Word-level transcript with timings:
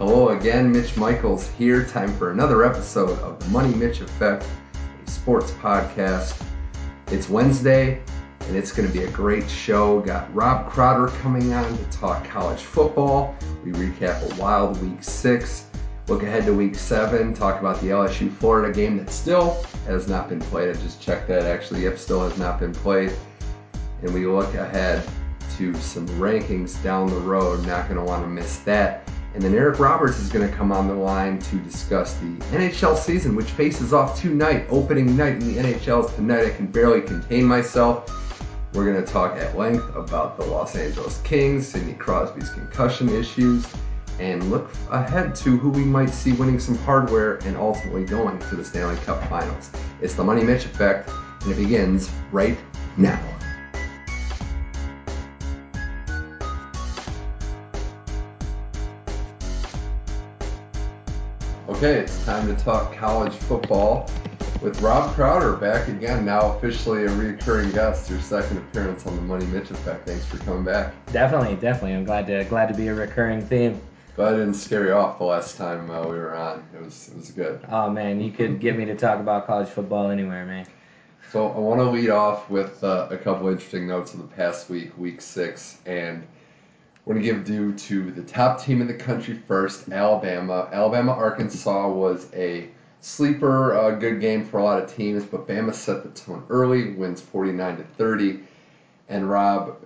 Hello 0.00 0.30
again, 0.30 0.72
Mitch 0.72 0.96
Michaels 0.96 1.46
here. 1.58 1.84
Time 1.84 2.10
for 2.16 2.30
another 2.30 2.64
episode 2.64 3.18
of 3.18 3.38
the 3.38 3.44
Money 3.50 3.74
Mitch 3.74 4.00
Effect, 4.00 4.46
sports 5.04 5.50
podcast. 5.50 6.42
It's 7.08 7.28
Wednesday, 7.28 8.02
and 8.48 8.56
it's 8.56 8.72
going 8.72 8.88
to 8.88 8.98
be 8.98 9.04
a 9.04 9.10
great 9.10 9.46
show. 9.50 10.00
Got 10.00 10.34
Rob 10.34 10.70
Crowder 10.70 11.08
coming 11.18 11.52
on 11.52 11.76
to 11.76 11.84
talk 11.90 12.24
college 12.24 12.62
football. 12.62 13.36
We 13.62 13.72
recap 13.72 14.22
a 14.22 14.40
wild 14.40 14.80
week 14.80 15.04
six, 15.04 15.66
look 16.08 16.22
ahead 16.22 16.46
to 16.46 16.54
week 16.54 16.76
seven, 16.76 17.34
talk 17.34 17.60
about 17.60 17.78
the 17.82 17.88
LSU 17.88 18.32
Florida 18.32 18.72
game 18.72 18.96
that 18.96 19.10
still 19.10 19.62
has 19.86 20.08
not 20.08 20.30
been 20.30 20.40
played. 20.40 20.70
I 20.70 20.80
just 20.80 21.02
checked 21.02 21.28
that 21.28 21.42
actually, 21.42 21.82
yep, 21.82 21.98
still 21.98 22.26
has 22.26 22.38
not 22.38 22.58
been 22.58 22.72
played. 22.72 23.12
And 24.00 24.14
we 24.14 24.24
look 24.24 24.54
ahead 24.54 25.06
to 25.58 25.74
some 25.74 26.08
rankings 26.08 26.82
down 26.82 27.08
the 27.08 27.20
road. 27.20 27.66
Not 27.66 27.86
going 27.86 27.98
to 27.98 28.02
want 28.02 28.22
to 28.24 28.28
miss 28.28 28.60
that. 28.60 29.06
And 29.34 29.42
then 29.42 29.54
Eric 29.54 29.78
Roberts 29.78 30.18
is 30.18 30.28
going 30.28 30.48
to 30.48 30.54
come 30.56 30.72
on 30.72 30.88
the 30.88 30.94
line 30.94 31.38
to 31.38 31.56
discuss 31.60 32.14
the 32.14 32.36
NHL 32.52 32.96
season, 32.96 33.36
which 33.36 33.50
faces 33.50 33.92
off 33.92 34.20
tonight, 34.20 34.66
opening 34.70 35.16
night 35.16 35.34
in 35.34 35.54
the 35.54 35.62
NHL 35.62 36.14
tonight. 36.16 36.46
I 36.46 36.50
can 36.50 36.66
barely 36.66 37.00
contain 37.00 37.44
myself. 37.44 38.16
We're 38.72 38.90
going 38.92 39.04
to 39.04 39.12
talk 39.12 39.36
at 39.36 39.56
length 39.56 39.94
about 39.94 40.36
the 40.36 40.44
Los 40.44 40.74
Angeles 40.74 41.20
Kings, 41.22 41.68
Sidney 41.68 41.94
Crosby's 41.94 42.50
concussion 42.50 43.08
issues, 43.08 43.66
and 44.18 44.50
look 44.50 44.70
ahead 44.90 45.34
to 45.36 45.56
who 45.56 45.70
we 45.70 45.84
might 45.84 46.10
see 46.10 46.32
winning 46.32 46.60
some 46.60 46.76
hardware 46.78 47.36
and 47.44 47.56
ultimately 47.56 48.04
going 48.04 48.38
to 48.38 48.56
the 48.56 48.64
Stanley 48.64 48.96
Cup 48.96 49.22
Finals. 49.28 49.70
It's 50.00 50.14
the 50.14 50.24
Money 50.24 50.44
Mitch 50.44 50.64
Effect, 50.66 51.10
and 51.42 51.52
it 51.52 51.56
begins 51.56 52.10
right 52.32 52.58
now. 52.96 53.20
Okay, 61.82 62.00
it's 62.00 62.22
time 62.26 62.46
to 62.46 62.62
talk 62.62 62.94
college 62.94 63.32
football 63.32 64.06
with 64.60 64.78
Rob 64.82 65.14
Crowder 65.14 65.56
back 65.56 65.88
again, 65.88 66.26
now 66.26 66.54
officially 66.54 67.04
a 67.04 67.10
recurring 67.14 67.72
guest, 67.72 68.10
your 68.10 68.20
second 68.20 68.58
appearance 68.58 69.06
on 69.06 69.16
the 69.16 69.22
Money 69.22 69.46
Mitch 69.46 69.70
Effect. 69.70 70.06
Thanks 70.06 70.26
for 70.26 70.36
coming 70.44 70.62
back. 70.62 70.92
Definitely, 71.10 71.56
definitely. 71.56 71.94
I'm 71.94 72.04
glad 72.04 72.26
to 72.26 72.44
glad 72.44 72.66
to 72.66 72.74
be 72.74 72.88
a 72.88 72.94
recurring 72.94 73.40
theme. 73.40 73.80
Glad 74.14 74.34
I 74.34 74.36
didn't 74.36 74.56
scare 74.56 74.88
you 74.88 74.92
off 74.92 75.16
the 75.16 75.24
last 75.24 75.56
time 75.56 75.90
uh, 75.90 76.02
we 76.02 76.18
were 76.18 76.36
on. 76.36 76.62
It 76.74 76.84
was 76.84 77.08
it 77.08 77.16
was 77.16 77.30
good. 77.30 77.64
Oh 77.70 77.88
man, 77.88 78.20
you 78.20 78.30
could 78.30 78.60
get 78.60 78.76
me 78.76 78.84
to 78.84 78.94
talk 78.94 79.18
about 79.18 79.46
college 79.46 79.70
football 79.70 80.10
anywhere, 80.10 80.44
man. 80.44 80.66
So 81.32 81.48
I 81.48 81.58
want 81.58 81.80
to 81.80 81.88
lead 81.88 82.10
off 82.10 82.50
with 82.50 82.84
uh, 82.84 83.08
a 83.10 83.16
couple 83.16 83.48
interesting 83.48 83.88
notes 83.88 84.12
of 84.12 84.20
the 84.20 84.28
past 84.36 84.68
week, 84.68 84.92
week 84.98 85.22
six, 85.22 85.78
and 85.86 86.26
want 87.10 87.20
to 87.20 87.28
give 87.28 87.44
due 87.44 87.72
to 87.72 88.12
the 88.12 88.22
top 88.22 88.62
team 88.62 88.80
in 88.80 88.86
the 88.86 88.94
country 88.94 89.34
first, 89.34 89.88
Alabama. 89.90 90.68
Alabama 90.72 91.10
Arkansas 91.10 91.88
was 91.88 92.28
a 92.34 92.68
sleeper, 93.00 93.74
uh, 93.74 93.90
good 93.90 94.20
game 94.20 94.44
for 94.44 94.58
a 94.58 94.62
lot 94.62 94.80
of 94.80 94.94
teams, 94.94 95.24
but 95.24 95.48
Bama 95.48 95.74
set 95.74 96.04
the 96.04 96.10
tone 96.10 96.44
early, 96.48 96.92
wins 96.92 97.20
49 97.20 97.78
to 97.78 97.82
30. 97.82 98.38
And 99.08 99.28
Rob, 99.28 99.78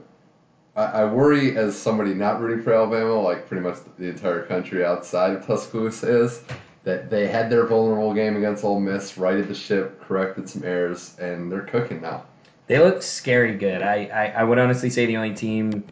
I, 0.76 1.06
worry 1.06 1.56
as 1.56 1.74
somebody 1.74 2.12
not 2.12 2.42
rooting 2.42 2.62
for 2.62 2.74
Alabama, 2.74 3.18
like 3.18 3.48
pretty 3.48 3.62
much 3.62 3.78
the 3.96 4.10
entire 4.10 4.42
country 4.42 4.84
outside 4.84 5.32
of 5.32 5.46
Tuscaloosa 5.46 6.24
is, 6.24 6.42
that 6.82 7.08
they 7.08 7.26
had 7.26 7.48
their 7.48 7.64
vulnerable 7.66 8.12
game 8.12 8.36
against 8.36 8.64
Ole 8.64 8.80
Miss, 8.80 9.16
righted 9.16 9.48
the 9.48 9.54
ship, 9.54 9.98
corrected 10.02 10.46
some 10.46 10.62
errors, 10.62 11.16
and 11.18 11.50
they're 11.50 11.62
cooking 11.62 12.02
now. 12.02 12.24
They 12.66 12.78
look 12.80 13.02
scary 13.02 13.56
good. 13.56 13.80
I, 13.80 14.10
I, 14.12 14.40
I 14.40 14.44
would 14.44 14.58
honestly 14.58 14.90
say 14.90 15.06
the 15.06 15.16
only 15.16 15.34
team 15.34 15.84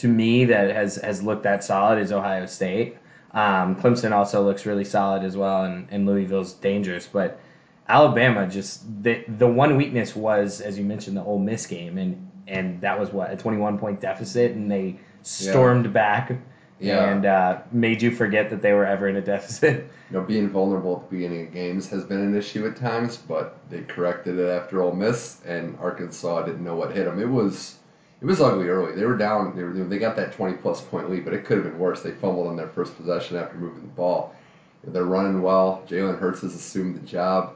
to 0.00 0.08
me 0.08 0.46
that 0.46 0.70
has 0.70 0.96
has 0.96 1.22
looked 1.22 1.42
that 1.42 1.62
solid 1.62 1.98
is 1.98 2.10
Ohio 2.10 2.46
State. 2.46 2.96
Um, 3.32 3.76
Clemson 3.76 4.12
also 4.12 4.42
looks 4.42 4.66
really 4.66 4.84
solid 4.84 5.22
as 5.22 5.36
well, 5.36 5.64
and, 5.64 5.86
and 5.90 6.06
Louisville's 6.06 6.54
dangerous. 6.54 7.06
But 7.06 7.38
Alabama 7.86 8.46
just 8.48 8.82
the 9.02 9.24
the 9.28 9.46
one 9.46 9.76
weakness 9.76 10.16
was, 10.16 10.62
as 10.62 10.78
you 10.78 10.84
mentioned, 10.84 11.16
the 11.16 11.22
Ole 11.22 11.38
Miss 11.38 11.66
game, 11.66 11.98
and 11.98 12.30
and 12.48 12.80
that 12.80 12.98
was 12.98 13.12
what 13.12 13.30
a 13.30 13.36
21 13.36 13.78
point 13.78 14.00
deficit, 14.00 14.52
and 14.52 14.70
they 14.70 14.96
stormed 15.22 15.86
yeah. 15.86 15.92
back. 15.92 16.32
Yeah. 16.80 17.10
And 17.10 17.26
uh, 17.26 17.58
made 17.72 18.00
you 18.00 18.10
forget 18.10 18.48
that 18.48 18.62
they 18.62 18.72
were 18.72 18.86
ever 18.86 19.06
in 19.06 19.16
a 19.16 19.20
deficit. 19.20 19.90
You 20.10 20.18
know, 20.18 20.24
being 20.24 20.48
vulnerable 20.48 20.96
at 20.96 21.08
the 21.08 21.16
beginning 21.18 21.46
of 21.46 21.54
games 21.54 21.88
has 21.90 22.02
been 22.02 22.18
an 22.18 22.36
issue 22.36 22.66
at 22.66 22.74
times, 22.74 23.16
but 23.16 23.58
they 23.70 23.82
corrected 23.82 24.40
it 24.40 24.48
after 24.48 24.82
Ole 24.82 24.92
Miss, 24.92 25.40
and 25.46 25.78
Arkansas 25.78 26.42
didn't 26.46 26.64
know 26.64 26.74
what 26.74 26.90
hit 26.90 27.04
them. 27.04 27.22
It 27.22 27.28
was 27.28 27.76
it 28.20 28.26
was 28.26 28.40
ugly 28.40 28.68
early. 28.68 28.94
They 28.94 29.04
were 29.04 29.16
down. 29.16 29.56
They 29.56 29.62
were 29.62 29.72
they 29.72 29.98
got 29.98 30.16
that 30.16 30.32
20 30.32 30.58
plus 30.58 30.80
point 30.82 31.10
lead, 31.10 31.24
but 31.24 31.32
it 31.32 31.44
could 31.44 31.56
have 31.58 31.64
been 31.64 31.78
worse. 31.78 32.02
They 32.02 32.10
fumbled 32.10 32.48
on 32.48 32.56
their 32.56 32.68
first 32.68 32.96
possession 32.96 33.36
after 33.36 33.56
moving 33.56 33.82
the 33.82 33.88
ball. 33.88 34.34
They're 34.84 35.04
running 35.04 35.42
well. 35.42 35.82
Jalen 35.88 36.18
Hurts 36.18 36.40
has 36.40 36.54
assumed 36.54 36.96
the 36.96 37.06
job. 37.06 37.54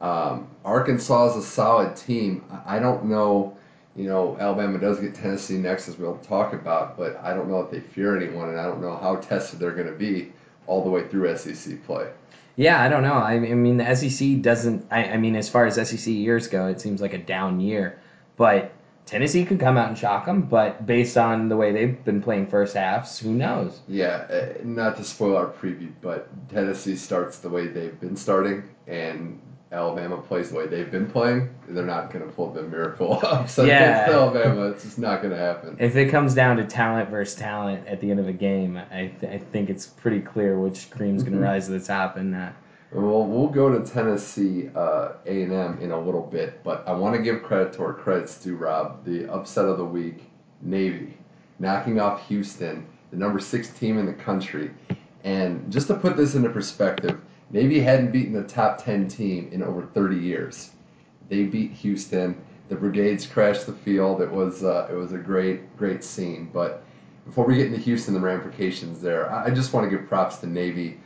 Um, 0.00 0.48
Arkansas 0.64 1.30
is 1.30 1.44
a 1.44 1.46
solid 1.46 1.96
team. 1.96 2.44
I 2.66 2.78
don't 2.78 3.06
know. 3.06 3.56
You 3.94 4.08
know, 4.08 4.36
Alabama 4.40 4.78
does 4.78 5.00
get 5.00 5.14
Tennessee 5.14 5.58
next, 5.58 5.88
as 5.88 5.98
we'll 5.98 6.16
talk 6.18 6.54
about, 6.54 6.96
but 6.96 7.16
I 7.22 7.34
don't 7.34 7.48
know 7.48 7.60
if 7.60 7.70
they 7.70 7.80
fear 7.80 8.16
anyone, 8.16 8.48
and 8.48 8.58
I 8.58 8.64
don't 8.64 8.80
know 8.80 8.96
how 8.96 9.16
tested 9.16 9.60
they're 9.60 9.72
going 9.72 9.86
to 9.86 9.92
be 9.92 10.32
all 10.66 10.82
the 10.82 10.88
way 10.88 11.06
through 11.06 11.36
SEC 11.36 11.84
play. 11.84 12.08
Yeah, 12.56 12.82
I 12.82 12.88
don't 12.88 13.02
know. 13.02 13.14
I, 13.14 13.38
mean, 13.38 13.76
the 13.76 13.94
SEC 13.94 14.40
doesn't. 14.40 14.86
I, 14.90 15.04
I 15.04 15.16
mean, 15.18 15.36
as 15.36 15.48
far 15.48 15.66
as 15.66 15.74
SEC 15.88 16.06
years 16.06 16.48
go, 16.48 16.66
it 16.66 16.80
seems 16.80 17.00
like 17.00 17.12
a 17.12 17.18
down 17.18 17.60
year, 17.60 18.00
but 18.36 18.72
Tennessee 19.06 19.44
could 19.44 19.60
come 19.60 19.76
out 19.76 19.88
and 19.88 19.98
shock 19.98 20.26
them, 20.26 20.42
but 20.42 20.86
based 20.86 21.18
on 21.18 21.48
the 21.48 21.56
way 21.56 21.72
they've 21.72 22.02
been 22.04 22.22
playing 22.22 22.46
first 22.46 22.74
halves, 22.74 23.18
who 23.18 23.32
knows? 23.32 23.80
Yeah, 23.88 24.26
uh, 24.30 24.52
not 24.64 24.96
to 24.96 25.04
spoil 25.04 25.36
our 25.36 25.48
preview, 25.48 25.92
but 26.00 26.28
Tennessee 26.48 26.96
starts 26.96 27.38
the 27.38 27.48
way 27.48 27.66
they've 27.66 27.98
been 28.00 28.16
starting, 28.16 28.62
and 28.86 29.40
Alabama 29.72 30.18
plays 30.18 30.50
the 30.50 30.56
way 30.56 30.66
they've 30.66 30.90
been 30.90 31.10
playing. 31.10 31.48
They're 31.66 31.84
not 31.84 32.12
going 32.12 32.24
to 32.26 32.30
pull 32.30 32.52
the 32.52 32.62
miracle 32.62 33.20
upset 33.24 33.66
yeah. 33.66 34.04
against 34.04 34.14
Alabama. 34.14 34.66
It's 34.68 34.84
just 34.84 34.98
not 34.98 35.22
going 35.22 35.32
to 35.32 35.40
happen. 35.40 35.76
If 35.80 35.96
it 35.96 36.10
comes 36.10 36.34
down 36.34 36.58
to 36.58 36.64
talent 36.64 37.08
versus 37.08 37.34
talent 37.34 37.86
at 37.86 38.00
the 38.00 38.10
end 38.10 38.20
of 38.20 38.28
a 38.28 38.32
game, 38.32 38.76
I, 38.76 39.10
th- 39.20 39.32
I 39.32 39.38
think 39.38 39.70
it's 39.70 39.86
pretty 39.86 40.20
clear 40.20 40.58
which 40.58 40.90
cream's 40.90 41.22
going 41.22 41.34
to 41.34 41.40
rise 41.40 41.66
to 41.66 41.72
the 41.72 41.80
top 41.80 42.18
in 42.18 42.30
that. 42.32 42.54
Well, 42.94 43.24
we'll 43.24 43.48
go 43.48 43.70
to 43.70 43.90
Tennessee 43.90 44.68
uh, 44.74 45.12
A&M 45.24 45.78
in 45.80 45.92
a 45.92 45.98
little 45.98 46.20
bit, 46.20 46.62
but 46.62 46.86
I 46.86 46.92
want 46.92 47.16
to 47.16 47.22
give 47.22 47.42
credit 47.42 47.72
to 47.74 47.84
our 47.84 47.94
credits 47.94 48.36
to 48.44 48.54
Rob. 48.54 49.02
The 49.06 49.32
upset 49.32 49.64
of 49.64 49.78
the 49.78 49.84
week, 49.84 50.24
Navy, 50.60 51.16
knocking 51.58 52.00
off 52.00 52.28
Houston, 52.28 52.86
the 53.10 53.16
number 53.16 53.38
six 53.38 53.70
team 53.70 53.96
in 53.96 54.04
the 54.04 54.12
country. 54.12 54.72
And 55.24 55.72
just 55.72 55.86
to 55.86 55.94
put 55.94 56.18
this 56.18 56.34
into 56.34 56.50
perspective, 56.50 57.18
Navy 57.50 57.80
hadn't 57.80 58.12
beaten 58.12 58.34
the 58.34 58.42
top 58.42 58.84
10 58.84 59.08
team 59.08 59.48
in 59.52 59.62
over 59.62 59.86
30 59.86 60.16
years. 60.16 60.72
They 61.30 61.44
beat 61.44 61.70
Houston. 61.72 62.36
The 62.68 62.76
Brigades 62.76 63.24
crashed 63.24 63.64
the 63.64 63.72
field. 63.72 64.20
It 64.20 64.30
was 64.30 64.64
uh, 64.64 64.88
it 64.90 64.94
was 64.94 65.12
a 65.12 65.18
great 65.18 65.78
great 65.78 66.04
scene. 66.04 66.50
But 66.52 66.84
before 67.24 67.46
we 67.46 67.56
get 67.56 67.68
into 67.68 67.78
Houston, 67.78 68.12
the 68.12 68.20
ramifications 68.20 69.00
there, 69.00 69.32
I 69.32 69.48
just 69.48 69.72
want 69.72 69.90
to 69.90 69.96
give 69.96 70.06
props 70.08 70.36
to 70.38 70.46
Navy 70.46 70.98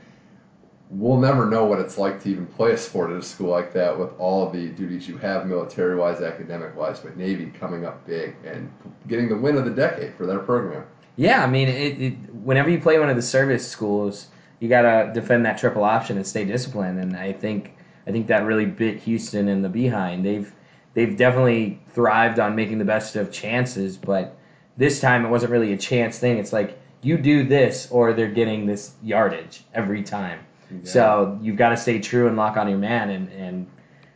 we'll 0.91 1.19
never 1.19 1.47
know 1.47 1.65
what 1.65 1.81
it's 1.81 1.99
like 1.99 2.23
to 2.23 2.31
even 2.31 2.47
play 2.47 2.73
a 2.73 2.79
sport 2.79 3.11
at 3.11 3.17
a 3.17 3.23
school 3.23 3.51
like 3.51 3.73
that 3.73 3.99
with 3.99 4.11
all 4.19 4.49
the 4.51 4.69
duties 4.69 5.09
you 5.09 5.17
have 5.19 5.47
military 5.47 5.97
wise, 5.97 6.21
academic 6.21 6.77
wise, 6.77 7.01
but 7.01 7.17
Navy 7.17 7.47
coming 7.59 7.85
up 7.85 8.07
big 8.07 8.37
and 8.45 8.71
getting 9.09 9.29
the 9.29 9.37
win 9.37 9.57
of 9.57 9.65
the 9.65 9.71
decade 9.71 10.15
for 10.15 10.27
their 10.27 10.39
program. 10.39 10.85
Yeah, 11.17 11.43
I 11.43 11.47
mean, 11.47 11.69
it, 11.69 12.01
it, 12.01 12.35
whenever 12.35 12.71
you 12.71 12.79
play 12.79 12.99
one 12.99 13.09
of 13.09 13.17
the 13.17 13.23
service 13.23 13.67
schools, 13.67 14.29
you 14.61 14.69
got 14.69 14.83
to 14.83 15.11
defend 15.13 15.45
that 15.47 15.59
triple 15.59 15.85
option 15.85 16.17
and 16.17 16.27
stay 16.27 16.45
disciplined. 16.45 16.99
And 17.01 17.17
I 17.17 17.33
think 17.33 17.73
I 18.07 18.13
think 18.13 18.27
that 18.29 18.45
really 18.45 18.67
bit 18.67 18.99
Houston 19.01 19.49
in 19.49 19.63
the 19.63 19.69
behind. 19.69 20.25
They've 20.25 20.53
they've 20.95 21.17
definitely 21.17 21.81
thrived 21.91 22.39
on 22.39 22.55
making 22.55 22.79
the 22.79 22.85
best 22.85 23.17
of 23.17 23.33
chances, 23.33 23.97
but 23.97 24.37
this 24.77 25.00
time 25.00 25.25
it 25.25 25.29
wasn't 25.29 25.53
really 25.53 25.73
a 25.73 25.77
chance 25.77 26.19
thing. 26.19 26.39
It's 26.39 26.53
like 26.53 26.79
you 27.03 27.19
do 27.19 27.44
this 27.44 27.89
or 27.91 28.12
they're 28.12 28.29
getting 28.29 28.67
this 28.67 28.93
yardage 29.03 29.65
every 29.75 30.03
time. 30.03 30.41
So 30.83 31.39
you've 31.43 31.57
got 31.57 31.71
to 31.71 31.77
stay 31.77 32.01
true 32.01 32.27
and 32.27 32.37
lock 32.37 32.57
on 32.57 32.69
your 32.69 32.79
man, 32.79 33.11
and, 33.11 33.29
and 33.31 33.67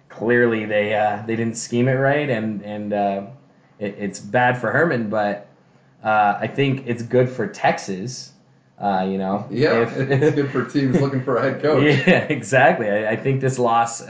clearly 0.09 0.65
they 0.65 0.95
uh, 0.95 1.23
they 1.27 1.37
didn't 1.37 1.57
scheme 1.57 1.89
it 1.89 1.95
right, 1.95 2.29
and 2.29 2.63
and 2.63 2.93
uh, 2.93 3.27
it, 3.79 3.95
it's 3.99 4.19
bad 4.19 4.59
for 4.59 4.71
Herman, 4.71 5.09
but 5.09 5.49
uh, 6.03 6.39
I 6.41 6.47
think 6.49 6.87
it's 6.87 7.03
good 7.03 7.29
for 7.29 7.47
Texas. 7.47 8.33
Uh, 8.79 9.07
you 9.09 9.19
know, 9.19 9.47
yeah, 9.51 9.83
if, 9.83 9.97
it's 10.11 10.35
good 10.35 10.51
for 10.51 10.65
teams 10.65 11.01
looking 11.01 11.23
for 11.23 11.37
a 11.37 11.43
head 11.43 11.63
coach. 11.63 11.85
Yeah, 11.85 12.25
exactly. 12.25 12.91
I, 12.91 13.13
I 13.13 13.17
think 13.17 13.41
this 13.41 13.59
loss 13.59 14.03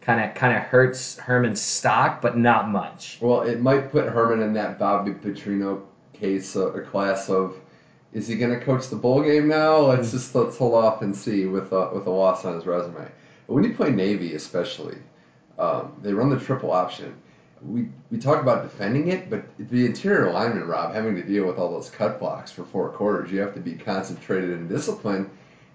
kind 0.00 0.24
of 0.24 0.34
kind 0.34 0.56
of 0.56 0.62
hurts 0.62 1.18
Herman's 1.18 1.60
stock, 1.60 2.22
but 2.22 2.36
not 2.36 2.68
much. 2.68 3.18
Well, 3.20 3.42
it 3.42 3.60
might 3.60 3.90
put 3.90 4.06
Herman 4.06 4.42
in 4.42 4.52
that 4.54 4.78
Bobby 4.78 5.12
Petrino 5.12 5.82
case, 6.12 6.56
uh, 6.56 6.72
a 6.72 6.80
class 6.80 7.28
of 7.28 7.56
is 8.12 8.26
he 8.26 8.36
going 8.36 8.58
to 8.58 8.64
coach 8.64 8.88
the 8.88 8.96
bowl 8.96 9.22
game 9.22 9.48
now? 9.48 9.78
Let's 9.78 10.08
mm. 10.08 10.12
just 10.12 10.34
let's 10.34 10.56
hold 10.56 10.74
off 10.74 11.02
and 11.02 11.16
see 11.16 11.46
with 11.46 11.72
a, 11.72 11.90
with 11.94 12.06
a 12.06 12.10
loss 12.10 12.44
on 12.44 12.54
his 12.54 12.66
resume. 12.66 13.08
But 13.46 13.54
when 13.54 13.64
you 13.64 13.74
play 13.74 13.90
Navy, 13.90 14.34
especially, 14.34 14.98
um, 15.58 15.92
they 16.02 16.12
run 16.12 16.30
the 16.30 16.38
triple 16.38 16.72
option. 16.72 17.14
We 17.62 17.88
we 18.10 18.18
talk 18.18 18.40
about 18.40 18.62
defending 18.62 19.08
it, 19.08 19.28
but 19.28 19.44
the 19.58 19.86
interior 19.86 20.32
lineman, 20.32 20.66
Rob, 20.66 20.94
having 20.94 21.14
to 21.16 21.22
deal 21.22 21.46
with 21.46 21.58
all 21.58 21.70
those 21.70 21.90
cut 21.90 22.18
blocks 22.18 22.50
for 22.50 22.64
four 22.64 22.88
quarters, 22.88 23.30
you 23.30 23.40
have 23.40 23.54
to 23.54 23.60
be 23.60 23.74
concentrated 23.74 24.50
and 24.50 24.68
disciplined. 24.68 25.28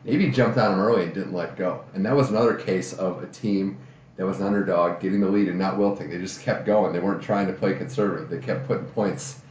Navy 0.03 0.29
jumped 0.29 0.57
on 0.57 0.73
him 0.73 0.79
early 0.79 1.03
and 1.03 1.13
didn't 1.13 1.33
let 1.33 1.55
go. 1.57 1.83
And 1.93 2.05
that 2.05 2.15
was 2.15 2.29
another 2.29 2.55
case 2.55 2.93
of 2.93 3.23
a 3.23 3.27
team 3.27 3.77
that 4.17 4.25
was 4.25 4.39
an 4.39 4.47
underdog 4.47 5.01
getting 5.01 5.19
the 5.19 5.29
lead 5.29 5.47
and 5.47 5.59
not 5.59 5.77
wilting. 5.77 6.09
They 6.09 6.19
just 6.19 6.41
kept 6.41 6.65
going. 6.65 6.93
They 6.93 6.99
weren't 6.99 7.23
trying 7.23 7.47
to 7.47 7.53
play 7.53 7.75
conservative. 7.75 8.29
They 8.29 8.39
kept 8.39 8.67
putting 8.67 8.85
points 8.85 9.41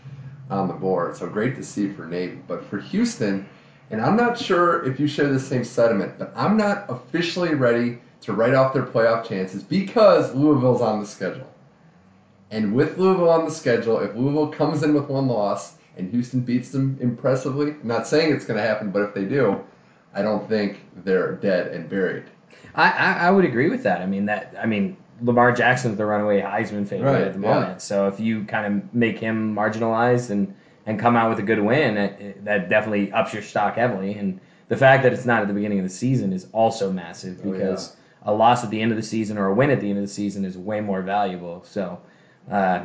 on 0.55 0.69
the 0.69 0.75
board. 0.75 1.17
So 1.17 1.27
great 1.27 1.57
to 1.57 1.63
see 1.63 1.93
for 1.93 2.07
Navy. 2.07 2.39
But 2.47 2.65
for 2.65 2.79
Houston, 2.79 3.47
and 3.91 4.01
I'm 4.01 4.17
not 4.17 4.39
sure 4.39 4.85
if 4.85 4.99
you 4.99 5.07
share 5.07 5.33
the 5.33 5.41
same 5.41 5.65
sentiment, 5.65 6.19
but 6.19 6.33
I'm 6.35 6.57
not 6.57 6.87
officially 6.89 7.55
ready 7.55 7.99
to 8.23 8.33
write 8.33 8.55
off 8.55 8.73
their 8.73 8.85
playoff 8.85 9.29
chances 9.29 9.63
because 9.63 10.35
Louisville's 10.35 10.81
on 10.81 11.01
the 11.01 11.07
schedule. 11.07 11.53
And 12.51 12.75
with 12.75 12.97
Louisville 12.97 13.31
on 13.31 13.45
the 13.45 13.51
schedule, 13.51 13.99
if 13.99 14.15
Louisville 14.15 14.49
comes 14.49 14.83
in 14.83 14.95
with 14.95 15.09
one 15.09 15.27
loss 15.27 15.75
and 15.97 16.11
Houston 16.11 16.41
beats 16.41 16.71
them 16.71 16.97
impressively, 17.01 17.73
I'm 17.73 17.81
not 17.83 18.07
saying 18.07 18.33
it's 18.33 18.45
going 18.45 18.57
to 18.59 18.67
happen, 18.67 18.91
but 18.91 19.03
if 19.03 19.15
they 19.15 19.25
do, 19.25 19.63
I 20.15 20.23
don't 20.23 20.49
think 20.49 20.81
they're 21.05 21.33
dead 21.33 21.73
and 21.73 21.89
buried. 21.89 22.25
I, 22.75 22.91
I, 22.91 23.13
I 23.27 23.31
would 23.31 23.45
agree 23.45 23.69
with 23.69 23.83
that. 23.83 24.01
I 24.01 24.07
mean 24.07 24.27
that 24.27 24.55
I 24.61 24.67
mean 24.67 24.97
Lamar 25.23 25.53
Jackson's 25.53 25.97
the 25.97 26.05
runaway 26.07 26.41
Heisman 26.41 26.87
favorite 26.87 27.13
Right, 27.13 27.23
at 27.23 27.35
the 27.35 27.41
yeah. 27.41 27.55
moment. 27.55 27.83
So 27.83 28.09
if 28.09 28.19
you 28.21 28.45
kind 28.45 28.67
of 28.83 28.95
make 28.95 29.19
him 29.19 29.55
marginalized 29.55 30.31
and 30.31 30.55
and 30.87 30.99
come 31.01 31.17
out 31.17 31.31
with 31.31 31.39
a 31.39 31.43
good 31.43 31.61
win, 31.61 31.97
it- 31.97 32.45
that 32.45 32.69
definitely 32.69 33.11
ups 33.13 33.33
your 33.33 33.43
stock 33.43 33.77
heavily. 33.77 34.15
And 34.19 34.39
the 34.69 34.77
fact 34.77 35.03
that 35.03 35.13
it's 35.15 35.25
not 35.25 35.41
at 35.41 35.49
the 35.49 35.55
beginning 35.55 35.79
of 35.79 35.85
the 35.85 35.91
season 35.91 36.33
is 36.33 36.47
also 36.53 36.93
massive 36.93 37.41
Oh, 37.45 37.51
because 37.53 37.97
a 38.27 38.33
loss 38.35 38.65
at 38.65 38.71
the 38.71 38.81
end 38.81 38.91
of 38.93 38.97
the 38.97 39.03
season 39.03 39.39
or 39.39 39.47
a 39.47 39.55
win 39.55 39.71
at 39.71 39.81
the 39.81 39.89
end 39.89 39.99
of 39.99 40.05
the 40.05 40.13
season 40.13 40.45
is 40.45 40.59
way 40.59 40.81
more 40.81 41.01
valuable. 41.01 41.63
So 41.67 41.99
uh, 42.51 42.85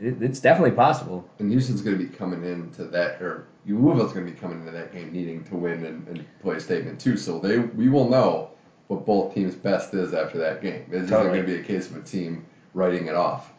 it, 0.00 0.22
it's 0.22 0.38
definitely 0.40 0.76
possible. 0.76 1.28
And 1.40 1.50
Houston's 1.50 1.82
going 1.82 1.98
to 1.98 2.04
be 2.04 2.10
coming 2.10 2.44
into 2.44 2.84
that, 2.84 3.20
or 3.20 3.46
Louisville's 3.66 4.12
going 4.12 4.26
to 4.26 4.32
be 4.32 4.38
coming 4.38 4.60
into 4.60 4.70
that 4.72 4.92
game 4.92 5.12
needing 5.12 5.42
to 5.44 5.56
win 5.56 5.84
and, 5.84 6.06
and 6.08 6.24
play 6.42 6.56
a 6.56 6.60
statement 6.60 7.00
too. 7.00 7.16
So 7.16 7.38
they, 7.40 7.58
we 7.58 7.88
will 7.88 8.08
know 8.08 8.50
what 8.90 9.06
both 9.06 9.32
teams' 9.32 9.54
best 9.54 9.94
is 9.94 10.12
after 10.12 10.36
that 10.36 10.60
game. 10.60 10.84
This 10.88 11.04
isn't 11.04 11.16
going 11.16 11.40
to 11.40 11.46
be 11.46 11.60
a 11.60 11.62
case 11.62 11.88
of 11.88 11.96
a 11.96 12.02
team 12.02 12.44
writing 12.74 13.06
it 13.06 13.14
off. 13.14 13.52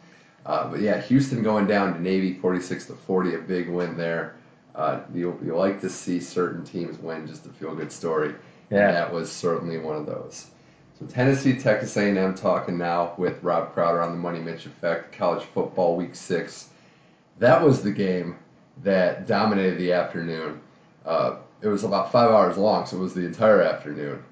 Uh, 0.44 0.68
but 0.70 0.80
yeah, 0.80 1.00
Houston 1.00 1.42
going 1.42 1.66
down 1.66 1.94
to 1.94 2.02
Navy, 2.02 2.34
forty-six 2.34 2.84
to 2.86 2.92
forty, 2.92 3.34
a 3.34 3.38
big 3.38 3.70
win 3.70 3.96
there. 3.96 4.36
Uh, 4.74 5.00
you 5.14 5.38
you 5.42 5.56
like 5.56 5.80
to 5.80 5.88
see 5.88 6.20
certain 6.20 6.62
teams 6.64 6.98
win 6.98 7.26
just 7.26 7.44
to 7.44 7.48
feel 7.48 7.74
good 7.74 7.90
story. 7.90 8.34
Yeah. 8.68 8.88
And 8.88 8.96
that 8.96 9.10
was 9.10 9.32
certainly 9.32 9.78
one 9.78 9.96
of 9.96 10.04
those. 10.04 10.50
So 10.98 11.06
Tennessee, 11.06 11.58
Texas 11.58 11.96
A&M 11.96 12.34
talking 12.34 12.76
now 12.76 13.14
with 13.16 13.42
Rob 13.42 13.72
Crowder 13.72 14.02
on 14.02 14.12
the 14.12 14.18
Money 14.18 14.40
Mitch 14.40 14.66
Effect, 14.66 15.16
college 15.16 15.44
football 15.44 15.96
week 15.96 16.14
six. 16.14 16.68
That 17.38 17.62
was 17.62 17.82
the 17.82 17.90
game 17.90 18.36
that 18.82 19.26
dominated 19.26 19.78
the 19.78 19.92
afternoon. 19.92 20.60
Uh, 21.06 21.36
it 21.62 21.68
was 21.68 21.84
about 21.84 22.12
five 22.12 22.30
hours 22.30 22.58
long, 22.58 22.84
so 22.84 22.98
it 22.98 23.00
was 23.00 23.14
the 23.14 23.24
entire 23.24 23.62
afternoon. 23.62 24.22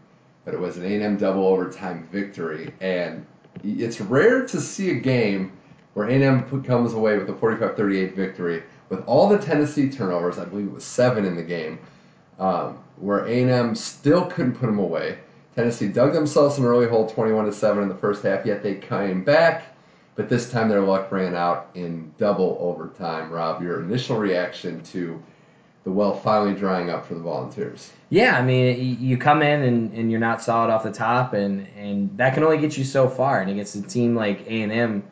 But 0.44 0.54
it 0.54 0.60
was 0.60 0.76
an 0.76 0.84
A&M 0.84 1.16
double 1.16 1.46
overtime 1.46 2.08
victory, 2.10 2.72
and 2.80 3.26
it's 3.62 4.00
rare 4.00 4.46
to 4.46 4.60
see 4.60 4.90
a 4.90 4.94
game 4.94 5.52
where 5.94 6.08
A&M 6.08 6.62
comes 6.62 6.94
away 6.94 7.18
with 7.18 7.28
a 7.28 7.32
45-38 7.32 8.14
victory 8.14 8.62
with 8.88 9.04
all 9.06 9.28
the 9.28 9.38
Tennessee 9.38 9.90
turnovers. 9.90 10.38
I 10.38 10.44
believe 10.44 10.66
it 10.66 10.72
was 10.72 10.84
seven 10.84 11.24
in 11.24 11.36
the 11.36 11.42
game 11.42 11.78
um, 12.38 12.78
where 12.96 13.26
A&M 13.26 13.74
still 13.74 14.26
couldn't 14.26 14.54
put 14.54 14.66
them 14.66 14.78
away. 14.78 15.18
Tennessee 15.54 15.88
dug 15.88 16.12
themselves 16.12 16.58
an 16.58 16.64
early 16.64 16.88
hole, 16.88 17.08
21 17.08 17.44
to 17.46 17.52
seven 17.52 17.82
in 17.82 17.88
the 17.88 17.94
first 17.94 18.22
half. 18.22 18.46
Yet 18.46 18.62
they 18.62 18.76
came 18.76 19.24
back, 19.24 19.74
but 20.14 20.28
this 20.28 20.50
time 20.50 20.68
their 20.68 20.80
luck 20.80 21.10
ran 21.10 21.34
out 21.34 21.70
in 21.74 22.12
double 22.18 22.56
overtime. 22.60 23.30
Rob, 23.30 23.62
your 23.62 23.82
initial 23.82 24.16
reaction 24.16 24.82
to 24.84 25.20
the 25.84 25.90
well 25.90 26.14
finally 26.14 26.54
drying 26.54 26.90
up 26.90 27.06
for 27.06 27.14
the 27.14 27.20
Volunteers? 27.20 27.92
Yeah, 28.10 28.36
I 28.36 28.42
mean, 28.42 28.98
you 29.00 29.16
come 29.16 29.42
in 29.42 29.62
and, 29.62 29.92
and 29.94 30.10
you're 30.10 30.20
not 30.20 30.42
solid 30.42 30.70
off 30.70 30.82
the 30.82 30.90
top, 30.92 31.32
and, 31.32 31.66
and 31.76 32.16
that 32.18 32.34
can 32.34 32.42
only 32.42 32.58
get 32.58 32.76
you 32.76 32.84
so 32.84 33.08
far. 33.08 33.40
And 33.40 33.50
against 33.50 33.76
a 33.76 33.82
team 33.82 34.14
like 34.16 34.40
A 34.46 34.62
and 34.62 34.72
M, 34.72 35.04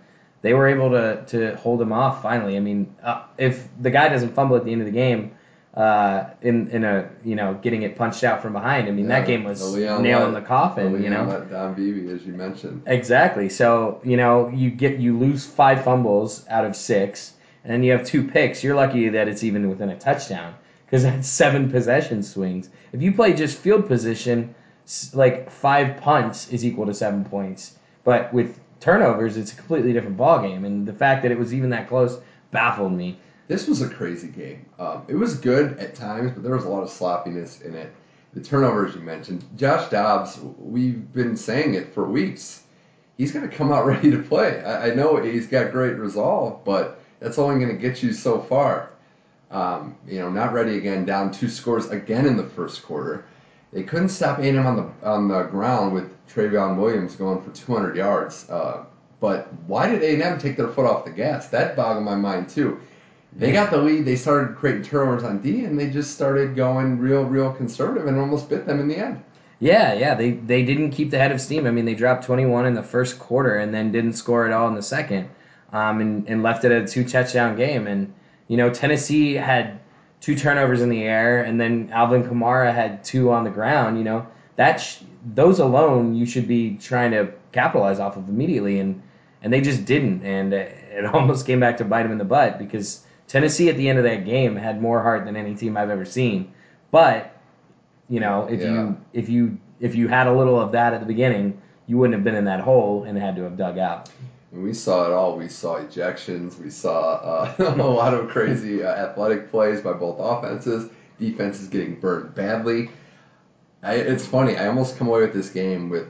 they 0.42 0.54
were 0.54 0.68
able 0.68 0.90
to 0.90 1.24
to 1.28 1.56
hold 1.56 1.80
them 1.80 1.92
off 1.92 2.22
finally. 2.22 2.56
I 2.56 2.60
mean, 2.60 2.94
uh, 3.02 3.24
if 3.38 3.68
the 3.80 3.90
guy 3.90 4.08
doesn't 4.08 4.34
fumble 4.34 4.56
at 4.56 4.64
the 4.64 4.72
end 4.72 4.82
of 4.82 4.86
the 4.86 4.92
game, 4.92 5.32
uh, 5.74 6.30
in 6.42 6.68
in 6.70 6.84
a 6.84 7.08
you 7.24 7.36
know 7.36 7.54
getting 7.62 7.82
it 7.82 7.96
punched 7.96 8.24
out 8.24 8.42
from 8.42 8.52
behind, 8.52 8.88
I 8.88 8.90
mean 8.90 9.08
that 9.08 9.26
game 9.26 9.44
was 9.44 9.74
Leon 9.74 10.02
nail 10.02 10.26
in 10.26 10.34
the 10.34 10.40
coffin. 10.40 11.02
you 11.02 11.10
know, 11.10 11.46
Don 11.50 11.74
Beebe, 11.74 12.10
as 12.12 12.24
you 12.26 12.32
mentioned. 12.32 12.82
Exactly. 12.86 13.48
So 13.48 14.00
you 14.04 14.16
know 14.16 14.48
you 14.48 14.70
get 14.70 14.98
you 14.98 15.16
lose 15.16 15.46
five 15.46 15.84
fumbles 15.84 16.46
out 16.48 16.64
of 16.64 16.74
six, 16.74 17.34
and 17.68 17.74
then 17.74 17.82
you 17.82 17.92
have 17.92 18.02
two 18.02 18.26
picks. 18.26 18.64
You're 18.64 18.74
lucky 18.74 19.10
that 19.10 19.28
it's 19.28 19.44
even 19.44 19.68
within 19.68 19.90
a 19.90 19.98
touchdown 19.98 20.54
because 20.86 21.02
that's 21.02 21.28
seven 21.42 21.70
possession 21.70 22.22
swings. 22.22 22.70
If 22.94 23.02
you 23.02 23.12
play 23.12 23.34
just 23.34 23.58
field 23.58 23.86
position, 23.86 24.54
like 25.12 25.50
five 25.50 26.00
punts 26.00 26.50
is 26.50 26.64
equal 26.64 26.86
to 26.86 26.94
seven 26.94 27.26
points. 27.26 27.76
But 28.04 28.32
with 28.32 28.58
turnovers, 28.80 29.36
it's 29.36 29.52
a 29.52 29.56
completely 29.56 29.92
different 29.92 30.16
ball 30.16 30.40
game. 30.40 30.64
And 30.64 30.88
the 30.88 30.94
fact 30.94 31.22
that 31.22 31.30
it 31.30 31.38
was 31.38 31.52
even 31.52 31.68
that 31.68 31.88
close 31.88 32.18
baffled 32.52 32.94
me. 32.94 33.18
This 33.48 33.68
was 33.68 33.82
a 33.82 33.88
crazy 33.90 34.28
game. 34.28 34.64
Um, 34.78 35.04
it 35.06 35.14
was 35.14 35.34
good 35.34 35.76
at 35.76 35.94
times, 35.94 36.32
but 36.32 36.42
there 36.42 36.54
was 36.54 36.64
a 36.64 36.70
lot 36.70 36.82
of 36.82 36.88
sloppiness 36.88 37.60
in 37.60 37.74
it. 37.74 37.92
The 38.32 38.40
turnovers 38.40 38.94
you 38.94 39.02
mentioned. 39.02 39.44
Josh 39.56 39.90
Dobbs, 39.90 40.40
we've 40.56 41.12
been 41.12 41.36
saying 41.36 41.74
it 41.74 41.92
for 41.92 42.08
weeks. 42.08 42.62
He's 43.18 43.30
going 43.30 43.46
to 43.46 43.54
come 43.54 43.72
out 43.72 43.84
ready 43.92 44.10
to 44.10 44.22
play. 44.22 44.64
I, 44.64 44.86
I 44.86 44.94
know 44.94 45.16
he's 45.22 45.46
got 45.46 45.70
great 45.70 45.98
resolve, 45.98 46.64
but 46.64 47.02
that's 47.20 47.38
only 47.38 47.64
going 47.64 47.74
to 47.74 47.80
get 47.80 48.02
you 48.02 48.12
so 48.12 48.40
far. 48.40 48.90
Um, 49.50 49.96
you 50.06 50.18
know, 50.18 50.30
not 50.30 50.52
ready 50.52 50.76
again, 50.76 51.04
down 51.04 51.32
two 51.32 51.48
scores 51.48 51.88
again 51.88 52.26
in 52.26 52.36
the 52.36 52.44
first 52.44 52.82
quarter. 52.82 53.24
They 53.72 53.82
couldn't 53.82 54.10
stop 54.10 54.38
A&M 54.38 54.66
on 54.66 54.76
the 54.76 55.08
on 55.08 55.28
the 55.28 55.42
ground 55.44 55.94
with 55.94 56.10
Trayveon 56.28 56.76
Williams 56.76 57.16
going 57.16 57.42
for 57.42 57.50
200 57.50 57.96
yards. 57.96 58.48
Uh, 58.48 58.84
but 59.20 59.52
why 59.66 59.88
did 59.88 60.02
A&M 60.02 60.38
take 60.38 60.56
their 60.56 60.68
foot 60.68 60.86
off 60.86 61.04
the 61.04 61.10
gas? 61.10 61.48
That 61.48 61.76
boggled 61.76 62.04
my 62.04 62.14
mind 62.14 62.48
too. 62.48 62.80
They 63.36 63.52
got 63.52 63.70
the 63.70 63.78
lead. 63.78 64.04
They 64.04 64.16
started 64.16 64.56
creating 64.56 64.84
turnovers 64.84 65.22
on 65.22 65.40
D, 65.40 65.64
and 65.64 65.78
they 65.78 65.90
just 65.90 66.14
started 66.14 66.56
going 66.56 66.98
real, 66.98 67.24
real 67.24 67.52
conservative, 67.52 68.06
and 68.06 68.18
almost 68.18 68.48
bit 68.48 68.66
them 68.66 68.80
in 68.80 68.88
the 68.88 68.96
end. 68.96 69.22
Yeah, 69.60 69.92
yeah, 69.92 70.14
they 70.14 70.32
they 70.32 70.64
didn't 70.64 70.92
keep 70.92 71.10
the 71.10 71.18
head 71.18 71.32
of 71.32 71.40
steam. 71.40 71.66
I 71.66 71.70
mean, 71.70 71.84
they 71.84 71.94
dropped 71.94 72.24
21 72.24 72.66
in 72.66 72.74
the 72.74 72.82
first 72.82 73.18
quarter 73.18 73.58
and 73.58 73.74
then 73.74 73.92
didn't 73.92 74.14
score 74.14 74.46
at 74.46 74.52
all 74.52 74.68
in 74.68 74.74
the 74.74 74.82
second, 74.82 75.28
um, 75.72 76.00
and 76.00 76.28
and 76.28 76.42
left 76.42 76.64
it 76.64 76.72
at 76.72 76.82
a 76.82 76.86
two 76.86 77.04
touchdown 77.04 77.56
game. 77.56 77.86
And 77.86 78.12
you 78.48 78.56
know, 78.56 78.70
Tennessee 78.70 79.34
had 79.34 79.78
two 80.20 80.34
turnovers 80.34 80.80
in 80.82 80.88
the 80.88 81.02
air, 81.04 81.42
and 81.42 81.60
then 81.60 81.90
Alvin 81.92 82.24
Kamara 82.24 82.74
had 82.74 83.04
two 83.04 83.30
on 83.30 83.44
the 83.44 83.50
ground. 83.50 83.98
You 83.98 84.04
know, 84.04 84.26
that 84.56 84.76
sh- 84.80 85.00
those 85.34 85.58
alone 85.58 86.14
you 86.14 86.26
should 86.26 86.48
be 86.48 86.76
trying 86.76 87.10
to 87.12 87.32
capitalize 87.52 87.98
off 88.00 88.16
of 88.16 88.28
immediately, 88.28 88.78
and 88.80 89.02
and 89.42 89.52
they 89.52 89.60
just 89.60 89.84
didn't, 89.84 90.24
and 90.24 90.52
it 90.52 91.04
almost 91.14 91.46
came 91.46 91.60
back 91.60 91.76
to 91.78 91.84
bite 91.84 92.02
them 92.02 92.12
in 92.12 92.18
the 92.18 92.24
butt 92.24 92.58
because 92.58 93.04
Tennessee 93.28 93.68
at 93.68 93.76
the 93.76 93.88
end 93.88 93.98
of 93.98 94.04
that 94.04 94.24
game 94.24 94.56
had 94.56 94.80
more 94.80 95.02
heart 95.02 95.24
than 95.26 95.36
any 95.36 95.54
team 95.54 95.76
I've 95.76 95.90
ever 95.90 96.04
seen, 96.04 96.52
but 96.90 97.34
you 98.08 98.20
know, 98.20 98.46
if 98.50 98.60
Yeah. 98.60 98.72
you 98.72 98.96
if 99.12 99.28
you 99.28 99.58
if 99.80 99.94
you 99.94 100.08
had 100.08 100.26
a 100.26 100.32
little 100.32 100.58
of 100.58 100.72
that 100.72 100.94
at 100.94 101.00
the 101.00 101.06
beginning, 101.06 101.60
you 101.86 101.98
wouldn't 101.98 102.14
have 102.14 102.24
been 102.24 102.34
in 102.34 102.46
that 102.46 102.60
hole 102.60 103.04
and 103.04 103.16
had 103.16 103.36
to 103.36 103.42
have 103.42 103.56
dug 103.56 103.78
out. 103.78 104.08
We 104.50 104.72
saw 104.72 105.06
it 105.06 105.12
all. 105.12 105.36
We 105.36 105.48
saw 105.48 105.76
ejections. 105.76 106.58
We 106.58 106.70
saw 106.70 107.14
uh, 107.14 107.54
a 107.58 107.82
lot 107.82 108.14
of 108.14 108.28
crazy 108.28 108.82
uh, 108.82 108.88
athletic 108.88 109.50
plays 109.50 109.80
by 109.82 109.92
both 109.92 110.16
offenses. 110.18 110.90
Defenses 111.18 111.68
getting 111.68 112.00
burned 112.00 112.34
badly. 112.34 112.90
I, 113.82 113.94
it's 113.94 114.26
funny. 114.26 114.56
I 114.56 114.68
almost 114.68 114.96
come 114.96 115.08
away 115.08 115.20
with 115.20 115.34
this 115.34 115.50
game 115.50 115.90
with 115.90 116.08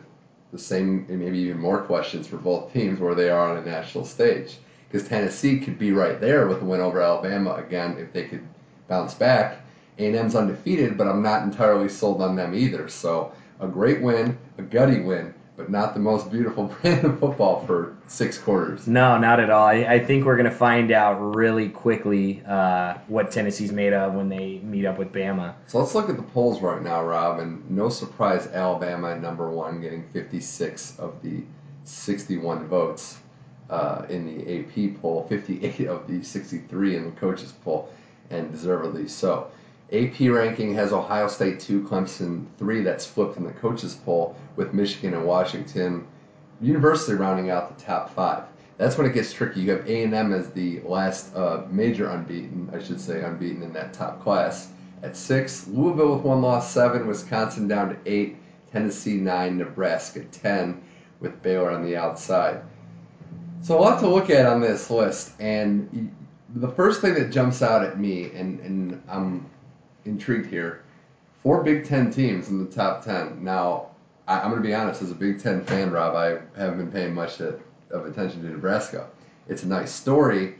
the 0.52 0.59
same, 0.59 1.07
and 1.09 1.18
maybe 1.18 1.38
even 1.38 1.59
more 1.59 1.83
questions 1.83 2.26
for 2.26 2.37
both 2.37 2.73
teams 2.73 3.00
where 3.00 3.14
they 3.14 3.28
are 3.28 3.50
on 3.50 3.59
a 3.59 3.66
national 3.66 4.04
stage. 4.04 4.59
Because 4.88 5.07
Tennessee 5.07 5.59
could 5.59 5.78
be 5.78 5.92
right 5.92 6.21
there 6.21 6.47
with 6.47 6.62
a 6.62 6.64
win 6.64 6.80
over 6.80 7.02
Alabama 7.02 7.54
again 7.57 7.99
if 7.99 8.12
they 8.12 8.25
could 8.25 8.47
bounce 8.87 9.14
back. 9.14 9.61
A&M's 9.99 10.37
undefeated, 10.37 10.97
but 10.97 11.09
I'm 11.09 11.23
not 11.23 11.42
entirely 11.42 11.88
sold 11.88 12.23
on 12.23 12.37
them 12.37 12.54
either. 12.54 12.88
So 12.88 13.33
a 13.61 13.66
great 13.66 14.00
win, 14.00 14.38
a 14.57 14.62
gutty 14.62 15.00
win, 15.00 15.35
but 15.58 15.68
not 15.68 15.92
the 15.92 16.00
most 16.00 16.30
beautiful 16.30 16.64
brand 16.82 17.04
of 17.04 17.18
football 17.18 17.66
for 17.66 17.96
six 18.06 18.38
quarters. 18.38 18.86
No, 18.86 19.18
not 19.18 19.40
at 19.40 19.50
all. 19.50 19.66
I, 19.66 19.74
I 19.74 19.98
think 19.98 20.24
we're 20.24 20.36
going 20.36 20.48
to 20.48 20.56
find 20.56 20.92
out 20.92 21.18
really 21.18 21.68
quickly 21.68 22.42
uh, 22.46 22.94
what 23.08 23.32
Tennessee's 23.32 23.72
made 23.72 23.92
of 23.92 24.14
when 24.14 24.28
they 24.28 24.60
meet 24.60 24.86
up 24.86 24.98
with 24.98 25.12
Bama. 25.12 25.54
So 25.66 25.80
let's 25.80 25.96
look 25.96 26.08
at 26.08 26.16
the 26.16 26.22
polls 26.22 26.62
right 26.62 26.80
now, 26.80 27.04
Rob. 27.04 27.40
And 27.40 27.68
no 27.68 27.88
surprise, 27.88 28.46
Alabama 28.46 29.10
at 29.10 29.20
number 29.20 29.50
one, 29.50 29.80
getting 29.80 30.08
56 30.10 30.96
of 31.00 31.20
the 31.22 31.42
61 31.82 32.68
votes 32.68 33.18
uh, 33.68 34.06
in 34.08 34.26
the 34.26 34.60
AP 34.60 35.02
poll, 35.02 35.26
58 35.28 35.88
of 35.88 36.06
the 36.06 36.22
63 36.22 36.96
in 36.96 37.04
the 37.06 37.10
coaches 37.12 37.52
poll, 37.64 37.92
and 38.30 38.52
deservedly 38.52 39.08
so. 39.08 39.50
AP 39.90 40.21
ranking 40.21 40.75
has 40.75 40.92
Ohio 40.92 41.28
State 41.28 41.61
2, 41.61 41.83
Clemson 41.83 42.45
3. 42.59 42.83
That's 42.83 43.07
flipped 43.07 43.38
in 43.38 43.45
the 43.45 43.52
coaches 43.52 43.95
poll 44.04 44.37
with 44.57 44.75
Michigan 44.75 45.14
and 45.14 45.25
Washington 45.25 46.07
University 46.61 47.14
rounding 47.14 47.50
out 47.50 47.76
the 47.76 47.85
top 47.85 48.14
five. 48.14 48.45
That's 48.76 48.99
when 48.99 49.07
it 49.07 49.14
gets 49.14 49.33
tricky. 49.33 49.61
You 49.61 49.71
have 49.71 49.88
A&M 49.88 50.33
as 50.33 50.50
the 50.50 50.80
last 50.80 51.35
uh, 51.35 51.62
major 51.71 52.11
unbeaten, 52.11 52.71
I 52.73 52.83
should 52.83 53.00
say, 53.00 53.23
unbeaten 53.23 53.62
in 53.62 53.73
that 53.73 53.92
top 53.92 54.23
class. 54.23 54.68
at 55.02 55.16
six. 55.16 55.66
Louisville 55.68 56.16
with 56.16 56.25
one 56.25 56.42
loss, 56.42 56.71
seven. 56.71 57.07
Wisconsin 57.07 57.66
down 57.66 57.88
to 57.88 57.97
eight. 58.07 58.37
Tennessee 58.71 59.14
nine. 59.16 59.57
Nebraska 59.57 60.25
ten, 60.25 60.83
with 61.21 61.40
Baylor 61.42 61.71
on 61.71 61.83
the 61.83 61.97
outside. 61.97 62.61
So 63.62 63.78
a 63.78 63.80
lot 63.80 64.00
to 64.00 64.09
look 64.09 64.30
at 64.30 64.47
on 64.47 64.61
this 64.61 64.90
list, 64.90 65.33
and 65.40 66.12
the 66.54 66.68
first 66.68 67.00
thing 67.00 67.14
that 67.14 67.33
jumps 67.33 67.62
out 67.62 67.83
at 67.83 67.99
me, 67.99 68.30
and, 68.33 68.61
and 68.61 69.02
I'm 69.09 69.47
intrigued 70.08 70.46
here, 70.46 70.82
four 71.42 71.62
Big 71.62 71.86
Ten 71.86 72.10
teams 72.10 72.48
in 72.48 72.64
the 72.64 72.70
top 72.70 73.04
ten. 73.04 73.42
Now, 73.44 73.88
I, 74.26 74.40
am 74.40 74.50
going 74.50 74.62
to 74.62 74.68
be 74.68 74.74
honest, 74.74 75.02
as 75.02 75.10
a 75.10 75.14
Big 75.14 75.40
Ten 75.40 75.64
fan, 75.64 75.90
Rob, 75.90 76.14
I 76.14 76.38
haven't 76.58 76.78
been 76.78 76.92
paying 76.92 77.14
much 77.14 77.40
of 77.40 77.60
attention 77.90 78.42
to 78.42 78.48
Nebraska. 78.48 79.08
It's 79.48 79.62
a 79.62 79.68
nice 79.68 79.92
story, 79.92 80.56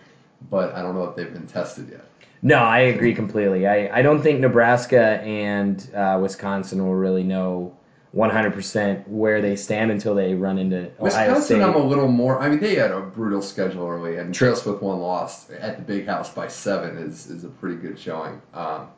but 0.50 0.75
I 0.75 0.83
don't 0.83 0.95
know 0.95 1.05
if 1.05 1.17
they've 1.17 1.33
been 1.33 1.47
tested 1.47 1.88
yet. 1.90 2.05
No, 2.40 2.57
I 2.57 2.81
agree 2.81 3.14
completely. 3.14 3.67
I, 3.67 3.99
I 3.99 4.02
don't 4.02 4.23
think 4.23 4.40
Nebraska 4.40 5.21
and 5.23 5.90
uh, 5.95 6.19
Wisconsin 6.23 6.85
will 6.85 6.95
really 6.95 7.25
know 7.25 7.76
100% 8.14 9.07
where 9.09 9.43
they 9.43 9.57
stand 9.57 9.90
until 9.90 10.14
they 10.14 10.35
run 10.35 10.57
into 10.57 10.87
Ohio 10.87 10.93
Wisconsin, 11.00 11.43
State. 11.43 11.62
I'm 11.62 11.75
a 11.75 11.78
little 11.78 12.09
more. 12.09 12.40
I 12.40 12.49
mean, 12.49 12.61
they 12.61 12.76
had 12.76 12.90
a 12.90 13.00
brutal 13.00 13.43
schedule 13.43 13.87
early, 13.87 14.17
and 14.17 14.33
just 14.33 14.67
with 14.67 14.81
one 14.81 15.00
loss 15.00 15.50
at 15.50 15.76
the 15.76 15.83
Big 15.83 16.07
House 16.07 16.33
by 16.33 16.49
seven 16.49 16.97
is 16.97 17.26
is 17.26 17.45
a 17.45 17.49
pretty 17.49 17.76
good 17.76 17.99
showing. 17.99 18.40
Um, 18.55 18.88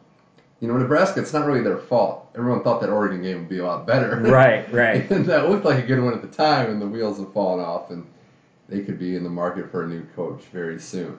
you 0.60 0.68
know, 0.68 0.76
Nebraska, 0.76 1.20
it's 1.20 1.32
not 1.32 1.46
really 1.46 1.62
their 1.62 1.78
fault. 1.78 2.30
Everyone 2.36 2.62
thought 2.62 2.80
that 2.82 2.90
Oregon 2.90 3.22
game 3.22 3.38
would 3.38 3.48
be 3.48 3.58
a 3.58 3.66
lot 3.66 3.86
better. 3.86 4.16
Right, 4.16 4.70
right. 4.72 5.10
and 5.10 5.24
that 5.26 5.48
looked 5.48 5.64
like 5.64 5.82
a 5.82 5.86
good 5.86 6.02
one 6.02 6.12
at 6.12 6.20
the 6.20 6.28
time, 6.28 6.70
and 6.70 6.80
the 6.80 6.86
wheels 6.86 7.18
have 7.18 7.32
fallen 7.32 7.64
off, 7.64 7.90
and 7.90 8.06
they 8.68 8.80
could 8.80 8.98
be 8.98 9.16
in 9.16 9.24
the 9.24 9.30
market 9.30 9.70
for 9.70 9.84
a 9.84 9.88
new 9.88 10.04
coach 10.14 10.42
very 10.52 10.78
soon. 10.78 11.18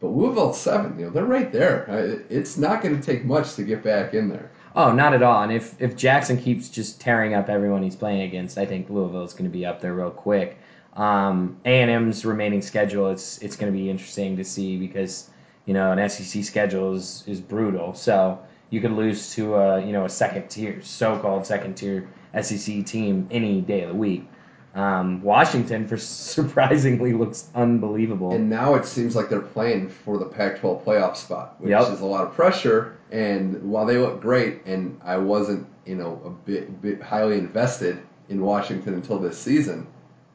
But 0.00 0.08
Louisville 0.08 0.52
seven, 0.52 0.98
you 0.98 1.06
know, 1.06 1.10
they're 1.12 1.24
right 1.24 1.52
there. 1.52 1.86
It's 2.28 2.56
not 2.56 2.82
going 2.82 2.98
to 2.98 3.02
take 3.02 3.24
much 3.24 3.54
to 3.54 3.62
get 3.62 3.84
back 3.84 4.14
in 4.14 4.28
there. 4.28 4.50
Oh, 4.74 4.92
not 4.92 5.12
at 5.14 5.22
all. 5.22 5.42
And 5.42 5.52
if, 5.52 5.80
if 5.80 5.96
Jackson 5.96 6.36
keeps 6.36 6.68
just 6.68 7.00
tearing 7.00 7.34
up 7.34 7.48
everyone 7.48 7.82
he's 7.82 7.94
playing 7.94 8.22
against, 8.22 8.58
I 8.58 8.66
think 8.66 8.88
Louisville 8.90 9.22
is 9.22 9.32
going 9.32 9.44
to 9.44 9.50
be 9.50 9.66
up 9.66 9.80
there 9.80 9.94
real 9.94 10.10
quick. 10.10 10.58
Um, 10.94 11.56
A&M's 11.64 12.24
remaining 12.24 12.62
schedule, 12.62 13.10
it's 13.10 13.38
it's 13.38 13.56
going 13.56 13.72
to 13.72 13.78
be 13.78 13.88
interesting 13.88 14.36
to 14.36 14.44
see 14.44 14.76
because 14.76 15.30
you 15.64 15.72
know 15.72 15.92
an 15.92 16.08
SEC 16.08 16.44
schedule 16.44 16.94
is, 16.94 17.24
is 17.26 17.40
brutal. 17.40 17.94
So 17.94 18.38
you 18.72 18.80
could 18.80 18.92
lose 18.92 19.34
to 19.34 19.54
a 19.54 19.84
you 19.84 19.92
know 19.92 20.06
a 20.06 20.08
second 20.08 20.48
tier, 20.48 20.80
so-called 20.82 21.46
second 21.46 21.74
tier 21.74 22.08
SEC 22.40 22.84
team 22.86 23.28
any 23.30 23.60
day 23.60 23.82
of 23.82 23.90
the 23.90 23.94
week. 23.94 24.26
Um, 24.74 25.20
Washington, 25.22 25.86
for 25.86 25.96
surprisingly, 25.98 27.12
looks 27.12 27.50
unbelievable. 27.54 28.32
And 28.32 28.48
now 28.48 28.74
it 28.74 28.86
seems 28.86 29.14
like 29.14 29.28
they're 29.28 29.40
playing 29.40 29.90
for 29.90 30.16
the 30.16 30.24
Pac-12 30.24 30.82
playoff 30.82 31.16
spot, 31.16 31.56
which 31.60 31.70
yep. 31.70 31.92
is 31.92 32.00
a 32.00 32.06
lot 32.06 32.26
of 32.26 32.34
pressure. 32.34 32.96
And 33.10 33.62
while 33.62 33.84
they 33.84 33.98
look 33.98 34.22
great, 34.22 34.64
and 34.64 34.98
I 35.04 35.18
wasn't, 35.18 35.66
you 35.84 35.96
know, 35.96 36.22
a 36.24 36.30
bit, 36.30 36.80
bit 36.80 37.02
highly 37.02 37.36
invested 37.36 37.98
in 38.30 38.40
Washington 38.40 38.94
until 38.94 39.18
this 39.18 39.36
season, 39.36 39.86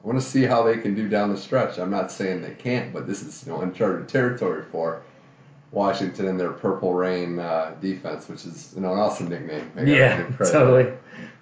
I 0.03 0.07
want 0.07 0.21
to 0.21 0.25
see 0.25 0.43
how 0.43 0.61
they 0.61 0.77
can 0.77 0.93
do 0.93 1.09
down 1.09 1.31
the 1.31 1.37
stretch. 1.37 1.79
I'm 1.79 1.89
not 1.89 2.11
saying 2.11 2.43
they 2.43 2.53
can't, 2.53 2.93
but 2.93 3.07
this 3.07 3.23
is 3.23 3.43
you 3.45 3.51
know 3.51 3.61
uncharted 3.61 4.07
territory 4.07 4.63
for 4.71 5.01
Washington 5.71 6.27
and 6.27 6.39
their 6.39 6.51
Purple 6.51 6.93
Rain 6.93 7.39
uh, 7.39 7.75
defense, 7.81 8.27
which 8.29 8.45
is 8.45 8.73
you 8.75 8.81
know 8.81 8.93
an 8.93 8.99
awesome 8.99 9.27
nickname. 9.27 9.71
yeah, 9.85 10.27
totally. 10.37 10.93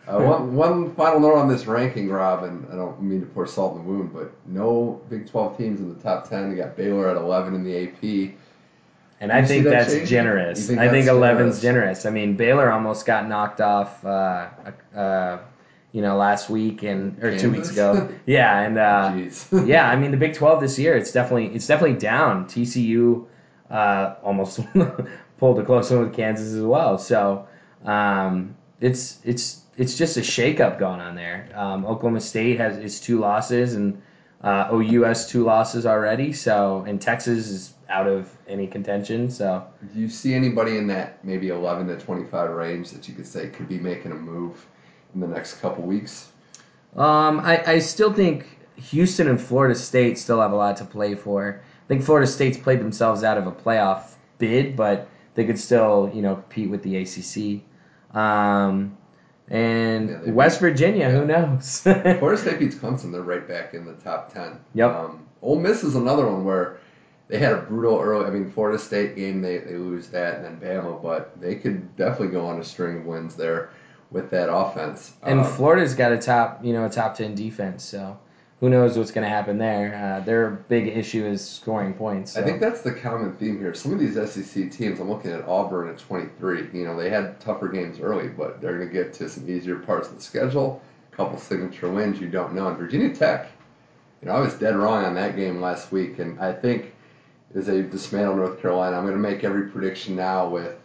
Uh, 0.07 0.19
one, 0.19 0.55
one 0.55 0.93
final 0.95 1.19
note 1.19 1.35
on 1.35 1.47
this 1.47 1.65
ranking, 1.65 2.09
Rob, 2.09 2.43
and 2.43 2.67
I 2.71 2.75
don't 2.75 3.01
mean 3.01 3.21
to 3.21 3.25
pour 3.25 3.47
salt 3.47 3.75
in 3.75 3.83
the 3.83 3.89
wound, 3.89 4.13
but 4.13 4.31
no 4.45 5.01
Big 5.09 5.27
12 5.27 5.57
teams 5.57 5.79
in 5.79 5.89
the 5.95 5.99
top 6.01 6.29
10. 6.29 6.51
You 6.51 6.57
got 6.57 6.77
Baylor 6.77 7.09
at 7.09 7.17
11 7.17 7.55
in 7.55 7.63
the 7.63 7.87
AP. 7.87 8.35
And 9.19 9.31
I 9.31 9.43
think 9.43 9.63
that 9.63 9.87
that's 9.87 10.07
generous. 10.07 10.67
Think 10.67 10.79
I 10.79 10.89
think 10.89 11.07
11's 11.07 11.59
generous. 11.59 11.61
generous. 11.61 12.05
I 12.05 12.11
mean, 12.11 12.35
Baylor 12.35 12.71
almost 12.71 13.07
got 13.07 13.27
knocked 13.27 13.61
off, 13.61 14.05
uh, 14.05 14.49
uh, 14.95 15.39
you 15.91 16.01
know, 16.03 16.17
last 16.17 16.49
week 16.51 16.83
and 16.83 17.17
or 17.23 17.29
Kansas? 17.29 17.41
two 17.41 17.51
weeks 17.51 17.71
ago. 17.71 18.09
Yeah, 18.27 18.59
and 18.59 18.77
uh, 18.77 19.63
yeah, 19.65 19.89
I 19.89 19.95
mean, 19.95 20.11
the 20.11 20.17
Big 20.17 20.35
12 20.35 20.61
this 20.61 20.77
year, 20.77 20.95
it's 20.95 21.11
definitely 21.11 21.47
it's 21.55 21.65
definitely 21.65 21.97
down. 21.97 22.45
TCU 22.45 23.25
uh, 23.69 24.15
almost 24.23 24.59
pulled 25.37 25.59
a 25.59 25.65
close 25.65 25.91
one 25.91 26.01
with 26.01 26.13
Kansas 26.13 26.53
as 26.53 26.63
well. 26.63 26.97
So 26.97 27.47
um, 27.85 28.55
it's 28.79 29.19
it's 29.23 29.61
it's 29.77 29.97
just 29.97 30.17
a 30.17 30.21
shakeup 30.21 30.79
going 30.79 31.01
on 31.01 31.15
there. 31.15 31.49
Um, 31.53 31.85
Oklahoma 31.85 32.21
State 32.21 32.59
has 32.59 32.77
its 32.77 32.99
two 32.99 33.19
losses, 33.19 33.75
and 33.75 34.01
uh, 34.41 34.69
OU 34.71 35.03
has 35.03 35.27
two 35.27 35.43
losses 35.43 35.85
already. 35.85 36.31
So, 36.33 36.83
and 36.87 37.01
Texas 37.01 37.49
is 37.49 37.73
out 37.89 38.07
of 38.07 38.29
any 38.47 38.67
contention. 38.67 39.29
So, 39.29 39.65
do 39.93 39.99
you 39.99 40.09
see 40.09 40.33
anybody 40.33 40.77
in 40.77 40.87
that 40.87 41.23
maybe 41.23 41.49
11 41.49 41.87
to 41.87 41.97
25 41.97 42.49
range 42.51 42.91
that 42.91 43.07
you 43.07 43.13
could 43.13 43.27
say 43.27 43.49
could 43.49 43.67
be 43.67 43.77
making 43.77 44.11
a 44.11 44.15
move 44.15 44.65
in 45.13 45.19
the 45.19 45.27
next 45.27 45.59
couple 45.61 45.83
weeks? 45.83 46.29
Um, 46.95 47.39
I, 47.41 47.63
I 47.65 47.79
still 47.79 48.13
think 48.13 48.59
Houston 48.77 49.27
and 49.27 49.39
Florida 49.39 49.75
State 49.75 50.17
still 50.17 50.39
have 50.39 50.51
a 50.51 50.55
lot 50.55 50.77
to 50.77 50.85
play 50.85 51.15
for. 51.15 51.61
I 51.85 51.87
think 51.87 52.03
Florida 52.03 52.25
State's 52.25 52.57
played 52.57 52.79
themselves 52.79 53.23
out 53.23 53.37
of 53.37 53.45
a 53.45 53.51
playoff 53.51 54.15
bid, 54.39 54.75
but 54.75 55.07
they 55.35 55.45
could 55.45 55.59
still, 55.59 56.11
you 56.13 56.23
know, 56.23 56.35
compete 56.35 56.69
with 56.69 56.81
the 56.81 56.97
ACC. 56.97 57.61
Um, 58.17 58.97
and 59.49 60.09
yeah, 60.09 60.31
West 60.31 60.59
beat, 60.59 60.69
Virginia, 60.69 61.07
yeah. 61.07 61.11
who 61.11 61.25
knows? 61.25 61.81
Florida 61.81 62.37
State 62.37 62.59
beats 62.59 62.75
Clemson. 62.75 63.11
They're 63.11 63.21
right 63.21 63.47
back 63.47 63.75
in 63.75 63.85
the 63.85 63.93
top 63.93 64.33
ten. 64.33 64.59
Yep. 64.73 64.91
Um, 64.91 65.25
Ole 65.43 65.59
Miss 65.59 65.83
is 65.83 65.95
another 65.95 66.25
one 66.25 66.43
where 66.43 66.79
they 67.27 67.37
had 67.37 67.53
a 67.53 67.61
brutal 67.61 67.99
early. 67.99 68.25
I 68.25 68.31
mean, 68.31 68.49
Florida 68.49 68.79
State 68.79 69.15
game 69.15 69.41
they, 69.41 69.59
they 69.59 69.75
lose 69.75 70.07
that, 70.07 70.37
and 70.37 70.45
then 70.45 70.59
Bama, 70.59 71.01
but 71.03 71.39
they 71.39 71.55
could 71.55 71.95
definitely 71.95 72.29
go 72.29 72.47
on 72.47 72.59
a 72.59 72.63
string 72.63 72.99
of 72.99 73.05
wins 73.05 73.35
there 73.35 73.69
with 74.09 74.31
that 74.31 74.51
offense. 74.51 75.13
And 75.21 75.39
um, 75.39 75.45
Florida's 75.45 75.93
got 75.93 76.11
a 76.11 76.17
top, 76.17 76.65
you 76.65 76.73
know, 76.73 76.85
a 76.85 76.89
top 76.89 77.15
ten 77.15 77.35
defense, 77.35 77.83
so 77.83 78.17
who 78.59 78.69
knows 78.69 78.97
what's 78.97 79.11
going 79.11 79.23
to 79.23 79.29
happen 79.29 79.57
there. 79.57 79.95
Uh, 79.95 80.23
their 80.23 80.49
big 80.49 80.87
issue 80.87 81.25
is 81.25 81.47
scoring 81.47 81.93
points. 81.93 82.33
So. 82.33 82.41
I 82.41 82.43
think 82.43 82.61
that's 82.61 82.81
the 82.81 82.93
common 82.93 83.33
theme 83.35 83.59
here. 83.59 83.73
Some 83.73 83.91
of 83.91 83.99
these 83.99 84.15
SEC 84.15 84.71
teams, 84.71 84.99
I'm 84.99 85.09
looking 85.09 85.31
at 85.31 85.45
Auburn 85.47 85.89
at 85.89 85.97
23. 85.97 86.69
You 86.73 86.85
know, 86.85 86.95
they 86.95 87.09
had 87.09 87.39
tougher 87.41 87.67
games 87.67 87.99
early, 87.99 88.29
but 88.29 88.61
they're 88.61 88.77
going 88.77 88.87
to 88.87 88.93
get 88.93 89.13
to 89.15 89.29
some 89.29 89.49
easier 89.49 89.77
parts 89.77 90.07
of 90.07 90.15
the 90.15 90.21
schedule. 90.21 90.81
A 91.11 91.15
couple 91.15 91.37
signature 91.37 91.89
wins 91.89 92.19
you 92.19 92.29
don't 92.29 92.53
know. 92.55 92.67
And 92.67 92.77
Virginia 92.77 93.13
Tech, 93.13 93.49
you 94.21 94.29
know, 94.29 94.35
I 94.35 94.39
was 94.39 94.53
dead 94.53 94.75
wrong 94.75 95.03
on 95.03 95.15
that 95.15 95.35
game 95.35 95.59
last 95.59 95.91
week, 95.91 96.19
and 96.19 96.39
I 96.39 96.53
think 96.53 96.93
as 97.55 97.65
they 97.67 97.81
dismantle 97.81 98.37
North 98.37 98.61
Carolina, 98.61 98.97
I'm 98.97 99.03
going 99.03 99.15
to 99.15 99.21
make 99.21 99.43
every 99.43 99.69
prediction 99.69 100.15
now 100.15 100.47
with 100.47 100.77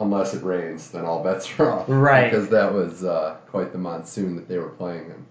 unless 0.00 0.34
it 0.34 0.42
rains, 0.42 0.90
then 0.90 1.04
all 1.04 1.22
bets 1.22 1.48
are 1.58 1.70
off. 1.70 1.84
Right. 1.88 2.30
Because 2.30 2.48
that 2.48 2.72
was 2.72 3.04
uh, 3.04 3.36
quite 3.48 3.72
the 3.72 3.78
monsoon 3.78 4.34
that 4.36 4.48
they 4.48 4.58
were 4.58 4.70
playing 4.70 5.06
in. 5.06 5.26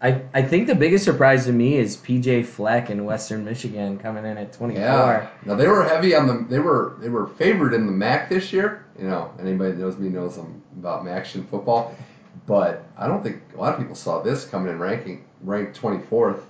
I, 0.00 0.22
I 0.32 0.42
think 0.42 0.68
the 0.68 0.76
biggest 0.76 1.04
surprise 1.04 1.46
to 1.46 1.52
me 1.52 1.76
is 1.76 1.96
PJ 1.96 2.46
Fleck 2.46 2.88
in 2.88 3.04
Western 3.04 3.44
Michigan 3.44 3.98
coming 3.98 4.24
in 4.24 4.38
at 4.38 4.52
24. 4.52 4.80
Yeah. 4.80 5.28
Now 5.44 5.54
they 5.56 5.66
were 5.66 5.82
heavy 5.84 6.14
on 6.14 6.28
the 6.28 6.46
they 6.48 6.60
were 6.60 6.96
they 7.00 7.08
were 7.08 7.26
favored 7.26 7.74
in 7.74 7.86
the 7.86 7.92
MAC 7.92 8.28
this 8.28 8.52
year. 8.52 8.86
You 8.98 9.08
know, 9.08 9.32
anybody 9.40 9.72
that 9.72 9.78
knows 9.78 9.98
me 9.98 10.08
knows 10.08 10.36
I'm 10.36 10.62
about 10.78 11.04
MACtion 11.04 11.48
football, 11.48 11.96
but 12.46 12.84
I 12.96 13.08
don't 13.08 13.22
think 13.24 13.42
a 13.56 13.60
lot 13.60 13.74
of 13.74 13.80
people 13.80 13.96
saw 13.96 14.22
this 14.22 14.44
coming 14.44 14.72
in 14.72 14.78
ranking 14.78 15.24
ranked 15.42 15.80
24th 15.80 16.42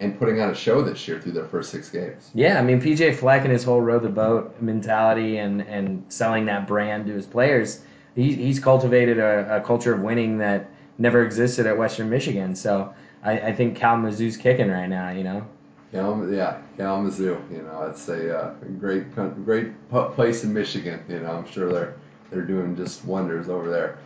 and 0.00 0.18
putting 0.18 0.40
on 0.40 0.50
a 0.50 0.54
show 0.54 0.82
this 0.82 1.06
year 1.06 1.20
through 1.20 1.32
their 1.32 1.46
first 1.46 1.70
six 1.70 1.90
games. 1.90 2.30
Yeah, 2.34 2.58
I 2.58 2.62
mean 2.62 2.80
PJ 2.80 3.16
Fleck 3.16 3.42
and 3.42 3.52
his 3.52 3.64
whole 3.64 3.82
row 3.82 3.98
the 3.98 4.08
boat 4.08 4.56
mentality 4.62 5.38
and 5.38 5.60
and 5.62 6.02
selling 6.08 6.46
that 6.46 6.66
brand 6.66 7.06
to 7.08 7.12
his 7.12 7.26
players, 7.26 7.82
he, 8.14 8.34
he's 8.34 8.58
cultivated 8.58 9.18
a, 9.18 9.56
a 9.56 9.60
culture 9.60 9.92
of 9.92 10.00
winning 10.00 10.38
that 10.38 10.70
never 10.98 11.24
existed 11.24 11.66
at 11.66 11.76
Western 11.76 12.08
Michigan. 12.10 12.54
So 12.54 12.94
I, 13.22 13.32
I 13.32 13.52
think 13.54 13.76
Kalamazoo's 13.76 14.36
kicking 14.36 14.68
right 14.70 14.88
now. 14.88 15.10
You 15.10 15.24
know. 15.24 15.46
Yeah, 15.92 16.58
Kalamazoo. 16.76 17.40
You 17.52 17.62
know, 17.62 17.86
it's 17.88 18.08
a 18.08 18.36
uh, 18.36 18.54
great, 18.80 19.14
great 19.44 19.72
place 19.88 20.42
in 20.42 20.52
Michigan. 20.52 21.04
You 21.08 21.20
know, 21.20 21.30
I'm 21.30 21.46
sure 21.50 21.72
they're 21.72 21.94
they're 22.30 22.42
doing 22.42 22.76
just 22.76 23.04
wonders 23.04 23.48
over 23.48 23.70
there. 23.70 23.98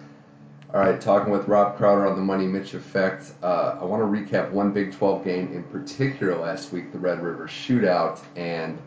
All 0.74 0.80
right, 0.80 1.00
talking 1.00 1.32
with 1.32 1.48
Rob 1.48 1.78
Crowder 1.78 2.06
on 2.06 2.16
the 2.16 2.22
Money 2.22 2.46
Mitch 2.46 2.74
effect. 2.74 3.32
Uh, 3.42 3.78
I 3.80 3.84
want 3.84 4.02
to 4.02 4.06
recap 4.06 4.50
one 4.50 4.70
Big 4.70 4.92
12 4.92 5.24
game 5.24 5.50
in 5.54 5.62
particular 5.64 6.36
last 6.36 6.72
week, 6.72 6.92
the 6.92 6.98
Red 6.98 7.22
River 7.22 7.46
Shootout, 7.46 8.20
and 8.36 8.78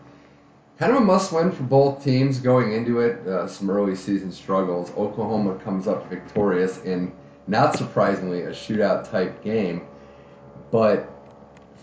kind 0.77 0.91
of 0.91 1.00
a 1.00 1.05
must-win 1.05 1.51
for 1.51 1.63
both 1.63 2.03
teams 2.03 2.39
going 2.39 2.74
into 2.74 3.00
it. 3.00 3.25
Uh, 3.25 3.48
some 3.48 3.67
early 3.72 3.96
season 3.96 4.31
struggles. 4.31 4.91
Oklahoma 4.91 5.55
comes 5.55 5.88
up 5.88 6.08
victorious 6.08 6.84
in 6.84 7.12
not 7.51 7.75
surprisingly, 7.77 8.43
a 8.43 8.51
shootout 8.51 9.12
type 9.12 9.43
game. 9.43 9.86
But 10.72 11.12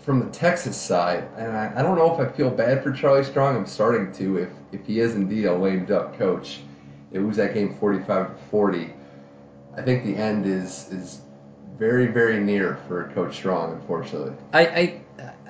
from 0.03 0.19
the 0.19 0.25
Texas 0.31 0.75
side, 0.75 1.29
and 1.37 1.55
I, 1.55 1.71
I, 1.75 1.83
don't 1.83 1.95
know 1.95 2.11
if 2.11 2.19
I 2.19 2.27
feel 2.35 2.49
bad 2.49 2.83
for 2.83 2.91
Charlie 2.91 3.23
Strong. 3.23 3.55
I'm 3.55 3.67
starting 3.67 4.11
to, 4.13 4.37
if, 4.39 4.49
if 4.71 4.85
he 4.87 4.99
is 4.99 5.13
indeed 5.13 5.45
a 5.45 5.53
lame 5.53 5.85
duck 5.85 6.17
coach. 6.17 6.61
It 7.11 7.19
was 7.19 7.37
that 7.37 7.53
game 7.53 7.75
45 7.79 8.29
to 8.29 8.43
40. 8.49 8.93
I 9.77 9.81
think 9.83 10.03
the 10.03 10.15
end 10.15 10.45
is 10.45 10.89
is 10.91 11.21
very 11.77 12.07
very 12.07 12.39
near 12.39 12.77
for 12.87 13.11
Coach 13.13 13.35
Strong, 13.35 13.73
unfortunately. 13.73 14.33
I, 14.51 14.65
I 14.65 15.01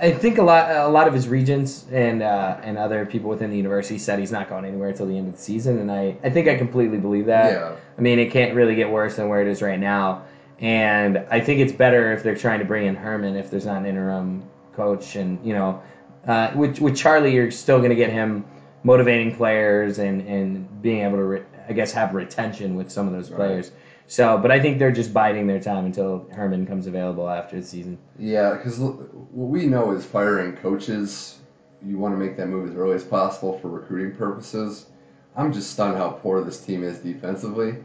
I 0.01 0.11
think 0.11 0.38
a 0.38 0.43
lot 0.43 0.71
a 0.71 0.88
lot 0.88 1.07
of 1.07 1.13
his 1.13 1.27
regents 1.27 1.85
and 1.91 2.21
uh, 2.21 2.57
and 2.63 2.77
other 2.77 3.05
people 3.05 3.29
within 3.29 3.49
the 3.49 3.57
university 3.57 3.97
said 3.97 4.19
he's 4.19 4.31
not 4.31 4.49
going 4.49 4.65
anywhere 4.65 4.89
until 4.89 5.05
the 5.05 5.17
end 5.17 5.27
of 5.27 5.35
the 5.35 5.41
season, 5.41 5.79
and 5.79 5.91
I, 5.91 6.15
I 6.23 6.29
think 6.29 6.47
I 6.47 6.55
completely 6.55 6.97
believe 6.97 7.25
that. 7.25 7.51
Yeah. 7.51 7.75
I 7.97 8.01
mean, 8.01 8.19
it 8.19 8.31
can't 8.31 8.53
really 8.53 8.75
get 8.75 8.89
worse 8.89 9.17
than 9.17 9.27
where 9.27 9.41
it 9.41 9.47
is 9.47 9.61
right 9.61 9.79
now, 9.79 10.23
and 10.59 11.17
I 11.29 11.41
think 11.41 11.59
it's 11.59 11.73
better 11.73 12.13
if 12.13 12.23
they're 12.23 12.35
trying 12.35 12.59
to 12.59 12.65
bring 12.65 12.85
in 12.85 12.95
Herman 12.95 13.35
if 13.35 13.49
there's 13.49 13.65
not 13.65 13.77
an 13.77 13.85
interim 13.85 14.43
coach, 14.73 15.15
and 15.15 15.45
you 15.45 15.53
know, 15.53 15.81
uh, 16.27 16.51
with 16.55 16.79
with 16.79 16.95
Charlie, 16.95 17.33
you're 17.33 17.51
still 17.51 17.79
going 17.79 17.89
to 17.89 17.95
get 17.95 18.09
him 18.09 18.45
motivating 18.83 19.33
players 19.35 19.99
and 19.99 20.21
and 20.21 20.81
being 20.81 21.03
able 21.03 21.17
to, 21.17 21.23
re- 21.23 21.43
I 21.67 21.73
guess, 21.73 21.91
have 21.91 22.13
retention 22.13 22.75
with 22.75 22.89
some 22.89 23.05
of 23.07 23.13
those 23.13 23.29
Right. 23.31 23.71
So, 24.09 24.39
but 24.39 24.49
I 24.49 24.59
think 24.59 24.79
they're 24.79 24.91
just 24.91 25.13
biding 25.13 25.45
their 25.45 25.59
time 25.59 25.85
until 25.85 26.25
Herman 26.31 26.65
comes 26.65 26.87
available 26.87 27.29
after 27.29 27.57
the 27.57 27.63
season. 27.63 27.99
Yeah, 28.17 28.55
because 28.55 28.79
what 28.79 29.49
we 29.49 29.67
know 29.67 29.91
is 29.91 30.03
firing 30.03 30.55
coaches. 30.55 31.37
You 31.85 31.99
want 31.99 32.15
to 32.15 32.17
make 32.17 32.35
that 32.37 32.47
move 32.47 32.67
as 32.71 32.75
early 32.75 32.95
as 32.95 33.03
possible 33.03 33.59
for 33.59 33.69
recruiting 33.69 34.17
purposes. 34.17 34.87
I'm 35.35 35.53
just 35.53 35.69
stunned 35.69 35.95
how 35.95 36.09
poor 36.09 36.43
this 36.43 36.59
team 36.59 36.83
is 36.83 36.97
defensively. 36.97 37.75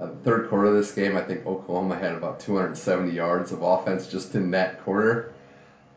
Uh, 0.00 0.08
third 0.24 0.48
quarter 0.48 0.66
of 0.66 0.74
this 0.74 0.92
game, 0.92 1.16
I 1.16 1.22
think 1.22 1.46
Oklahoma 1.46 1.96
had 1.96 2.12
about 2.12 2.40
270 2.40 3.12
yards 3.12 3.52
of 3.52 3.62
offense 3.62 4.08
just 4.08 4.34
in 4.34 4.50
that 4.50 4.82
quarter. 4.82 5.32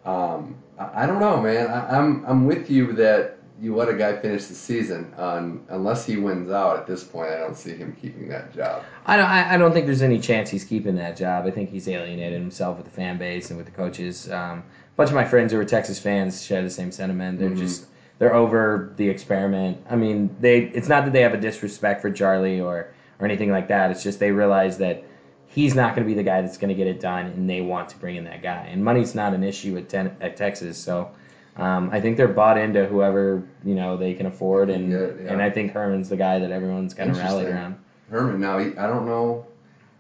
Um, 0.06 0.58
I, 0.78 1.04
I 1.04 1.06
don't 1.08 1.20
know, 1.20 1.42
man. 1.42 1.68
I, 1.68 1.98
I'm 1.98 2.24
I'm 2.28 2.46
with 2.46 2.70
you 2.70 2.94
that 2.94 3.40
you 3.62 3.76
let 3.76 3.88
a 3.90 3.94
guy 3.94 4.18
finish 4.18 4.46
the 4.46 4.56
season. 4.56 5.14
Um, 5.18 5.64
unless 5.70 6.04
he 6.06 6.18
wins 6.18 6.50
out 6.50 6.78
at 6.78 6.88
this 6.88 7.04
point, 7.04 7.30
I 7.30 7.38
don't 7.38 7.56
see 7.56 7.76
him 7.76 7.96
keeping 8.02 8.28
that 8.30 8.54
job. 8.54 8.82
I 9.06 9.16
don't. 9.16 9.28
I 9.30 9.54
I 9.54 9.58
don't 9.58 9.72
think 9.72 9.86
there's 9.86 10.02
any 10.02 10.20
chance 10.20 10.50
he's 10.50 10.64
keeping 10.66 10.96
that 10.96 11.16
job. 11.16 11.46
I 11.46 11.52
think 11.52 11.70
he's 11.70 11.88
alienated 11.88 12.40
himself 12.42 12.78
with 12.78 12.88
the 12.88 12.92
fan 12.92 13.18
base 13.20 13.50
and 13.52 13.58
with 13.58 13.68
the 13.68 13.72
coaches. 13.72 14.30
Um, 14.32 14.60
a 14.60 14.64
bunch 14.98 15.10
of 15.10 15.16
my 15.16 15.24
friends 15.26 15.54
who 15.54 15.60
are 15.60 15.66
Texas 15.66 16.00
fans 16.00 16.44
share 16.44 16.64
the 16.64 16.70
same 16.72 16.92
sentiment. 16.92 17.38
They're 17.40 17.52
Mhm. 17.52 17.58
just 17.58 17.86
they're 18.18 18.34
over 18.34 18.94
the 18.98 19.08
experiment. 19.08 19.78
I 19.90 19.96
mean, 19.96 20.36
they. 20.40 20.62
It's 20.74 20.90
not 20.90 21.06
that 21.06 21.14
they 21.14 21.22
have 21.22 21.36
a 21.36 21.40
disrespect 21.40 22.02
for 22.02 22.12
Charlie 22.12 22.60
or 22.60 22.88
or 23.20 23.26
anything 23.26 23.52
like 23.52 23.68
that. 23.68 23.92
It's 23.92 24.02
just 24.02 24.20
they 24.20 24.32
realize 24.32 24.80
that 24.80 25.04
he's 25.46 25.76
not 25.76 25.94
going 25.96 26.08
to 26.08 26.10
be 26.10 26.16
the 26.16 26.24
guy 26.24 26.42
that's 26.42 26.58
going 26.58 26.70
to 26.70 26.76
get 26.76 26.88
it 26.88 27.00
done, 27.00 27.28
and 27.28 27.48
they 27.48 27.62
want 27.62 27.90
to 27.90 27.98
bring 28.00 28.16
in 28.16 28.24
that 28.24 28.42
guy. 28.42 28.68
And 28.72 28.84
money's 28.84 29.14
not 29.14 29.36
an 29.36 29.44
issue 29.44 29.78
at 29.78 29.88
ten, 29.88 30.16
at 30.20 30.36
Texas, 30.36 30.80
so. 30.80 31.12
Um, 31.58 31.90
I 31.92 32.00
think 32.00 32.18
they're 32.18 32.28
bought 32.28 32.58
into 32.58 32.86
whoever 32.86 33.44
you 33.66 33.76
know 33.76 33.98
they 33.98 34.14
can 34.14 34.26
afford, 34.26 34.70
and 34.70 34.92
Yeah, 34.92 35.00
yeah. 35.24 35.34
and 35.34 35.42
I 35.42 35.50
think 35.50 35.72
Herman's 35.74 36.10
the 36.10 36.18
guy 36.18 36.40
that 36.40 36.52
everyone's 36.52 36.94
kind 36.94 37.12
of 37.12 37.18
rallied 37.18 37.48
around. 37.48 37.78
Herman. 38.10 38.40
Now, 38.40 38.58
he, 38.60 38.78
I 38.78 38.88
don't 38.88 39.06
know. 39.06 39.46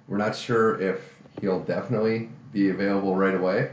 We're 0.07 0.17
not 0.17 0.35
sure 0.35 0.79
if 0.81 1.13
he'll 1.39 1.61
definitely 1.61 2.29
be 2.51 2.69
available 2.69 3.15
right 3.15 3.35
away, 3.35 3.71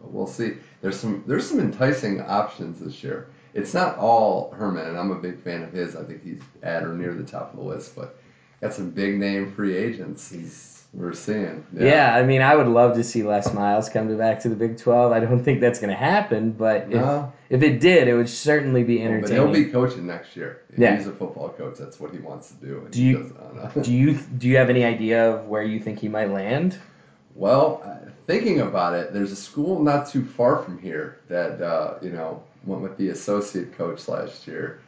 but 0.00 0.12
we'll 0.12 0.26
see. 0.26 0.54
There's 0.80 0.98
some 0.98 1.22
there's 1.26 1.48
some 1.48 1.60
enticing 1.60 2.20
options 2.20 2.80
this 2.80 3.02
year. 3.02 3.28
It's 3.54 3.74
not 3.74 3.98
all 3.98 4.50
Herman, 4.52 4.86
and 4.86 4.96
I'm 4.96 5.10
a 5.10 5.16
big 5.20 5.38
fan 5.38 5.62
of 5.62 5.72
his. 5.72 5.94
I 5.96 6.04
think 6.04 6.24
he's 6.24 6.40
at 6.62 6.84
or 6.84 6.94
near 6.94 7.12
the 7.14 7.24
top 7.24 7.52
of 7.52 7.58
the 7.58 7.64
list, 7.64 7.94
but 7.94 8.16
got 8.62 8.72
some 8.72 8.90
big 8.90 9.18
name 9.18 9.52
free 9.52 9.76
agents. 9.76 10.30
He's 10.30 10.71
we're 10.94 11.14
seeing. 11.14 11.64
Yeah. 11.72 12.14
I 12.14 12.22
mean, 12.22 12.42
I 12.42 12.54
would 12.54 12.66
love 12.66 12.94
to 12.96 13.04
see 13.04 13.22
Les 13.22 13.52
Miles 13.54 13.88
come 13.88 14.08
to 14.08 14.14
back 14.16 14.40
to 14.40 14.48
the 14.48 14.54
Big 14.54 14.76
12. 14.76 15.10
I 15.12 15.20
don't 15.20 15.42
think 15.42 15.60
that's 15.60 15.80
going 15.80 15.90
to 15.90 15.96
happen, 15.96 16.52
but 16.52 16.82
if, 16.82 16.88
No. 16.90 17.32
if 17.48 17.62
it 17.62 17.80
did, 17.80 18.08
it 18.08 18.14
would 18.14 18.28
certainly 18.28 18.84
be 18.84 19.02
entertaining. 19.02 19.22
But 19.22 19.52
he'll 19.54 19.64
be 19.64 19.70
coaching 19.70 20.06
next 20.06 20.36
year. 20.36 20.60
If 20.70 20.78
Yeah. 20.78 20.96
He's 20.96 21.06
a 21.06 21.12
football 21.12 21.48
coach. 21.50 21.78
That's 21.78 21.98
what 21.98 22.12
he 22.12 22.18
wants 22.18 22.50
to 22.50 22.54
do. 22.66 22.86
Do 22.90 23.02
you- 23.02 23.34
do 23.82 23.92
you 23.92 24.18
do 24.38 24.48
you 24.48 24.56
have 24.58 24.68
any 24.68 24.84
idea 24.84 25.32
of 25.32 25.48
where 25.48 25.62
you 25.62 25.80
think 25.80 25.98
he 25.98 26.08
might 26.08 26.30
land? 26.30 26.76
Well, 27.34 27.82
uh, 27.84 28.10
thinking 28.26 28.60
about 28.60 28.94
it, 28.94 29.14
there's 29.14 29.32
a 29.32 29.36
school 29.36 29.82
not 29.82 30.08
too 30.08 30.24
far 30.24 30.58
from 30.58 30.78
here 30.78 31.16
that 31.28 31.62
uh, 31.62 31.94
you 32.02 32.10
know 32.10 32.42
went 32.66 32.82
with 32.82 32.96
the 32.98 33.08
associate 33.08 33.76
coach 33.78 34.08
last 34.08 34.46
year 34.46 34.80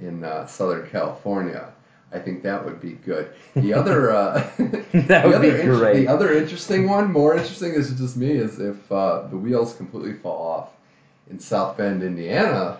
in 0.00 0.24
uh, 0.24 0.46
Southern 0.46 0.88
California. 0.88 1.68
I 2.12 2.18
think 2.18 2.42
that 2.42 2.64
would 2.64 2.80
be 2.80 2.92
good. 2.92 3.30
The 3.54 3.72
other, 3.74 4.10
uh, 4.12 4.42
That 4.92 5.26
would 5.26 5.40
be 5.42 5.50
other 5.50 5.56
int- 5.56 5.78
great. 5.78 5.96
the 6.06 6.08
other 6.08 6.32
interesting 6.32 6.88
one, 6.88 7.10
more 7.12 7.34
interesting, 7.36 7.72
is 7.74 7.90
just 7.92 8.16
me, 8.16 8.32
is 8.32 8.58
if 8.60 8.90
uh, 8.92 9.22
the 9.28 9.36
wheels 9.36 9.74
completely 9.74 10.14
fall 10.14 10.46
off 10.46 10.68
in 11.30 11.38
South 11.38 11.76
Bend, 11.76 12.02
Indiana. 12.02 12.78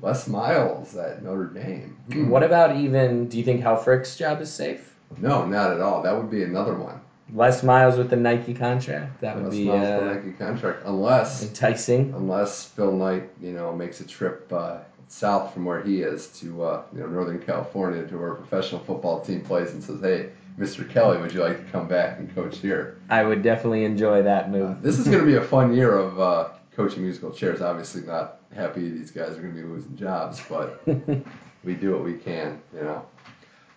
Les 0.00 0.28
Miles 0.28 0.96
at 0.96 1.24
Notre 1.24 1.46
Dame. 1.46 1.96
Hmm. 2.12 2.28
What 2.28 2.44
about 2.44 2.76
even? 2.76 3.28
Do 3.28 3.36
you 3.36 3.42
think 3.42 3.60
Helfrich's 3.62 4.14
job 4.16 4.40
is 4.40 4.52
safe? 4.52 4.94
No, 5.18 5.44
not 5.44 5.72
at 5.72 5.80
all. 5.80 6.02
That 6.02 6.16
would 6.16 6.30
be 6.30 6.44
another 6.44 6.74
one. 6.74 7.00
Les 7.34 7.62
Miles 7.64 7.98
with 7.98 8.08
the 8.08 8.16
Nike 8.16 8.54
contract 8.54 9.20
that 9.20 9.34
would 9.34 9.46
Les 9.46 9.50
be 9.50 9.64
Miles 9.64 9.84
uh, 10.02 10.14
Nike 10.14 10.32
contract, 10.32 10.82
unless 10.84 11.42
enticing. 11.42 12.14
unless 12.14 12.66
Phil 12.66 12.92
Knight, 12.92 13.28
you 13.42 13.52
know, 13.52 13.74
makes 13.74 13.98
a 14.00 14.06
trip 14.06 14.50
uh, 14.52 14.78
south 15.08 15.52
from 15.54 15.64
where 15.64 15.80
he 15.82 16.02
is 16.02 16.28
to 16.40 16.62
uh, 16.62 16.82
you 16.94 17.00
know 17.00 17.06
Northern 17.06 17.40
California 17.40 18.06
to 18.06 18.18
where 18.18 18.32
a 18.32 18.36
professional 18.36 18.80
football 18.82 19.20
team 19.20 19.40
plays 19.42 19.72
and 19.72 19.82
says, 19.82 20.00
"Hey, 20.00 20.30
Mr. 20.58 20.88
Kelly, 20.88 21.18
would 21.20 21.32
you 21.32 21.40
like 21.42 21.64
to 21.64 21.70
come 21.72 21.88
back 21.88 22.18
and 22.18 22.32
coach 22.34 22.58
here?" 22.58 22.98
I 23.10 23.24
would 23.24 23.42
definitely 23.42 23.84
enjoy 23.84 24.22
that 24.22 24.46
Uh, 24.46 24.48
move. 24.48 24.82
this 24.82 24.98
is 24.98 25.06
going 25.06 25.20
to 25.20 25.26
be 25.26 25.36
a 25.36 25.42
fun 25.42 25.74
year 25.74 25.96
of 25.96 26.20
uh, 26.20 26.48
coaching 26.76 27.02
musical 27.02 27.30
chairs. 27.32 27.60
Obviously, 27.60 28.02
not 28.02 28.40
happy 28.54 28.88
these 28.90 29.10
guys 29.10 29.30
are 29.36 29.42
going 29.42 29.54
to 29.54 29.62
be 29.62 29.66
losing 29.66 29.96
jobs, 29.96 30.40
but 30.48 30.82
we 31.64 31.74
do 31.74 31.92
what 31.92 32.04
we 32.04 32.14
can, 32.14 32.60
you 32.74 32.80
know, 32.82 33.04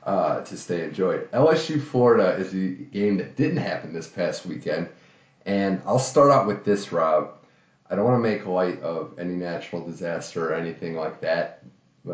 uh, 0.03 0.41
to 0.41 0.57
stay 0.57 0.83
enjoyed. 0.83 1.29
LSU 1.31 1.81
Florida 1.81 2.35
is 2.35 2.51
the 2.51 2.75
game 2.91 3.17
that 3.17 3.35
didn't 3.35 3.57
happen 3.57 3.93
this 3.93 4.07
past 4.07 4.45
weekend, 4.45 4.89
and 5.45 5.81
I'll 5.85 5.99
start 5.99 6.31
out 6.31 6.45
with 6.47 6.63
this, 6.65 6.91
Rob. 6.91 7.33
I 7.91 7.95
don't 7.95 8.05
want 8.05 8.23
to 8.23 8.29
make 8.29 8.45
light 8.45 8.81
of 8.81 9.19
any 9.19 9.35
natural 9.35 9.83
disaster 9.85 10.49
or 10.49 10.55
anything 10.55 10.95
like 10.95 11.19
that, 11.19 11.61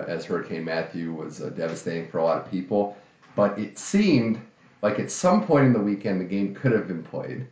as 0.08 0.26
Hurricane 0.26 0.66
Matthew 0.66 1.13
was 1.13 1.40
uh, 1.40 1.50
devastating 1.50 2.08
for 2.08 2.18
a 2.18 2.24
lot 2.24 2.38
of 2.38 2.50
people. 2.50 2.98
But 3.36 3.60
it 3.60 3.78
seemed 3.78 4.42
like 4.82 4.98
at 4.98 5.12
some 5.12 5.46
point 5.46 5.68
in 5.68 5.74
the 5.74 5.80
weekend 5.80 6.20
the 6.20 6.26
game 6.26 6.56
could 6.56 6.72
have 6.72 6.88
been 6.88 7.04
played, 7.04 7.46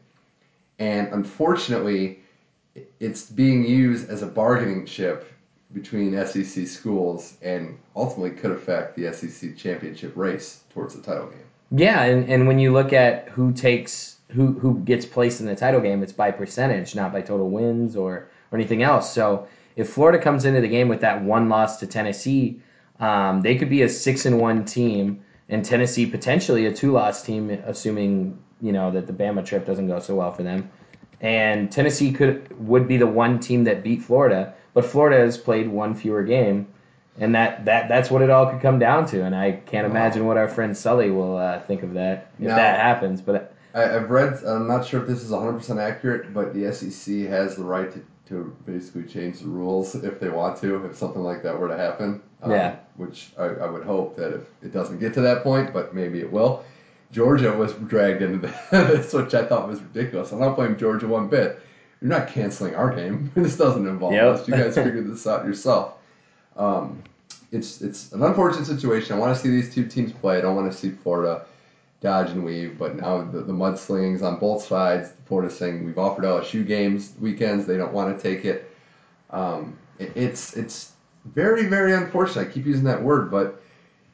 and 0.79 1.07
unfortunately, 1.13 2.19
it's 2.99 3.29
being 3.29 3.63
used 3.63 4.09
as 4.09 4.23
a 4.23 4.27
bargaining 4.27 4.87
chip 4.87 5.31
between 5.73 6.13
SEC 6.25 6.67
schools 6.67 7.35
and 7.43 7.77
ultimately 7.95 8.31
could 8.31 8.51
affect 8.51 8.95
the 8.95 9.13
SEC 9.13 9.55
championship 9.55 10.13
race 10.15 10.63
towards 10.73 10.95
the 10.95 11.01
title 11.01 11.27
game. 11.27 11.39
Yeah, 11.71 12.03
and, 12.03 12.27
and 12.29 12.47
when 12.47 12.57
you 12.57 12.71
look 12.71 12.91
at 12.91 13.29
who 13.29 13.51
takes 13.51 14.14
who 14.29 14.53
who 14.53 14.79
gets 14.79 15.05
placed 15.05 15.39
in 15.39 15.45
the 15.45 15.55
title 15.55 15.81
game, 15.81 16.01
it's 16.03 16.11
by 16.13 16.31
percentage, 16.31 16.95
not 16.95 17.13
by 17.13 17.21
total 17.21 17.49
wins 17.49 17.95
or 17.95 18.27
or 18.51 18.57
anything 18.57 18.83
else. 18.83 19.13
So 19.13 19.47
if 19.75 19.89
Florida 19.89 20.17
comes 20.19 20.45
into 20.45 20.61
the 20.61 20.67
game 20.67 20.87
with 20.87 21.01
that 21.01 21.23
one 21.23 21.49
loss 21.49 21.77
to 21.79 21.87
Tennessee, 21.87 22.59
um, 22.99 23.41
they 23.41 23.55
could 23.57 23.69
be 23.69 23.81
a 23.83 23.89
six 23.89 24.25
and 24.25 24.39
one 24.39 24.65
team, 24.65 25.21
and 25.49 25.63
Tennessee 25.63 26.05
potentially 26.05 26.65
a 26.65 26.73
two 26.73 26.91
loss 26.91 27.23
team, 27.23 27.49
assuming 27.49 28.37
you 28.61 28.71
know 28.71 28.91
that 28.91 29.07
the 29.07 29.13
Bama 29.13 29.45
trip 29.45 29.65
doesn't 29.65 29.87
go 29.87 29.99
so 29.99 30.15
well 30.15 30.31
for 30.33 30.43
them. 30.43 30.69
And 31.21 31.71
Tennessee 31.71 32.11
could 32.11 32.47
would 32.67 32.87
be 32.87 32.97
the 32.97 33.07
one 33.07 33.39
team 33.39 33.63
that 33.65 33.83
beat 33.83 34.01
Florida, 34.01 34.53
but 34.73 34.85
Florida 34.85 35.17
has 35.17 35.37
played 35.37 35.67
one 35.69 35.93
fewer 35.95 36.23
game, 36.23 36.67
and 37.19 37.33
that, 37.35 37.65
that 37.65 37.87
that's 37.87 38.11
what 38.11 38.21
it 38.21 38.29
all 38.29 38.47
could 38.49 38.61
come 38.61 38.79
down 38.79 39.05
to. 39.07 39.23
And 39.23 39.33
I 39.35 39.53
can't 39.65 39.85
Wow. 39.87 39.91
imagine 39.91 40.25
what 40.25 40.37
our 40.37 40.47
friend 40.49 40.75
Sully 40.75 41.09
will 41.11 41.37
uh, 41.37 41.59
think 41.61 41.83
of 41.83 41.93
that 41.93 42.27
if 42.39 42.47
Now- 42.47 42.55
that 42.57 42.79
happens. 42.79 43.21
But 43.21 43.53
I, 43.75 43.95
I've 43.95 44.09
read, 44.09 44.41
I'm 44.45 44.67
not 44.67 44.85
sure 44.85 45.01
if 45.01 45.07
this 45.07 45.21
is 45.21 45.31
100% 45.31 45.79
accurate, 45.79 46.33
but 46.33 46.53
the 46.53 46.73
SEC 46.73 47.13
has 47.27 47.57
the 47.57 47.63
right 47.63 47.91
to, 47.91 48.03
to 48.29 48.55
basically 48.65 49.03
change 49.03 49.39
the 49.39 49.47
rules 49.47 49.93
if 49.95 50.19
they 50.19 50.29
want 50.29 50.59
to, 50.61 50.85
if 50.85 50.95
something 50.97 51.21
like 51.21 51.43
that 51.43 51.59
were 51.59 51.67
to 51.67 51.77
happen. 51.77 52.21
Um, 52.41 52.51
Yeah. 52.51 52.75
Which 52.95 53.31
I, 53.37 53.43
I 53.43 53.69
would 53.69 53.83
hope 53.83 54.15
that 54.15 54.33
if 54.33 54.43
it 54.63 54.71
doesn't 54.71 54.99
get 54.99 55.13
to 55.15 55.21
that 55.21 55.43
point, 55.43 55.73
but 55.73 55.93
maybe 55.93 56.19
it 56.21 56.31
will. 56.31 56.63
Georgia 57.11 57.51
was 57.53 57.73
dragged 57.73 58.21
into 58.21 58.37
this, 58.71 59.11
which 59.13 59.33
I 59.33 59.45
thought 59.45 59.67
was 59.67 59.81
ridiculous. 59.81 60.31
I 60.31 60.39
don't 60.39 60.55
blame 60.55 60.77
Georgia 60.77 61.07
one 61.07 61.27
bit. 61.27 61.59
You're 62.01 62.09
not 62.09 62.29
canceling 62.29 62.75
our 62.75 62.95
game. 62.95 63.31
this 63.35 63.57
doesn't 63.57 63.85
involve 63.87 64.13
Yep. 64.13 64.23
us. 64.35 64.47
You 64.47 64.53
guys 64.55 64.75
figured 64.75 65.11
this 65.11 65.27
out 65.27 65.45
yourself. 65.45 65.95
Um, 66.55 67.03
it's 67.51 67.81
it's 67.81 68.11
an 68.13 68.23
unfortunate 68.23 68.65
situation. 68.65 69.15
I 69.15 69.19
want 69.19 69.35
to 69.35 69.41
see 69.41 69.49
these 69.49 69.73
two 69.73 69.85
teams 69.85 70.11
play. 70.13 70.37
I 70.37 70.41
don't 70.41 70.55
want 70.55 70.71
to 70.71 70.77
see 70.77 70.91
Florida 70.91 71.45
dodge 72.01 72.31
and 72.31 72.43
weave. 72.43 72.77
But 72.77 72.95
now 72.95 73.23
the, 73.23 73.41
the 73.41 73.53
mudslingings 73.53 74.21
on 74.21 74.39
both 74.39 74.63
sides. 74.63 75.11
Florida 75.25 75.53
saying 75.53 75.85
we've 75.85 75.97
offered 75.97 76.23
LSU 76.23 76.65
games 76.65 77.13
weekends. 77.19 77.65
They 77.65 77.77
don't 77.77 77.93
want 77.93 78.15
to 78.17 78.21
take 78.21 78.45
it. 78.45 78.71
Um, 79.31 79.77
it. 79.99 80.11
It's 80.15 80.55
it's 80.55 80.93
very 81.25 81.65
very 81.65 81.93
unfortunate. 81.93 82.49
I 82.49 82.51
keep 82.51 82.65
using 82.65 82.83
that 82.85 83.01
word, 83.01 83.31
but 83.31 83.61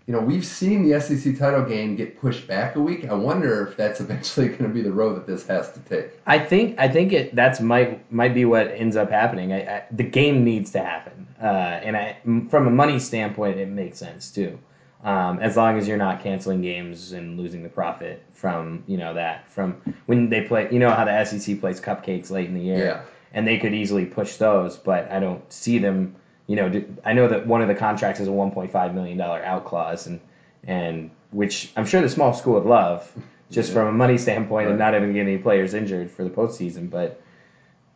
you 0.08 0.14
know 0.14 0.20
we've 0.22 0.46
seen 0.46 0.88
the 0.88 1.00
SEC 1.00 1.38
title 1.38 1.64
game 1.66 1.96
get 1.96 2.20
pushed 2.20 2.48
back 2.48 2.76
a 2.76 2.80
week. 2.80 3.06
I 3.06 3.14
wonder 3.14 3.68
if 3.68 3.76
that's 3.76 4.00
eventually 4.06 4.48
going 4.48 4.64
to 4.64 4.70
be 4.70 4.82
the 4.82 4.92
road 4.92 5.16
that 5.16 5.28
this 5.28 5.46
has 5.48 5.72
to 5.74 5.80
take. 5.82 6.12
I 6.26 6.40
think 6.40 6.80
I 6.80 6.88
think 6.88 7.12
it 7.12 7.36
that's 7.36 7.60
might 7.60 8.10
might 8.12 8.34
be 8.34 8.46
what 8.46 8.68
ends 8.68 8.96
up 8.96 9.10
happening. 9.10 9.52
I, 9.54 9.78
I, 9.78 9.84
the 9.92 10.04
game 10.04 10.44
needs 10.44 10.72
to 10.72 10.80
happen, 10.80 11.28
uh, 11.42 11.46
and 11.84 11.98
I, 11.98 12.18
from 12.50 12.68
a 12.68 12.72
money 12.72 13.00
standpoint, 13.00 13.60
it 13.60 13.68
makes 13.68 14.00
sense 14.00 14.32
too. 14.32 14.58
Um, 15.04 15.40
as 15.40 15.58
long 15.58 15.78
as 15.80 15.88
you're 15.88 15.98
not 15.98 16.22
canceling 16.22 16.62
games 16.62 17.12
and 17.12 17.40
losing 17.40 17.64
the 17.64 17.70
profit 17.70 18.24
from 18.34 18.84
you 18.88 18.98
know 18.98 19.14
that 19.16 19.50
from 19.52 19.82
when 20.06 20.30
they 20.30 20.42
play, 20.42 20.68
you 20.72 20.78
know 20.80 20.92
how 20.92 21.06
the 21.06 21.26
SEC 21.26 21.60
plays 21.60 21.82
cupcakes 21.82 22.30
late 22.30 22.48
in 22.48 22.54
the 22.54 22.62
year. 22.62 22.86
Yeah. 22.86 23.02
and 23.34 23.48
they 23.48 23.58
could 23.58 23.74
easily 23.74 24.06
push 24.06 24.36
those. 24.36 24.78
But 24.78 25.12
I 25.12 25.20
don't 25.20 25.42
see 25.52 25.80
them. 25.80 26.16
You 26.48 26.56
know, 26.58 26.70
do- 26.70 26.96
I 27.06 27.14
know 27.14 27.28
that 27.30 27.48
one 27.48 27.62
of 27.62 27.68
the 27.70 27.76
contracts 27.76 28.20
is 28.20 28.28
a 28.28 28.32
1.5 28.32 28.94
million 28.94 29.18
dollar 29.18 29.42
out 29.44 29.66
clause, 29.66 30.06
and 30.08 30.20
and 30.68 31.10
which 31.32 31.72
I'm 31.76 31.86
sure 31.86 32.02
the 32.02 32.10
small 32.10 32.34
school 32.34 32.54
would 32.56 32.66
love, 32.66 33.12
just 33.50 33.70
Yeah. 33.70 33.76
from 33.76 33.88
a 33.88 33.92
money 33.94 34.18
standpoint, 34.18 34.70
and 34.70 34.78
not 34.78 34.94
even 34.94 35.08
to 35.08 35.14
get 35.14 35.22
any 35.22 35.38
players 35.38 35.74
injured 35.74 36.12
for 36.12 36.24
the 36.24 36.30
postseason. 36.30 36.90
But 36.92 37.22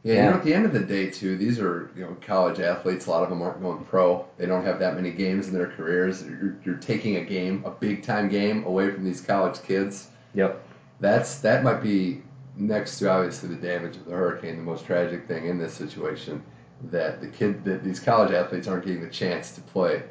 Yeah, 0.06 0.26
you 0.26 0.30
know, 0.30 0.36
at 0.36 0.44
the 0.44 0.54
end 0.54 0.66
of 0.66 0.74
the 0.74 0.82
day, 0.82 1.10
too, 1.10 1.36
these 1.36 1.60
are 1.60 1.90
you 1.96 2.04
know 2.04 2.16
college 2.22 2.60
athletes. 2.60 3.08
A 3.08 3.10
lot 3.10 3.24
of 3.24 3.30
them 3.30 3.42
aren't 3.42 3.62
going 3.62 3.84
pro. 3.86 4.26
They 4.38 4.46
don't 4.46 4.64
have 4.64 4.80
that 4.80 4.96
many 4.96 5.12
games 5.12 5.48
in 5.50 5.54
their 5.56 5.68
careers. 5.68 6.24
You're, 6.24 6.56
you're 6.64 6.76
taking 6.78 7.18
a 7.18 7.22
game, 7.22 7.64
a 7.66 7.72
big 7.72 8.04
time 8.04 8.30
game, 8.30 8.64
away 8.66 8.92
from 8.92 9.04
these 9.04 9.20
college 9.22 9.62
kids. 9.64 10.10
yep, 10.34 10.64
That's 11.00 11.40
that 11.40 11.64
might 11.64 11.82
be 11.82 12.22
next 12.56 13.00
to 13.00 13.10
obviously 13.10 13.50
the 13.50 13.56
damage 13.56 13.98
of 13.98 14.06
the 14.06 14.12
hurricane, 14.14 14.58
the 14.58 14.64
most 14.64 14.86
tragic 14.86 15.28
thing 15.28 15.48
in 15.48 15.58
this 15.58 15.74
situation. 15.74 16.44
That 16.92 17.20
the 17.22 17.28
kid, 17.28 17.64
that 17.66 17.84
these 17.84 18.00
college 18.00 18.32
athletes 18.32 18.68
aren't 18.68 18.86
getting 18.86 19.02
the 19.02 19.10
chance 19.10 19.52
to 19.54 19.62
play 19.62 20.04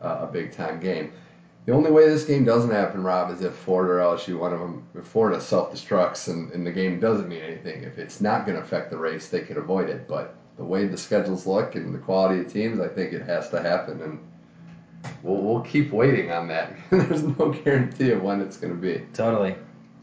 uh, 0.00 0.18
a 0.22 0.26
big 0.26 0.52
time 0.52 0.80
game. 0.80 1.12
The 1.64 1.72
only 1.72 1.92
way 1.92 2.08
this 2.08 2.24
game 2.24 2.44
doesn't 2.44 2.72
happen, 2.72 3.04
Rob, 3.04 3.30
is 3.30 3.40
if 3.40 3.54
Florida 3.54 3.92
or 3.92 4.16
LSU, 4.16 4.38
one 4.38 4.52
of 4.52 4.58
them, 4.58 4.84
if 4.96 5.06
Florida 5.06 5.40
self-destructs 5.40 6.26
and, 6.28 6.50
and 6.52 6.66
the 6.66 6.72
game 6.72 6.98
doesn't 6.98 7.28
mean 7.28 7.42
anything. 7.42 7.84
If 7.84 7.98
it's 7.98 8.20
not 8.20 8.44
going 8.44 8.56
to 8.58 8.64
affect 8.64 8.90
the 8.90 8.98
race, 8.98 9.28
they 9.28 9.42
could 9.42 9.56
avoid 9.56 9.88
it. 9.88 10.08
But 10.08 10.34
the 10.56 10.64
way 10.64 10.86
the 10.86 10.96
schedules 10.96 11.46
look 11.46 11.76
and 11.76 11.94
the 11.94 11.98
quality 11.98 12.40
of 12.40 12.52
teams, 12.52 12.80
I 12.80 12.88
think 12.88 13.12
it 13.12 13.22
has 13.22 13.48
to 13.50 13.62
happen, 13.62 14.02
and 14.02 14.18
we'll, 15.22 15.40
we'll 15.40 15.60
keep 15.60 15.92
waiting 15.92 16.32
on 16.32 16.48
that. 16.48 16.74
There's 16.90 17.22
no 17.22 17.50
guarantee 17.50 18.10
of 18.10 18.22
when 18.22 18.40
it's 18.40 18.56
going 18.56 18.74
to 18.74 18.80
be. 18.80 19.04
totally. 19.12 19.54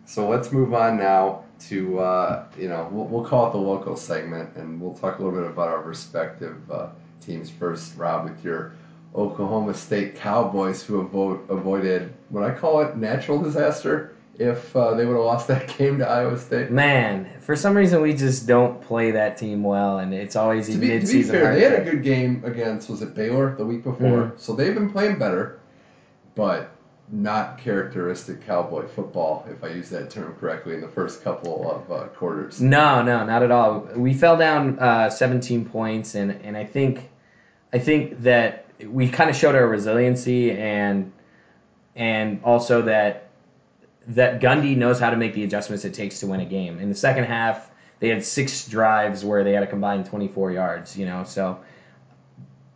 So 0.05 0.27
let's 0.27 0.51
move 0.51 0.73
on 0.73 0.97
now 0.97 1.43
to 1.67 1.99
uh, 1.99 2.45
you 2.57 2.67
know 2.69 2.89
we'll, 2.91 3.05
we'll 3.05 3.23
call 3.23 3.47
it 3.47 3.51
the 3.51 3.59
local 3.59 3.95
segment, 3.95 4.55
and 4.55 4.81
we'll 4.81 4.95
talk 4.95 5.19
a 5.19 5.23
little 5.23 5.37
bit 5.37 5.47
about 5.47 5.67
our 5.67 5.83
respective 5.83 6.57
uh, 6.71 6.87
teams 7.21 7.49
first. 7.49 7.95
Rob, 7.95 8.23
with 8.23 8.43
your 8.43 8.73
Oklahoma 9.15 9.73
State 9.73 10.15
Cowboys, 10.15 10.83
who 10.83 11.03
avo- 11.07 11.49
avoided 11.49 12.13
what 12.29 12.43
I 12.43 12.51
call 12.53 12.81
it 12.81 12.95
natural 12.95 13.41
disaster 13.41 14.15
if 14.37 14.73
uh, 14.75 14.93
they 14.93 15.05
would 15.05 15.15
have 15.15 15.25
lost 15.25 15.47
that 15.47 15.67
game 15.77 15.97
to 15.99 16.07
Iowa 16.07 16.37
State. 16.37 16.71
Man, 16.71 17.27
for 17.39 17.55
some 17.55 17.75
reason 17.75 18.01
we 18.01 18.13
just 18.13 18.47
don't 18.47 18.81
play 18.81 19.11
that 19.11 19.35
team 19.37 19.63
well, 19.63 19.99
and 19.99 20.13
it's 20.13 20.35
always 20.35 20.67
To 20.67 20.73
be, 20.73 20.79
to 20.79 20.81
be 20.87 20.93
mid-season. 20.99 21.35
fair, 21.35 21.53
they 21.55 21.61
had 21.61 21.73
a 21.73 21.83
good 21.91 22.03
game 22.03 22.43
against 22.45 22.89
was 22.89 23.01
it 23.01 23.13
Baylor 23.15 23.55
the 23.55 23.65
week 23.65 23.83
before, 23.83 24.25
Mhm. 24.25 24.39
so 24.39 24.53
they've 24.53 24.73
been 24.75 24.89
playing 24.91 25.17
better, 25.19 25.59
but 26.35 26.69
not 27.11 27.57
characteristic 27.57 28.45
Cowboy 28.45 28.85
football, 28.87 29.43
if 29.49 29.63
I 29.63 29.69
use 29.69 29.89
that 29.89 30.11
term 30.11 30.35
correctly, 30.39 30.75
in 30.75 30.81
the 30.81 30.87
first 30.87 31.23
couple 31.23 31.69
of 31.69 31.91
uh, 31.91 32.03
quarters. 32.09 32.61
No, 32.61 33.01
no, 33.01 33.25
not 33.25 33.41
at 33.41 33.49
all. 33.49 33.79
We 33.95 34.13
fell 34.13 34.37
down 34.37 34.77
uh, 34.77 35.09
17 35.09 35.65
points, 35.65 36.13
and, 36.13 36.31
and 36.43 36.55
I 36.55 36.63
think 36.65 37.09
I 37.73 37.79
think 37.79 38.21
that 38.21 38.65
we 38.87 39.09
kind 39.09 39.29
of 39.29 39.35
showed 39.35 39.55
our 39.55 39.67
resiliency 39.67 40.51
and 40.51 41.11
and 41.95 42.41
also 42.43 42.81
that 42.83 43.29
that 44.07 44.41
Gundy 44.41 44.75
knows 44.75 44.99
how 44.99 45.09
to 45.09 45.17
make 45.17 45.33
the 45.33 45.43
adjustments 45.43 45.85
it 45.85 45.93
takes 45.93 46.19
to 46.21 46.27
win 46.27 46.39
a 46.39 46.45
game. 46.45 46.79
In 46.79 46.89
the 46.89 46.95
second 46.95 47.25
half, 47.25 47.71
they 47.99 48.07
had 48.09 48.23
six 48.23 48.67
drives 48.67 49.23
where 49.23 49.43
they 49.43 49.51
had 49.51 49.61
a 49.61 49.67
combined 49.67 50.05
24 50.05 50.51
yards. 50.51 50.97
You 50.97 51.05
know, 51.05 51.23
so 51.23 51.59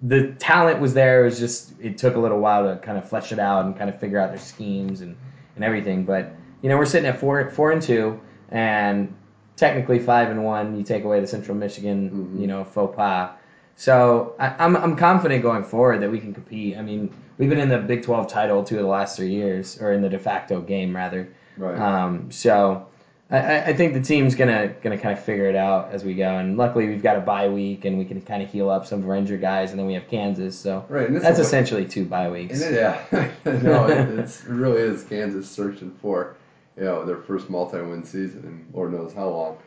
the 0.01 0.33
talent 0.33 0.79
was 0.79 0.93
there. 0.93 1.21
It 1.21 1.25
was 1.25 1.39
just 1.39 1.73
it 1.81 1.97
took 1.97 2.15
a 2.15 2.19
little 2.19 2.39
while 2.39 2.63
to 2.67 2.79
kind 2.81 2.97
of 2.97 3.07
flesh 3.07 3.31
it 3.31 3.39
out 3.39 3.65
and 3.65 3.77
kind 3.77 3.89
of 3.89 3.99
figure 3.99 4.19
out 4.19 4.29
their 4.29 4.39
schemes 4.39 5.01
and, 5.01 5.15
and 5.55 5.63
everything. 5.63 6.03
But 6.03 6.35
you 6.61 6.69
know, 6.69 6.77
we're 6.77 6.85
sitting 6.85 7.09
at 7.09 7.19
four 7.19 7.49
four 7.51 7.71
and 7.71 7.81
two, 7.81 8.19
and 8.49 9.13
technically 9.55 9.99
five 9.99 10.29
and 10.29 10.43
one. 10.43 10.77
You 10.77 10.83
take 10.83 11.03
away 11.05 11.19
the 11.21 11.27
Central 11.27 11.55
Michigan, 11.57 12.09
Mhm. 12.35 12.41
you 12.41 12.47
know, 12.47 12.63
faux 12.63 12.95
pas. 12.95 13.31
So 13.75 14.35
I, 14.39 14.55
I'm 14.59 14.75
I'm 14.75 14.95
confident 14.95 15.41
going 15.41 15.63
forward 15.63 16.01
that 16.01 16.11
we 16.11 16.19
can 16.19 16.33
compete. 16.33 16.77
I 16.77 16.81
mean, 16.81 17.13
we've 17.37 17.49
been 17.49 17.59
in 17.59 17.69
the 17.69 17.79
Big 17.79 18.03
12 18.03 18.27
title 18.27 18.63
two 18.63 18.75
of 18.77 18.83
the 18.83 18.87
last 18.87 19.17
three 19.17 19.31
years, 19.31 19.81
or 19.81 19.93
in 19.93 20.01
the 20.01 20.09
de 20.09 20.19
facto 20.19 20.61
game 20.61 20.95
rather. 20.95 21.27
Right. 21.57 21.79
Um, 21.79 22.31
so 22.31 22.87
I- 23.33 23.61
I, 23.69 23.73
think 23.73 23.93
the 23.93 24.01
team's 24.01 24.35
gonna 24.35 24.75
gonna 24.81 24.97
kind 24.97 25.17
of 25.17 25.23
figure 25.23 25.47
it 25.47 25.55
out 25.55 25.91
as 25.91 26.03
we 26.03 26.13
go. 26.13 26.37
And 26.37 26.55
luckily, 26.55 26.87
we've 26.87 27.01
got 27.01 27.17
a 27.17 27.21
bye 27.21 27.49
week, 27.49 27.85
and 27.85 27.97
we 27.97 28.05
can 28.05 28.21
kind 28.21 28.43
of 28.43 28.49
heal 28.49 28.69
up 28.69 28.85
some 28.85 29.01
of 29.01 29.09
our 29.09 29.15
injured 29.15 29.41
guys, 29.41 29.71
and 29.71 29.79
then 29.79 29.87
we 29.87 29.93
have 29.95 30.07
Kansas. 30.07 30.57
So 30.57 30.85
right. 30.87 31.11
That's 31.11 31.39
essentially 31.39 31.85
two 31.85 32.05
bye 32.05 32.29
weeks. 32.29 32.61
It, 32.61 32.75
yeah, 32.75 33.03
no, 33.45 33.87
it, 33.87 34.09
it's, 34.19 34.43
it 34.43 34.49
really 34.49 34.81
is 34.81 35.03
Kansas 35.03 35.49
searching 35.49 35.91
for, 35.99 36.35
you 36.77 36.83
know, 36.83 37.05
their 37.05 37.17
first 37.17 37.49
multi-win 37.49 38.03
season 38.03 38.43
in 38.43 38.67
Lord 38.71 38.93
knows 38.93 39.13
how 39.13 39.29
long. 39.29 39.57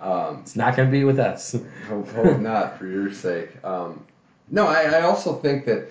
Um, 0.00 0.38
It's 0.42 0.56
not 0.56 0.76
gonna 0.76 0.90
be 0.90 1.04
with 1.04 1.18
us. 1.18 1.52
hope, 1.88 2.08
hope 2.10 2.38
not 2.40 2.78
for 2.78 2.86
your 2.86 3.12
sake. 3.12 3.50
Um, 3.64 4.04
no, 4.50 4.66
I, 4.66 4.82
I 4.82 5.00
also 5.02 5.34
think 5.34 5.64
that 5.66 5.88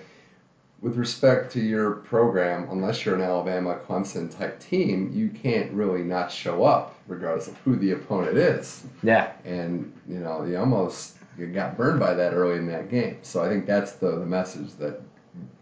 with 0.82 0.96
respect 0.96 1.52
to 1.52 1.60
your 1.60 1.92
program, 1.92 2.68
unless 2.70 3.04
you're 3.04 3.14
an 3.14 3.22
Alabama 3.22 3.78
Clemson 3.88 4.34
type 4.36 4.60
team, 4.60 5.10
you 5.14 5.28
can't 5.30 5.72
really 5.72 6.02
not 6.02 6.30
show 6.30 6.64
up, 6.64 6.94
regardless 7.08 7.48
of 7.48 7.56
who 7.58 7.76
the 7.76 7.92
opponent 7.92 8.36
is. 8.36 8.84
Yeah, 9.02 9.32
And 9.44 9.92
you 10.08 10.18
know, 10.18 10.44
you 10.44 10.56
almost 10.58 11.16
you 11.38 11.46
got 11.48 11.76
burned 11.76 11.98
by 12.00 12.14
that 12.14 12.32
early 12.32 12.56
in 12.56 12.66
that 12.68 12.88
game. 12.90 13.18
So 13.22 13.42
I 13.42 13.48
think 13.48 13.66
that's 13.66 13.92
the, 13.92 14.12
the 14.12 14.26
message 14.26 14.72
that 14.74 15.00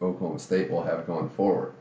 Oklahoma 0.02 0.38
State 0.38 0.70
will 0.70 0.82
have 0.84 1.06
going 1.06 1.28
forward. 1.30 1.74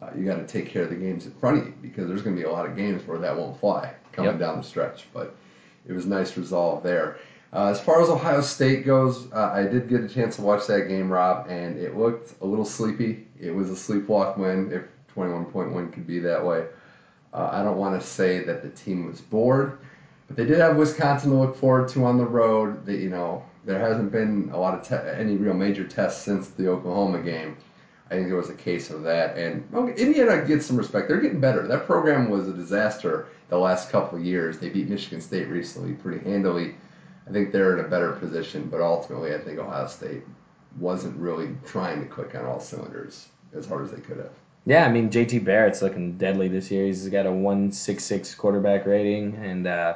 Uh, 0.00 0.08
you 0.16 0.24
got 0.24 0.36
to 0.36 0.46
take 0.46 0.68
care 0.68 0.82
of 0.84 0.90
the 0.90 0.96
games 0.96 1.26
in 1.26 1.32
front 1.32 1.58
of 1.58 1.66
you 1.66 1.74
because 1.82 2.08
there's 2.08 2.22
going 2.22 2.34
to 2.34 2.40
be 2.42 2.46
a 2.48 2.50
lot 2.50 2.66
of 2.66 2.76
games 2.76 3.06
where 3.06 3.18
that 3.18 3.36
won't 3.36 3.58
fly 3.60 3.92
coming 4.12 4.30
Yep. 4.32 4.40
down 4.40 4.56
the 4.56 4.62
stretch. 4.64 5.06
But 5.12 5.34
it 5.88 5.92
was 5.92 6.06
nice 6.06 6.36
resolve 6.36 6.82
there. 6.82 7.18
Uh, 7.52 7.68
as 7.68 7.80
far 7.80 8.02
as 8.02 8.10
Ohio 8.10 8.42
State 8.42 8.84
goes, 8.84 9.32
uh, 9.32 9.50
I 9.52 9.62
did 9.62 9.88
get 9.88 10.02
a 10.02 10.08
chance 10.08 10.36
to 10.36 10.42
watch 10.42 10.66
that 10.66 10.82
game, 10.82 11.10
Rob, 11.10 11.46
and 11.48 11.78
it 11.78 11.96
looked 11.96 12.40
a 12.42 12.46
little 12.46 12.64
sleepy. 12.64 13.26
It 13.40 13.50
was 13.50 13.70
a 13.70 13.72
sleepwalk 13.72 14.36
win, 14.36 14.70
if 14.70 14.82
21 15.14 15.46
point 15.46 15.72
win 15.72 15.90
could 15.90 16.06
be 16.06 16.18
that 16.20 16.44
way. 16.44 16.66
Uh, 17.32 17.48
I 17.50 17.62
don't 17.62 17.78
want 17.78 17.98
to 18.00 18.06
say 18.06 18.44
that 18.44 18.62
the 18.62 18.68
team 18.70 19.06
was 19.06 19.20
bored, 19.20 19.78
but 20.26 20.36
they 20.36 20.44
did 20.44 20.58
have 20.58 20.76
Wisconsin 20.76 21.30
to 21.30 21.36
look 21.36 21.56
forward 21.56 21.88
to 21.90 22.04
on 22.04 22.18
the 22.18 22.26
road. 22.26 22.84
That 22.84 22.98
you 22.98 23.08
know 23.08 23.42
there 23.64 23.78
hasn't 23.78 24.12
been 24.12 24.50
a 24.52 24.58
lot 24.58 24.74
of 24.74 24.86
te- 24.86 25.10
any 25.18 25.36
real 25.36 25.54
major 25.54 25.84
tests 25.84 26.22
since 26.22 26.48
the 26.48 26.68
Oklahoma 26.68 27.20
game. 27.20 27.56
I 28.10 28.14
think 28.14 28.28
there 28.28 28.36
was 28.36 28.48
a 28.48 28.54
case 28.54 28.90
of 28.90 29.02
that, 29.02 29.36
and 29.36 29.66
well, 29.70 29.88
Indiana 29.88 30.42
gets 30.46 30.66
some 30.66 30.76
respect. 30.76 31.08
They're 31.08 31.20
getting 31.20 31.40
better. 31.40 31.66
That 31.66 31.86
program 31.86 32.30
was 32.30 32.48
a 32.48 32.52
disaster 32.52 33.26
the 33.48 33.58
last 33.58 33.90
couple 33.90 34.18
of 34.18 34.24
years. 34.24 34.58
They 34.58 34.68
beat 34.68 34.88
Michigan 34.88 35.20
State 35.20 35.48
recently 35.48 35.92
pretty 35.94 36.24
handily. 36.28 36.74
I 37.28 37.30
think 37.32 37.52
they're 37.52 37.78
in 37.78 37.84
a 37.84 37.88
better 37.88 38.12
position, 38.12 38.68
but 38.70 38.80
ultimately, 38.80 39.34
I 39.34 39.38
think 39.38 39.58
Ohio 39.58 39.86
State 39.86 40.22
wasn't 40.78 41.16
really 41.18 41.50
trying 41.66 42.00
to 42.00 42.06
click 42.06 42.34
on 42.34 42.44
all 42.46 42.60
cylinders 42.60 43.28
as 43.54 43.66
hard 43.66 43.84
as 43.84 43.90
they 43.90 44.00
could 44.00 44.18
have. 44.18 44.32
yeah. 44.66 44.86
I 44.86 44.90
mean, 44.90 45.10
JT 45.10 45.44
Barrett's 45.44 45.82
looking 45.82 46.16
deadly 46.18 46.48
this 46.48 46.70
year. 46.70 46.86
He's 46.86 47.08
got 47.08 47.26
a 47.26 47.32
one 47.32 47.72
six 47.72 48.04
six 48.04 48.34
quarterback 48.34 48.86
rating, 48.86 49.34
and 49.36 49.66
uh, 49.66 49.94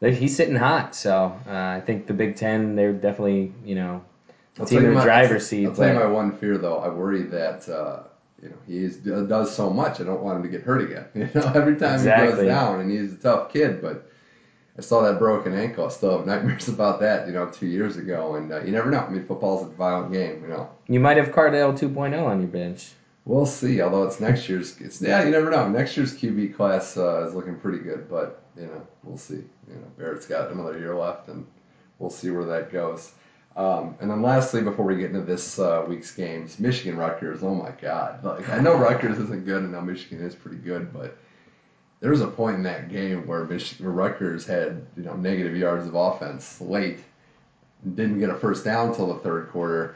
he's 0.00 0.36
sitting 0.36 0.56
hot. 0.56 0.94
So 0.94 1.38
uh, 1.46 1.50
I 1.50 1.82
think 1.84 2.06
the 2.06 2.14
Big 2.14 2.36
Ten, 2.36 2.76
they're 2.76 2.92
definitely 2.92 3.52
you 3.64 3.74
know 3.74 4.02
I'll 4.58 4.66
team 4.66 4.80
in 4.80 4.90
the 4.90 4.92
my- 4.92 5.04
driver's 5.04 5.46
seat. 5.46 5.66
I'll 5.66 5.74
tell 5.74 5.88
you 5.88 5.94
my 5.94 6.06
one 6.06 6.32
fear, 6.32 6.56
though. 6.58 6.78
I 6.78 6.88
worry 6.88 7.22
that 7.22 7.68
uh, 7.68 8.04
you 8.44 8.50
know 8.50 8.56
he 8.66 8.84
is, 8.84 8.98
does 8.98 9.54
so 9.54 9.70
much. 9.70 10.00
I 10.00 10.04
don't 10.04 10.22
want 10.22 10.36
him 10.36 10.42
to 10.44 10.48
get 10.50 10.62
hurt 10.62 10.82
again. 10.82 11.06
You 11.14 11.40
know, 11.40 11.50
every 11.54 11.76
time 11.76 11.98
he 11.98 12.04
goes 12.04 12.44
down, 12.46 12.80
and 12.80 12.90
he's 12.90 13.14
a 13.14 13.16
tough 13.16 13.52
kid, 13.52 13.80
but 13.80 14.06
I 14.78 14.82
saw 14.82 15.02
that 15.02 15.18
broken 15.18 15.54
ankle. 15.54 15.86
I 15.86 15.88
still 15.88 16.18
have 16.18 16.26
nightmares 16.32 16.68
about 16.68 17.00
that. 17.00 17.26
You 17.26 17.32
know, 17.32 17.48
two 17.48 17.66
years 17.66 17.96
ago, 17.96 18.34
and 18.36 18.52
uh, 18.52 18.60
you 18.62 18.70
never 18.70 18.90
know. 18.90 19.00
I 19.00 19.08
mean, 19.10 19.24
football's 19.24 19.66
a 19.66 19.70
violent 19.70 20.12
game. 20.12 20.42
You 20.42 20.48
know, 20.48 20.68
You 20.88 21.00
might 21.00 21.16
have 21.16 21.30
Cardale 21.30 21.76
2.0 21.76 22.22
on 22.24 22.40
your 22.40 22.48
bench. 22.48 22.92
we'll 23.24 23.46
see. 23.46 23.80
Although 23.80 24.04
it's 24.04 24.20
next 24.20 24.48
year's, 24.48 24.78
it's 24.80 25.00
yeah, 25.00 25.24
you 25.24 25.30
never 25.30 25.50
know. 25.50 25.68
Next 25.68 25.96
year's 25.96 26.14
QB 26.14 26.54
class 26.54 26.96
uh, 26.98 27.26
is 27.26 27.34
looking 27.34 27.56
pretty 27.56 27.78
good, 27.78 28.08
but 28.10 28.42
you 28.56 28.66
know, 28.66 28.86
we'll 29.02 29.16
see. 29.16 29.42
You 29.68 29.74
know, 29.76 29.88
Barrett's 29.96 30.26
got 30.26 30.50
another 30.52 30.78
year 30.78 30.94
left, 30.94 31.28
and 31.28 31.46
we'll 31.98 32.10
see 32.10 32.30
where 32.30 32.44
that 32.44 32.70
goes. 32.70 33.12
Um, 33.56 33.94
and 34.00 34.10
then 34.10 34.20
lastly, 34.20 34.62
before 34.62 34.84
we 34.84 34.96
get 34.96 35.10
into 35.10 35.22
this 35.22 35.58
uh, 35.58 35.84
week's 35.88 36.12
games, 36.12 36.58
Michigan 36.58 36.96
Rutgers. 36.96 37.42
Oh 37.42 37.54
my 37.54 37.70
God! 37.80 38.24
Like 38.24 38.48
I 38.48 38.58
know 38.58 38.76
Rutgers 38.76 39.18
isn't 39.18 39.44
good, 39.44 39.62
and 39.62 39.72
now 39.72 39.80
Michigan 39.80 40.24
is 40.24 40.34
pretty 40.34 40.56
good, 40.56 40.92
but 40.92 41.16
there 42.00 42.10
was 42.10 42.20
a 42.20 42.26
point 42.26 42.56
in 42.56 42.62
that 42.64 42.90
game 42.90 43.26
where 43.26 43.44
Michigan 43.44 43.86
Rutgers 43.86 44.44
had 44.44 44.84
you 44.96 45.04
know 45.04 45.14
negative 45.14 45.56
yards 45.56 45.86
of 45.86 45.94
offense 45.94 46.60
late, 46.60 46.98
didn't 47.94 48.18
get 48.18 48.30
a 48.30 48.34
first 48.34 48.64
down 48.64 48.88
until 48.88 49.14
the 49.14 49.20
third 49.20 49.50
quarter. 49.50 49.94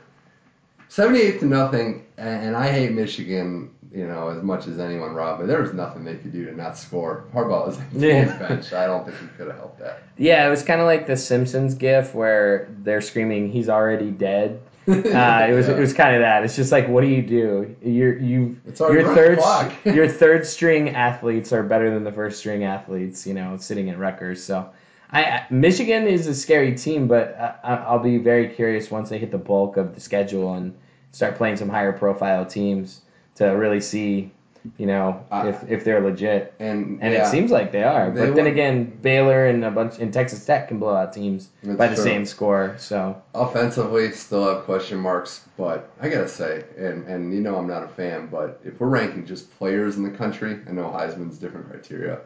Seventy-eight 0.88 1.40
to 1.40 1.46
nothing, 1.46 2.06
and 2.16 2.56
I 2.56 2.70
hate 2.70 2.92
Michigan, 2.92 3.70
you 3.92 4.06
know, 4.06 4.28
as 4.28 4.42
much 4.42 4.66
as 4.66 4.78
anyone, 4.78 5.14
Rob. 5.14 5.38
But 5.38 5.46
there 5.46 5.60
was 5.62 5.72
nothing 5.72 6.04
they 6.04 6.16
could 6.16 6.32
do 6.32 6.44
to 6.46 6.54
not 6.54 6.76
score. 6.76 7.24
Harbaugh 7.34 7.66
was 7.68 7.78
on 7.78 7.86
Yeah. 8.00 8.24
his 8.24 8.32
bench. 8.34 8.72
I 8.72 8.86
don't 8.86 9.04
think 9.04 9.18
he 9.18 9.26
could 9.36 9.46
have 9.48 9.56
helped 9.56 9.78
that. 9.80 10.02
Yeah, 10.16 10.46
it 10.46 10.50
was 10.50 10.62
kind 10.62 10.80
of 10.80 10.86
like 10.86 11.06
the 11.06 11.16
Simpsons 11.16 11.74
gif 11.74 12.14
where 12.14 12.68
they're 12.82 13.00
screaming, 13.00 13.50
"He's 13.50 13.68
already 13.68 14.10
dead." 14.10 14.60
Uh, 14.88 15.46
it 15.50 15.52
was 15.52 15.68
Yeah. 15.68 15.76
it 15.76 15.80
was 15.80 15.92
kind 15.92 16.14
of 16.16 16.22
that. 16.22 16.44
It's 16.44 16.56
just 16.56 16.72
like, 16.72 16.88
what 16.88 17.02
do 17.02 17.08
you 17.08 17.20
do? 17.20 17.76
You're 17.82 18.16
you 18.18 18.56
your 18.78 19.14
third 19.14 19.38
your 19.84 20.08
third 20.08 20.46
string 20.46 20.90
athletes 20.90 21.52
are 21.52 21.62
better 21.62 21.90
than 21.92 22.04
the 22.04 22.12
first 22.12 22.38
string 22.38 22.64
athletes. 22.64 23.26
You 23.26 23.34
know, 23.34 23.56
sitting 23.58 23.90
at 23.90 23.98
Rutgers. 23.98 24.42
So 24.42 24.70
I, 25.10 25.24
I 25.24 25.46
Michigan 25.50 26.06
is 26.06 26.26
a 26.26 26.34
scary 26.34 26.74
team, 26.74 27.06
but 27.06 27.36
I, 27.62 27.74
I'll 27.86 27.98
be 27.98 28.16
very 28.16 28.48
curious 28.48 28.90
once 28.90 29.10
they 29.10 29.18
hit 29.18 29.30
the 29.30 29.36
bulk 29.38 29.76
of 29.76 29.94
the 29.94 30.00
schedule 30.00 30.54
and 30.54 30.74
start 31.12 31.36
playing 31.36 31.56
some 31.56 31.68
higher 31.68 31.92
profile 31.92 32.46
teams 32.46 33.02
to 33.38 33.46
really 33.46 33.80
see, 33.80 34.30
you 34.76 34.86
know, 34.86 35.24
Uh, 35.30 35.44
if 35.48 35.70
if 35.70 35.84
they're 35.84 36.00
legit. 36.00 36.52
And 36.60 36.98
And 37.00 37.12
yeah, 37.14 37.26
it 37.26 37.30
seems 37.30 37.50
like 37.50 37.72
they 37.72 37.84
are. 37.84 38.10
They 38.10 38.26
but 38.26 38.34
then 38.34 38.44
won- 38.44 38.52
again, 38.52 38.92
Baylor 39.02 39.46
and 39.46 39.64
a 39.64 39.70
bunch 39.70 39.98
and 39.98 40.12
Texas 40.12 40.44
Tech 40.44 40.68
can 40.68 40.78
blow 40.78 40.94
out 40.94 41.12
teams 41.12 41.48
That's 41.62 41.78
by 41.78 41.86
the 41.88 41.94
true. 41.94 42.04
same 42.04 42.24
score. 42.26 42.74
So 42.78 43.16
offensively 43.34 44.10
still 44.12 44.52
have 44.54 44.64
question 44.64 44.98
marks, 44.98 45.44
but 45.56 45.88
I 46.00 46.08
gotta 46.08 46.28
say, 46.28 46.64
and 46.76 47.06
and 47.06 47.32
you 47.32 47.40
know 47.40 47.56
I'm 47.56 47.66
not 47.68 47.82
a 47.84 47.88
fan, 47.88 48.28
but 48.30 48.60
if 48.64 48.80
we're 48.80 48.88
ranking 48.88 49.24
just 49.24 49.56
players 49.58 49.96
in 49.96 50.02
the 50.02 50.10
country, 50.10 50.58
I 50.68 50.72
know 50.72 50.84
Heisman's 50.94 51.38
different 51.38 51.70
criteria. 51.70 52.18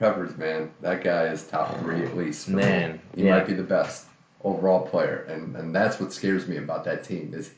Peppers, 0.00 0.36
man, 0.36 0.70
that 0.80 1.04
guy 1.04 1.26
is 1.26 1.44
top 1.44 1.78
three 1.80 2.02
at 2.02 2.16
least. 2.16 2.48
Man, 2.48 2.92
me. 2.92 3.00
he 3.14 3.24
yeah. 3.26 3.36
might 3.36 3.46
be 3.46 3.54
the 3.54 3.62
best 3.62 4.06
overall 4.42 4.80
player, 4.86 5.24
and 5.28 5.54
and 5.56 5.74
that's 5.74 6.00
what 6.00 6.12
scares 6.12 6.48
me 6.48 6.56
about 6.56 6.84
that 6.84 7.04
team 7.04 7.32
is 7.34 7.50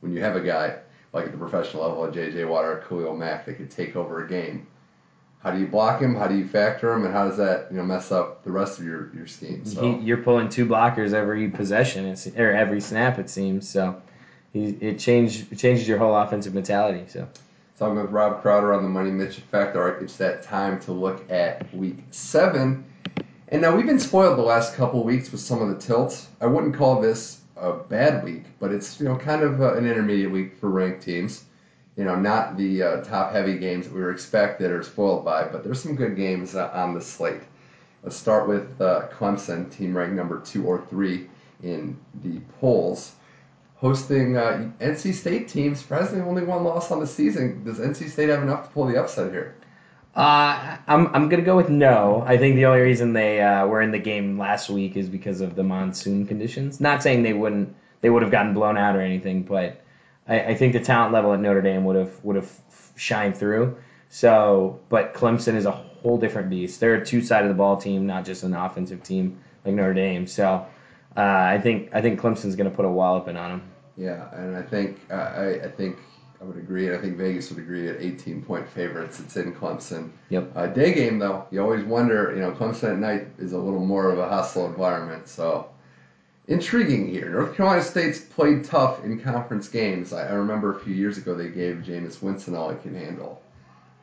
when 0.00 0.12
you 0.12 0.20
have 0.20 0.36
a 0.36 0.40
guy 0.40 0.76
like 1.12 1.26
at 1.26 1.32
the 1.32 1.38
professional 1.38 1.82
level, 1.82 2.04
a 2.04 2.12
J.J. 2.12 2.44
Watt 2.44 2.64
or 2.64 2.84
Khalil 2.88 3.16
Mack 3.16 3.46
that 3.46 3.54
could 3.54 3.70
take 3.70 3.96
over 3.96 4.24
a 4.24 4.28
game. 4.28 4.66
How 5.42 5.50
do 5.50 5.58
you 5.58 5.66
block 5.66 6.00
him? 6.00 6.14
How 6.14 6.26
do 6.26 6.36
you 6.36 6.46
factor 6.46 6.92
him? 6.92 7.04
And 7.04 7.14
how 7.14 7.26
does 7.26 7.38
that 7.38 7.68
you 7.70 7.78
know 7.78 7.82
mess 7.82 8.12
up 8.12 8.44
the 8.44 8.52
rest 8.52 8.78
of 8.78 8.84
your 8.84 9.14
your 9.14 9.26
scheme? 9.26 9.64
So. 9.64 9.80
he, 9.80 10.04
you're 10.04 10.18
pulling 10.18 10.48
two 10.48 10.66
blockers 10.66 11.12
every 11.14 11.48
possession 11.48 12.04
it's, 12.04 12.26
or 12.26 12.52
every 12.52 12.80
snap 12.80 13.18
it 13.18 13.30
seems. 13.30 13.68
So 13.68 14.00
he, 14.52 14.76
it 14.80 14.98
changed 14.98 15.50
it 15.50 15.58
changes 15.58 15.88
your 15.88 15.98
whole 15.98 16.14
offensive 16.14 16.54
mentality. 16.54 17.04
So 17.08 17.26
Talking 17.80 17.96
with 17.96 18.10
Rob 18.10 18.42
Crowder 18.42 18.74
on 18.74 18.82
the 18.82 18.90
Money 18.90 19.10
Mitch 19.10 19.38
Effect. 19.38 19.74
All 19.74 19.84
right, 19.84 20.02
it's 20.02 20.18
that 20.18 20.42
time 20.42 20.78
to 20.80 20.92
look 20.92 21.24
at 21.30 21.74
week 21.74 21.96
seven. 22.10 22.84
And 23.48 23.62
now 23.62 23.74
we've 23.74 23.86
been 23.86 23.98
spoiled 23.98 24.36
the 24.36 24.42
last 24.42 24.74
couple 24.74 25.02
weeks 25.02 25.32
with 25.32 25.40
some 25.40 25.62
of 25.62 25.68
the 25.70 25.76
tilts. 25.76 26.28
I 26.42 26.46
wouldn't 26.46 26.76
call 26.76 27.00
this 27.00 27.39
a 27.60 27.72
bad 27.72 28.24
week, 28.24 28.44
but 28.58 28.72
it's 28.72 29.00
you 29.00 29.06
know 29.06 29.16
kind 29.16 29.42
of 29.42 29.60
uh, 29.60 29.74
an 29.74 29.86
intermediate 29.86 30.30
week 30.30 30.56
for 30.56 30.70
ranked 30.70 31.02
teams. 31.02 31.44
You 31.96 32.04
know, 32.04 32.16
not 32.16 32.56
the 32.56 32.82
uh, 32.82 33.04
top 33.04 33.32
heavy 33.32 33.58
games 33.58 33.86
that 33.86 33.94
we 33.94 34.00
were 34.00 34.12
expected 34.12 34.70
or 34.70 34.82
spoiled 34.82 35.24
by, 35.24 35.44
but 35.44 35.62
there's 35.62 35.82
some 35.82 35.96
good 35.96 36.16
games 36.16 36.54
uh, 36.54 36.70
on 36.72 36.94
the 36.94 37.00
slate. 37.00 37.42
Let's 38.02 38.16
start 38.16 38.48
with 38.48 38.80
uh, 38.80 39.08
Clemson, 39.12 39.70
team 39.70 39.96
ranked 39.96 40.14
number 40.16 40.40
two 40.40 40.66
or 40.66 40.86
three 40.86 41.28
in 41.62 41.98
the 42.22 42.40
polls 42.58 43.12
hosting 43.80 44.36
uh, 44.36 44.70
NC 44.80 45.14
State 45.14 45.48
team. 45.48 45.74
Surprisingly, 45.74 46.22
only 46.22 46.44
one 46.44 46.64
loss 46.64 46.90
on 46.90 47.00
the 47.00 47.06
season. 47.06 47.64
Does 47.64 47.78
NC 47.78 48.10
State 48.10 48.28
have 48.28 48.42
enough 48.42 48.68
to 48.68 48.70
pull 48.70 48.86
the 48.86 49.00
upset 49.00 49.32
here? 49.32 49.56
Uh, 50.14 50.76
I'm 50.86 51.06
I'm 51.14 51.28
gonna 51.28 51.42
go 51.42 51.56
with 51.56 51.68
no. 51.68 52.24
I 52.26 52.36
think 52.36 52.56
the 52.56 52.66
only 52.66 52.80
reason 52.80 53.12
they 53.12 53.40
uh, 53.40 53.66
were 53.66 53.80
in 53.80 53.92
the 53.92 53.98
game 53.98 54.38
last 54.38 54.68
week 54.68 54.96
is 54.96 55.08
because 55.08 55.40
of 55.40 55.54
the 55.54 55.62
monsoon 55.62 56.26
conditions. 56.26 56.80
Not 56.80 57.02
saying 57.02 57.22
they 57.22 57.32
wouldn't 57.32 57.74
they 58.00 58.10
would 58.10 58.22
have 58.22 58.30
gotten 58.30 58.54
blown 58.54 58.76
out 58.76 58.96
or 58.96 59.00
anything, 59.00 59.42
but 59.44 59.80
I, 60.26 60.40
I 60.40 60.54
think 60.54 60.72
the 60.72 60.80
talent 60.80 61.12
level 61.12 61.32
at 61.32 61.40
Notre 61.40 61.62
Dame 61.62 61.84
would 61.84 61.96
have 61.96 62.24
would 62.24 62.36
have 62.36 62.50
shined 62.96 63.36
through. 63.36 63.76
So, 64.08 64.80
but 64.88 65.14
Clemson 65.14 65.54
is 65.54 65.66
a 65.66 65.70
whole 65.70 66.18
different 66.18 66.50
beast. 66.50 66.80
They're 66.80 66.94
a 66.94 67.06
two 67.06 67.22
side 67.22 67.44
of 67.44 67.48
the 67.48 67.54
ball 67.54 67.76
team, 67.76 68.06
not 68.06 68.24
just 68.24 68.42
an 68.42 68.54
offensive 68.54 69.04
team 69.04 69.38
like 69.64 69.74
Notre 69.74 69.94
Dame. 69.94 70.26
So, 70.26 70.66
uh, 71.16 71.20
I 71.20 71.60
think 71.62 71.90
I 71.94 72.02
think 72.02 72.20
Clemson's 72.20 72.56
to 72.56 72.70
put 72.70 72.84
a 72.84 72.90
walloping 72.90 73.36
on 73.36 73.50
them. 73.50 73.62
Yeah, 73.96 74.28
and 74.34 74.56
I 74.56 74.62
think 74.62 74.98
uh, 75.10 75.14
I, 75.14 75.48
I 75.64 75.68
think 75.68 75.98
I 76.40 76.44
would 76.44 76.56
agree, 76.56 76.86
and 76.86 76.96
I 76.96 77.00
think 77.00 77.18
Vegas 77.18 77.50
would 77.50 77.58
agree 77.58 77.88
at 77.88 78.00
18 78.00 78.42
point 78.42 78.66
favorites. 78.66 79.20
It's 79.20 79.36
in 79.36 79.54
Clemson. 79.54 80.10
Yep. 80.30 80.52
Uh, 80.54 80.66
day 80.68 80.94
game 80.94 81.18
though, 81.18 81.46
you 81.50 81.60
always 81.60 81.84
wonder. 81.84 82.32
You 82.34 82.40
know, 82.40 82.52
Clemson 82.52 82.92
at 82.92 82.98
night 82.98 83.26
is 83.38 83.52
a 83.52 83.58
little 83.58 83.84
more 83.84 84.10
of 84.10 84.18
a 84.18 84.26
hostile 84.28 84.66
environment. 84.66 85.28
So 85.28 85.68
intriguing 86.48 87.08
here. 87.08 87.30
North 87.30 87.54
Carolina 87.54 87.82
State's 87.82 88.20
played 88.20 88.64
tough 88.64 89.04
in 89.04 89.20
conference 89.20 89.68
games. 89.68 90.12
I, 90.14 90.28
I 90.28 90.32
remember 90.32 90.74
a 90.74 90.80
few 90.80 90.94
years 90.94 91.18
ago 91.18 91.34
they 91.34 91.48
gave 91.48 91.76
Jameis 91.86 92.22
Winston 92.22 92.56
all 92.56 92.70
he 92.70 92.78
can 92.78 92.94
handle 92.94 93.42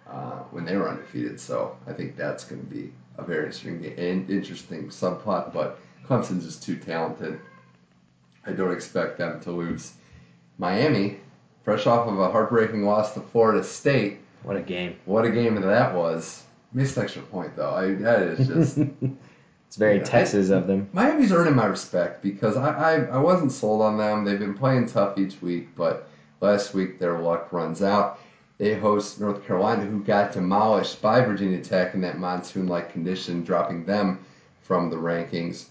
uh, 0.07 0.39
when 0.51 0.63
they 0.63 0.77
were 0.77 0.89
undefeated. 0.89 1.39
So 1.39 1.75
I 1.87 1.93
think 1.93 2.15
that's 2.15 2.43
going 2.43 2.61
to 2.61 2.67
be 2.67 2.93
a 3.17 3.23
very 3.23 3.45
interesting 3.45 3.81
game, 3.81 3.95
and 3.97 4.29
interesting 4.29 4.89
subplot. 4.89 5.53
But 5.53 5.79
Clemson's 6.05 6.45
just 6.45 6.61
too 6.61 6.77
talented. 6.77 7.39
I 8.45 8.51
don't 8.51 8.71
expect 8.71 9.17
them 9.17 9.39
to 9.41 9.51
lose. 9.51 9.93
Miami, 10.59 11.19
fresh 11.67 11.85
off 11.85 12.07
of 12.07 12.17
a 12.17 12.31
heartbreaking 12.31 12.85
loss 12.85 13.13
to 13.13 13.19
Florida 13.19 13.61
State. 13.61 14.19
What 14.43 14.55
a 14.55 14.61
game! 14.61 14.95
What 15.03 15.25
a 15.25 15.29
game 15.29 15.55
that 15.59 15.93
was. 15.93 16.43
Missed 16.71 16.97
extra 16.97 17.21
point 17.23 17.57
though. 17.57 17.71
I, 17.71 17.93
that 17.95 18.21
is 18.21 18.47
just 18.47 18.77
It's 19.67 19.75
very 19.75 19.97
Yeah, 19.97 20.01
I- 20.03 20.05
Texas 20.05 20.49
of 20.49 20.65
them. 20.65 20.87
Miami's 20.93 21.33
earning 21.33 21.55
my 21.57 21.65
respect 21.65 22.23
because 22.23 22.55
I, 22.55 22.69
I 22.71 22.93
I 23.07 23.17
wasn't 23.17 23.51
sold 23.51 23.81
on 23.81 23.97
them. 23.97 24.23
They've 24.23 24.39
been 24.39 24.53
playing 24.53 24.87
tough 24.87 25.17
each 25.17 25.41
week, 25.41 25.75
but 25.75 26.07
last 26.39 26.73
week 26.73 26.99
their 26.99 27.19
luck 27.19 27.51
runs 27.51 27.81
out. 27.83 28.21
They 28.59 28.73
host 28.75 29.19
North 29.19 29.45
Carolina, 29.45 29.83
who 29.83 30.01
got 30.01 30.31
demolished 30.31 31.01
by 31.01 31.19
Virginia 31.19 31.61
Tech 31.61 31.93
in 31.95 31.99
that 32.01 32.17
monsoon-like 32.17 32.93
condition, 32.93 33.43
dropping 33.43 33.83
them 33.83 34.19
from 34.61 34.89
the 34.89 34.95
rankings. 34.95 35.65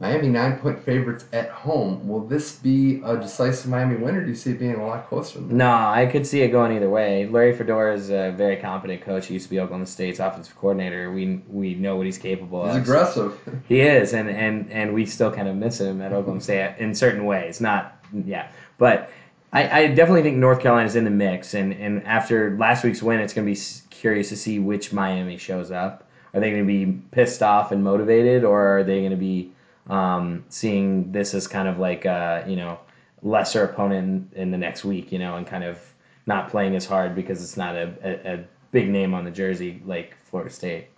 Miami 0.00 0.28
nine 0.28 0.58
point 0.60 0.78
favorites 0.78 1.24
at 1.32 1.50
home. 1.50 2.06
Will 2.06 2.20
this 2.20 2.54
be 2.54 3.02
a 3.04 3.16
decisive 3.16 3.68
Miami 3.68 3.96
win, 3.96 4.14
or 4.14 4.22
do 4.22 4.28
you 4.28 4.36
see 4.36 4.52
it 4.52 4.58
being 4.60 4.76
a 4.76 4.86
lot 4.86 5.08
closer? 5.08 5.40
Than 5.40 5.48
that? 5.48 5.54
No, 5.54 5.70
I 5.70 6.06
could 6.06 6.24
see 6.24 6.42
it 6.42 6.50
going 6.50 6.76
either 6.76 6.88
way. 6.88 7.26
Larry 7.26 7.52
Fedora 7.52 7.94
is 7.94 8.10
a 8.10 8.32
very 8.36 8.56
competent 8.56 9.02
coach. 9.02 9.26
He 9.26 9.34
used 9.34 9.46
to 9.46 9.50
be 9.50 9.58
Oklahoma 9.58 9.86
State's 9.86 10.20
offensive 10.20 10.56
coordinator. 10.56 11.10
We 11.10 11.42
we 11.48 11.74
know 11.74 11.96
what 11.96 12.06
he's 12.06 12.16
capable 12.16 12.64
He's 12.64 12.76
of. 12.76 12.80
He's 12.80 12.88
aggressive. 12.88 13.62
He 13.66 13.80
is, 13.80 14.14
and, 14.14 14.30
and, 14.30 14.70
and 14.70 14.94
we 14.94 15.04
still 15.04 15.32
kind 15.32 15.48
of 15.48 15.56
miss 15.56 15.80
him 15.80 16.00
at 16.00 16.12
Oklahoma 16.12 16.42
State 16.42 16.76
in 16.78 16.94
certain 16.94 17.24
ways. 17.24 17.60
Not 17.60 18.00
yeah, 18.24 18.50
but 18.78 19.10
I, 19.52 19.80
I 19.80 19.86
definitely 19.88 20.22
think 20.22 20.36
North 20.36 20.60
Carolina's 20.60 20.94
in 20.94 21.02
the 21.04 21.10
mix. 21.10 21.54
And, 21.54 21.72
and 21.72 22.06
after 22.06 22.56
last 22.56 22.84
week's 22.84 23.02
win, 23.02 23.18
it's 23.18 23.34
going 23.34 23.52
to 23.52 23.52
be 23.52 23.60
curious 23.90 24.28
to 24.28 24.36
see 24.36 24.60
which 24.60 24.92
Miami 24.92 25.38
shows 25.38 25.72
up. 25.72 26.08
Are 26.34 26.40
they 26.40 26.50
going 26.50 26.62
to 26.62 26.66
be 26.66 27.00
pissed 27.10 27.42
off 27.42 27.72
and 27.72 27.82
motivated, 27.82 28.44
or 28.44 28.78
are 28.78 28.84
they 28.84 29.00
going 29.00 29.10
to 29.10 29.16
be 29.16 29.52
um, 29.88 30.44
seeing 30.48 31.10
this 31.12 31.34
as 31.34 31.46
kind 31.46 31.68
of 31.68 31.78
like 31.78 32.04
a, 32.04 32.44
you 32.46 32.56
know 32.56 32.78
lesser 33.22 33.64
opponent 33.64 34.32
in, 34.34 34.42
in 34.42 34.50
the 34.50 34.58
next 34.58 34.84
week, 34.84 35.10
you 35.12 35.18
know, 35.18 35.36
and 35.36 35.46
kind 35.46 35.64
of 35.64 35.80
not 36.26 36.48
playing 36.48 36.76
as 36.76 36.86
hard 36.86 37.14
because 37.14 37.42
it's 37.42 37.56
not 37.56 37.74
a, 37.74 37.92
a, 38.02 38.34
a 38.34 38.44
big 38.70 38.88
name 38.88 39.14
on 39.14 39.24
the 39.24 39.30
jersey 39.30 39.82
like 39.86 40.16
Florida 40.24 40.50
State. 40.50 40.88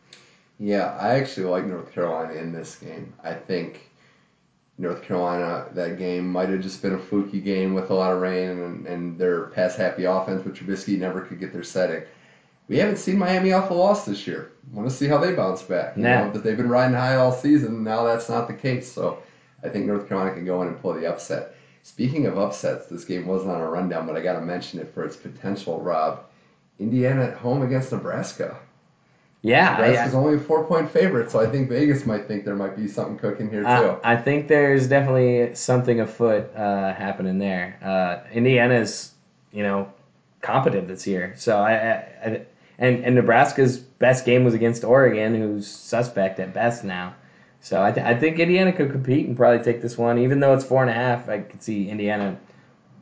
Yeah, 0.58 0.96
I 1.00 1.14
actually 1.14 1.46
like 1.46 1.64
North 1.64 1.92
Carolina 1.92 2.34
in 2.34 2.52
this 2.52 2.76
game. 2.76 3.14
I 3.24 3.32
think 3.32 3.90
North 4.76 5.02
Carolina, 5.02 5.66
that 5.72 5.98
game 5.98 6.30
might 6.30 6.48
have 6.50 6.60
just 6.60 6.82
been 6.82 6.94
a 6.94 6.98
fluky 6.98 7.40
game 7.40 7.74
with 7.74 7.90
a 7.90 7.94
lot 7.94 8.12
of 8.12 8.20
rain 8.20 8.50
and, 8.50 8.86
and 8.86 9.18
their 9.18 9.44
pass 9.48 9.76
happy 9.76 10.04
offense, 10.04 10.42
but 10.44 10.54
Trubisky 10.54 10.98
never 10.98 11.22
could 11.22 11.40
get 11.40 11.52
their 11.52 11.62
setting. 11.62 12.02
We 12.70 12.78
haven't 12.78 12.98
seen 12.98 13.18
Miami 13.18 13.52
off 13.52 13.68
a 13.70 13.74
loss 13.74 14.04
this 14.04 14.28
year. 14.28 14.52
Want 14.72 14.88
to 14.88 14.94
see 14.94 15.08
how 15.08 15.18
they 15.18 15.32
bounce 15.32 15.60
back. 15.60 15.96
You 15.96 16.04
Yeah. 16.04 16.26
know, 16.26 16.30
that 16.30 16.44
they've 16.44 16.56
been 16.56 16.68
riding 16.68 16.94
high 16.94 17.16
all 17.16 17.32
season. 17.32 17.82
Now 17.82 18.04
that's 18.04 18.28
not 18.28 18.46
the 18.46 18.54
case. 18.54 18.90
So 18.90 19.18
I 19.64 19.68
think 19.68 19.86
North 19.86 20.08
Carolina 20.08 20.32
can 20.34 20.44
go 20.46 20.62
in 20.62 20.68
and 20.68 20.80
pull 20.80 20.94
the 20.94 21.04
upset. 21.04 21.52
Speaking 21.82 22.26
of 22.26 22.38
upsets, 22.38 22.86
this 22.86 23.04
game 23.04 23.26
wasn't 23.26 23.50
on 23.50 23.60
a 23.60 23.68
rundown, 23.68 24.06
but 24.06 24.16
I 24.16 24.20
got 24.20 24.34
to 24.34 24.40
mention 24.42 24.78
it 24.78 24.94
for 24.94 25.04
its 25.04 25.16
potential, 25.16 25.80
Rob. 25.80 26.20
Indiana 26.78 27.24
at 27.24 27.34
home 27.34 27.62
against 27.62 27.90
Nebraska. 27.90 28.56
Yeah, 29.42 29.70
I- 29.76 29.88
Nebraska's 29.88 30.14
only 30.14 30.34
a 30.36 30.38
four 30.38 30.64
point 30.64 30.88
favorite, 30.88 31.28
so 31.32 31.40
I 31.40 31.46
think 31.46 31.68
Vegas 31.68 32.06
might 32.06 32.26
think 32.28 32.44
there 32.44 32.54
might 32.54 32.76
be 32.76 32.86
something 32.86 33.18
cooking 33.18 33.50
here 33.50 33.62
too. 33.62 33.68
I, 33.68 34.12
I 34.12 34.16
think 34.16 34.46
there's 34.46 34.86
definitely 34.86 35.56
something 35.56 35.98
afoot 35.98 36.54
uh, 36.54 36.92
happening 36.94 37.38
there. 37.38 37.78
Uh, 37.82 38.28
Indiana's, 38.32 39.10
you 39.50 39.64
know, 39.64 39.88
competent 40.40 40.86
this 40.86 41.06
year. 41.06 41.34
So 41.36 41.58
I, 41.58 41.72
I, 41.72 42.04
I 42.30 42.40
and 42.80 43.04
and 43.04 43.14
Nebraska's 43.14 43.78
best 43.78 44.24
game 44.24 44.44
was 44.44 44.54
against 44.54 44.84
Oregon, 44.84 45.34
who's 45.34 45.68
suspect 45.68 46.40
at 46.40 46.52
best 46.54 46.82
now. 46.84 47.14
So 47.60 47.82
I, 47.82 47.92
th- 47.92 48.06
I 48.06 48.14
think 48.18 48.38
Indiana 48.38 48.72
could 48.72 48.90
compete 48.90 49.26
and 49.28 49.36
probably 49.36 49.62
take 49.62 49.82
this 49.82 49.98
one, 49.98 50.18
even 50.18 50.40
though 50.40 50.54
it's 50.54 50.64
four 50.64 50.80
and 50.82 50.90
a 50.90 50.94
half. 50.94 51.28
I 51.28 51.40
could 51.40 51.62
see 51.62 51.90
Indiana 51.90 52.38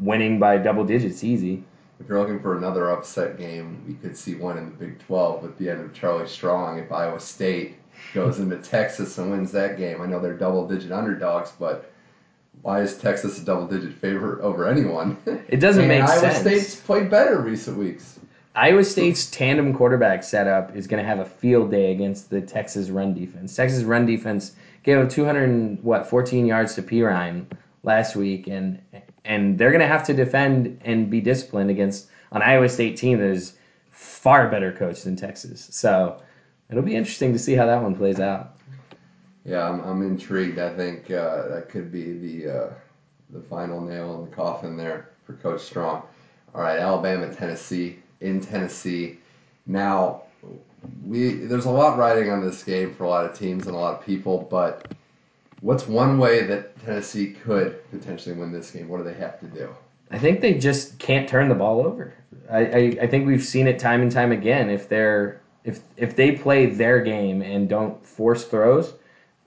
winning 0.00 0.40
by 0.40 0.58
double 0.58 0.84
digits 0.84 1.22
easy. 1.24 1.62
if 2.00 2.08
you're 2.08 2.18
looking 2.20 2.40
for 2.40 2.56
another 2.56 2.90
upset 2.90 3.38
game, 3.38 3.84
we 3.86 3.94
could 3.94 4.16
see 4.16 4.34
one 4.34 4.58
in 4.58 4.66
the 4.66 4.76
Big 4.76 4.98
12 5.06 5.42
with 5.42 5.58
the 5.58 5.70
end 5.70 5.80
of 5.80 5.92
Charlie 5.94 6.26
Strong 6.28 6.78
if 6.80 6.90
Iowa 6.92 7.20
State 7.20 7.76
goes 8.14 8.40
into 8.40 8.56
Texas 8.58 9.16
and 9.18 9.30
wins 9.30 9.52
that 9.52 9.76
game. 9.78 10.00
I 10.02 10.06
know 10.06 10.20
they're 10.20 10.36
double 10.36 10.66
digit 10.68 10.92
underdogs, 10.92 11.52
but 11.58 11.90
why 12.62 12.80
is 12.82 12.98
Texas 12.98 13.38
a 13.40 13.44
double 13.44 13.66
digit 13.68 13.94
favorite 13.94 14.40
over 14.42 14.66
anyone? 14.68 15.16
It 15.48 15.58
doesn't 15.60 15.86
make 15.88 16.02
Iowa 16.02 16.20
sense. 16.20 16.24
Iowa 16.24 16.60
State's 16.60 16.76
played 16.76 17.10
better 17.10 17.40
recent 17.40 17.76
weeks. 17.76 18.18
Iowa 18.58 18.82
State's 18.82 19.26
tandem 19.26 19.72
quarterback 19.72 20.24
setup 20.24 20.74
is 20.74 20.88
going 20.88 21.00
to 21.00 21.08
have 21.08 21.20
a 21.20 21.24
field 21.24 21.70
day 21.70 21.92
against 21.92 22.28
the 22.28 22.40
Texas 22.40 22.90
run 22.90 23.14
defense. 23.14 23.54
Texas 23.54 23.84
run 23.84 24.04
defense 24.04 24.56
gave 24.82 24.98
up 24.98 25.08
200 25.08 25.80
what 25.84 26.08
14 26.08 26.44
yards 26.44 26.74
to 26.74 26.82
Perine 26.82 27.46
last 27.84 28.16
week, 28.16 28.48
and 28.48 28.82
and 29.24 29.56
they're 29.56 29.70
going 29.70 29.80
to 29.80 29.86
have 29.86 30.04
to 30.06 30.12
defend 30.12 30.80
and 30.84 31.08
be 31.08 31.20
disciplined 31.20 31.70
against 31.70 32.08
an 32.32 32.42
Iowa 32.42 32.68
State 32.68 32.96
team 32.96 33.18
that 33.18 33.30
is 33.30 33.52
far 33.92 34.50
better 34.50 34.72
coached 34.72 35.04
than 35.04 35.14
Texas. 35.14 35.68
So 35.70 36.20
it'll 36.68 36.82
be 36.82 36.96
interesting 36.96 37.32
to 37.34 37.38
see 37.38 37.54
how 37.54 37.66
that 37.66 37.80
one 37.80 37.94
plays 37.94 38.18
out. 38.18 38.56
Yeah, 39.44 39.68
I'm, 39.68 39.80
I'm 39.82 40.02
intrigued. 40.02 40.58
I 40.58 40.74
think 40.74 41.12
uh, 41.12 41.46
that 41.46 41.68
could 41.68 41.92
be 41.92 42.12
the 42.18 42.52
uh, 42.52 42.70
the 43.30 43.40
final 43.40 43.80
nail 43.80 44.16
in 44.16 44.28
the 44.28 44.34
coffin 44.34 44.76
there 44.76 45.10
for 45.24 45.34
Coach 45.34 45.60
Strong. 45.60 46.02
All 46.56 46.62
right, 46.62 46.80
Alabama, 46.80 47.32
Tennessee 47.32 47.98
in 48.20 48.40
Tennessee. 48.40 49.18
Now, 49.66 50.22
we 51.04 51.34
there's 51.34 51.66
a 51.66 51.70
lot 51.70 51.98
riding 51.98 52.30
on 52.30 52.44
this 52.44 52.62
game 52.62 52.94
for 52.94 53.04
a 53.04 53.08
lot 53.08 53.24
of 53.24 53.36
teams 53.36 53.66
and 53.66 53.74
a 53.74 53.78
lot 53.78 53.98
of 53.98 54.04
people, 54.04 54.46
but 54.50 54.94
what's 55.60 55.86
one 55.86 56.18
way 56.18 56.44
that 56.46 56.78
Tennessee 56.84 57.32
could 57.32 57.88
potentially 57.90 58.34
win 58.34 58.52
this 58.52 58.70
game? 58.70 58.88
What 58.88 58.98
do 58.98 59.04
they 59.04 59.14
have 59.14 59.40
to 59.40 59.46
do? 59.46 59.68
I 60.10 60.18
think 60.18 60.40
they 60.40 60.54
just 60.54 60.98
can't 60.98 61.28
turn 61.28 61.48
the 61.48 61.54
ball 61.54 61.80
over. 61.80 62.14
I, 62.50 62.58
I, 62.58 62.98
I 63.02 63.06
think 63.06 63.26
we've 63.26 63.44
seen 63.44 63.66
it 63.66 63.78
time 63.78 64.00
and 64.00 64.10
time 64.10 64.32
again. 64.32 64.70
If 64.70 64.88
they're 64.88 65.40
if 65.64 65.80
if 65.96 66.16
they 66.16 66.32
play 66.32 66.66
their 66.66 67.00
game 67.00 67.42
and 67.42 67.68
don't 67.68 68.04
force 68.04 68.44
throws, 68.44 68.94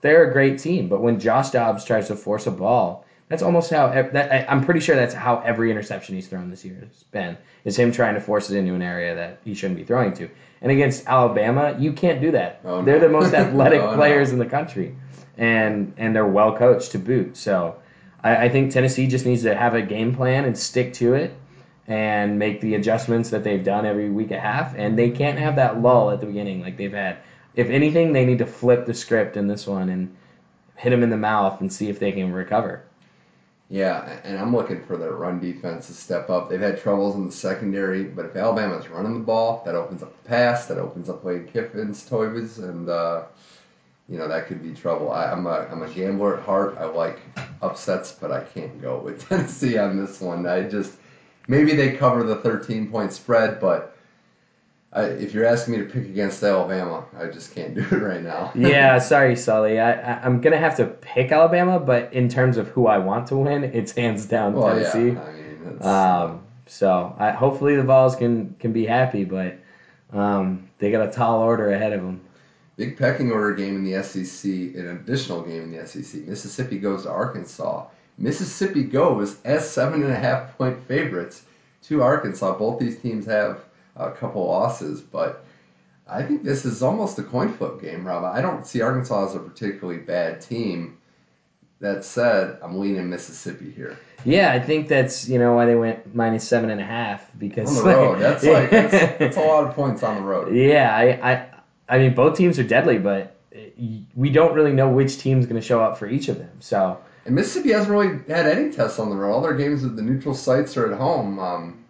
they're 0.02 0.30
a 0.30 0.32
great 0.32 0.58
team. 0.58 0.88
But 0.88 1.02
when 1.02 1.18
Josh 1.18 1.50
Dobbs 1.50 1.84
tries 1.84 2.08
to 2.08 2.16
force 2.16 2.46
a 2.46 2.50
ball, 2.50 3.04
that's 3.32 3.42
almost 3.42 3.70
how 3.70 3.88
that 3.88 4.30
I, 4.30 4.44
I'm 4.46 4.62
pretty 4.62 4.80
sure 4.80 4.94
that's 4.94 5.14
how 5.14 5.38
every 5.40 5.70
interception 5.70 6.14
he's 6.14 6.28
thrown 6.28 6.50
this 6.50 6.66
year 6.66 6.76
has 6.86 7.02
been. 7.04 7.38
Is 7.64 7.78
him 7.78 7.90
trying 7.90 8.12
to 8.12 8.20
force 8.20 8.50
it 8.50 8.58
into 8.58 8.74
an 8.74 8.82
area 8.82 9.14
that 9.14 9.38
he 9.42 9.54
shouldn't 9.54 9.78
be 9.78 9.84
throwing 9.84 10.12
to. 10.14 10.28
And 10.60 10.70
against 10.70 11.06
Alabama, 11.06 11.74
you 11.78 11.94
can't 11.94 12.20
do 12.20 12.30
that. 12.32 12.60
Oh, 12.62 12.80
no. 12.80 12.84
They're 12.84 13.00
the 13.00 13.08
most 13.08 13.32
athletic 13.42 13.80
No, 13.80 13.92
no. 13.92 13.96
players 13.96 14.32
in 14.32 14.38
the 14.38 14.44
country, 14.44 14.94
and 15.38 15.94
and 15.96 16.14
they're 16.14 16.26
well 16.26 16.54
coached 16.54 16.92
to 16.92 16.98
boot. 16.98 17.34
So 17.38 17.76
I, 18.22 18.44
I 18.44 18.48
think 18.50 18.70
Tennessee 18.70 19.06
just 19.06 19.24
needs 19.24 19.44
to 19.44 19.54
have 19.54 19.72
a 19.74 19.80
game 19.80 20.14
plan 20.14 20.44
and 20.44 20.58
stick 20.58 20.92
to 20.94 21.14
it, 21.14 21.34
and 21.86 22.38
make 22.38 22.60
the 22.60 22.74
adjustments 22.74 23.30
that 23.30 23.44
they've 23.44 23.64
done 23.64 23.86
every 23.86 24.10
week 24.10 24.28
and 24.30 24.36
a 24.36 24.40
half. 24.40 24.74
And 24.76 24.98
they 24.98 25.08
can't 25.08 25.38
have 25.38 25.56
that 25.56 25.80
lull 25.80 26.10
at 26.10 26.20
the 26.20 26.26
beginning 26.26 26.60
like 26.60 26.76
they've 26.76 26.92
had. 26.92 27.16
If 27.54 27.70
anything, 27.70 28.12
they 28.12 28.26
need 28.26 28.40
to 28.40 28.46
flip 28.46 28.84
the 28.84 28.92
script 28.92 29.38
in 29.38 29.46
this 29.46 29.66
one 29.66 29.88
and 29.88 30.14
hit 30.76 30.92
him 30.92 31.02
in 31.02 31.08
the 31.08 31.16
mouth 31.16 31.62
and 31.62 31.72
see 31.72 31.88
if 31.88 31.98
they 31.98 32.12
can 32.12 32.30
recover. 32.30 32.84
Yeah, 33.72 34.20
and 34.22 34.38
I'm 34.38 34.54
looking 34.54 34.82
for 34.84 34.98
their 34.98 35.12
run 35.12 35.40
defense 35.40 35.86
to 35.86 35.94
step 35.94 36.28
up. 36.28 36.50
They've 36.50 36.60
had 36.60 36.78
troubles 36.78 37.14
in 37.14 37.24
the 37.24 37.32
secondary, 37.32 38.04
but 38.04 38.26
if 38.26 38.36
Alabama's 38.36 38.86
running 38.88 39.14
the 39.14 39.24
ball, 39.24 39.62
that 39.64 39.74
opens 39.74 40.02
up 40.02 40.14
the 40.22 40.28
pass, 40.28 40.66
that 40.66 40.76
opens 40.76 41.08
up 41.08 41.24
Lane 41.24 41.48
Kiffin's, 41.50 42.06
toys, 42.06 42.58
and 42.58 42.90
uh, 42.90 43.22
you 44.10 44.18
know 44.18 44.28
that 44.28 44.46
could 44.46 44.62
be 44.62 44.74
trouble. 44.74 45.10
I, 45.10 45.24
I'm 45.32 45.46
a 45.46 45.66
I'm 45.70 45.80
a 45.82 45.88
gambler 45.88 46.36
at 46.36 46.44
heart. 46.44 46.76
I 46.78 46.84
like 46.84 47.20
upsets, 47.62 48.12
but 48.12 48.30
I 48.30 48.42
can't 48.42 48.78
go 48.82 48.98
with 48.98 49.26
Tennessee 49.30 49.78
on 49.78 49.96
this 49.96 50.20
one. 50.20 50.46
I 50.46 50.68
just 50.68 50.98
maybe 51.48 51.74
they 51.74 51.96
cover 51.96 52.24
the 52.24 52.36
13 52.36 52.90
point 52.90 53.10
spread, 53.14 53.58
but 53.58 53.91
I, 54.94 55.04
if 55.04 55.32
you're 55.32 55.46
asking 55.46 55.72
me 55.74 55.78
to 55.80 55.90
pick 55.90 56.04
against 56.04 56.42
Alabama, 56.42 57.04
I 57.18 57.26
just 57.26 57.54
can't 57.54 57.74
do 57.74 57.80
it 57.80 57.92
right 57.92 58.22
now. 58.22 58.52
yeah, 58.56 58.98
sorry, 58.98 59.36
Sully. 59.36 59.80
I, 59.80 59.92
I, 59.92 60.20
I'm 60.22 60.40
gonna 60.40 60.58
have 60.58 60.76
to 60.76 60.86
pick 60.86 61.32
Alabama, 61.32 61.80
but 61.80 62.12
in 62.12 62.28
terms 62.28 62.58
of 62.58 62.68
who 62.68 62.86
I 62.86 62.98
want 62.98 63.26
to 63.28 63.36
win, 63.36 63.64
it's 63.64 63.92
hands 63.92 64.26
down 64.26 64.52
well, 64.52 64.74
Tennessee. 64.74 65.12
yeah. 65.12 65.22
I 65.22 65.32
mean, 65.32 65.82
Um, 65.82 66.42
so 66.66 67.14
I, 67.18 67.30
hopefully 67.30 67.76
the 67.76 67.82
Vols 67.82 68.16
can 68.16 68.54
can 68.58 68.72
be 68.72 68.84
happy, 68.84 69.24
but 69.24 69.58
um, 70.12 70.68
they 70.78 70.90
got 70.90 71.08
a 71.08 71.10
tall 71.10 71.40
order 71.40 71.70
ahead 71.70 71.94
of 71.94 72.02
them. 72.02 72.20
Big 72.76 72.98
pecking 72.98 73.30
order 73.32 73.54
game 73.54 73.76
in 73.76 73.84
the 73.84 74.02
SEC, 74.02 74.50
an 74.50 74.88
additional 75.02 75.42
game 75.42 75.62
in 75.62 75.72
the 75.72 75.86
SEC. 75.86 76.22
Mississippi 76.26 76.78
goes 76.78 77.04
to 77.04 77.10
Arkansas. 77.10 77.86
Mississippi 78.18 78.82
goes 78.82 79.36
as 79.44 79.68
seven 79.68 80.02
and 80.02 80.12
a 80.12 80.16
half 80.16 80.56
point 80.58 80.82
favorites 80.86 81.44
to 81.84 82.02
Arkansas. 82.02 82.58
Both 82.58 82.78
these 82.78 82.98
teams 83.00 83.24
have 83.26 83.64
a 83.96 84.10
couple 84.10 84.46
losses, 84.46 85.00
but 85.00 85.44
I 86.08 86.22
think 86.22 86.42
this 86.42 86.64
is 86.64 86.82
almost 86.82 87.18
a 87.18 87.22
coin 87.22 87.52
flip 87.52 87.80
game, 87.80 88.06
Rob. 88.06 88.24
I 88.24 88.40
don't 88.40 88.66
see 88.66 88.80
Arkansas 88.80 89.28
as 89.28 89.34
a 89.34 89.38
particularly 89.38 90.00
bad 90.00 90.40
team. 90.40 90.98
That 91.80 92.04
said, 92.04 92.58
I'm 92.62 92.78
leaning 92.78 93.10
Mississippi 93.10 93.68
here. 93.72 93.98
Yeah, 94.24 94.52
I 94.52 94.60
think 94.60 94.86
that's 94.86 95.28
you 95.28 95.36
know 95.36 95.54
why 95.54 95.66
they 95.66 95.74
went 95.74 96.14
minus 96.14 96.46
seven 96.46 96.70
and 96.70 96.80
a 96.80 96.84
half 96.84 97.28
because 97.38 97.68
On 97.68 97.74
the 97.74 97.90
road, 97.90 98.20
that's 98.20 98.44
like 98.44 98.70
that's, 98.70 99.18
that's 99.18 99.36
a 99.36 99.40
lot 99.40 99.64
of 99.64 99.74
points 99.74 100.04
on 100.04 100.14
the 100.14 100.22
road. 100.22 100.54
Yeah, 100.54 100.94
I, 100.94 101.32
I 101.32 101.46
I 101.88 101.98
mean 101.98 102.14
both 102.14 102.36
teams 102.36 102.56
are 102.60 102.64
deadly, 102.64 102.98
but 102.98 103.36
we 104.14 104.30
don't 104.30 104.54
really 104.54 104.72
know 104.72 104.88
which 104.88 105.18
team's 105.18 105.44
going 105.46 105.60
to 105.60 105.66
show 105.66 105.82
up 105.82 105.98
for 105.98 106.06
each 106.06 106.28
of 106.28 106.38
them. 106.38 106.50
So 106.60 106.98
And 107.24 107.34
Mississippi 107.34 107.72
hasn't 107.72 107.90
really 107.90 108.20
had 108.28 108.46
any 108.46 108.70
tests 108.70 108.98
on 108.98 109.10
the 109.10 109.16
road. 109.16 109.32
All 109.32 109.42
their 109.42 109.56
games 109.56 109.84
at 109.84 109.96
the 109.96 110.02
neutral 110.02 110.34
sites 110.34 110.76
are 110.76 110.90
at 110.92 110.96
home. 110.98 111.38
Um, 111.38 111.84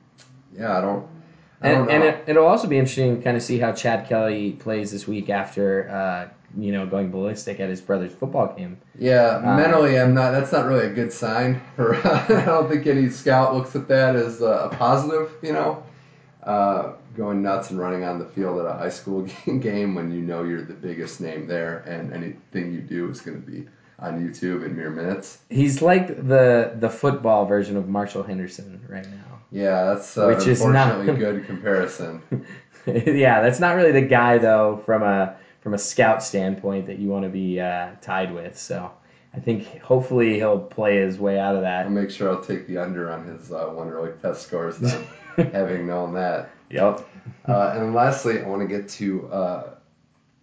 yeah, 0.56 0.78
I 0.78 0.80
don't. 0.80 1.06
And, 1.62 1.90
and 1.90 2.02
it, 2.02 2.24
it'll 2.26 2.46
also 2.46 2.66
be 2.66 2.78
interesting 2.78 3.16
to 3.16 3.22
kind 3.22 3.36
of 3.36 3.42
see 3.42 3.58
how 3.58 3.72
Chad 3.72 4.08
Kelly 4.08 4.52
plays 4.52 4.90
this 4.90 5.06
week 5.06 5.30
after 5.30 5.88
uh, 5.88 6.28
you 6.58 6.72
know 6.72 6.86
going 6.86 7.10
ballistic 7.10 7.60
at 7.60 7.68
his 7.68 7.80
brother's 7.80 8.12
football 8.12 8.54
game. 8.54 8.78
yeah, 8.98 9.40
um, 9.44 9.56
mentally, 9.56 9.98
I'm 9.98 10.14
not. 10.14 10.32
That's 10.32 10.52
not 10.52 10.66
really 10.66 10.86
a 10.86 10.92
good 10.92 11.12
sign. 11.12 11.60
For 11.76 11.96
I 12.06 12.44
don't 12.44 12.68
think 12.68 12.86
any 12.86 13.08
scout 13.08 13.54
looks 13.54 13.76
at 13.76 13.88
that 13.88 14.16
as 14.16 14.40
a, 14.40 14.70
a 14.70 14.76
positive. 14.76 15.32
You 15.42 15.52
know, 15.52 15.82
uh, 16.42 16.92
going 17.16 17.42
nuts 17.42 17.70
and 17.70 17.78
running 17.78 18.04
on 18.04 18.18
the 18.18 18.26
field 18.26 18.58
at 18.60 18.66
a 18.66 18.72
high 18.72 18.88
school 18.88 19.22
game 19.60 19.94
when 19.94 20.12
you 20.12 20.22
know 20.22 20.42
you're 20.42 20.64
the 20.64 20.74
biggest 20.74 21.20
name 21.20 21.46
there, 21.46 21.78
and 21.80 22.12
anything 22.12 22.72
you 22.72 22.80
do 22.80 23.08
is 23.08 23.20
going 23.20 23.40
to 23.40 23.50
be 23.50 23.66
on 24.02 24.20
YouTube 24.20 24.66
in 24.66 24.76
mere 24.76 24.90
minutes. 24.90 25.38
He's 25.48 25.80
like 25.80 26.08
the 26.28 26.74
the 26.78 26.90
football 26.90 27.46
version 27.46 27.76
of 27.76 27.88
Marshall 27.88 28.22
Henderson 28.22 28.84
right 28.88 29.08
now. 29.08 29.38
Yeah, 29.50 29.84
that's 29.84 30.18
uh, 30.18 30.26
Which 30.26 30.46
is 30.46 30.64
not- 30.64 31.04
good 31.06 31.46
comparison. 31.46 32.22
yeah, 32.86 33.40
that's 33.40 33.60
not 33.60 33.76
really 33.76 33.92
the 33.92 34.02
guy 34.02 34.38
though 34.38 34.82
from 34.84 35.02
a 35.02 35.36
from 35.60 35.74
a 35.74 35.78
scout 35.78 36.22
standpoint 36.22 36.86
that 36.86 36.98
you 36.98 37.08
want 37.08 37.24
to 37.24 37.28
be 37.30 37.60
uh, 37.60 37.90
tied 38.00 38.34
with. 38.34 38.58
So 38.58 38.90
I 39.34 39.38
think 39.38 39.80
hopefully 39.80 40.34
he'll 40.34 40.58
play 40.58 40.96
his 40.96 41.18
way 41.18 41.38
out 41.38 41.54
of 41.54 41.62
that. 41.62 41.86
I'll 41.86 41.90
make 41.92 42.10
sure 42.10 42.30
I'll 42.30 42.42
take 42.42 42.66
the 42.66 42.78
under 42.78 43.10
on 43.10 43.26
his 43.26 43.52
uh, 43.52 43.66
Wonderlic 43.66 44.20
test 44.20 44.42
scores 44.42 44.78
then, 44.78 45.06
having 45.52 45.86
known 45.86 46.12
that. 46.14 46.50
Yep. 46.70 47.08
Uh, 47.46 47.74
and 47.76 47.94
lastly, 47.94 48.40
I 48.40 48.48
want 48.48 48.62
to 48.62 48.66
get 48.66 48.88
to 48.88 49.28
uh, 49.28 49.74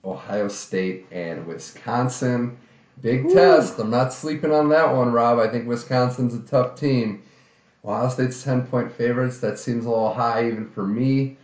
Ohio 0.05 0.47
State 0.47 1.07
and 1.11 1.45
Wisconsin. 1.45 2.57
Big 3.01 3.25
Woo. 3.25 3.33
test. 3.33 3.79
I'm 3.79 3.89
not 3.89 4.13
sleeping 4.13 4.51
on 4.51 4.69
that 4.69 4.93
one, 4.93 5.11
Rob. 5.11 5.39
I 5.39 5.49
think 5.49 5.67
Wisconsin's 5.67 6.33
a 6.33 6.39
tough 6.39 6.75
team. 6.75 7.21
Ohio 7.85 8.09
State's 8.09 8.43
10 8.43 8.67
point 8.67 8.91
favorites. 8.91 9.39
That 9.39 9.57
seems 9.57 9.85
a 9.85 9.89
little 9.89 10.13
high 10.13 10.47
even 10.47 10.69
for 10.69 10.85
me. 10.85 11.37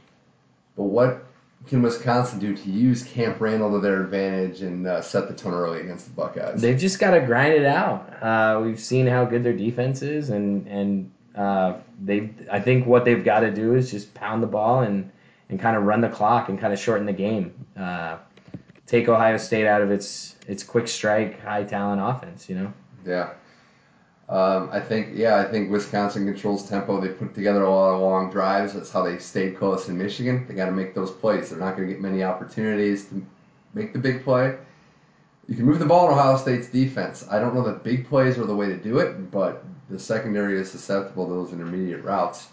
But 0.75 0.83
what 0.83 1.25
can 1.67 1.81
Wisconsin 1.81 2.39
do 2.39 2.55
to 2.55 2.69
use 2.69 3.03
Camp 3.03 3.39
Randall 3.39 3.71
to 3.71 3.79
their 3.79 4.03
advantage 4.03 4.61
and 4.61 4.85
uh, 4.85 5.01
set 5.01 5.27
the 5.27 5.33
tone 5.33 5.53
early 5.53 5.81
against 5.81 6.05
the 6.05 6.11
Buckeyes? 6.11 6.61
They've 6.61 6.77
just 6.77 6.99
got 6.99 7.11
to 7.11 7.21
grind 7.21 7.53
it 7.53 7.65
out. 7.65 8.21
Uh, 8.21 8.61
we've 8.61 8.79
seen 8.79 9.07
how 9.07 9.25
good 9.25 9.43
their 9.43 9.53
defense 9.53 10.01
is, 10.01 10.29
and 10.29 10.67
and 10.67 11.11
uh, 11.35 11.75
they. 12.03 12.29
I 12.51 12.59
think 12.59 12.85
what 12.85 13.05
they've 13.05 13.23
got 13.23 13.39
to 13.39 13.51
do 13.51 13.75
is 13.75 13.89
just 13.89 14.13
pound 14.13 14.43
the 14.43 14.47
ball 14.47 14.81
and 14.81 15.09
and 15.49 15.59
kind 15.59 15.77
of 15.77 15.83
run 15.83 16.01
the 16.01 16.09
clock 16.09 16.49
and 16.49 16.59
kind 16.59 16.73
of 16.73 16.79
shorten 16.79 17.05
the 17.05 17.13
game. 17.13 17.53
Take 18.87 19.09
Ohio 19.09 19.37
State 19.37 19.67
out 19.67 19.81
of 19.81 19.91
its 19.91 20.35
its 20.47 20.63
quick 20.63 20.87
strike, 20.87 21.41
high 21.41 21.63
talent 21.63 22.01
offense. 22.01 22.49
You 22.49 22.55
know. 22.55 22.73
Yeah. 23.05 23.33
Um, 24.27 24.69
I 24.71 24.79
think 24.79 25.09
yeah, 25.13 25.37
I 25.37 25.45
think 25.45 25.69
Wisconsin 25.69 26.25
controls 26.25 26.67
tempo. 26.67 26.99
They 26.99 27.09
put 27.09 27.35
together 27.35 27.63
a 27.63 27.69
lot 27.69 27.93
of 27.93 28.01
long 28.01 28.31
drives. 28.31 28.73
That's 28.73 28.91
how 28.91 29.03
they 29.03 29.19
stayed 29.19 29.57
close 29.57 29.87
in 29.87 29.97
Michigan. 29.97 30.45
They 30.47 30.55
got 30.55 30.65
to 30.65 30.71
make 30.71 30.95
those 30.95 31.11
plays. 31.11 31.49
They're 31.49 31.59
not 31.59 31.75
going 31.77 31.87
to 31.87 31.93
get 31.93 32.01
many 32.01 32.23
opportunities 32.23 33.05
to 33.09 33.23
make 33.75 33.93
the 33.93 33.99
big 33.99 34.23
play. 34.23 34.57
You 35.47 35.55
can 35.55 35.65
move 35.65 35.77
the 35.77 35.85
ball 35.85 36.07
in 36.07 36.13
Ohio 36.13 36.37
State's 36.37 36.69
defense. 36.69 37.27
I 37.29 37.39
don't 37.39 37.53
know 37.53 37.63
that 37.65 37.83
big 37.83 38.07
plays 38.07 38.39
are 38.39 38.45
the 38.45 38.55
way 38.55 38.67
to 38.67 38.77
do 38.77 38.97
it, 38.97 39.29
but 39.29 39.63
the 39.91 39.99
secondary 39.99 40.59
is 40.59 40.71
susceptible 40.71 41.27
to 41.27 41.33
those 41.33 41.53
intermediate 41.53 42.03
routes. 42.03 42.47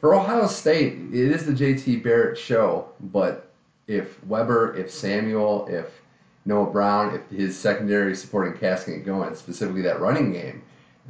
For 0.00 0.16
Ohio 0.16 0.48
State, 0.48 0.94
it 1.12 1.30
is 1.30 1.46
the 1.46 1.52
JT 1.52 2.02
Barrett 2.02 2.36
show, 2.36 2.88
but 2.98 3.51
if 3.86 4.24
Weber, 4.26 4.76
if 4.76 4.90
Samuel, 4.90 5.66
if 5.68 6.02
Noah 6.44 6.70
Brown, 6.70 7.14
if 7.14 7.36
his 7.36 7.58
secondary 7.58 8.14
supporting 8.14 8.58
cast 8.58 8.84
can 8.84 8.96
get 8.96 9.06
going, 9.06 9.34
specifically 9.34 9.82
that 9.82 10.00
running 10.00 10.32
game, 10.32 10.62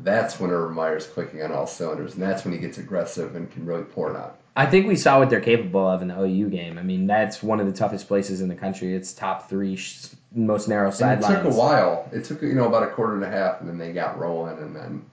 that's 0.03 0.41
when 0.41 0.51
Urban 0.51 0.75
Meyer's 0.75 1.07
clicking 1.07 1.43
on 1.43 1.53
all 1.53 1.67
cylinders, 1.67 2.15
and 2.15 2.23
that's 2.23 2.45
when 2.45 2.55
he 2.55 2.61
gets 2.61 2.79
aggressive 2.79 3.37
and 3.37 3.51
can 3.51 3.67
really 3.67 3.85
pour 3.85 4.11
it 4.11 4.17
out. 4.17 4.39
I 4.55 4.67
think 4.67 4.87
we 4.87 4.97
saw 4.97 5.19
what 5.19 5.31
they're 5.31 5.41
capable 5.41 5.87
of 5.87 6.03
in 6.03 6.09
the 6.09 6.21
OU 6.21 6.51
game. 6.51 6.79
I 6.79 6.83
mean, 6.83 7.07
that's 7.07 7.43
one 7.43 7.59
of 7.59 7.67
the 7.67 7.73
toughest 7.73 8.07
places 8.07 8.43
in 8.43 8.49
the 8.49 8.55
country. 8.55 8.95
It's 8.95 9.15
top 9.15 9.49
three 9.49 9.77
sh- 9.77 10.09
most 10.35 10.69
narrow 10.69 10.91
And 11.01 11.23
it 11.23 11.27
took 11.27 11.45
a 11.45 11.51
while. 11.51 12.09
It 12.13 12.25
took 12.25 12.43
you 12.43 12.53
know 12.55 12.67
about 12.67 12.83
a 12.83 12.89
quarter 12.89 13.15
and 13.15 13.25
a 13.25 13.31
half, 13.31 13.61
and 13.61 13.69
then 13.69 13.79
they 13.79 13.93
got 13.93 14.19
rolling, 14.19 14.59
and 14.59 14.77
then 14.77 15.05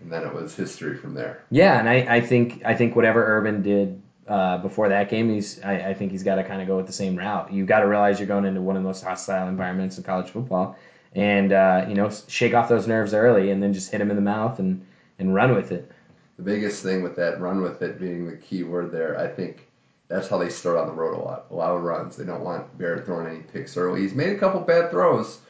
and 0.00 0.10
then 0.10 0.24
it 0.24 0.34
was 0.34 0.56
history 0.56 0.96
from 0.96 1.14
there. 1.14 1.44
Yeah, 1.50 1.78
and 1.78 1.88
I, 1.88 2.16
I 2.16 2.20
think 2.20 2.62
I 2.64 2.74
think 2.74 2.96
whatever 2.96 3.24
Urban 3.24 3.62
did 3.62 4.01
uh, 4.28 4.58
before 4.58 4.88
that 4.88 5.10
game, 5.10 5.28
he's 5.30 5.60
I, 5.62 5.90
I 5.90 5.94
think 5.94 6.12
he's 6.12 6.22
got 6.22 6.36
to 6.36 6.44
kind 6.44 6.60
of 6.62 6.68
go 6.68 6.76
with 6.76 6.86
the 6.86 6.92
same 6.92 7.16
route. 7.16 7.52
You've 7.52 7.66
got 7.68 7.80
to 7.80 7.86
realize 7.88 8.18
you're 8.20 8.28
going 8.28 8.44
into 8.44 8.60
one 8.60 8.76
of 8.76 8.82
the 8.82 8.88
most 8.88 9.02
hostile 9.04 9.48
environments 9.48 9.98
in 9.98 10.04
college 10.04 10.30
football, 10.30 10.76
and 11.14 11.52
uh, 11.52 11.86
you 11.88 11.94
know 11.94 12.10
shake 12.28 12.54
off 12.54 12.68
those 12.68 12.86
nerves 12.86 13.14
early, 13.14 13.50
and 13.50 13.62
then 13.62 13.72
just 13.72 13.90
hit 13.90 14.00
him 14.00 14.10
in 14.10 14.16
the 14.16 14.22
mouth 14.22 14.58
and 14.58 14.84
and 15.18 15.34
run 15.34 15.54
with 15.54 15.72
it. 15.72 15.90
The 16.36 16.42
biggest 16.42 16.82
thing 16.82 17.02
with 17.02 17.16
that 17.16 17.40
run 17.40 17.62
with 17.62 17.82
it 17.82 17.98
being 18.00 18.26
the 18.26 18.36
key 18.36 18.62
word 18.64 18.90
there, 18.92 19.18
I 19.18 19.28
think 19.28 19.68
that's 20.08 20.28
how 20.28 20.38
they 20.38 20.50
start 20.50 20.76
on 20.76 20.86
the 20.86 20.92
road 20.92 21.14
a 21.16 21.20
lot. 21.22 21.46
A 21.50 21.54
lot 21.54 21.74
of 21.74 21.82
runs. 21.82 22.16
They 22.16 22.24
don't 22.24 22.44
want 22.44 22.76
Barrett 22.78 23.06
throwing 23.06 23.26
any 23.26 23.40
picks 23.40 23.76
early. 23.76 24.00
He's 24.02 24.14
made 24.14 24.30
a 24.34 24.38
couple 24.38 24.60
bad 24.60 24.90
throws, 24.90 25.40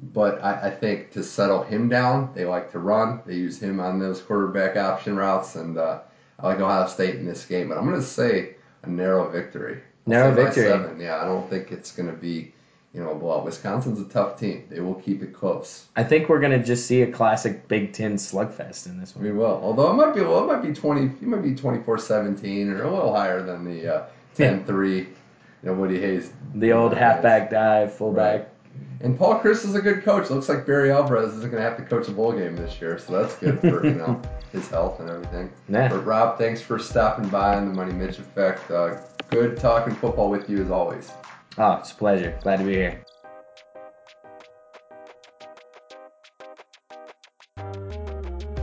But 0.00 0.42
I, 0.42 0.68
I 0.68 0.70
think 0.70 1.12
to 1.12 1.22
settle 1.22 1.62
him 1.62 1.88
down, 1.88 2.30
they 2.34 2.44
like 2.44 2.70
to 2.72 2.78
run. 2.78 3.22
They 3.26 3.34
use 3.34 3.58
him 3.60 3.80
on 3.80 3.98
those 3.98 4.20
quarterback 4.20 4.76
option 4.76 5.16
routes, 5.16 5.54
and 5.56 5.78
uh, 5.78 6.00
I 6.38 6.46
like 6.46 6.60
Ohio 6.60 6.86
State 6.86 7.16
in 7.16 7.26
this 7.26 7.44
game. 7.44 7.68
But 7.68 7.78
I'm 7.78 7.84
going 7.88 8.00
to 8.00 8.06
say 8.06 8.56
a 8.82 8.88
narrow 8.88 9.30
victory. 9.30 9.80
Narrow 10.06 10.32
victory. 10.34 10.64
Seven. 10.64 11.00
Yeah, 11.00 11.20
I 11.20 11.24
don't 11.24 11.48
think 11.48 11.72
it's 11.72 11.92
going 11.92 12.10
to 12.10 12.16
be 12.16 12.54
you 12.94 13.02
know, 13.02 13.12
well, 13.12 13.42
Wisconsin's 13.42 14.00
a 14.00 14.04
tough 14.04 14.38
team. 14.38 14.64
They 14.70 14.78
will 14.78 14.94
keep 14.94 15.20
it 15.22 15.34
close. 15.34 15.86
I 15.96 16.04
think 16.04 16.28
we're 16.28 16.38
gonna 16.40 16.62
just 16.62 16.86
see 16.86 17.02
a 17.02 17.10
classic 17.10 17.66
Big 17.66 17.92
Ten 17.92 18.14
slugfest 18.14 18.86
in 18.86 19.00
this 19.00 19.16
one. 19.16 19.24
We 19.24 19.32
will. 19.32 19.60
Although 19.62 19.90
it 19.90 19.94
might 19.94 20.14
be, 20.14 20.20
well, 20.20 20.44
it 20.44 20.46
might 20.46 20.62
be 20.62 20.72
twenty, 20.72 21.06
it 21.06 21.22
might 21.22 21.42
be 21.42 21.54
24-17 21.54 22.70
or 22.70 22.84
a 22.84 22.90
little 22.90 23.12
higher 23.12 23.42
than 23.42 23.64
the 23.64 23.96
uh, 23.96 24.06
10-3. 24.36 24.98
You 24.98 25.06
know, 25.64 25.74
Woody 25.74 26.00
Hayes. 26.00 26.32
The 26.54 26.72
old 26.72 26.94
halfback 26.94 27.50
dive, 27.50 27.92
fullback. 27.92 28.40
Right. 28.40 28.48
And 29.00 29.18
Paul 29.18 29.38
Chryst 29.40 29.66
is 29.66 29.74
a 29.74 29.82
good 29.82 30.02
coach. 30.02 30.30
Looks 30.30 30.48
like 30.48 30.64
Barry 30.64 30.90
Alvarez 30.90 31.34
isn't 31.34 31.50
going 31.50 31.62
to 31.62 31.68
have 31.68 31.76
to 31.76 31.84
coach 31.84 32.08
a 32.08 32.10
bowl 32.10 32.32
game 32.32 32.56
this 32.56 32.80
year, 32.80 32.98
so 32.98 33.20
that's 33.20 33.36
good 33.36 33.60
for 33.60 33.86
you 33.86 33.94
know 33.94 34.22
his 34.52 34.66
health 34.68 34.98
and 35.00 35.10
everything. 35.10 35.52
Yeah. 35.68 35.88
But 35.88 36.06
Rob, 36.06 36.38
thanks 36.38 36.62
for 36.62 36.78
stopping 36.78 37.28
by 37.28 37.56
on 37.56 37.68
the 37.68 37.74
Money 37.74 37.92
Mitch 37.92 38.18
Effect. 38.18 38.70
Uh, 38.70 38.96
good 39.30 39.58
talking 39.58 39.94
football 39.94 40.30
with 40.30 40.48
you 40.48 40.62
as 40.62 40.70
always. 40.70 41.10
Oh, 41.58 41.72
it's 41.74 41.92
a 41.92 41.94
pleasure. 41.94 42.38
Glad 42.42 42.60
to 42.60 42.64
be 42.64 42.72
here. 42.72 43.04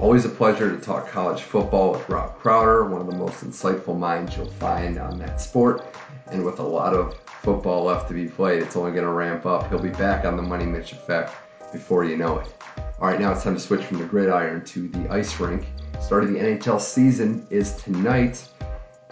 Always 0.02 0.26
a 0.26 0.30
pleasure 0.30 0.76
to 0.76 0.84
talk 0.84 1.08
college 1.08 1.44
football 1.44 1.92
with 1.92 2.10
Rob 2.10 2.36
Crowder, 2.40 2.86
one 2.86 3.02
of 3.02 3.08
the 3.08 3.16
most 3.16 3.44
insightful 3.44 3.96
minds 3.96 4.36
you'll 4.36 4.48
find 4.48 4.98
on 4.98 5.20
that 5.20 5.40
sport. 5.40 5.86
And 6.32 6.44
with 6.44 6.58
a 6.58 6.64
lot 6.64 6.96
of 6.96 7.16
football 7.42 7.84
left 7.84 8.08
to 8.08 8.14
be 8.14 8.28
played, 8.28 8.62
it's 8.62 8.76
only 8.76 8.92
going 8.92 9.04
to 9.04 9.12
ramp 9.12 9.46
up. 9.46 9.68
He'll 9.70 9.80
be 9.80 9.90
back 9.90 10.26
on 10.26 10.36
the 10.36 10.44
Money 10.44 10.66
Mitch 10.66 10.92
effect 10.92 11.34
before 11.72 12.04
you 12.04 12.16
know 12.16 12.40
it. 12.40 12.48
All 13.00 13.08
right, 13.08 13.20
now 13.20 13.32
it's 13.32 13.44
time 13.44 13.56
to 13.56 13.60
switch 13.60 13.84
from 13.84 13.98
the 13.98 14.06
gridiron 14.06 14.64
to 14.66 14.88
the 14.90 15.10
ice 15.10 15.40
rink. 15.40 15.66
Start 16.00 16.24
of 16.24 16.30
the 16.32 16.38
NHL 16.38 16.80
season 16.80 17.48
is 17.50 17.76
tonight. 17.78 18.48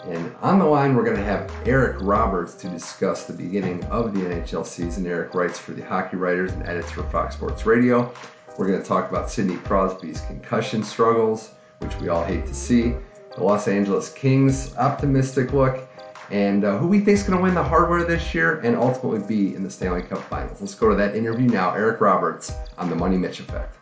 And 0.05 0.33
on 0.41 0.59
the 0.59 0.65
line, 0.65 0.95
we're 0.95 1.03
going 1.03 1.17
to 1.17 1.23
have 1.23 1.51
Eric 1.65 1.97
Roberts 2.01 2.53
to 2.55 2.69
discuss 2.69 3.25
the 3.25 3.33
beginning 3.33 3.83
of 3.85 4.13
the 4.13 4.21
NHL 4.21 4.65
season. 4.65 5.07
Eric 5.07 5.33
writes 5.33 5.57
for 5.57 5.71
the 5.71 5.83
Hockey 5.83 6.17
Writers 6.17 6.51
and 6.51 6.67
edits 6.67 6.91
for 6.91 7.03
Fox 7.09 7.35
Sports 7.35 7.65
Radio. 7.65 8.13
We're 8.57 8.67
going 8.67 8.81
to 8.81 8.87
talk 8.87 9.09
about 9.09 9.31
Sidney 9.31 9.57
Crosby's 9.57 10.21
concussion 10.21 10.83
struggles, 10.83 11.51
which 11.79 11.95
we 11.97 12.09
all 12.09 12.23
hate 12.23 12.45
to 12.45 12.53
see, 12.53 12.93
the 13.35 13.43
Los 13.43 13.67
Angeles 13.67 14.13
Kings' 14.13 14.75
optimistic 14.77 15.51
look, 15.51 15.88
and 16.31 16.63
uh, 16.63 16.77
who 16.77 16.87
we 16.87 16.99
think 16.99 17.17
is 17.17 17.23
going 17.23 17.37
to 17.37 17.43
win 17.43 17.55
the 17.55 17.63
hardware 17.63 18.03
this 18.03 18.33
year 18.33 18.59
and 18.59 18.75
ultimately 18.75 19.19
be 19.19 19.55
in 19.55 19.63
the 19.63 19.69
Stanley 19.69 20.01
Cup 20.01 20.21
Finals. 20.23 20.61
Let's 20.61 20.75
go 20.75 20.89
to 20.89 20.95
that 20.95 21.15
interview 21.15 21.47
now. 21.47 21.73
Eric 21.73 22.01
Roberts 22.01 22.51
on 22.77 22.89
the 22.89 22.95
Money 22.95 23.17
Mitch 23.17 23.39
Effect. 23.39 23.75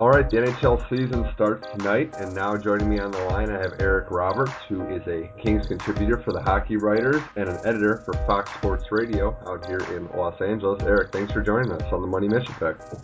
All 0.00 0.08
right, 0.08 0.30
the 0.30 0.38
NHL 0.38 0.88
season 0.88 1.28
starts 1.34 1.68
tonight, 1.76 2.14
and 2.18 2.34
now 2.34 2.56
joining 2.56 2.88
me 2.88 2.98
on 3.00 3.10
the 3.10 3.22
line, 3.24 3.50
I 3.50 3.58
have 3.58 3.74
Eric 3.80 4.10
Roberts, 4.10 4.54
who 4.66 4.82
is 4.88 5.06
a 5.06 5.30
Kings 5.38 5.66
contributor 5.66 6.16
for 6.16 6.32
the 6.32 6.40
Hockey 6.40 6.78
Writers 6.78 7.20
and 7.36 7.50
an 7.50 7.58
editor 7.66 7.98
for 8.06 8.14
Fox 8.26 8.50
Sports 8.54 8.86
Radio 8.90 9.36
out 9.46 9.66
here 9.66 9.80
in 9.94 10.08
Los 10.16 10.40
Angeles. 10.40 10.82
Eric, 10.84 11.12
thanks 11.12 11.30
for 11.34 11.42
joining 11.42 11.70
us 11.70 11.82
on 11.92 12.00
the 12.00 12.06
Money 12.06 12.28
Mitch 12.28 12.48
Effect. 12.48 12.94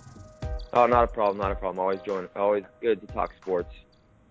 Oh, 0.73 0.87
not 0.87 1.05
a 1.05 1.07
problem, 1.07 1.37
not 1.37 1.53
a 1.53 1.55
problem. 1.55 1.81
Always 1.81 2.01
join. 2.01 2.31
Always 2.35 2.65
good 2.81 3.03
to 3.03 3.07
talk 3.09 3.35
sports. 3.43 3.75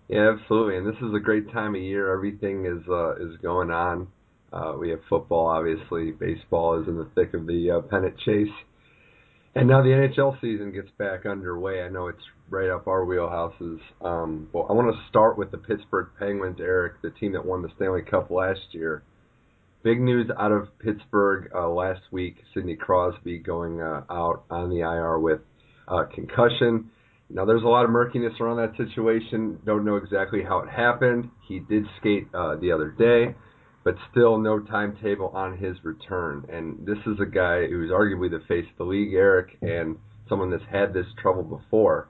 Yeah, 0.08 0.34
absolutely. 0.38 0.76
And 0.76 0.86
this 0.86 1.00
is 1.02 1.14
a 1.14 1.20
great 1.20 1.50
time 1.52 1.74
of 1.74 1.80
year. 1.80 2.12
Everything 2.12 2.64
is 2.66 2.88
uh, 2.88 3.16
is 3.16 3.36
going 3.42 3.70
on. 3.70 4.06
Uh, 4.52 4.74
we 4.78 4.90
have 4.90 5.00
football, 5.08 5.46
obviously. 5.46 6.12
Baseball 6.12 6.80
is 6.80 6.88
in 6.88 6.96
the 6.96 7.08
thick 7.14 7.34
of 7.34 7.46
the 7.46 7.70
uh, 7.72 7.80
pennant 7.88 8.16
chase. 8.24 8.54
And 9.56 9.68
now 9.68 9.82
the 9.82 9.88
NHL 9.88 10.40
season 10.40 10.70
gets 10.72 10.90
back 10.98 11.26
underway. 11.26 11.82
I 11.82 11.88
know 11.88 12.08
it's 12.08 12.22
right 12.48 12.70
up 12.70 12.86
our 12.86 13.04
wheelhouses. 13.04 13.80
Um, 14.02 14.48
well, 14.52 14.66
I 14.68 14.74
want 14.74 14.94
to 14.94 15.08
start 15.08 15.36
with 15.36 15.50
the 15.50 15.58
Pittsburgh 15.58 16.08
Penguins, 16.18 16.58
Eric, 16.60 17.02
the 17.02 17.10
team 17.10 17.32
that 17.32 17.44
won 17.44 17.62
the 17.62 17.70
Stanley 17.76 18.02
Cup 18.02 18.30
last 18.30 18.60
year. 18.72 19.02
Big 19.82 20.00
news 20.00 20.30
out 20.38 20.52
of 20.52 20.68
Pittsburgh 20.78 21.50
uh, 21.54 21.68
last 21.68 22.02
week: 22.12 22.36
Sidney 22.54 22.76
Crosby 22.76 23.38
going 23.38 23.80
uh, 23.80 24.02
out 24.10 24.44
on 24.50 24.70
the 24.70 24.80
IR 24.80 25.18
with 25.18 25.40
concussion. 26.14 26.90
Now, 27.28 27.44
there's 27.44 27.62
a 27.62 27.68
lot 27.68 27.84
of 27.84 27.90
murkiness 27.90 28.34
around 28.40 28.58
that 28.58 28.76
situation. 28.76 29.58
Don't 29.64 29.84
know 29.84 29.96
exactly 29.96 30.42
how 30.42 30.60
it 30.60 30.68
happened. 30.68 31.30
He 31.48 31.58
did 31.58 31.84
skate 31.98 32.28
uh, 32.32 32.56
the 32.56 32.72
other 32.72 32.90
day 32.90 33.34
but 33.86 33.94
still 34.10 34.36
no 34.36 34.58
timetable 34.58 35.28
on 35.28 35.56
his 35.56 35.76
return. 35.84 36.44
And 36.52 36.84
this 36.84 36.98
is 37.06 37.20
a 37.22 37.24
guy 37.24 37.68
who's 37.68 37.92
arguably 37.92 38.28
the 38.28 38.42
face 38.48 38.64
of 38.68 38.78
the 38.78 38.84
league, 38.84 39.14
Eric, 39.14 39.56
and 39.62 39.96
someone 40.28 40.50
that's 40.50 40.64
had 40.72 40.92
this 40.92 41.06
trouble 41.22 41.44
before. 41.44 42.08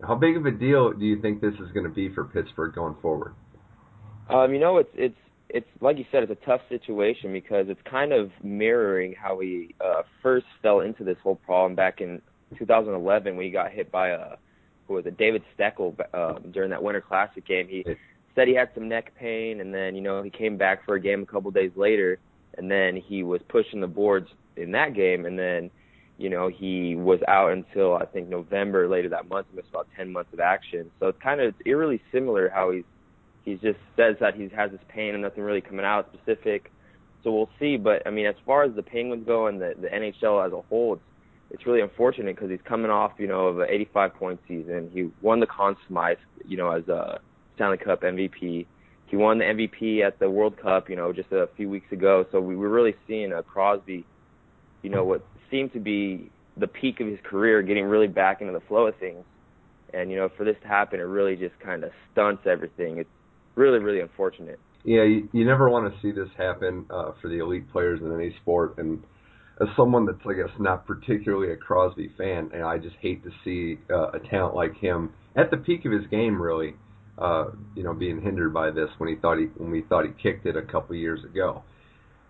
How 0.00 0.14
big 0.14 0.38
of 0.38 0.46
a 0.46 0.50
deal 0.50 0.94
do 0.94 1.04
you 1.04 1.20
think 1.20 1.42
this 1.42 1.52
is 1.52 1.70
going 1.74 1.84
to 1.84 1.92
be 1.92 2.08
for 2.14 2.24
Pittsburgh 2.24 2.74
going 2.74 2.96
forward? 3.02 3.34
Um, 4.30 4.54
you 4.54 4.60
know, 4.60 4.78
it's 4.78 4.88
it's 4.94 5.18
it's 5.50 5.66
like 5.82 5.98
you 5.98 6.06
said, 6.10 6.22
it's 6.22 6.32
a 6.32 6.46
tough 6.46 6.62
situation 6.70 7.34
because 7.34 7.66
it's 7.68 7.82
kind 7.84 8.14
of 8.14 8.30
mirroring 8.42 9.14
how 9.20 9.36
we 9.36 9.74
uh, 9.78 10.00
first 10.22 10.46
fell 10.62 10.80
into 10.80 11.04
this 11.04 11.18
whole 11.22 11.36
problem 11.36 11.74
back 11.74 12.00
in 12.00 12.22
2011 12.56 13.36
when 13.36 13.44
he 13.44 13.52
got 13.52 13.72
hit 13.72 13.92
by 13.92 14.08
a 14.08 14.36
was 14.96 15.06
it, 15.06 15.16
David 15.16 15.42
Steckel 15.56 15.94
uh, 16.12 16.38
during 16.50 16.70
that 16.70 16.82
Winter 16.82 17.00
Classic 17.00 17.46
game. 17.46 17.68
He 17.68 17.84
said 18.34 18.48
he 18.48 18.54
had 18.54 18.70
some 18.74 18.88
neck 18.88 19.12
pain, 19.18 19.60
and 19.60 19.74
then 19.74 19.94
you 19.94 20.00
know 20.00 20.22
he 20.22 20.30
came 20.30 20.56
back 20.56 20.84
for 20.84 20.94
a 20.94 21.00
game 21.00 21.22
a 21.22 21.26
couple 21.26 21.50
days 21.50 21.72
later, 21.76 22.18
and 22.56 22.70
then 22.70 22.96
he 22.96 23.22
was 23.22 23.40
pushing 23.48 23.80
the 23.80 23.86
boards 23.86 24.28
in 24.56 24.72
that 24.72 24.94
game, 24.94 25.26
and 25.26 25.38
then 25.38 25.70
you 26.18 26.30
know 26.30 26.48
he 26.48 26.96
was 26.96 27.20
out 27.28 27.52
until 27.52 27.94
I 27.94 28.06
think 28.06 28.28
November 28.28 28.88
later 28.88 29.08
that 29.10 29.28
month, 29.28 29.46
missed 29.54 29.68
about 29.70 29.88
10 29.96 30.12
months 30.12 30.32
of 30.32 30.40
action. 30.40 30.90
So 31.00 31.08
it's 31.08 31.22
kind 31.22 31.40
of 31.40 31.48
it's 31.48 31.58
eerily 31.66 32.00
similar 32.12 32.48
how 32.48 32.70
he's 32.72 32.84
he's 33.44 33.60
just 33.60 33.78
says 33.96 34.16
that 34.20 34.34
he 34.34 34.48
has 34.54 34.70
this 34.70 34.80
pain 34.88 35.14
and 35.14 35.22
nothing 35.22 35.42
really 35.42 35.60
coming 35.60 35.84
out 35.84 36.10
specific. 36.12 36.70
So 37.22 37.32
we'll 37.32 37.50
see. 37.58 37.76
But 37.76 38.06
I 38.06 38.10
mean, 38.10 38.26
as 38.26 38.34
far 38.46 38.64
as 38.64 38.74
the 38.74 38.82
Penguins 38.82 39.26
go 39.26 39.46
and 39.46 39.60
the, 39.60 39.74
the 39.80 39.88
NHL 39.88 40.46
as 40.46 40.52
a 40.52 40.62
whole, 40.62 40.94
it's 40.94 41.02
it's 41.50 41.66
really 41.66 41.80
unfortunate 41.80 42.36
because 42.36 42.50
he's 42.50 42.60
coming 42.64 42.90
off, 42.90 43.12
you 43.18 43.26
know, 43.26 43.46
of 43.48 43.58
an 43.58 43.66
85 43.68 44.14
point 44.14 44.40
season. 44.46 44.90
He 44.92 45.10
won 45.20 45.40
the 45.40 45.46
Conn 45.46 45.76
Smythe, 45.88 46.18
you 46.46 46.56
know, 46.56 46.70
as 46.70 46.86
a 46.88 47.20
Stanley 47.56 47.78
Cup 47.78 48.02
MVP. 48.02 48.66
He 49.06 49.16
won 49.16 49.38
the 49.38 49.44
MVP 49.44 50.06
at 50.06 50.18
the 50.20 50.30
World 50.30 50.56
Cup, 50.56 50.88
you 50.88 50.94
know, 50.94 51.12
just 51.12 51.32
a 51.32 51.48
few 51.56 51.68
weeks 51.68 51.90
ago. 51.90 52.24
So 52.30 52.40
we 52.40 52.54
were 52.54 52.68
really 52.68 52.94
seeing 53.08 53.32
a 53.32 53.42
Crosby, 53.42 54.06
you 54.82 54.90
know, 54.90 55.04
what 55.04 55.24
seemed 55.50 55.72
to 55.72 55.80
be 55.80 56.30
the 56.56 56.68
peak 56.68 57.00
of 57.00 57.08
his 57.08 57.18
career, 57.24 57.62
getting 57.62 57.84
really 57.84 58.06
back 58.06 58.40
into 58.40 58.52
the 58.52 58.60
flow 58.60 58.86
of 58.86 58.96
things. 58.96 59.24
And 59.92 60.10
you 60.10 60.16
know, 60.16 60.28
for 60.36 60.44
this 60.44 60.56
to 60.62 60.68
happen, 60.68 61.00
it 61.00 61.04
really 61.04 61.34
just 61.34 61.58
kind 61.58 61.82
of 61.82 61.90
stunts 62.12 62.46
everything. 62.46 62.98
It's 62.98 63.10
really, 63.56 63.80
really 63.80 64.00
unfortunate. 64.00 64.60
Yeah, 64.84 65.02
you, 65.02 65.28
you 65.32 65.44
never 65.44 65.68
want 65.68 65.92
to 65.92 66.00
see 66.00 66.12
this 66.12 66.28
happen 66.38 66.86
uh, 66.88 67.12
for 67.20 67.28
the 67.28 67.38
elite 67.38 67.70
players 67.72 68.00
in 68.00 68.14
any 68.14 68.34
sport. 68.40 68.78
And 68.78 69.02
as 69.60 69.68
someone 69.76 70.06
that's, 70.06 70.18
I 70.26 70.34
guess, 70.34 70.54
not 70.58 70.86
particularly 70.86 71.52
a 71.52 71.56
Crosby 71.56 72.10
fan, 72.16 72.50
and 72.54 72.62
I 72.62 72.78
just 72.78 72.96
hate 73.00 73.22
to 73.24 73.30
see 73.44 73.78
uh, 73.90 74.10
a 74.12 74.18
talent 74.30 74.54
like 74.54 74.76
him 74.76 75.12
at 75.36 75.50
the 75.50 75.56
peak 75.58 75.84
of 75.84 75.92
his 75.92 76.06
game, 76.06 76.40
really 76.40 76.74
uh, 77.20 77.50
you 77.74 77.82
know, 77.82 77.92
being 77.92 78.20
hindered 78.20 78.54
by 78.54 78.70
this 78.70 78.88
when 78.98 79.08
he 79.08 79.14
thought 79.14 79.38
he 79.38 79.44
when 79.56 79.70
we 79.70 79.82
thought 79.82 80.06
he 80.06 80.22
kicked 80.22 80.46
it 80.46 80.56
a 80.56 80.62
couple 80.62 80.96
years 80.96 81.22
ago. 81.24 81.62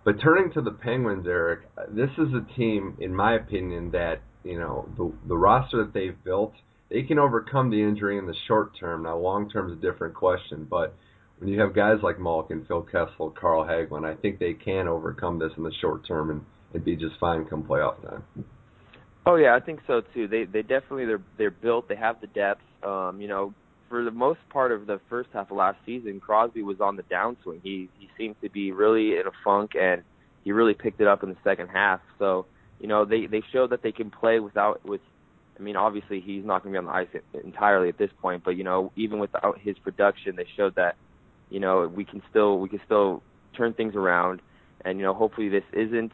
But 0.04 0.20
turning 0.20 0.52
to 0.52 0.60
the 0.60 0.72
Penguins, 0.72 1.26
Eric, 1.26 1.60
this 1.90 2.10
is 2.18 2.28
a 2.34 2.44
team, 2.56 2.96
in 3.00 3.14
my 3.14 3.34
opinion, 3.34 3.92
that 3.92 4.20
you 4.42 4.58
know 4.58 4.88
the 4.96 5.12
the 5.28 5.36
roster 5.36 5.78
that 5.78 5.94
they've 5.94 6.22
built, 6.24 6.54
they 6.90 7.02
can 7.02 7.18
overcome 7.18 7.70
the 7.70 7.80
injury 7.80 8.18
in 8.18 8.26
the 8.26 8.34
short 8.48 8.72
term. 8.78 9.04
Now, 9.04 9.16
long 9.16 9.48
term 9.48 9.70
is 9.70 9.78
a 9.78 9.80
different 9.80 10.14
question, 10.14 10.66
but 10.68 10.94
when 11.38 11.48
you 11.48 11.60
have 11.60 11.74
guys 11.74 11.98
like 12.02 12.18
Malkin, 12.18 12.64
Phil 12.66 12.82
Kessel, 12.82 13.30
Carl 13.30 13.64
Hagelin, 13.64 14.04
I 14.04 14.20
think 14.20 14.38
they 14.38 14.54
can 14.54 14.88
overcome 14.88 15.38
this 15.38 15.52
in 15.56 15.62
the 15.62 15.72
short 15.80 16.06
term 16.06 16.30
and, 16.30 16.44
and 16.72 16.84
be 16.84 16.96
just 16.96 17.18
fine 17.18 17.44
come 17.44 17.62
playoff 17.62 18.00
time. 18.02 18.24
Oh 19.26 19.36
yeah, 19.36 19.54
I 19.54 19.60
think 19.60 19.80
so 19.86 20.02
too. 20.14 20.28
They 20.28 20.44
they 20.44 20.62
definitely 20.62 21.06
they're 21.06 21.22
they're 21.36 21.50
built. 21.50 21.88
They 21.88 21.96
have 21.96 22.20
the 22.20 22.26
depth. 22.28 22.62
Um, 22.82 23.20
you 23.20 23.28
know, 23.28 23.52
for 23.88 24.04
the 24.04 24.10
most 24.10 24.40
part 24.50 24.72
of 24.72 24.86
the 24.86 25.00
first 25.10 25.28
half 25.32 25.50
of 25.50 25.56
last 25.56 25.78
season, 25.84 26.20
Crosby 26.20 26.62
was 26.62 26.80
on 26.80 26.96
the 26.96 27.02
downswing. 27.02 27.60
He 27.62 27.88
he 27.98 28.08
seemed 28.16 28.36
to 28.40 28.48
be 28.48 28.72
really 28.72 29.18
in 29.18 29.26
a 29.26 29.32
funk, 29.44 29.72
and 29.78 30.02
he 30.44 30.52
really 30.52 30.74
picked 30.74 31.00
it 31.00 31.06
up 31.06 31.22
in 31.22 31.28
the 31.28 31.36
second 31.44 31.68
half. 31.68 32.00
So 32.18 32.46
you 32.78 32.88
know 32.88 33.04
they 33.04 33.26
they 33.26 33.42
showed 33.52 33.70
that 33.70 33.82
they 33.82 33.92
can 33.92 34.10
play 34.10 34.40
without 34.40 34.84
with. 34.86 35.00
I 35.58 35.62
mean, 35.62 35.76
obviously 35.76 36.20
he's 36.20 36.42
not 36.42 36.62
going 36.62 36.72
to 36.72 36.80
be 36.80 36.86
on 36.86 36.90
the 36.90 36.92
ice 36.92 37.22
entirely 37.44 37.90
at 37.90 37.98
this 37.98 38.10
point, 38.22 38.42
but 38.42 38.52
you 38.52 38.64
know 38.64 38.90
even 38.96 39.18
without 39.18 39.58
his 39.58 39.76
production, 39.78 40.34
they 40.36 40.46
showed 40.56 40.76
that 40.76 40.96
you 41.50 41.60
know 41.60 41.86
we 41.94 42.06
can 42.06 42.22
still 42.30 42.58
we 42.58 42.70
can 42.70 42.80
still 42.86 43.22
turn 43.54 43.74
things 43.74 43.94
around, 43.94 44.40
and 44.82 44.98
you 44.98 45.04
know 45.04 45.12
hopefully 45.12 45.50
this 45.50 45.64
isn't 45.74 46.12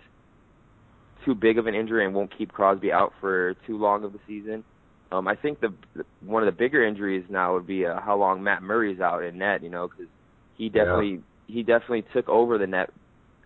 too 1.27 1.35
big 1.35 1.59
of 1.59 1.67
an 1.67 1.75
injury 1.75 2.07
and 2.07 2.15
won't 2.15 2.37
keep 2.37 2.53
Crosby 2.53 2.93
out 2.93 3.13
for 3.21 3.55
too 3.67 3.77
long 3.77 4.05
of 4.05 4.13
the 4.13 4.21
season. 4.27 4.65
Um, 5.13 5.29
I 5.29 5.35
think 5.35 5.61
the 5.61 5.75
one 6.25 6.43
of 6.43 6.47
the 6.47 6.59
bigger 6.59 6.85
injuries 6.87 7.25
now 7.29 7.55
would 7.55 7.67
be 7.67 7.85
uh, 7.85 8.01
how 8.01 8.17
long 8.17 8.43
Matt 8.43 8.63
Murray's 8.63 9.01
out 9.01 9.23
in 9.23 9.39
net. 9.39 9.63
You 9.63 9.71
know, 9.71 9.89
because 9.89 10.07
he 10.57 10.69
definitely 10.69 11.23
yeah. 11.47 11.55
he 11.55 11.63
definitely 11.63 12.05
took 12.13 12.29
over 12.29 12.59
the 12.59 12.67
net 12.67 12.91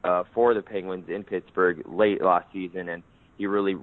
uh, 0.04 0.24
for 0.34 0.54
the 0.54 0.62
Penguins 0.62 1.08
in 1.08 1.24
Pittsburgh 1.24 1.82
late 1.86 2.22
last 2.22 2.46
season, 2.52 2.88
and 2.88 3.02
he 3.36 3.46
really 3.46 3.74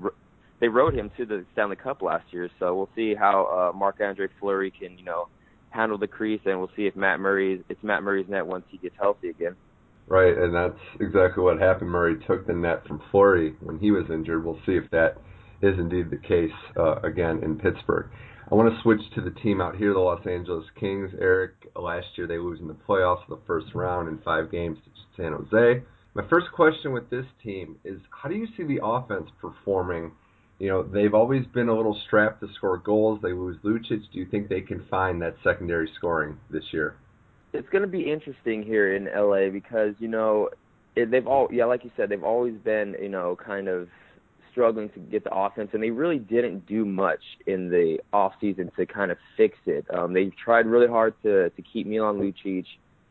they 0.59 0.67
rode 0.67 0.95
him 0.95 1.11
to 1.17 1.25
the 1.25 1.45
Stanley 1.53 1.75
Cup 1.75 2.01
last 2.01 2.25
year. 2.31 2.49
So 2.59 2.75
we'll 2.75 2.89
see 2.95 3.13
how 3.13 3.71
uh, 3.73 3.77
Marc 3.77 3.97
Andre 4.01 4.27
Fleury 4.39 4.71
can 4.71 4.97
you 4.97 5.03
know 5.03 5.27
handle 5.69 5.97
the 5.97 6.07
crease, 6.07 6.41
and 6.45 6.57
we'll 6.59 6.71
see 6.75 6.87
if 6.87 6.95
Matt 6.95 7.19
Murray 7.19 7.63
it's 7.69 7.83
Matt 7.83 8.01
Murray's 8.01 8.29
net 8.29 8.45
once 8.45 8.65
he 8.69 8.77
gets 8.77 8.95
healthy 8.99 9.29
again. 9.29 9.55
Right, 10.09 10.37
and 10.37 10.55
that's 10.55 10.79
exactly 11.01 11.43
what 11.43 11.59
happened. 11.59 11.89
Murray 11.89 12.15
took 12.25 12.47
the 12.47 12.53
net 12.53 12.87
from 12.87 13.01
Fleury 13.11 13.55
when 13.59 13.77
he 13.77 13.91
was 13.91 14.05
injured. 14.09 14.45
We'll 14.45 14.59
see 14.65 14.77
if 14.77 14.89
that 14.91 15.17
is 15.61 15.77
indeed 15.77 16.09
the 16.09 16.17
case 16.17 16.55
uh, 16.77 17.01
again 17.01 17.43
in 17.43 17.57
Pittsburgh. 17.57 18.09
I 18.49 18.55
want 18.55 18.73
to 18.73 18.81
switch 18.81 19.01
to 19.15 19.21
the 19.21 19.31
team 19.41 19.59
out 19.59 19.75
here, 19.75 19.93
the 19.93 19.99
Los 19.99 20.25
Angeles 20.25 20.65
Kings. 20.79 21.11
Eric, 21.19 21.51
last 21.75 22.07
year 22.15 22.25
they 22.25 22.37
lose 22.37 22.61
in 22.61 22.69
the 22.69 22.77
playoffs 22.87 23.27
the 23.27 23.39
first 23.45 23.67
round 23.75 24.07
in 24.07 24.19
five 24.19 24.49
games 24.49 24.77
to 24.85 25.21
San 25.21 25.33
Jose. 25.33 25.83
My 26.13 26.23
first 26.29 26.47
question 26.55 26.93
with 26.93 27.09
this 27.09 27.25
team 27.43 27.75
is 27.83 27.99
how 28.09 28.29
do 28.29 28.35
you 28.35 28.47
see 28.55 28.63
the 28.63 28.79
offense 28.81 29.29
performing? 29.41 30.13
You 30.59 30.69
know, 30.69 30.83
they've 30.83 31.13
always 31.13 31.45
been 31.53 31.67
a 31.67 31.75
little 31.75 31.99
strapped 32.07 32.39
to 32.39 32.47
score 32.55 32.77
goals. 32.77 33.19
They 33.21 33.33
lose 33.33 33.57
Lucic. 33.63 34.01
Do 34.13 34.19
you 34.19 34.25
think 34.25 34.47
they 34.47 34.61
can 34.61 34.85
find 34.89 35.21
that 35.21 35.35
secondary 35.43 35.89
scoring 35.97 36.37
this 36.49 36.63
year? 36.71 36.95
It's 37.53 37.69
going 37.69 37.81
to 37.81 37.87
be 37.87 38.11
interesting 38.11 38.63
here 38.63 38.95
in 38.95 39.05
LA 39.05 39.49
because, 39.49 39.95
you 39.99 40.07
know, 40.07 40.49
they've 40.95 41.27
all 41.27 41.47
yeah, 41.51 41.65
like 41.65 41.83
you 41.83 41.91
said, 41.95 42.09
they've 42.09 42.23
always 42.23 42.55
been, 42.55 42.95
you 43.01 43.09
know, 43.09 43.37
kind 43.43 43.67
of 43.67 43.87
struggling 44.51 44.89
to 44.89 44.99
get 44.99 45.23
the 45.23 45.33
offense, 45.33 45.69
and 45.73 45.83
they 45.83 45.91
really 45.91 46.17
didn't 46.17 46.65
do 46.65 46.83
much 46.83 47.21
in 47.45 47.69
the 47.69 47.99
off 48.11 48.33
season 48.41 48.71
to 48.75 48.85
kind 48.85 49.11
of 49.11 49.17
fix 49.35 49.55
it. 49.67 49.85
Um, 49.93 50.13
they 50.13 50.31
tried 50.43 50.65
really 50.65 50.87
hard 50.87 51.13
to 51.23 51.49
to 51.51 51.61
keep 51.61 51.85
Milan 51.85 52.15
Lucic, 52.15 52.65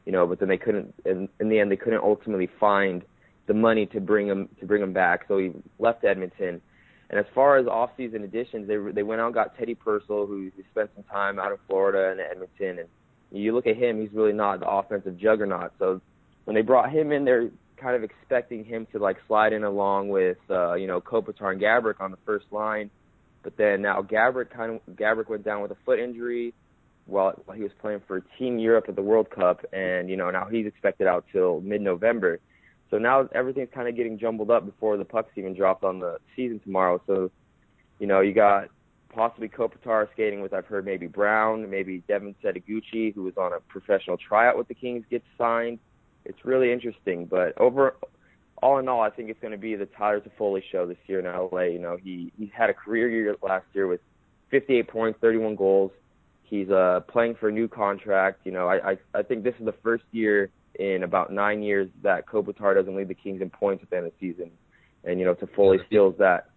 you 0.05 0.13
know, 0.13 0.27
but 0.27 0.41
then 0.41 0.49
they 0.49 0.59
couldn't. 0.59 0.93
In, 1.05 1.29
in 1.41 1.49
the 1.49 1.61
end, 1.61 1.71
they 1.71 1.77
couldn't 1.77 2.03
ultimately 2.03 2.49
find 2.59 3.05
the 3.47 3.55
money 3.55 3.87
to 3.87 4.01
bring 4.01 4.27
him 4.27 4.49
to 4.61 4.67
bring 4.67 4.83
him 4.83 4.93
back, 4.93 5.25
so 5.29 5.39
he 5.39 5.53
left 5.79 6.05
Edmonton. 6.05 6.61
And 7.09 7.21
as 7.21 7.27
far 7.33 7.57
as 7.57 7.69
off-season 7.69 8.25
additions, 8.25 8.67
they 8.67 8.77
they 8.93 9.05
went 9.05 9.21
out 9.21 9.27
and 9.27 9.35
got 9.35 9.57
Teddy 9.57 9.77
Purcell, 9.77 10.27
who, 10.27 10.51
who 10.57 10.63
spent 10.73 10.91
some 10.97 11.05
time 11.05 11.39
out 11.39 11.53
of 11.53 11.61
Florida 11.69 12.11
and 12.11 12.21
Edmonton. 12.21 12.81
And 12.81 12.89
you 13.31 13.55
look 13.55 13.67
at 13.67 13.77
him, 13.77 14.01
he's 14.01 14.13
really 14.13 14.33
not 14.33 14.61
the 14.61 14.69
offensive 14.69 15.19
juggernaut. 15.19 15.73
So 15.79 16.01
when 16.45 16.55
they 16.55 16.63
brought 16.63 16.91
him 16.91 17.13
in, 17.13 17.25
they're 17.25 17.51
kind 17.77 17.97
of 17.97 18.03
expecting 18.03 18.65
him 18.65 18.87
to 18.93 18.99
like 18.99 19.17
slide 19.27 19.53
in 19.53 19.65
along 19.65 20.09
with 20.09 20.39
uh, 20.51 20.75
you 20.75 20.87
know 20.87 21.01
Kopitar 21.01 21.53
and 21.53 21.61
Gaborik 21.61 22.01
on 22.01 22.11
the 22.11 22.19
first 22.25 22.47
line, 22.51 22.91
but 23.43 23.57
then 23.57 23.83
now 23.83 24.03
Gaborik 24.03 24.51
kind 24.51 24.81
of 24.87 24.97
Gaborik 24.97 25.29
went 25.29 25.45
down 25.45 25.63
with 25.63 25.71
a 25.71 25.77
foot 25.85 25.99
injury 25.99 26.55
while, 27.07 27.35
while 27.45 27.57
he 27.57 27.63
was 27.63 27.73
playing 27.81 28.01
for 28.07 28.21
Team 28.39 28.59
Europe 28.59 28.87
at 28.89 28.97
the 28.97 29.03
World 29.03 29.31
Cup, 29.31 29.65
and 29.73 30.09
you 30.09 30.17
know 30.17 30.31
now 30.31 30.47
he's 30.47 30.67
expected 30.67 31.07
out 31.07 31.25
till 31.33 31.61
mid-November. 31.61 32.41
So 32.91 32.99
now 32.99 33.29
everything's 33.35 33.71
kind 33.75 33.89
of 33.89 33.97
getting 33.97 34.19
jumbled 34.19 34.51
up 34.51 34.65
before 34.65 34.97
the 34.97 35.05
pucks 35.05 35.31
even 35.37 35.55
dropped 35.55 35.83
on 35.83 35.99
the 35.99 36.19
season 36.37 36.61
tomorrow. 36.61 37.03
So, 37.07 37.33
you 37.99 38.07
know, 38.07 38.21
you 38.21 38.33
got 38.33 38.69
possibly 39.17 39.49
Kopitar 39.49 40.07
skating 40.13 40.43
with 40.43 40.53
I've 40.53 40.67
heard 40.67 40.85
maybe 40.85 41.07
Brown, 41.07 41.69
maybe 41.69 42.03
Devin 42.07 42.35
Setoguchi, 42.45 43.15
who 43.15 43.25
was 43.25 43.37
on 43.37 43.53
a 43.53 43.61
professional 43.61 44.17
tryout 44.17 44.57
with 44.57 44.69
the 44.69 44.75
Kings, 44.75 45.05
gets 45.11 45.25
signed 45.37 45.81
it's 46.27 46.45
really 46.45 46.73
interesting. 46.73 47.25
But 47.25 47.57
over 47.59 47.97
all 48.63 48.79
in 48.79 48.89
all, 48.89 49.01
I 49.01 49.11
think 49.11 49.31
it's 49.31 49.41
going 49.41 49.53
to 49.53 49.59
be 49.59 49.77
the 49.77 49.87
Tyler 49.87 50.21
Toffoli 50.21 50.63
show 50.71 50.87
this 50.87 50.99
year 51.07 51.21
in 51.21 51.27
LA. 51.27 51.63
You 51.63 51.79
know, 51.79 51.97
he 52.03 52.33
he's 52.39 52.51
had 52.57 52.69
a 52.69 52.75
career 52.75 53.09
year 53.09 53.37
last 53.43 53.67
year 53.73 53.87
with 53.87 54.01
58 54.51 54.89
points, 54.89 55.19
31 55.21 55.57
goals. 55.57 55.93
He's 56.45 56.71
uh 56.71 57.01
playing 57.09 57.37
for 57.37 57.49
a 57.49 57.53
new 57.53 57.69
contract. 57.69 58.41
You 58.45 58.53
know, 58.53 58.69
I 58.69 58.93
I, 58.93 58.99
I 59.15 59.23
think 59.23 59.45
this 59.45 59.55
is 59.59 59.65
the 59.65 59.75
first 59.83 60.05
year 60.13 60.51
in 60.79 61.03
about 61.03 61.33
nine 61.33 61.63
years 61.63 61.89
that 62.03 62.27
Kopitar 62.27 62.75
doesn't 62.75 62.95
lead 62.95 63.09
the 63.09 63.15
Kings 63.15 63.41
in 63.41 63.51
points 63.51 63.83
at 63.83 63.91
the 63.91 63.97
end 63.97 64.07
of 64.07 64.13
the 64.21 64.33
season, 64.33 64.51
and 65.05 65.19
you 65.19 65.25
know 65.25 65.35
Toffoli 65.35 65.85
steals 65.87 66.17
that. 66.19 66.51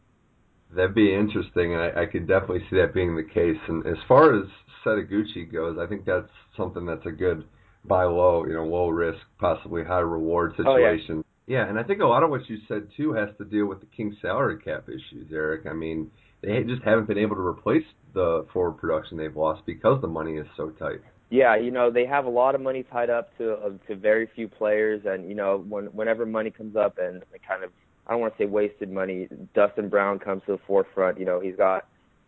That'd 0.75 0.93
be 0.93 1.13
interesting, 1.13 1.73
and 1.73 1.81
I, 1.81 2.03
I 2.03 2.05
could 2.05 2.27
definitely 2.27 2.61
see 2.69 2.77
that 2.77 2.93
being 2.93 3.15
the 3.15 3.23
case. 3.23 3.57
And 3.67 3.85
as 3.87 3.97
far 4.07 4.37
as 4.37 4.45
Setoguchi 4.85 5.51
goes, 5.51 5.77
I 5.79 5.87
think 5.87 6.05
that's 6.05 6.29
something 6.55 6.85
that's 6.85 7.05
a 7.05 7.11
good 7.11 7.43
buy 7.85 8.03
low, 8.03 8.45
you 8.45 8.53
know, 8.53 8.65
low 8.65 8.89
risk, 8.89 9.19
possibly 9.39 9.83
high 9.83 9.99
reward 9.99 10.51
situation. 10.51 11.17
Oh, 11.19 11.23
yeah. 11.47 11.61
yeah, 11.61 11.69
and 11.69 11.79
I 11.79 11.83
think 11.83 12.01
a 12.01 12.05
lot 12.05 12.23
of 12.23 12.29
what 12.29 12.47
you 12.49 12.57
said 12.67 12.87
too 12.95 13.13
has 13.13 13.29
to 13.37 13.45
deal 13.45 13.65
with 13.65 13.79
the 13.79 13.87
Kings 13.87 14.15
salary 14.21 14.59
cap 14.59 14.87
issues, 14.89 15.31
Eric. 15.31 15.65
I 15.65 15.73
mean, 15.73 16.11
they 16.41 16.63
just 16.63 16.83
haven't 16.83 17.07
been 17.07 17.17
able 17.17 17.35
to 17.35 17.41
replace 17.41 17.85
the 18.13 18.45
forward 18.53 18.77
production 18.77 19.17
they've 19.17 19.35
lost 19.35 19.65
because 19.65 20.01
the 20.01 20.07
money 20.07 20.33
is 20.33 20.47
so 20.55 20.69
tight. 20.71 21.01
Yeah, 21.31 21.55
you 21.55 21.69
know 21.69 21.91
they 21.91 22.07
have 22.07 22.25
a 22.25 22.29
lot 22.29 22.55
of 22.55 22.61
money 22.61 22.83
tied 22.83 23.11
up 23.11 23.37
to 23.37 23.53
uh, 23.53 23.69
to 23.87 23.95
very 23.95 24.27
few 24.33 24.47
players, 24.47 25.01
and 25.05 25.29
you 25.29 25.35
know 25.35 25.63
when 25.67 25.85
whenever 25.85 26.25
money 26.25 26.49
comes 26.49 26.75
up 26.75 26.97
and 26.97 27.21
it 27.33 27.41
kind 27.47 27.63
of 27.63 27.71
I 28.09 28.13
don't 28.13 28.21
want 28.21 28.35
to 28.37 28.43
say 28.43 28.47
wasted 28.47 28.91
money, 28.91 29.27
Dustin 29.53 29.87
Brown 29.87 30.17
comes 30.17 30.41
to 30.47 30.53
the 30.53 30.59
forefront. 30.65 31.19
You 31.19 31.25
know 31.25 31.39
he's 31.39 31.55
got 31.55 31.85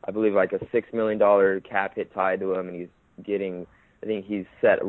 I 0.07 0.11
believe 0.11 0.33
like 0.33 0.53
a 0.53 0.59
six 0.71 0.87
million 0.93 1.17
dollar 1.17 1.59
cap 1.59 1.95
hit 1.95 2.13
tied 2.13 2.39
to 2.41 2.53
him, 2.53 2.67
and 2.67 2.79
he's 2.79 2.89
getting 3.25 3.65
I 4.03 4.05
think 4.05 4.25
he's 4.25 4.45
set 4.61 4.79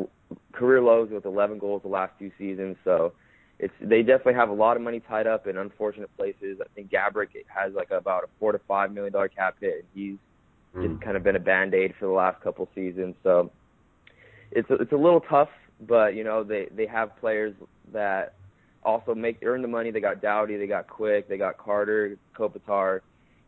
career 0.52 0.80
lows 0.80 1.10
with 1.10 1.24
11 1.24 1.58
goals 1.58 1.82
the 1.82 1.88
last 1.88 2.12
two 2.18 2.30
seasons. 2.38 2.76
So 2.84 3.12
it's 3.58 3.72
they 3.80 4.02
definitely 4.02 4.34
have 4.34 4.50
a 4.50 4.54
lot 4.54 4.76
of 4.76 4.82
money 4.82 5.00
tied 5.00 5.26
up 5.26 5.46
in 5.46 5.56
unfortunate 5.56 6.14
places. 6.16 6.58
I 6.60 6.66
think 6.74 6.90
Gaborik 6.90 7.28
has 7.46 7.72
like 7.72 7.90
about 7.90 8.24
a 8.24 8.26
four 8.38 8.52
to 8.52 8.60
five 8.68 8.92
million 8.92 9.14
dollar 9.14 9.28
cap 9.28 9.56
hit, 9.60 9.84
and 9.84 9.84
he's 9.94 10.16
mm. 10.76 10.90
just 10.90 11.02
kind 11.02 11.16
of 11.16 11.22
been 11.22 11.36
a 11.36 11.40
band 11.40 11.72
aid 11.72 11.94
for 11.98 12.04
the 12.04 12.12
last 12.12 12.42
couple 12.42 12.68
seasons. 12.74 13.14
So 13.22 13.50
it's 14.50 14.68
a, 14.68 14.74
it's 14.74 14.92
a 14.92 14.96
little 14.96 15.20
tough, 15.20 15.50
but 15.80 16.14
you 16.14 16.24
know 16.24 16.44
they 16.44 16.68
they 16.74 16.86
have 16.86 17.16
players 17.18 17.54
that 17.92 18.34
also 18.84 19.14
make 19.14 19.38
earn 19.44 19.62
the 19.62 19.68
money. 19.68 19.90
They 19.90 20.00
got 20.00 20.20
Doughty, 20.20 20.56
they 20.56 20.66
got 20.66 20.88
Quick, 20.88 21.28
they 21.28 21.38
got 21.38 21.58
Carter, 21.58 22.16
Kopitar, 22.36 23.00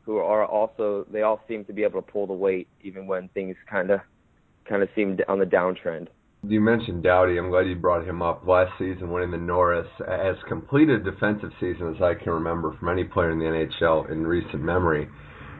who 0.02 0.18
are 0.18 0.44
also 0.44 1.06
they 1.10 1.22
all 1.22 1.40
seem 1.48 1.64
to 1.64 1.72
be 1.72 1.82
able 1.82 2.00
to 2.02 2.12
pull 2.12 2.26
the 2.26 2.32
weight 2.32 2.68
even 2.82 3.06
when 3.06 3.28
things 3.28 3.56
kind 3.70 3.90
of 3.90 4.00
kind 4.68 4.82
of 4.82 4.88
seem 4.94 5.18
on 5.28 5.38
the 5.38 5.46
downtrend. 5.46 6.08
You 6.46 6.60
mentioned 6.60 7.02
Doughty. 7.02 7.38
I'm 7.38 7.48
glad 7.48 7.66
you 7.66 7.74
brought 7.74 8.06
him 8.06 8.20
up. 8.20 8.46
Last 8.46 8.72
season, 8.78 9.10
winning 9.10 9.30
the 9.30 9.38
Norris, 9.38 9.88
as 10.06 10.36
complete 10.46 10.90
a 10.90 10.98
defensive 10.98 11.50
season 11.58 11.94
as 11.94 12.02
I 12.02 12.14
can 12.14 12.32
remember 12.32 12.76
from 12.78 12.90
any 12.90 13.04
player 13.04 13.30
in 13.30 13.38
the 13.38 13.46
NHL 13.46 14.10
in 14.10 14.26
recent 14.26 14.62
memory. 14.62 15.08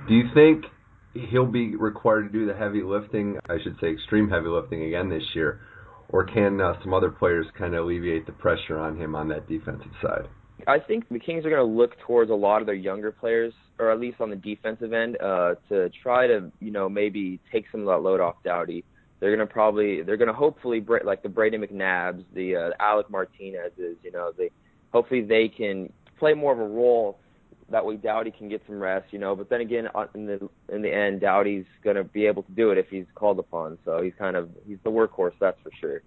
Do 0.07 0.15
you 0.15 0.25
think 0.35 0.67
he'll 1.15 1.47
be 1.47 1.75
required 1.77 2.31
to 2.31 2.39
do 2.39 2.47
the 2.47 2.55
heavy 2.55 2.83
lifting? 2.83 3.39
I 3.49 3.57
should 3.63 3.77
say 3.81 3.93
extreme 3.93 4.29
heavy 4.29 4.49
lifting 4.49 4.83
again 4.83 5.09
this 5.09 5.23
year, 5.35 5.61
or 6.15 6.25
can 6.25 6.61
uh, 6.61 6.75
some 6.83 6.95
other 6.95 7.11
players 7.11 7.45
kind 7.59 7.75
of 7.75 7.85
alleviate 7.85 8.25
the 8.25 8.33
pressure 8.33 8.79
on 8.79 8.97
him 8.97 9.15
on 9.17 9.29
that 9.29 9.49
defensive 9.49 9.93
side? 10.01 10.29
I 10.69 10.79
think 10.79 11.09
the 11.11 11.19
Kings 11.19 11.45
are 11.45 11.51
going 11.51 11.67
to 11.67 11.77
look 11.77 11.99
towards 12.07 12.31
a 12.31 12.35
lot 12.35 12.61
of 12.61 12.67
their 12.67 12.77
younger 12.77 13.11
players, 13.11 13.53
or 13.81 13.91
at 13.91 13.99
least 13.99 14.21
on 14.21 14.31
the 14.31 14.37
defensive 14.37 14.93
end, 14.93 15.19
uh, 15.21 15.57
to 15.69 15.91
try 16.03 16.29
to 16.29 16.53
you 16.61 16.71
know 16.71 16.89
maybe 16.89 17.41
take 17.51 17.65
some 17.73 17.81
of 17.81 17.87
that 17.89 17.99
load 17.99 18.21
off 18.21 18.37
Doughty 18.45 18.85
they're 19.25 19.35
gonna 19.35 19.47
probably 19.47 20.03
they're 20.03 20.19
gonna 20.19 20.35
hopefully 20.35 20.85
like 21.03 21.23
the 21.23 21.29
Brayden 21.31 21.65
McNabbs, 21.65 22.25
the 22.35 22.57
uh, 22.57 22.71
Alec 22.79 23.09
Martinez's, 23.09 23.97
you 24.03 24.13
know, 24.13 24.33
they 24.37 24.51
hopefully 24.93 25.23
they 25.23 25.49
can 25.49 25.91
play 26.19 26.35
more 26.35 26.53
of 26.53 26.59
a 26.59 26.67
role. 26.67 27.19
That 27.75 27.85
way, 27.85 27.97
Doughty 27.97 28.31
can 28.31 28.49
get 28.49 28.63
some 28.69 28.79
rest, 28.79 29.07
you 29.11 29.19
know. 29.19 29.35
But 29.35 29.51
then 29.51 29.61
again, 29.61 29.89
uh, 29.97 30.07
in 30.15 30.27
the 30.27 30.49
in 30.73 30.81
the 30.81 30.95
end, 30.95 31.23
Doughty's 31.23 31.65
gonna 31.83 32.05
be 32.05 32.25
able 32.25 32.45
to 32.45 32.53
do 32.53 32.71
it 32.71 32.79
if 32.79 32.87
he's 32.89 33.05
called 33.17 33.41
upon. 33.41 33.79
So 33.85 34.01
he's 34.01 34.13
kind 34.17 34.37
of 34.37 34.49
he's 34.65 34.79
the 34.85 34.91
workhorse, 34.93 35.33
that's 35.41 35.59
for 35.61 35.73
sure. 35.81 36.01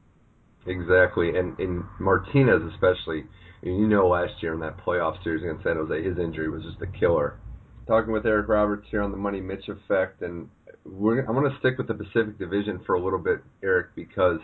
Exactly, 0.66 1.38
and 1.38 1.60
in 1.60 1.84
Martinez 2.00 2.62
especially, 2.74 3.26
you 3.64 3.86
know, 3.86 4.08
last 4.08 4.42
year 4.42 4.54
in 4.54 4.62
that 4.62 4.78
playoff 4.78 5.22
series 5.26 5.44
against 5.44 5.66
San 5.66 5.76
Jose, 5.76 6.02
his 6.02 6.18
injury 6.18 6.50
was 6.50 6.64
just 6.64 6.82
a 6.82 6.88
killer. 6.98 7.38
Talking 7.86 8.14
with 8.14 8.26
Eric 8.26 8.48
Roberts 8.48 8.88
here 8.90 9.02
on 9.02 9.12
the 9.12 9.18
Money 9.18 9.42
Mitch 9.42 9.68
Effect, 9.68 10.22
and 10.22 10.48
we're, 10.86 11.20
I'm 11.20 11.36
going 11.36 11.52
to 11.52 11.60
stick 11.60 11.78
with 11.78 11.88
the 11.88 11.94
Pacific 11.96 12.40
Division 12.40 12.82
for 12.86 12.96
a 12.96 13.02
little 13.02 13.20
bit, 13.20 13.40
Eric, 13.62 13.88
because 13.94 14.40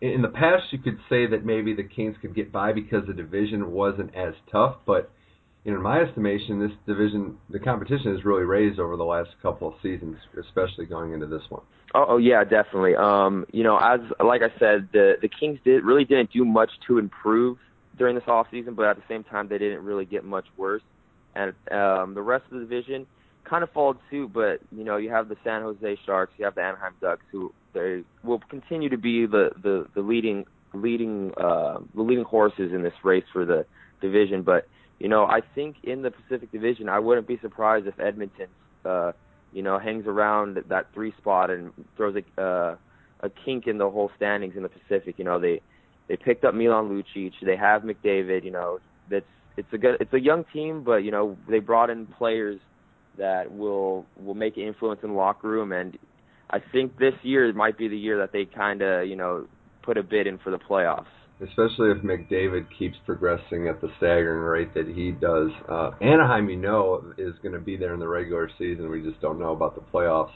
in 0.00 0.22
the 0.22 0.28
past 0.28 0.72
you 0.72 0.78
could 0.78 0.98
say 1.08 1.26
that 1.26 1.44
maybe 1.44 1.74
the 1.74 1.84
Kings 1.84 2.16
could 2.20 2.34
get 2.34 2.50
by 2.50 2.72
because 2.72 3.06
the 3.06 3.14
division 3.14 3.70
wasn't 3.70 4.14
as 4.14 4.34
tough, 4.50 4.76
but 4.86 5.10
in 5.66 5.82
my 5.82 6.00
estimation, 6.00 6.60
this 6.60 6.70
division, 6.86 7.36
the 7.50 7.58
competition 7.58 8.14
has 8.14 8.24
really 8.24 8.44
raised 8.44 8.78
over 8.78 8.96
the 8.96 9.04
last 9.04 9.30
couple 9.42 9.66
of 9.66 9.74
seasons, 9.82 10.16
especially 10.38 10.86
going 10.86 11.12
into 11.12 11.26
this 11.26 11.42
one. 11.48 11.62
Oh, 11.92 12.06
oh 12.10 12.16
yeah, 12.18 12.44
definitely. 12.44 12.94
Um, 12.94 13.46
you 13.52 13.64
know, 13.64 13.76
as 13.76 13.98
like 14.24 14.42
I 14.42 14.56
said, 14.60 14.88
the 14.92 15.14
the 15.20 15.28
Kings 15.28 15.58
did 15.64 15.82
really 15.82 16.04
didn't 16.04 16.32
do 16.32 16.44
much 16.44 16.70
to 16.86 16.98
improve 16.98 17.58
during 17.98 18.14
this 18.14 18.24
off 18.28 18.46
season, 18.50 18.74
but 18.74 18.86
at 18.86 18.96
the 18.96 19.02
same 19.08 19.24
time, 19.24 19.48
they 19.48 19.58
didn't 19.58 19.84
really 19.84 20.04
get 20.04 20.24
much 20.24 20.44
worse. 20.56 20.82
And 21.34 21.52
um, 21.72 22.14
the 22.14 22.22
rest 22.22 22.44
of 22.44 22.60
the 22.60 22.60
division, 22.60 23.06
kind 23.42 23.64
of 23.64 23.70
followed 23.72 23.98
suit, 24.08 24.32
but 24.32 24.60
you 24.70 24.84
know 24.84 24.98
you 24.98 25.10
have 25.10 25.28
the 25.28 25.36
San 25.42 25.62
Jose 25.62 25.98
Sharks, 26.06 26.32
you 26.38 26.44
have 26.44 26.54
the 26.54 26.62
Anaheim 26.62 26.94
Ducks, 27.00 27.24
who 27.32 27.52
they 27.72 28.04
will 28.22 28.40
continue 28.48 28.88
to 28.88 28.98
be 28.98 29.26
the 29.26 29.50
the 29.60 29.88
the 29.96 30.00
leading 30.00 30.44
leading 30.74 31.32
uh, 31.36 31.78
the 31.96 32.02
leading 32.02 32.24
horses 32.24 32.72
in 32.72 32.84
this 32.84 32.94
race 33.02 33.24
for 33.32 33.44
the 33.44 33.66
division. 34.00 34.42
But 34.42 34.68
you 34.98 35.08
know 35.08 35.24
I 35.24 35.40
think 35.54 35.76
in 35.82 36.02
the 36.02 36.10
Pacific 36.10 36.52
Division, 36.52 36.88
I 36.88 36.98
wouldn't 36.98 37.26
be 37.26 37.38
surprised 37.40 37.86
if 37.86 37.98
Edmonton, 38.00 38.48
uh, 38.84 39.12
you 39.52 39.62
know, 39.62 39.78
hangs 39.78 40.06
around 40.06 40.58
that 40.68 40.86
three 40.94 41.12
spot 41.18 41.50
and 41.50 41.72
throws 41.96 42.16
a 42.16 42.40
uh, 42.40 42.76
a 43.20 43.30
kink 43.44 43.66
in 43.66 43.78
the 43.78 43.90
whole 43.90 44.10
standings 44.16 44.54
in 44.56 44.62
the 44.62 44.68
Pacific. 44.68 45.16
You 45.18 45.24
know 45.24 45.40
they 45.40 45.60
they 46.08 46.16
picked 46.16 46.44
up 46.44 46.54
Milan 46.54 46.88
Lucic. 46.88 47.32
They 47.42 47.56
have 47.56 47.82
McDavid. 47.82 48.44
You 48.44 48.52
know, 48.52 48.78
that's 49.10 49.26
it's 49.56 49.72
a 49.72 49.78
good 49.78 49.96
it's 50.00 50.12
a 50.12 50.20
young 50.20 50.44
team, 50.52 50.82
but 50.84 50.96
you 50.96 51.10
know 51.10 51.36
they 51.48 51.58
brought 51.58 51.90
in 51.90 52.06
players 52.06 52.60
that 53.18 53.52
will 53.52 54.06
will 54.22 54.34
make 54.34 54.56
an 54.56 54.64
influence 54.64 55.00
in 55.02 55.10
the 55.10 55.16
locker 55.16 55.48
room, 55.48 55.72
and 55.72 55.98
I 56.50 56.58
think 56.72 56.98
this 56.98 57.14
year 57.22 57.52
might 57.52 57.78
be 57.78 57.88
the 57.88 57.96
year 57.96 58.18
that 58.18 58.32
they 58.32 58.44
kind 58.44 58.82
of 58.82 59.06
you 59.06 59.16
know 59.16 59.46
put 59.82 59.96
a 59.96 60.02
bid 60.02 60.26
in 60.26 60.38
for 60.38 60.50
the 60.50 60.58
playoffs. 60.58 61.06
Especially 61.42 61.90
if 61.90 61.98
McDavid 61.98 62.66
keeps 62.78 62.96
progressing 63.04 63.68
at 63.68 63.80
the 63.80 63.88
staggering 63.98 64.40
rate 64.40 64.72
that 64.72 64.88
he 64.88 65.12
does. 65.12 65.50
Uh, 65.68 65.90
Anaheim, 66.00 66.48
you 66.48 66.56
know, 66.56 67.12
is 67.18 67.34
going 67.42 67.52
to 67.52 67.60
be 67.60 67.76
there 67.76 67.92
in 67.92 68.00
the 68.00 68.08
regular 68.08 68.48
season. 68.58 68.90
We 68.90 69.02
just 69.02 69.20
don't 69.20 69.38
know 69.38 69.52
about 69.52 69.74
the 69.74 69.82
playoffs. 69.82 70.32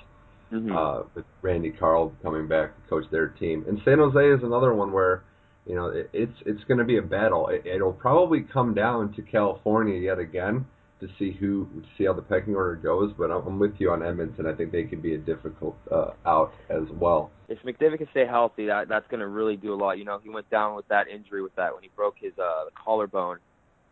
Mm-hmm. 0.52 0.76
Uh, 0.76 1.02
with 1.14 1.24
Randy 1.42 1.70
Carlyle 1.70 2.12
coming 2.24 2.48
back 2.48 2.74
to 2.74 2.90
coach 2.90 3.04
their 3.12 3.28
team, 3.28 3.64
and 3.68 3.78
San 3.84 3.98
Jose 3.98 4.18
is 4.18 4.40
another 4.42 4.74
one 4.74 4.90
where 4.90 5.22
you 5.64 5.76
know, 5.76 5.86
it, 5.86 6.10
it's 6.12 6.36
it's 6.44 6.64
going 6.64 6.78
to 6.78 6.84
be 6.84 6.96
a 6.96 7.02
battle. 7.02 7.46
It, 7.48 7.64
it'll 7.64 7.92
probably 7.92 8.40
come 8.52 8.74
down 8.74 9.12
to 9.14 9.22
California 9.22 9.96
yet 9.96 10.18
again 10.18 10.66
to 11.00 11.08
see 11.18 11.32
who 11.32 11.66
to 11.74 11.88
see 11.96 12.04
how 12.04 12.12
the 12.12 12.22
pecking 12.22 12.54
order 12.54 12.76
goes. 12.76 13.12
But 13.16 13.30
I'm, 13.30 13.58
with 13.58 13.74
you 13.78 13.90
on 13.90 14.02
Edmonton. 14.02 14.46
I 14.46 14.54
think 14.54 14.72
they 14.72 14.84
could 14.84 15.02
be 15.02 15.14
a 15.14 15.18
difficult 15.18 15.76
uh, 15.90 16.10
out 16.26 16.52
as 16.68 16.84
well. 16.92 17.30
If 17.48 17.58
McDavid 17.62 17.98
can 17.98 18.08
stay 18.10 18.26
healthy, 18.26 18.66
that 18.66 18.88
that's 18.88 19.06
going 19.08 19.20
to 19.20 19.26
really 19.26 19.56
do 19.56 19.74
a 19.74 19.76
lot. 19.76 19.98
You 19.98 20.04
know, 20.04 20.20
he 20.22 20.28
went 20.28 20.48
down 20.50 20.76
with 20.76 20.88
that 20.88 21.08
injury 21.08 21.42
with 21.42 21.54
that 21.56 21.74
when 21.74 21.82
he 21.82 21.90
broke 21.96 22.16
his 22.18 22.32
uh, 22.38 22.64
collarbone, 22.82 23.38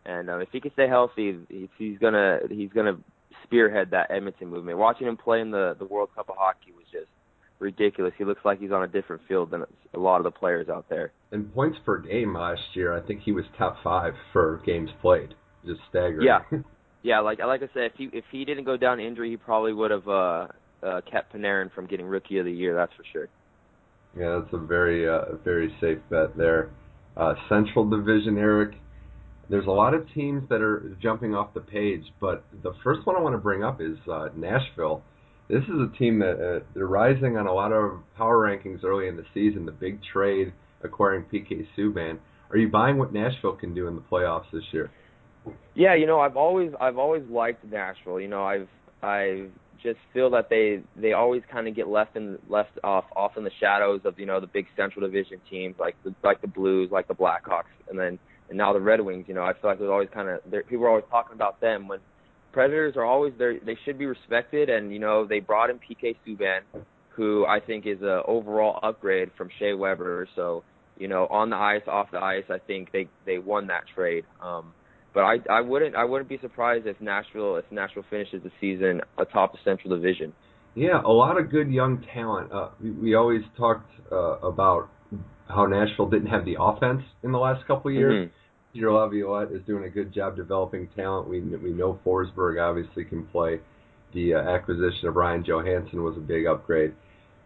and 0.05 0.29
uh, 0.29 0.37
if 0.37 0.49
he 0.51 0.61
can 0.61 0.71
stay 0.73 0.87
healthy, 0.87 1.37
he's, 1.49 1.67
he's 1.77 1.97
gonna 1.99 2.39
he's 2.49 2.71
gonna 2.71 2.97
spearhead 3.43 3.91
that 3.91 4.11
Edmonton 4.11 4.47
movement. 4.47 4.77
Watching 4.77 5.07
him 5.07 5.17
play 5.17 5.41
in 5.41 5.51
the 5.51 5.75
the 5.77 5.85
World 5.85 6.09
Cup 6.15 6.29
of 6.29 6.35
hockey 6.37 6.71
was 6.71 6.85
just 6.91 7.07
ridiculous. 7.59 8.13
He 8.17 8.23
looks 8.23 8.41
like 8.43 8.59
he's 8.59 8.71
on 8.71 8.83
a 8.83 8.87
different 8.87 9.21
field 9.27 9.51
than 9.51 9.65
a 9.93 9.99
lot 9.99 10.17
of 10.17 10.23
the 10.23 10.31
players 10.31 10.69
out 10.69 10.85
there. 10.89 11.11
In 11.31 11.45
points 11.45 11.77
per 11.85 11.99
game 11.99 12.33
last 12.33 12.61
year, 12.73 12.97
I 12.97 13.05
think 13.05 13.21
he 13.23 13.31
was 13.31 13.45
top 13.57 13.77
five 13.83 14.13
for 14.33 14.61
games 14.65 14.89
played. 15.01 15.33
Just 15.65 15.81
staggering. 15.89 16.25
Yeah, 16.25 16.39
yeah. 17.03 17.19
Like 17.19 17.39
I 17.39 17.45
like 17.45 17.61
I 17.61 17.69
said, 17.73 17.83
if 17.83 17.93
he 17.97 18.09
if 18.13 18.25
he 18.31 18.45
didn't 18.45 18.65
go 18.65 18.77
down 18.77 18.99
injury, 18.99 19.29
he 19.31 19.37
probably 19.37 19.73
would 19.73 19.91
have 19.91 20.07
uh, 20.07 20.47
uh, 20.83 21.01
kept 21.11 21.33
Panarin 21.33 21.71
from 21.73 21.87
getting 21.87 22.05
Rookie 22.05 22.37
of 22.39 22.45
the 22.45 22.51
Year. 22.51 22.75
That's 22.75 22.93
for 22.93 23.03
sure. 23.11 23.27
Yeah, 24.17 24.39
that's 24.39 24.53
a 24.53 24.65
very 24.65 25.07
uh, 25.07 25.35
very 25.43 25.73
safe 25.79 25.99
bet 26.09 26.35
there. 26.37 26.71
Uh, 27.17 27.33
Central 27.47 27.89
Division, 27.89 28.37
Eric. 28.37 28.75
There's 29.49 29.65
a 29.65 29.71
lot 29.71 29.95
of 29.95 30.05
teams 30.13 30.47
that 30.49 30.61
are 30.61 30.95
jumping 31.01 31.33
off 31.33 31.55
the 31.55 31.61
page, 31.61 32.03
but 32.21 32.43
the 32.61 32.73
first 32.83 33.05
one 33.07 33.15
I 33.15 33.19
want 33.19 33.33
to 33.33 33.39
bring 33.39 33.63
up 33.63 33.81
is 33.81 33.97
uh, 34.07 34.29
Nashville 34.35 35.01
this 35.49 35.63
is 35.63 35.79
a 35.81 35.97
team 35.97 36.19
that 36.19 36.33
uh, 36.33 36.63
they're 36.75 36.85
rising 36.85 37.35
on 37.35 37.47
a 37.47 37.53
lot 37.53 37.73
of 37.73 38.01
power 38.15 38.37
rankings 38.37 38.83
early 38.83 39.07
in 39.07 39.17
the 39.17 39.25
season. 39.33 39.65
The 39.65 39.71
big 39.71 39.99
trade 40.13 40.53
acquiring 40.83 41.25
PK 41.33 41.67
Subban. 41.75 42.19
Are 42.51 42.57
you 42.57 42.69
buying 42.69 42.97
what 42.97 43.11
Nashville 43.11 43.55
can 43.55 43.73
do 43.73 43.87
in 43.87 43.95
the 43.95 44.01
playoffs 44.01 44.45
this 44.53 44.63
year? 44.71 44.91
Yeah, 45.75 45.95
you 45.95 46.05
know, 46.05 46.19
I've 46.19 46.37
always 46.37 46.71
I've 46.79 46.97
always 46.97 47.23
liked 47.29 47.63
Nashville. 47.63 48.19
You 48.19 48.27
know, 48.27 48.43
I've 48.43 48.67
I 49.01 49.47
just 49.81 49.99
feel 50.13 50.29
that 50.31 50.49
they 50.49 50.81
they 50.95 51.13
always 51.13 51.41
kind 51.51 51.67
of 51.67 51.75
get 51.75 51.87
left 51.87 52.15
in 52.15 52.37
left 52.49 52.71
off 52.83 53.05
off 53.15 53.37
in 53.37 53.43
the 53.43 53.51
shadows 53.59 54.01
of 54.03 54.19
you 54.19 54.25
know 54.25 54.39
the 54.39 54.47
big 54.47 54.65
Central 54.75 55.05
Division 55.05 55.39
teams 55.49 55.75
like 55.79 55.95
the 56.03 56.13
like 56.23 56.41
the 56.41 56.47
Blues, 56.47 56.89
like 56.91 57.07
the 57.07 57.15
Blackhawks, 57.15 57.71
and 57.89 57.97
then 57.97 58.19
and 58.49 58.57
now 58.57 58.73
the 58.73 58.79
Red 58.79 59.01
Wings. 59.01 59.25
You 59.27 59.35
know, 59.35 59.43
I 59.43 59.53
feel 59.53 59.69
like 59.69 59.79
there's 59.79 59.91
always 59.91 60.09
kind 60.13 60.29
of 60.29 60.41
people 60.67 60.85
are 60.85 60.89
always 60.89 61.05
talking 61.09 61.33
about 61.33 61.61
them 61.61 61.87
when 61.87 61.99
Predators 62.51 62.95
are 62.97 63.05
always 63.05 63.33
there. 63.37 63.59
They 63.59 63.77
should 63.85 63.97
be 63.97 64.05
respected, 64.05 64.69
and 64.69 64.91
you 64.91 64.99
know 64.99 65.25
they 65.25 65.39
brought 65.39 65.69
in 65.69 65.77
PK 65.77 66.15
Subban, 66.27 66.61
who 67.09 67.45
I 67.45 67.59
think 67.59 67.85
is 67.85 68.01
a 68.01 68.23
overall 68.25 68.79
upgrade 68.81 69.29
from 69.37 69.49
Shea 69.59 69.73
Weber. 69.73 70.27
So 70.35 70.63
you 70.97 71.07
know 71.07 71.27
on 71.27 71.51
the 71.51 71.55
ice, 71.55 71.83
off 71.87 72.11
the 72.11 72.19
ice, 72.19 72.45
I 72.49 72.57
think 72.57 72.91
they 72.91 73.07
they 73.25 73.37
won 73.37 73.67
that 73.67 73.83
trade. 73.95 74.25
Um, 74.41 74.73
but 75.13 75.21
I 75.21 75.37
I 75.49 75.61
wouldn't 75.61 75.95
I 75.95 76.05
wouldn't 76.05 76.29
be 76.29 76.37
surprised 76.39 76.87
if 76.87 76.99
Nashville 77.01 77.57
if 77.57 77.65
Nashville 77.71 78.05
finishes 78.09 78.43
the 78.43 78.51
season 78.59 79.01
atop 79.17 79.53
the 79.53 79.59
Central 79.63 79.95
Division. 79.95 80.33
Yeah, 80.75 81.01
a 81.01 81.11
lot 81.11 81.39
of 81.39 81.49
good 81.49 81.71
young 81.71 82.05
talent. 82.13 82.51
Uh, 82.51 82.69
we, 82.81 82.91
we 82.91 83.15
always 83.15 83.41
talked 83.57 83.89
uh, 84.11 84.37
about 84.39 84.89
how 85.47 85.65
Nashville 85.65 86.09
didn't 86.09 86.27
have 86.27 86.45
the 86.45 86.57
offense 86.59 87.01
in 87.23 87.31
the 87.31 87.39
last 87.39 87.65
couple 87.65 87.89
of 87.89 87.95
years. 87.95 88.27
Mm-hmm. 88.27 88.33
Peter 88.73 88.91
Laviolette 88.91 89.51
is 89.51 89.61
doing 89.65 89.83
a 89.85 89.89
good 89.89 90.13
job 90.13 90.35
developing 90.35 90.87
talent. 90.95 91.27
We 91.27 91.41
we 91.41 91.71
know 91.71 91.99
Forsberg 92.05 92.61
obviously 92.61 93.03
can 93.03 93.25
play. 93.25 93.59
The 94.13 94.35
uh, 94.35 94.39
acquisition 94.39 95.07
of 95.07 95.15
Ryan 95.15 95.43
Johansen 95.43 96.03
was 96.03 96.17
a 96.17 96.21
big 96.21 96.45
upgrade. 96.45 96.93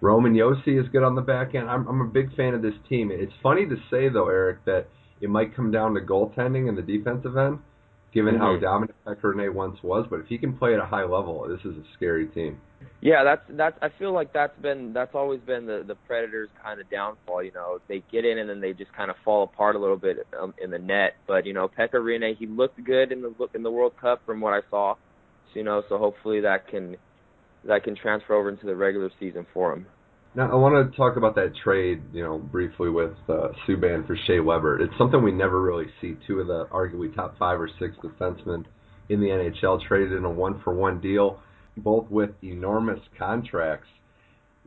Roman 0.01 0.33
Josi 0.33 0.81
is 0.81 0.87
good 0.89 1.03
on 1.03 1.15
the 1.15 1.21
back 1.21 1.55
end. 1.55 1.69
I'm 1.69 1.87
I'm 1.87 2.01
a 2.01 2.07
big 2.07 2.35
fan 2.35 2.53
of 2.53 2.61
this 2.61 2.73
team. 2.89 3.09
It's 3.11 3.33
funny 3.41 3.65
to 3.65 3.77
say 3.89 4.09
though, 4.09 4.27
Eric, 4.27 4.65
that 4.65 4.87
it 5.23 5.29
might 5.29 5.55
come 5.55 5.71
down 5.71 5.93
to 5.93 6.01
goaltending 6.01 6.67
in 6.67 6.75
the 6.75 6.81
defensive 6.81 7.37
end, 7.37 7.59
given 8.13 8.35
mm-hmm. 8.35 8.43
how 8.43 8.59
dominant 8.59 8.95
Pekka 9.07 9.33
Rinne 9.33 9.53
once 9.53 9.77
was. 9.81 10.05
But 10.09 10.19
if 10.19 10.27
he 10.27 10.37
can 10.37 10.55
play 10.57 10.73
at 10.73 10.79
a 10.79 10.85
high 10.85 11.03
level, 11.05 11.47
this 11.47 11.61
is 11.61 11.77
a 11.77 11.83
scary 11.95 12.27
team. 12.27 12.59
Yeah, 12.99 13.23
that's 13.23 13.41
that's. 13.51 13.77
I 13.81 13.87
feel 13.97 14.13
like 14.13 14.33
that's 14.33 14.57
been 14.61 14.91
that's 14.91 15.15
always 15.15 15.39
been 15.39 15.65
the 15.65 15.85
the 15.87 15.95
Predators' 15.95 16.49
kind 16.61 16.81
of 16.81 16.89
downfall. 16.89 17.41
You 17.41 17.53
know, 17.53 17.79
they 17.87 18.03
get 18.11 18.25
in 18.25 18.37
and 18.37 18.49
then 18.49 18.59
they 18.59 18.73
just 18.73 18.91
kind 18.93 19.09
of 19.09 19.15
fall 19.23 19.43
apart 19.43 19.77
a 19.77 19.79
little 19.79 19.97
bit 19.97 20.27
um, 20.37 20.53
in 20.61 20.69
the 20.69 20.79
net. 20.79 21.15
But 21.25 21.45
you 21.45 21.53
know, 21.53 21.69
Pekka 21.69 21.93
Rinne, 21.93 22.35
he 22.37 22.45
looked 22.45 22.83
good 22.83 23.13
in 23.13 23.21
the 23.21 23.33
in 23.55 23.63
the 23.63 23.71
World 23.71 23.93
Cup 23.99 24.21
from 24.25 24.41
what 24.41 24.53
I 24.53 24.59
saw. 24.69 24.95
So, 25.53 25.59
you 25.59 25.63
know, 25.63 25.83
so 25.87 25.97
hopefully 25.97 26.41
that 26.41 26.67
can 26.67 26.97
that 27.63 27.85
can 27.85 27.95
transfer 27.95 28.35
over 28.35 28.49
into 28.49 28.65
the 28.65 28.75
regular 28.75 29.09
season 29.19 29.45
for 29.53 29.71
him. 29.71 29.85
Now 30.35 30.51
I 30.51 30.55
want 30.55 30.91
to 30.91 30.97
talk 30.97 31.15
about 31.15 31.35
that 31.35 31.53
trade, 31.63 32.01
you 32.11 32.23
know, 32.23 32.39
briefly 32.39 32.89
with 32.89 33.13
uh, 33.29 33.49
Subban 33.67 34.07
for 34.07 34.17
Shea 34.25 34.39
Weber. 34.39 34.81
It's 34.81 34.93
something 34.97 35.21
we 35.21 35.31
never 35.31 35.61
really 35.61 35.85
see. 36.01 36.15
Two 36.25 36.39
of 36.39 36.47
the 36.47 36.65
arguably 36.71 37.13
top 37.13 37.37
five 37.37 37.59
or 37.59 37.69
six 37.79 37.95
defensemen 37.97 38.65
in 39.09 39.19
the 39.19 39.27
NHL 39.27 39.85
traded 39.87 40.13
in 40.13 40.25
a 40.25 40.31
one 40.31 40.61
for 40.63 40.73
one 40.73 40.99
deal 40.99 41.39
both 41.77 42.09
with 42.09 42.31
enormous 42.41 42.99
contracts. 43.17 43.87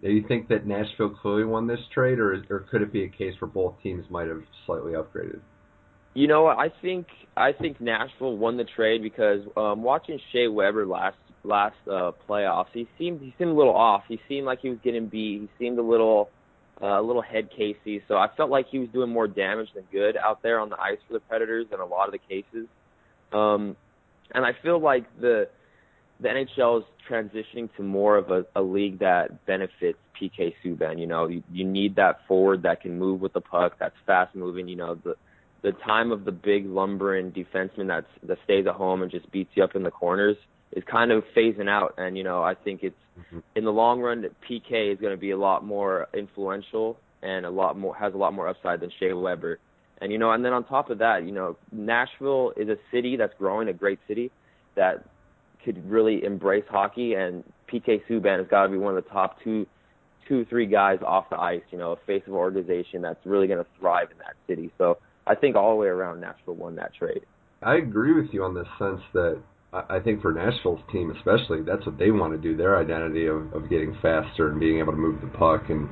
Do 0.02 0.10
you 0.10 0.24
think 0.26 0.48
that 0.48 0.66
Nashville 0.66 1.10
clearly 1.10 1.44
won 1.44 1.66
this 1.66 1.80
trade, 1.94 2.18
or, 2.18 2.44
or 2.50 2.60
could 2.70 2.82
it 2.82 2.92
be 2.92 3.04
a 3.04 3.08
case 3.08 3.34
where 3.40 3.48
both 3.48 3.74
teams 3.82 4.04
might 4.10 4.28
have 4.28 4.42
slightly 4.66 4.92
upgraded? 4.92 5.40
You 6.14 6.28
know, 6.28 6.46
I 6.46 6.68
think 6.82 7.06
I 7.36 7.52
think 7.52 7.80
Nashville 7.80 8.36
won 8.36 8.56
the 8.56 8.64
trade 8.64 9.02
because 9.02 9.40
um, 9.56 9.82
watching 9.82 10.18
Shea 10.32 10.48
Weber 10.48 10.86
last 10.86 11.16
last 11.46 11.76
uh, 11.90 12.12
playoffs, 12.28 12.68
he 12.72 12.88
seemed 12.98 13.20
he 13.20 13.34
seemed 13.38 13.50
a 13.50 13.54
little 13.54 13.74
off. 13.74 14.04
He 14.08 14.20
seemed 14.28 14.46
like 14.46 14.60
he 14.60 14.70
was 14.70 14.78
getting 14.82 15.06
beat. 15.06 15.40
He 15.42 15.48
seemed 15.58 15.78
a 15.78 15.82
little 15.82 16.30
uh, 16.82 17.00
a 17.00 17.02
little 17.02 17.22
head 17.22 17.48
casey. 17.50 18.02
So 18.08 18.16
I 18.16 18.28
felt 18.36 18.50
like 18.50 18.66
he 18.68 18.78
was 18.78 18.88
doing 18.90 19.10
more 19.10 19.28
damage 19.28 19.68
than 19.74 19.84
good 19.90 20.16
out 20.16 20.42
there 20.42 20.60
on 20.60 20.68
the 20.68 20.80
ice 20.80 20.98
for 21.06 21.14
the 21.14 21.20
Predators 21.20 21.66
in 21.72 21.80
a 21.80 21.86
lot 21.86 22.06
of 22.06 22.12
the 22.12 22.18
cases. 22.18 22.66
Um, 23.32 23.76
and 24.34 24.44
I 24.44 24.52
feel 24.62 24.80
like 24.80 25.04
the 25.20 25.48
the 26.20 26.28
NHL 26.28 26.80
is 26.80 26.84
transitioning 27.08 27.68
to 27.76 27.82
more 27.82 28.16
of 28.16 28.30
a, 28.30 28.46
a 28.54 28.62
league 28.62 29.00
that 29.00 29.44
benefits 29.46 29.98
PK 30.20 30.54
Subban. 30.64 30.98
You 30.98 31.06
know, 31.06 31.28
you, 31.28 31.42
you 31.52 31.64
need 31.64 31.96
that 31.96 32.26
forward 32.26 32.62
that 32.62 32.80
can 32.80 32.98
move 32.98 33.20
with 33.20 33.34
the 33.34 33.40
puck, 33.40 33.76
that's 33.78 33.94
fast 34.06 34.34
moving. 34.34 34.68
You 34.68 34.76
know, 34.76 34.94
the 34.94 35.16
the 35.62 35.72
time 35.72 36.12
of 36.12 36.24
the 36.24 36.32
big 36.32 36.66
lumbering 36.66 37.32
defenseman 37.32 37.88
that's 37.88 38.06
that 38.22 38.38
stays 38.44 38.66
at 38.66 38.74
home 38.74 39.02
and 39.02 39.10
just 39.10 39.30
beats 39.30 39.50
you 39.54 39.64
up 39.64 39.74
in 39.74 39.82
the 39.82 39.90
corners 39.90 40.36
is 40.72 40.84
kind 40.90 41.12
of 41.12 41.24
phasing 41.36 41.68
out. 41.68 41.94
And 41.98 42.16
you 42.16 42.24
know, 42.24 42.42
I 42.42 42.54
think 42.54 42.82
it's 42.82 42.96
mm-hmm. 43.18 43.38
in 43.54 43.64
the 43.64 43.72
long 43.72 44.00
run 44.00 44.22
that 44.22 44.32
PK 44.48 44.92
is 44.92 45.00
going 45.00 45.12
to 45.12 45.20
be 45.20 45.30
a 45.30 45.38
lot 45.38 45.64
more 45.64 46.08
influential 46.14 46.98
and 47.22 47.46
a 47.46 47.50
lot 47.50 47.78
more 47.78 47.94
has 47.96 48.14
a 48.14 48.16
lot 48.16 48.34
more 48.34 48.48
upside 48.48 48.80
than 48.80 48.90
Shea 48.98 49.12
Weber. 49.12 49.58
And 50.00 50.12
you 50.12 50.18
know, 50.18 50.32
and 50.32 50.44
then 50.44 50.52
on 50.52 50.64
top 50.64 50.90
of 50.90 50.98
that, 50.98 51.24
you 51.24 51.32
know, 51.32 51.56
Nashville 51.72 52.52
is 52.56 52.68
a 52.68 52.76
city 52.92 53.16
that's 53.16 53.32
growing, 53.38 53.68
a 53.68 53.72
great 53.72 53.98
city 54.06 54.30
that 54.74 55.04
could 55.64 55.90
really 55.90 56.22
embrace 56.24 56.64
hockey, 56.68 57.14
and 57.14 57.42
PK 57.72 58.00
Subban 58.08 58.38
has 58.38 58.46
got 58.48 58.64
to 58.64 58.68
be 58.68 58.78
one 58.78 58.96
of 58.96 59.02
the 59.02 59.10
top 59.10 59.38
two, 59.42 59.66
two, 60.28 60.44
three 60.44 60.66
guys 60.66 60.98
off 61.04 61.28
the 61.30 61.38
ice. 61.38 61.62
You 61.70 61.78
know, 61.78 61.92
a 61.92 61.96
face 62.06 62.22
of 62.26 62.34
an 62.34 62.38
organization 62.38 63.02
that's 63.02 63.24
really 63.24 63.46
going 63.46 63.58
to 63.58 63.66
thrive 63.80 64.08
in 64.10 64.18
that 64.18 64.34
city. 64.46 64.70
So 64.78 64.98
I 65.26 65.34
think 65.34 65.56
all 65.56 65.70
the 65.70 65.76
way 65.76 65.88
around, 65.88 66.20
Nashville 66.20 66.54
won 66.54 66.76
that 66.76 66.94
trade. 66.94 67.22
I 67.62 67.76
agree 67.76 68.12
with 68.12 68.32
you 68.32 68.44
on 68.44 68.54
the 68.54 68.64
sense 68.78 69.00
that 69.14 69.40
I 69.72 69.98
think 70.00 70.22
for 70.22 70.32
Nashville's 70.32 70.80
team 70.90 71.10
especially, 71.10 71.62
that's 71.62 71.84
what 71.84 71.98
they 71.98 72.10
want 72.10 72.32
to 72.32 72.38
do. 72.38 72.56
Their 72.56 72.78
identity 72.78 73.26
of, 73.26 73.52
of 73.52 73.68
getting 73.68 73.94
faster 74.00 74.48
and 74.48 74.58
being 74.58 74.78
able 74.78 74.92
to 74.92 74.98
move 74.98 75.20
the 75.20 75.26
puck 75.26 75.64
and 75.68 75.88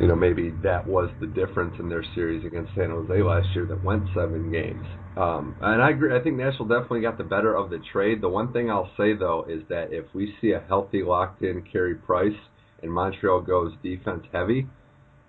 you 0.00 0.06
know, 0.06 0.14
maybe 0.14 0.54
that 0.62 0.86
was 0.86 1.10
the 1.20 1.26
difference 1.26 1.74
in 1.80 1.88
their 1.88 2.04
series 2.14 2.44
against 2.44 2.72
San 2.76 2.90
Jose 2.90 3.20
last 3.20 3.48
year 3.54 3.66
that 3.66 3.82
went 3.82 4.04
seven 4.14 4.52
games. 4.52 4.86
Um, 5.16 5.56
and 5.60 5.82
I 5.82 5.90
agree. 5.90 6.16
I 6.16 6.22
think 6.22 6.36
Nashville 6.36 6.66
definitely 6.66 7.00
got 7.00 7.18
the 7.18 7.24
better 7.24 7.56
of 7.56 7.70
the 7.70 7.80
trade. 7.92 8.20
The 8.20 8.28
one 8.28 8.52
thing 8.52 8.70
I'll 8.70 8.90
say 8.96 9.14
though 9.16 9.44
is 9.48 9.62
that 9.68 9.92
if 9.92 10.04
we 10.14 10.34
see 10.40 10.52
a 10.52 10.60
healthy, 10.68 11.02
locked-in 11.02 11.64
Carey 11.72 11.96
Price 11.96 12.36
and 12.82 12.92
Montreal 12.92 13.40
goes 13.40 13.72
defense 13.82 14.22
heavy, 14.32 14.68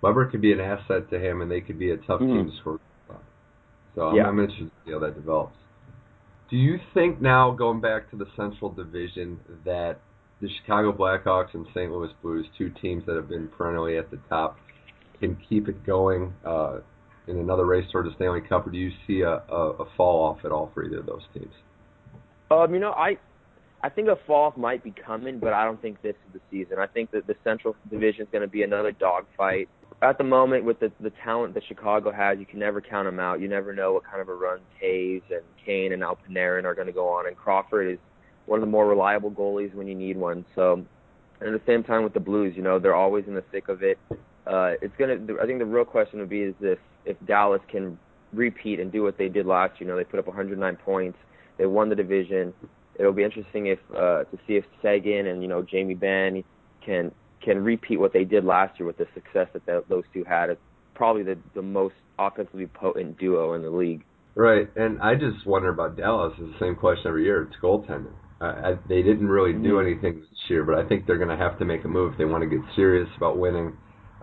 Weber 0.01 0.29
could 0.29 0.41
be 0.41 0.53
an 0.53 0.59
asset 0.59 1.09
to 1.09 1.19
him, 1.19 1.41
and 1.41 1.51
they 1.51 1.61
could 1.61 1.79
be 1.79 1.91
a 1.91 1.97
tough 1.97 2.21
mm-hmm. 2.21 2.33
team 2.33 2.51
to 2.51 2.57
score. 2.59 2.79
So 3.95 4.13
yeah. 4.13 4.23
I'm, 4.23 4.29
I'm 4.29 4.39
interested 4.39 4.65
to 4.65 4.71
see 4.85 4.91
how 4.91 4.99
that 4.99 5.15
develops. 5.15 5.55
Do 6.49 6.57
you 6.57 6.79
think 6.93 7.21
now, 7.21 7.51
going 7.51 7.79
back 7.79 8.09
to 8.09 8.17
the 8.17 8.25
Central 8.35 8.71
Division, 8.71 9.39
that 9.65 9.99
the 10.41 10.49
Chicago 10.61 10.91
Blackhawks 10.91 11.53
and 11.53 11.65
St. 11.75 11.91
Louis 11.91 12.09
Blues, 12.23 12.45
two 12.57 12.71
teams 12.81 13.05
that 13.05 13.15
have 13.15 13.29
been 13.29 13.47
perennially 13.49 13.97
at 13.97 14.09
the 14.09 14.19
top, 14.29 14.57
can 15.19 15.37
keep 15.47 15.67
it 15.67 15.85
going 15.85 16.33
uh, 16.45 16.79
in 17.27 17.37
another 17.37 17.65
race 17.65 17.85
toward 17.91 18.07
the 18.07 18.15
Stanley 18.15 18.41
Cup, 18.41 18.65
or 18.65 18.71
do 18.71 18.77
you 18.77 18.91
see 19.05 19.21
a, 19.21 19.43
a, 19.53 19.71
a 19.79 19.85
fall 19.95 20.25
off 20.25 20.43
at 20.43 20.51
all 20.51 20.71
for 20.73 20.83
either 20.83 20.99
of 20.99 21.05
those 21.05 21.21
teams? 21.33 21.53
Um, 22.49 22.73
you 22.73 22.79
know, 22.79 22.91
I 22.91 23.17
I 23.81 23.89
think 23.89 24.07
a 24.07 24.17
fall 24.25 24.45
off 24.47 24.57
might 24.57 24.83
be 24.83 24.91
coming, 24.91 25.39
but 25.39 25.53
I 25.53 25.63
don't 25.63 25.81
think 25.81 26.01
this 26.01 26.15
is 26.27 26.33
the 26.33 26.41
season. 26.49 26.79
I 26.79 26.87
think 26.87 27.11
that 27.11 27.27
the 27.27 27.35
Central 27.43 27.75
Division 27.89 28.23
is 28.23 28.27
going 28.31 28.41
to 28.41 28.47
be 28.47 28.63
another 28.63 28.91
dogfight. 28.91 29.69
At 30.01 30.17
the 30.17 30.23
moment, 30.23 30.63
with 30.63 30.79
the 30.79 30.91
the 31.01 31.11
talent 31.23 31.53
that 31.55 31.63
Chicago 31.67 32.11
has, 32.11 32.39
you 32.39 32.45
can 32.45 32.59
never 32.59 32.79
count 32.79 33.05
them 33.05 33.19
out. 33.19 33.41
You 33.41 33.49
never 33.49 33.73
know 33.73 33.93
what 33.93 34.05
kind 34.05 34.21
of 34.21 34.29
a 34.29 34.33
run 34.33 34.59
Toews 34.81 35.23
and 35.29 35.43
Kane 35.65 35.91
and 35.91 36.01
Alpanarin 36.01 36.63
are 36.63 36.73
going 36.73 36.87
to 36.87 36.93
go 36.93 37.07
on. 37.09 37.27
And 37.27 37.35
Crawford 37.35 37.91
is 37.91 37.99
one 38.45 38.59
of 38.59 38.61
the 38.61 38.71
more 38.71 38.87
reliable 38.87 39.29
goalies 39.29 39.73
when 39.73 39.87
you 39.87 39.95
need 39.95 40.15
one. 40.15 40.45
So, 40.55 40.85
and 41.41 41.53
at 41.53 41.65
the 41.65 41.71
same 41.71 41.83
time 41.83 42.03
with 42.03 42.13
the 42.13 42.19
Blues, 42.21 42.53
you 42.55 42.63
know, 42.63 42.79
they're 42.79 42.95
always 42.95 43.25
in 43.27 43.35
the 43.35 43.43
thick 43.51 43.67
of 43.67 43.83
it. 43.83 43.99
Uh, 44.47 44.73
it's 44.81 44.93
gonna. 44.97 45.17
I 45.41 45.45
think 45.45 45.59
the 45.59 45.65
real 45.65 45.85
question 45.85 46.19
would 46.19 46.29
be 46.29 46.43
is 46.43 46.55
if 46.61 46.79
if 47.05 47.17
Dallas 47.27 47.61
can 47.69 47.99
repeat 48.33 48.79
and 48.79 48.91
do 48.91 49.03
what 49.03 49.17
they 49.17 49.29
did 49.29 49.45
last 49.45 49.79
year. 49.79 49.87
You 49.89 49.93
know, 49.93 49.97
they 49.97 50.03
put 50.03 50.19
up 50.19 50.27
109 50.27 50.75
points. 50.77 51.17
They 51.57 51.65
won 51.65 51.89
the 51.89 51.95
division. 51.95 52.53
It'll 52.97 53.13
be 53.13 53.23
interesting 53.23 53.67
if 53.67 53.79
uh, 53.91 54.23
to 54.23 54.37
see 54.47 54.55
if 54.55 54.65
Seguin 54.81 55.27
and 55.27 55.41
you 55.41 55.47
know 55.47 55.61
Jamie 55.61 55.93
Benn 55.93 56.43
can 56.85 57.11
can 57.43 57.63
repeat 57.63 57.99
what 57.99 58.13
they 58.13 58.23
did 58.23 58.43
last 58.45 58.79
year 58.79 58.87
with 58.87 58.97
the 58.97 59.07
success 59.13 59.47
that 59.53 59.65
the, 59.65 59.83
those 59.89 60.03
two 60.13 60.23
had. 60.23 60.49
It's 60.49 60.61
probably 60.95 61.23
the 61.23 61.37
the 61.55 61.61
most 61.61 61.95
offensively 62.17 62.67
potent 62.67 63.17
duo 63.17 63.53
in 63.53 63.61
the 63.61 63.69
league. 63.69 64.03
Right, 64.35 64.69
and 64.75 65.01
I 65.01 65.15
just 65.15 65.45
wonder 65.45 65.69
about 65.69 65.97
Dallas. 65.97 66.33
It's 66.39 66.53
the 66.59 66.65
same 66.65 66.75
question 66.75 67.07
every 67.07 67.25
year. 67.25 67.43
It's 67.43 67.55
goaltending. 67.61 68.13
Uh, 68.41 68.45
I, 68.45 68.73
they 68.87 69.01
didn't 69.01 69.27
really 69.27 69.53
do 69.53 69.73
mm-hmm. 69.73 69.87
anything 69.87 70.21
this 70.21 70.39
year, 70.49 70.63
but 70.63 70.75
I 70.75 70.87
think 70.87 71.05
they're 71.05 71.17
going 71.17 71.35
to 71.35 71.43
have 71.43 71.59
to 71.59 71.65
make 71.65 71.83
a 71.83 71.87
move 71.87 72.13
if 72.13 72.17
they 72.17 72.25
want 72.25 72.43
to 72.43 72.49
get 72.49 72.65
serious 72.75 73.09
about 73.17 73.37
winning 73.37 73.75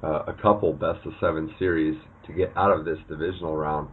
uh, 0.03 0.23
a 0.27 0.33
couple 0.41 0.73
best 0.73 1.05
of 1.05 1.13
seven 1.21 1.55
series 1.59 1.99
to 2.27 2.33
get 2.33 2.51
out 2.57 2.71
of 2.71 2.85
this 2.85 2.99
divisional 3.09 3.57
round. 3.57 3.89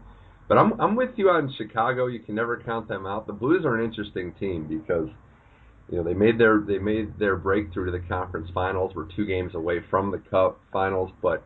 But 0.48 0.58
I'm 0.58 0.80
I'm 0.80 0.96
with 0.96 1.12
you 1.16 1.30
on 1.30 1.54
Chicago. 1.58 2.08
You 2.08 2.20
can 2.20 2.36
never 2.36 2.62
count 2.62 2.88
them 2.88 3.06
out. 3.06 3.28
The 3.28 3.34
Blues 3.34 3.66
are 3.66 3.78
an 3.78 3.84
interesting 3.84 4.34
team 4.40 4.68
because 4.68 5.10
you 5.90 5.98
know 5.98 6.04
they 6.04 6.14
made 6.14 6.38
their 6.40 6.64
they 6.66 6.78
made 6.78 7.18
their 7.20 7.36
breakthrough 7.36 7.86
to 7.86 7.92
the 7.92 8.06
conference 8.08 8.50
finals. 8.54 8.94
We're 8.96 9.08
two 9.16 9.26
games 9.26 9.54
away 9.56 9.80
from 9.90 10.12
the 10.12 10.18
Cup 10.18 10.60
finals, 10.72 11.12
but 11.22 11.44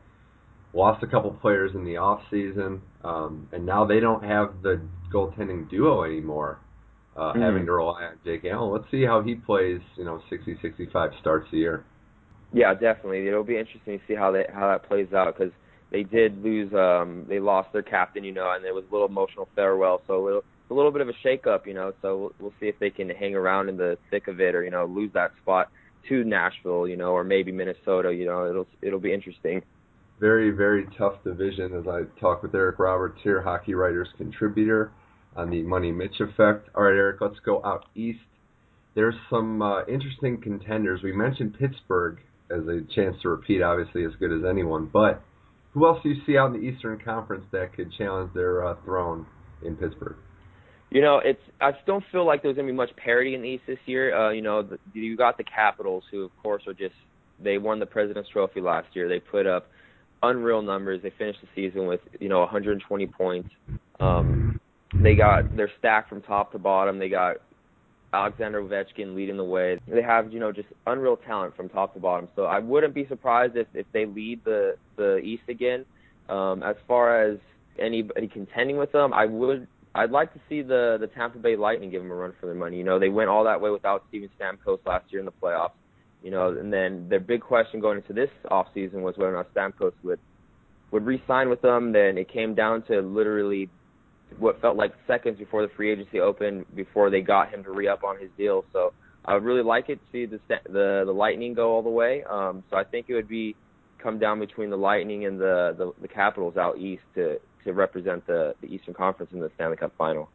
lost 0.74 1.04
a 1.04 1.08
couple 1.08 1.32
players 1.32 1.72
in 1.74 1.84
the 1.84 1.98
off 1.98 2.22
season, 2.30 2.82
um, 3.04 3.48
and 3.52 3.66
now 3.66 3.86
they 3.86 4.00
don't 4.00 4.24
have 4.24 4.62
the 4.62 4.82
goaltending 5.14 5.70
duo 5.70 6.04
anymore. 6.04 6.60
Uh, 7.16 7.34
mm. 7.34 7.42
Having 7.42 7.66
to 7.66 7.72
rely 7.72 8.04
on 8.04 8.20
Jake 8.24 8.46
Allen. 8.46 8.72
Let's 8.72 8.90
see 8.92 9.04
how 9.04 9.24
he 9.24 9.34
plays. 9.34 9.82
You 9.98 10.06
know, 10.06 10.22
60, 10.30 10.60
65 10.62 11.12
starts 11.20 11.48
a 11.52 11.56
year. 11.56 11.84
Yeah, 12.54 12.74
definitely. 12.76 13.28
It'll 13.28 13.44
be 13.44 13.58
interesting 13.58 13.98
to 13.98 14.06
see 14.08 14.14
how 14.14 14.32
that 14.32 14.52
how 14.52 14.70
that 14.70 14.88
plays 14.88 15.12
out 15.14 15.36
because 15.36 15.52
they 15.92 16.04
did 16.04 16.44
lose. 16.44 16.72
um 16.74 17.26
They 17.28 17.40
lost 17.40 17.74
their 17.74 17.82
captain, 17.82 18.24
you 18.24 18.34
know, 18.34 18.54
and 18.56 18.64
it 18.64 18.74
was 18.74 18.84
a 18.90 18.94
little 18.94 19.08
emotional 19.08 19.50
farewell. 19.56 20.02
So 20.06 20.28
it'll, 20.28 20.44
a 20.70 20.74
little 20.74 20.92
bit 20.92 21.02
of 21.02 21.10
a 21.10 21.14
shakeup, 21.26 21.66
you 21.66 21.74
know. 21.74 21.94
So 22.02 22.18
we'll, 22.18 22.32
we'll 22.40 22.54
see 22.60 22.68
if 22.68 22.80
they 22.80 22.90
can 22.90 23.10
hang 23.10 23.36
around 23.36 23.70
in 23.70 23.78
the 23.78 23.98
thick 24.10 24.28
of 24.28 24.40
it, 24.40 24.56
or 24.56 24.64
you 24.64 24.72
know, 24.72 24.86
lose 24.86 25.12
that 25.14 25.32
spot 25.42 25.70
to 26.10 26.24
Nashville, 26.24 26.88
you 26.88 26.98
know, 26.98 27.12
or 27.12 27.24
maybe 27.24 27.52
Minnesota. 27.52 28.14
You 28.14 28.26
know, 28.26 28.50
it'll 28.50 28.68
it'll 28.82 29.00
be 29.00 29.14
interesting. 29.14 29.62
Very 30.20 30.52
very 30.52 30.88
tough 30.98 31.24
division. 31.24 31.74
As 31.74 31.88
I 31.88 32.04
talk 32.20 32.44
with 32.44 32.54
Eric 32.56 32.80
Roberts 32.80 33.20
here, 33.24 33.42
hockey 33.42 33.74
writers 33.74 34.08
contributor 34.18 34.92
on 35.36 35.50
the 35.50 35.62
Money 35.62 35.92
Mitch 35.92 36.20
effect. 36.20 36.70
All 36.76 36.84
right, 36.84 36.96
Eric, 36.96 37.22
let's 37.22 37.40
go 37.46 37.64
out 37.64 37.86
east. 37.96 38.20
There's 38.96 39.16
some 39.30 39.62
uh, 39.62 39.86
interesting 39.86 40.42
contenders. 40.42 41.02
We 41.04 41.12
mentioned 41.12 41.56
Pittsburgh 41.60 42.18
as 42.50 42.62
a 42.68 42.82
chance 42.96 43.16
to 43.22 43.30
repeat, 43.30 43.62
obviously 43.62 44.04
as 44.06 44.12
good 44.20 44.32
as 44.32 44.44
anyone, 44.50 44.90
but 44.92 45.22
who 45.74 45.86
else 45.86 46.00
do 46.02 46.10
you 46.10 46.22
see 46.26 46.38
out 46.38 46.56
in 46.56 46.62
the 46.62 46.68
Eastern 46.68 46.98
Conference 46.98 47.46
that 47.52 47.74
could 47.74 47.92
challenge 47.98 48.34
their 48.34 48.66
uh, 48.66 48.76
throne 48.84 49.28
in 49.64 49.76
Pittsburgh? 49.76 50.16
You 50.90 51.02
know, 51.02 51.20
it's 51.24 51.42
I 51.60 51.72
just 51.72 51.86
don't 51.86 52.04
feel 52.12 52.26
like 52.26 52.42
there's 52.42 52.56
gonna 52.56 52.68
be 52.68 52.74
much 52.74 52.96
parity 52.96 53.36
in 53.36 53.42
the 53.42 53.50
East 53.50 53.64
this 53.68 53.80
year. 53.86 54.16
Uh, 54.16 54.32
you 54.32 54.42
know, 54.42 54.64
the, 54.64 54.78
you 54.94 55.18
got 55.18 55.38
the 55.38 55.44
Capitals, 55.44 56.04
who 56.12 56.24
of 56.24 56.32
course 56.42 56.64
are 56.68 56.74
just 56.74 56.96
they 57.44 57.58
won 57.58 57.80
the 57.80 57.86
President's 57.86 58.30
Trophy 58.30 58.62
last 58.62 58.88
year. 58.94 59.10
They 59.10 59.20
put 59.20 59.46
up 59.46 59.68
unreal 60.24 60.62
numbers. 60.62 61.02
They 61.04 61.12
finished 61.18 61.40
the 61.42 61.48
season 61.56 61.88
with 61.88 62.00
you 62.20 62.30
know 62.30 62.40
120 62.40 63.08
points. 63.08 63.50
Um, 64.00 64.60
they 64.94 65.16
got 65.16 65.56
they're 65.56 65.72
stacked 65.80 66.10
from 66.10 66.22
top 66.22 66.52
to 66.54 66.60
bottom. 66.60 67.00
They 67.00 67.10
got 67.10 67.38
Alexander 68.14 68.62
Ovechkin 68.62 69.16
leading 69.16 69.38
the 69.38 69.44
way. 69.44 69.80
They 69.88 70.02
have, 70.02 70.32
you 70.32 70.40
know, 70.40 70.52
just 70.52 70.70
unreal 70.86 71.18
talent 71.18 71.56
from 71.56 71.70
top 71.70 71.94
to 71.94 72.00
bottom. 72.00 72.30
So 72.36 72.44
I 72.44 72.60
wouldn't 72.60 72.94
be 72.94 73.06
surprised 73.08 73.58
if, 73.58 73.68
if 73.74 73.86
they 73.94 74.06
lead 74.06 74.44
the 74.46 74.78
the 74.96 75.18
East 75.18 75.44
again. 75.50 75.86
Um, 76.30 76.64
as 76.64 76.76
far 76.88 77.22
as 77.24 77.38
anybody 77.80 78.28
contending 78.28 78.78
with 78.78 78.92
them, 78.92 79.14
I 79.14 79.26
would 79.26 79.68
I'd 79.98 80.12
like 80.12 80.34
to 80.34 80.40
see 80.48 80.62
the 80.62 80.98
the 81.00 81.08
Tampa 81.08 81.40
Bay 81.40 81.56
Lightning 81.56 81.90
give 81.90 82.04
them 82.04 82.12
a 82.12 82.16
run 82.16 82.34
for 82.40 82.46
their 82.46 82.56
money. 82.56 82.78
You 82.78 82.84
know, 82.84 83.00
they 83.00 83.10
went 83.10 83.30
all 83.30 83.44
that 83.46 83.60
way 83.60 83.72
without 83.72 84.04
Steven 84.10 84.30
Stamkos 84.40 84.80
last 84.86 85.06
year 85.12 85.20
in 85.20 85.26
the 85.26 85.32
playoffs. 85.32 85.72
You 86.24 86.32
know, 86.32 86.50
and 86.50 86.72
then 86.72 87.08
their 87.10 87.20
big 87.20 87.42
question 87.42 87.80
going 87.80 87.98
into 87.98 88.14
this 88.14 88.30
off 88.50 88.68
season 88.74 89.02
was 89.02 89.18
whether 89.18 89.36
or 89.36 89.38
not 89.38 89.54
Stamkos 89.54 89.94
would 90.04 90.20
would 90.92 91.06
re-sign 91.06 91.50
with 91.50 91.62
them. 91.62 91.92
Then 91.92 92.18
it 92.18 92.32
came 92.32 92.54
down 92.54 92.84
to 92.84 93.02
literally 93.02 93.70
what 94.38 94.62
felt 94.62 94.78
like 94.78 94.94
seconds 95.08 95.38
before 95.38 95.62
the 95.62 95.74
free 95.76 95.92
agency 95.92 96.20
opened 96.20 96.66
before 96.76 97.10
they 97.10 97.22
got 97.22 97.50
him 97.50 97.64
to 97.64 97.72
re 97.72 97.88
up 97.88 98.04
on 98.04 98.20
his 98.20 98.30
deal. 98.38 98.66
So 98.74 98.94
I 99.26 99.34
would 99.34 99.44
really 99.44 99.64
like 99.64 99.90
it 99.90 99.96
to 99.96 100.12
see 100.12 100.26
the 100.26 100.40
the 100.70 101.04
the 101.06 101.12
Lightning 101.12 101.54
go 101.54 101.72
all 101.72 101.82
the 101.82 101.90
way. 101.90 102.24
Um, 102.30 102.64
so 102.70 102.78
I 102.78 102.84
think 102.84 103.08
it 103.10 103.16
would 103.16 103.28
be 103.28 103.56
come 104.02 104.20
down 104.20 104.40
between 104.40 104.70
the 104.70 104.78
Lightning 104.78 105.26
and 105.26 105.40
the 105.40 105.76
the, 105.78 105.92
the 106.02 106.08
Capitals 106.08 106.56
out 106.56 106.78
east 106.78 107.04
to 107.16 107.40
to 107.68 107.74
represent 107.74 108.26
the 108.28 108.56
the 108.62 108.68
Eastern 108.68 108.94
Conference 108.94 109.32
in 109.34 109.40
the 109.40 109.52
Stanley 109.56 109.78
Cup 109.78 109.94
final. 109.98 110.30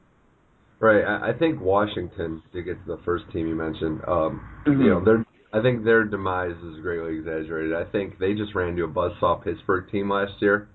Right. 0.81 1.05
I 1.05 1.33
think 1.39 1.61
Washington 1.61 2.43
to 2.53 2.63
get 2.63 2.75
to 2.85 2.97
the 2.97 3.03
first 3.05 3.25
team 3.33 3.47
you 3.47 3.55
mentioned. 3.55 4.01
Um, 4.07 4.43
mm-hmm. 4.67 4.83
You 4.83 4.91
know, 4.91 5.05
their 5.05 5.25
I 5.53 5.63
think 5.63 5.85
their 5.85 6.05
demise 6.05 6.57
is 6.57 6.81
greatly 6.81 7.19
exaggerated. 7.19 7.75
I 7.75 7.85
think 7.85 8.19
they 8.19 8.33
just 8.33 8.55
ran 8.55 8.71
into 8.71 8.85
a 8.85 8.89
buzzsaw 8.89 9.45
Pittsburgh 9.45 9.91
team 9.91 10.11
last 10.11 10.33
year 10.41 10.69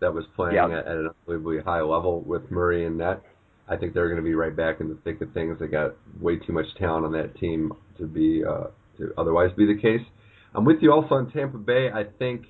that 0.00 0.12
was 0.12 0.24
playing 0.36 0.56
yep. 0.56 0.70
at, 0.70 0.86
at 0.86 0.96
an 0.98 1.08
unbelievably 1.08 1.62
high 1.64 1.80
level 1.80 2.20
with 2.20 2.50
Murray 2.50 2.86
and 2.86 2.98
net. 2.98 3.22
I 3.68 3.76
think 3.76 3.94
they're 3.94 4.08
going 4.08 4.22
to 4.22 4.24
be 4.24 4.34
right 4.34 4.54
back 4.54 4.80
in 4.80 4.88
the 4.88 4.98
thick 5.02 5.20
of 5.20 5.32
things. 5.32 5.58
They 5.58 5.66
got 5.66 5.96
way 6.20 6.36
too 6.36 6.52
much 6.52 6.66
talent 6.78 7.04
on 7.04 7.12
that 7.12 7.36
team 7.38 7.72
to 7.98 8.06
be 8.06 8.42
uh, 8.44 8.68
to 8.98 9.12
otherwise 9.18 9.50
be 9.56 9.66
the 9.66 9.80
case. 9.80 10.06
I'm 10.54 10.64
with 10.64 10.78
you 10.80 10.92
also 10.92 11.16
on 11.16 11.30
Tampa 11.30 11.58
Bay. 11.58 11.88
I 11.92 12.04
think 12.18 12.46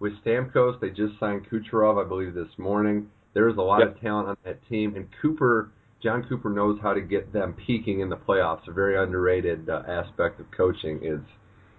with 0.00 0.14
Stamkos, 0.24 0.80
they 0.80 0.88
just 0.88 1.18
signed 1.20 1.46
Kucherov, 1.48 2.04
I 2.04 2.08
believe, 2.08 2.34
this 2.34 2.48
morning. 2.58 3.08
There 3.34 3.48
is 3.48 3.56
a 3.56 3.62
lot 3.62 3.80
yep. 3.80 3.94
of 3.94 4.00
talent 4.00 4.28
on 4.28 4.36
that 4.44 4.66
team, 4.68 4.96
and 4.96 5.06
Cooper, 5.22 5.70
Jon 6.02 6.26
Cooper 6.28 6.50
knows 6.50 6.78
how 6.82 6.94
to 6.94 7.00
get 7.00 7.32
them 7.32 7.54
peaking 7.66 8.00
in 8.00 8.08
the 8.08 8.16
playoffs. 8.16 8.66
A 8.66 8.72
very 8.72 9.00
underrated 9.00 9.68
uh, 9.68 9.82
aspect 9.86 10.40
of 10.40 10.46
coaching 10.56 11.00
is 11.04 11.20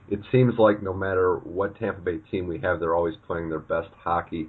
it 0.10 0.20
seems 0.32 0.54
like 0.58 0.84
no 0.84 0.94
matter 0.94 1.38
what 1.38 1.78
Tampa 1.78 2.02
Bay 2.02 2.20
team 2.30 2.48
we 2.48 2.60
have, 2.60 2.80
they're 2.80 2.96
always 2.96 3.16
playing 3.26 3.50
their 3.50 3.60
best 3.60 3.90
hockey 3.98 4.48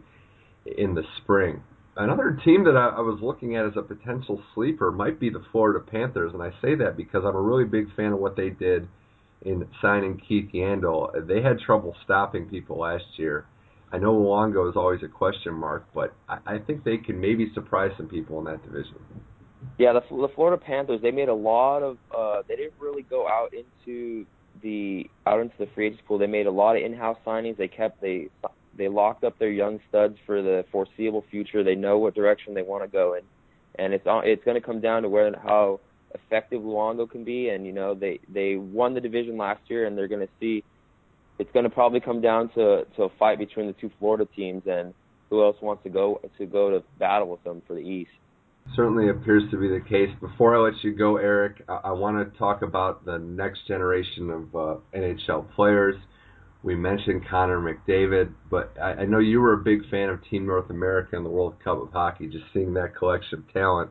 in 0.76 0.94
the 0.94 1.02
spring. 1.22 1.62
Another 1.96 2.38
team 2.44 2.64
that 2.64 2.76
I, 2.76 2.96
I 2.96 3.00
was 3.00 3.20
looking 3.22 3.56
at 3.56 3.66
as 3.66 3.72
a 3.76 3.82
potential 3.82 4.42
sleeper 4.54 4.90
might 4.90 5.18
be 5.18 5.30
the 5.30 5.44
Florida 5.50 5.80
Panthers, 5.80 6.32
and 6.34 6.42
I 6.42 6.50
say 6.62 6.74
that 6.76 6.96
because 6.96 7.22
I'm 7.24 7.36
a 7.36 7.40
really 7.40 7.64
big 7.64 7.94
fan 7.96 8.12
of 8.12 8.18
what 8.18 8.36
they 8.36 8.50
did 8.50 8.88
in 9.42 9.66
signing 9.80 10.20
Keith 10.28 10.50
Yandle. 10.54 11.26
They 11.26 11.42
had 11.42 11.58
trouble 11.58 11.94
stopping 12.04 12.48
people 12.48 12.78
last 12.78 13.04
year. 13.16 13.46
I 13.92 13.98
know 13.98 14.14
Luongo 14.14 14.68
is 14.70 14.76
always 14.76 15.02
a 15.02 15.08
question 15.08 15.52
mark, 15.52 15.86
but 15.94 16.14
I, 16.28 16.38
I 16.46 16.58
think 16.58 16.82
they 16.82 16.96
can 16.96 17.20
maybe 17.20 17.52
surprise 17.54 17.92
some 17.98 18.08
people 18.08 18.38
in 18.38 18.46
that 18.46 18.62
division. 18.62 18.96
Yeah, 19.78 19.92
the, 19.92 20.00
the 20.10 20.28
Florida 20.34 20.62
Panthers 20.62 21.00
they 21.02 21.10
made 21.10 21.28
a 21.28 21.34
lot 21.34 21.82
of. 21.82 21.98
Uh, 22.16 22.42
they 22.48 22.56
didn't 22.56 22.74
really 22.80 23.02
go 23.02 23.28
out 23.28 23.52
into 23.52 24.26
the 24.62 25.08
out 25.26 25.40
into 25.40 25.54
the 25.58 25.66
free 25.74 25.88
agent 25.88 26.02
pool. 26.06 26.18
They 26.18 26.26
made 26.26 26.46
a 26.46 26.50
lot 26.50 26.76
of 26.76 26.82
in-house 26.82 27.18
signings. 27.26 27.56
They 27.56 27.68
kept 27.68 28.00
they 28.00 28.28
they 28.76 28.88
locked 28.88 29.24
up 29.24 29.38
their 29.38 29.50
young 29.50 29.80
studs 29.88 30.16
for 30.24 30.42
the 30.42 30.64
foreseeable 30.72 31.24
future. 31.30 31.62
They 31.62 31.74
know 31.74 31.98
what 31.98 32.14
direction 32.14 32.54
they 32.54 32.62
want 32.62 32.82
to 32.84 32.88
go 32.88 33.14
in, 33.14 33.22
and 33.76 33.92
it's 33.92 34.04
it's 34.06 34.44
going 34.44 34.60
to 34.60 34.66
come 34.66 34.80
down 34.80 35.02
to 35.02 35.08
where 35.08 35.30
how 35.36 35.80
effective 36.14 36.62
Luongo 36.62 37.10
can 37.10 37.24
be. 37.24 37.50
And 37.50 37.66
you 37.66 37.72
know 37.72 37.94
they 37.94 38.20
they 38.32 38.56
won 38.56 38.94
the 38.94 39.00
division 39.00 39.36
last 39.36 39.60
year, 39.68 39.86
and 39.86 39.96
they're 39.96 40.08
going 40.08 40.26
to 40.26 40.32
see. 40.40 40.64
It's 41.42 41.50
going 41.52 41.64
to 41.64 41.70
probably 41.70 41.98
come 41.98 42.20
down 42.20 42.50
to 42.50 42.86
to 42.96 43.02
a 43.02 43.08
fight 43.18 43.36
between 43.36 43.66
the 43.66 43.72
two 43.72 43.90
Florida 43.98 44.28
teams 44.36 44.62
and 44.66 44.94
who 45.28 45.42
else 45.42 45.56
wants 45.60 45.82
to 45.82 45.90
go 45.90 46.20
to 46.38 46.46
go 46.46 46.70
to 46.70 46.84
battle 47.00 47.28
with 47.28 47.42
them 47.42 47.62
for 47.66 47.74
the 47.74 47.80
East. 47.80 48.12
Certainly 48.76 49.08
appears 49.08 49.42
to 49.50 49.58
be 49.58 49.66
the 49.66 49.80
case. 49.80 50.08
Before 50.20 50.54
I 50.54 50.60
let 50.60 50.84
you 50.84 50.94
go, 50.94 51.16
Eric, 51.16 51.64
I, 51.68 51.80
I 51.86 51.90
want 51.90 52.32
to 52.32 52.38
talk 52.38 52.62
about 52.62 53.04
the 53.04 53.18
next 53.18 53.66
generation 53.66 54.30
of 54.30 54.54
uh, 54.54 54.76
NHL 54.94 55.52
players. 55.56 55.96
We 56.62 56.76
mentioned 56.76 57.26
Connor 57.28 57.58
McDavid, 57.58 58.32
but 58.48 58.72
I, 58.80 58.92
I 58.92 59.04
know 59.04 59.18
you 59.18 59.40
were 59.40 59.54
a 59.54 59.64
big 59.64 59.80
fan 59.90 60.10
of 60.10 60.20
Team 60.30 60.46
North 60.46 60.70
America 60.70 61.16
and 61.16 61.26
the 61.26 61.30
World 61.30 61.56
Cup 61.64 61.82
of 61.82 61.90
Hockey, 61.90 62.28
just 62.28 62.44
seeing 62.54 62.74
that 62.74 62.94
collection 62.94 63.40
of 63.40 63.52
talent. 63.52 63.90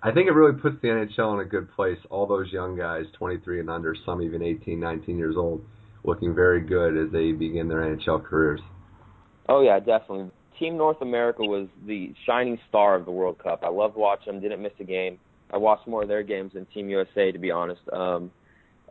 I 0.00 0.12
think 0.12 0.28
it 0.28 0.32
really 0.32 0.56
puts 0.56 0.76
the 0.80 0.88
NHL 0.88 1.34
in 1.34 1.40
a 1.40 1.48
good 1.48 1.68
place. 1.72 1.98
All 2.08 2.26
those 2.26 2.52
young 2.52 2.76
guys, 2.76 3.06
23 3.18 3.58
and 3.60 3.68
under, 3.68 3.96
some 4.06 4.22
even 4.22 4.42
18, 4.42 4.78
19 4.78 5.18
years 5.18 5.34
old, 5.36 5.64
looking 6.04 6.34
very 6.34 6.60
good 6.60 6.96
as 6.96 7.12
they 7.12 7.32
begin 7.32 7.68
their 7.68 7.80
NHL 7.80 8.24
careers. 8.24 8.60
Oh 9.48 9.62
yeah, 9.62 9.78
definitely. 9.78 10.30
Team 10.58 10.76
North 10.76 11.00
America 11.02 11.42
was 11.42 11.68
the 11.86 12.14
shining 12.26 12.58
star 12.68 12.94
of 12.94 13.04
the 13.04 13.10
World 13.10 13.38
Cup. 13.38 13.62
I 13.64 13.68
loved 13.68 13.96
watching 13.96 14.34
them. 14.34 14.42
Didn't 14.42 14.62
miss 14.62 14.72
a 14.78 14.84
game. 14.84 15.18
I 15.52 15.56
watched 15.56 15.86
more 15.86 16.02
of 16.02 16.08
their 16.08 16.22
games 16.22 16.52
than 16.54 16.66
Team 16.66 16.88
USA, 16.88 17.32
to 17.32 17.38
be 17.38 17.50
honest. 17.50 17.80
Um, 17.92 18.30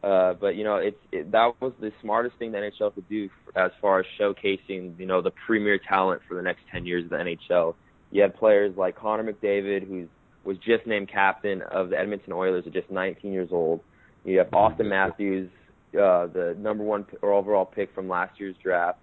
uh, 0.03 0.33
but 0.33 0.55
you 0.55 0.63
know, 0.63 0.75
it's 0.75 0.97
it, 1.11 1.31
that 1.31 1.53
was 1.61 1.71
the 1.79 1.91
smartest 2.01 2.37
thing 2.37 2.51
the 2.51 2.57
NHL 2.57 2.93
could 2.93 3.07
do 3.07 3.29
for, 3.45 3.57
as 3.57 3.71
far 3.81 3.99
as 3.99 4.05
showcasing, 4.19 4.99
you 4.99 5.05
know, 5.05 5.21
the 5.21 5.31
premier 5.45 5.79
talent 5.79 6.21
for 6.27 6.35
the 6.35 6.41
next 6.41 6.61
10 6.71 6.85
years 6.85 7.05
of 7.05 7.11
the 7.11 7.15
NHL. 7.15 7.75
You 8.11 8.21
had 8.21 8.35
players 8.35 8.75
like 8.77 8.97
Connor 8.97 9.31
McDavid, 9.31 9.87
who 9.87 10.07
was 10.43 10.57
just 10.57 10.85
named 10.85 11.09
captain 11.09 11.61
of 11.61 11.89
the 11.89 11.97
Edmonton 11.97 12.33
Oilers 12.33 12.65
at 12.67 12.73
just 12.73 12.91
19 12.91 13.31
years 13.31 13.49
old. 13.51 13.79
You 14.25 14.39
have 14.39 14.49
Auston 14.49 14.87
Matthews, 14.87 15.49
uh, 15.95 16.27
the 16.27 16.55
number 16.59 16.83
one 16.83 17.03
p- 17.03 17.17
or 17.21 17.33
overall 17.33 17.65
pick 17.65 17.93
from 17.93 18.07
last 18.07 18.39
year's 18.39 18.55
draft. 18.61 18.99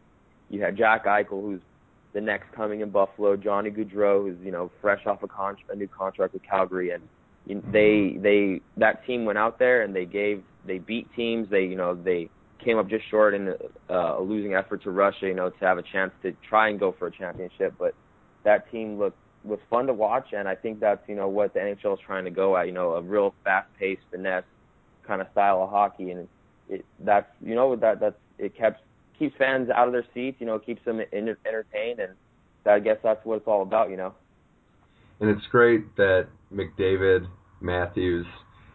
You 0.49 0.63
had 0.63 0.77
Jack 0.77 1.05
Eichel, 1.07 1.43
who's 1.43 1.61
the 2.13 2.21
next 2.21 2.53
coming 2.53 2.81
in 2.81 2.91
Buffalo. 2.91 3.37
Johnny 3.37 3.71
Gaudreau, 3.71 4.23
who's 4.23 4.39
you 4.45 4.51
know 4.51 4.71
fresh 4.81 5.07
off 5.07 5.23
a, 5.23 5.29
con- 5.29 5.57
a 5.71 5.77
new 5.77 5.89
contract 5.89 6.35
with 6.35 6.43
Calgary, 6.43 6.91
and 6.91 7.03
they 7.73 8.19
they 8.21 8.61
that 8.77 9.07
team 9.07 9.25
went 9.25 9.39
out 9.39 9.59
there 9.59 9.83
and 9.83 9.95
they 9.95 10.05
gave 10.05 10.43
they 10.67 10.79
beat 10.79 11.09
teams. 11.15 11.49
They 11.51 11.63
you 11.63 11.77
know 11.77 11.95
they 11.95 12.29
came 12.65 12.79
up 12.79 12.89
just 12.89 13.09
short 13.11 13.35
in 13.35 13.55
uh, 13.89 14.19
a 14.19 14.23
losing 14.23 14.55
effort 14.55 14.83
to 14.85 14.91
Russia. 14.91 15.27
You 15.27 15.35
know 15.35 15.51
to 15.51 15.65
have 15.65 15.79
a 15.79 15.83
chance 15.83 16.13
to 16.23 16.33
try 16.49 16.69
and 16.69 16.79
go 16.79 16.95
for 16.99 17.07
a 17.07 17.13
championship, 17.13 17.75
but 17.79 17.95
that 18.45 18.71
team 18.71 18.99
looked 18.99 19.19
was 19.45 19.59
fun 19.71 19.87
to 19.87 19.95
watch, 19.95 20.29
and 20.37 20.47
I 20.47 20.55
think 20.55 20.81
that's 20.81 21.01
you 21.09 21.15
know 21.15 21.29
what 21.29 21.55
the 21.55 21.61
NHL 21.61 21.95
is 21.95 22.01
trying 22.05 22.25
to 22.25 22.31
go 22.31 22.57
at. 22.57 22.67
You 22.67 22.73
know 22.73 22.93
a 22.93 23.03
real 23.03 23.35
fast-paced 23.45 24.03
finesse 24.11 24.45
kind 25.07 25.21
of 25.21 25.29
style 25.33 25.63
of 25.63 25.71
hockey, 25.71 26.11
and 26.11 26.29
it, 26.71 26.85
that's 27.01 27.27
you 27.45 27.55
know 27.55 27.77
that 27.77 28.01
that's 28.01 28.17
it 28.39 28.57
kept 28.57 28.81
keeps 29.19 29.35
fans 29.37 29.69
out 29.71 29.87
of 29.87 29.93
their 29.93 30.07
seats. 30.15 30.39
You 30.41 30.47
know 30.47 30.59
keeps 30.59 30.85
them 30.85 31.01
in, 31.13 31.37
entertained, 31.47 32.01
and 32.01 32.15
I 32.67 32.79
guess 32.79 32.97
that's 33.03 33.25
what 33.25 33.37
it's 33.37 33.47
all 33.47 33.63
about. 33.63 33.91
You 33.91 33.97
know. 33.97 34.15
And 35.21 35.29
it's 35.29 35.47
great 35.51 35.97
that 35.97 36.29
McDavid, 36.51 37.27
Matthews, 37.61 38.27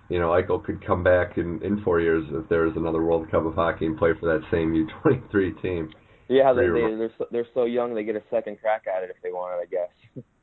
you 0.10 0.20
know, 0.20 0.28
Eichel 0.28 0.64
could 0.64 0.86
come 0.86 1.04
back 1.04 1.38
in 1.38 1.62
in 1.64 1.82
four 1.84 2.00
years 2.00 2.26
if 2.32 2.48
there 2.50 2.68
is 2.68 2.74
another 2.76 3.04
World 3.04 3.30
Cup 3.32 3.46
of 3.46 3.56
hockey 3.56 3.86
and 3.86 3.98
play 3.98 4.12
for 4.20 4.28
that 4.28 4.46
same 4.52 4.74
U23 4.74 5.62
team. 5.62 5.91
Yeah, 6.28 6.54
they, 6.54 6.68
they 6.68 6.96
they're 6.96 7.12
so, 7.18 7.26
they're 7.32 7.48
so 7.54 7.66
young 7.66 7.93
they 7.93 8.04
get 8.04 8.16
a 8.16 8.24
second 8.32 8.60
crack 8.60 8.84
at 8.88 9.04
it 9.04 9.10
if 9.10 9.22
they 9.22 9.32
want 9.32 9.60
it, 9.60 9.68
I 9.68 9.70
guess. 9.70 10.26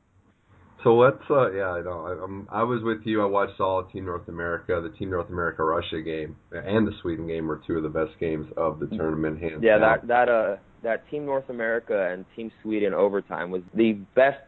So 0.83 0.95
let's, 0.95 1.23
uh, 1.29 1.51
yeah, 1.51 1.69
I 1.69 1.81
know. 1.81 2.05
I, 2.05 2.23
um, 2.23 2.47
I 2.51 2.63
was 2.63 2.81
with 2.83 3.05
you. 3.05 3.21
I 3.21 3.25
watched 3.25 3.59
all 3.61 3.79
of 3.79 3.91
Team 3.91 4.05
North 4.05 4.27
America. 4.27 4.81
The 4.83 4.95
Team 4.97 5.11
North 5.11 5.29
America 5.29 5.63
Russia 5.63 6.01
game 6.01 6.35
and 6.51 6.85
the 6.85 6.91
Sweden 7.01 7.25
game 7.27 7.47
were 7.47 7.61
two 7.65 7.77
of 7.77 7.83
the 7.83 7.89
best 7.89 8.19
games 8.19 8.47
of 8.57 8.79
the 8.79 8.87
tournament. 8.87 9.41
Hands 9.41 9.61
yeah, 9.61 9.77
down. 9.77 9.81
that 9.81 10.07
that 10.07 10.29
uh 10.29 10.55
that 10.83 11.09
Team 11.09 11.25
North 11.25 11.49
America 11.49 12.09
and 12.11 12.25
Team 12.35 12.51
Sweden 12.61 12.93
overtime 12.93 13.49
was 13.49 13.61
the 13.73 13.93
best 14.15 14.41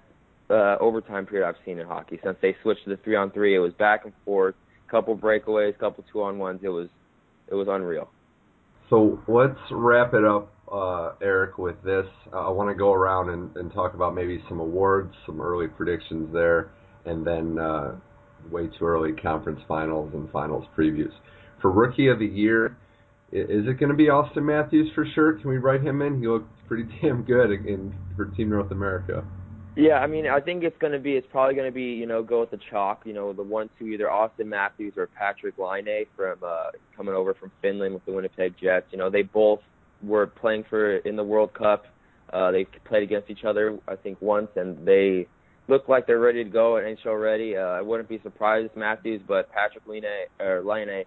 uh, 0.50 0.76
overtime 0.80 1.26
period 1.26 1.48
I've 1.48 1.56
seen 1.66 1.80
in 1.80 1.88
hockey 1.88 2.20
since 2.24 2.38
they 2.42 2.56
switched 2.62 2.84
to 2.84 2.92
the 2.92 2.98
three 2.98 3.16
on 3.16 3.32
three. 3.32 3.56
It 3.56 3.60
was 3.60 3.74
back 3.74 4.02
and 4.04 4.14
forth, 4.26 4.56
couple 4.92 5.18
breakaways, 5.18 5.78
couple 5.80 6.04
two 6.12 6.22
on 6.22 6.38
ones. 6.38 6.60
It 6.64 6.70
was 6.70 6.90
it 7.48 7.56
was 7.56 7.68
unreal. 7.70 8.10
So 8.90 9.20
let's 9.28 9.60
wrap 9.72 10.14
it 10.14 10.24
up, 10.24 10.54
uh, 10.72 11.14
Eric, 11.22 11.58
with 11.58 11.82
this. 11.84 12.06
Uh, 12.34 12.48
I 12.48 12.50
want 12.50 12.70
to 12.70 12.76
go 12.76 12.92
around 12.94 13.30
and, 13.30 13.56
and 13.58 13.72
talk 13.74 13.94
about 13.94 14.16
maybe 14.16 14.44
some 14.50 14.60
awards, 14.60 15.14
some 15.26 15.42
early 15.42 15.68
predictions 15.68 16.34
there, 16.34 16.72
and 17.06 17.26
then 17.26 17.60
uh, 17.60 17.96
way 18.52 18.68
too 18.68 18.86
early 18.86 19.14
conference 19.14 19.60
finals 19.68 20.12
and 20.14 20.30
finals 20.32 20.66
previews. 20.78 21.12
For 21.62 21.72
Rookie 21.72 22.08
of 22.08 22.20
the 22.20 22.26
Year, 22.26 22.78
is 23.32 23.68
it 23.68 23.80
going 23.80 23.90
to 23.90 23.96
be 23.96 24.06
Auston 24.06 24.44
Matthews 24.44 24.92
for 24.96 25.06
sure? 25.14 25.34
Can 25.34 25.50
we 25.50 25.58
write 25.58 25.82
him 25.82 26.02
in? 26.02 26.20
He 26.20 26.28
looked 26.28 26.50
pretty 26.68 26.84
damn 27.02 27.24
good 27.24 27.52
in, 27.52 27.94
for 28.16 28.26
Team 28.26 28.50
North 28.50 28.72
America. 28.72 29.24
Yeah, 29.78 29.96
I 29.96 30.08
mean, 30.08 30.26
I 30.26 30.40
think 30.40 30.64
it's 30.64 30.78
going 30.78 30.94
to 30.94 31.00
be, 31.00 31.14
it's 31.14 31.28
probably 31.30 31.54
going 31.54 31.68
to 31.70 31.76
be, 31.76 31.84
you 31.84 32.06
know, 32.06 32.24
go 32.24 32.40
with 32.40 32.52
the 32.52 32.60
chalk, 32.70 33.02
you 33.04 33.14
know, 33.14 33.34
the 33.34 33.44
one, 33.44 33.70
two, 33.78 33.88
either 33.88 34.06
Auston 34.06 34.46
Matthews 34.46 34.94
or 34.96 35.10
Patrik 35.20 35.58
Laine 35.58 36.06
from 36.16 36.38
uh, 36.42 36.72
coming 36.96 37.14
over 37.14 37.34
from 37.34 37.52
Finland 37.62 37.94
with 37.94 38.06
the 38.06 38.14
Winnipeg 38.14 38.56
Jets. 38.58 38.86
You 38.92 38.98
know, 38.98 39.10
they 39.10 39.24
both 39.24 39.60
were 40.06 40.28
playing 40.28 40.66
for 40.70 40.98
in 40.98 41.16
the 41.16 41.24
World 41.24 41.54
Cup. 41.54 41.86
Uh, 42.32 42.52
they 42.52 42.66
played 42.86 43.04
against 43.04 43.30
each 43.30 43.44
other, 43.46 43.78
I 43.88 43.96
think, 43.96 44.22
once, 44.22 44.50
and 44.56 44.86
they 44.86 45.28
look 45.68 45.88
like 45.88 46.08
they're 46.08 46.20
ready 46.20 46.44
to 46.44 46.50
go 46.50 46.78
and 46.78 46.98
NHL 46.98 47.22
ready. 47.22 47.56
Uh, 47.56 47.62
I 47.62 47.82
wouldn't 47.82 48.10
be 48.10 48.20
surprised 48.24 48.76
Matthews, 48.76 49.22
but 49.28 49.50
Patrik 49.52 49.88
Laine 49.88 50.04
or 50.40 50.62
Laine, 50.64 51.06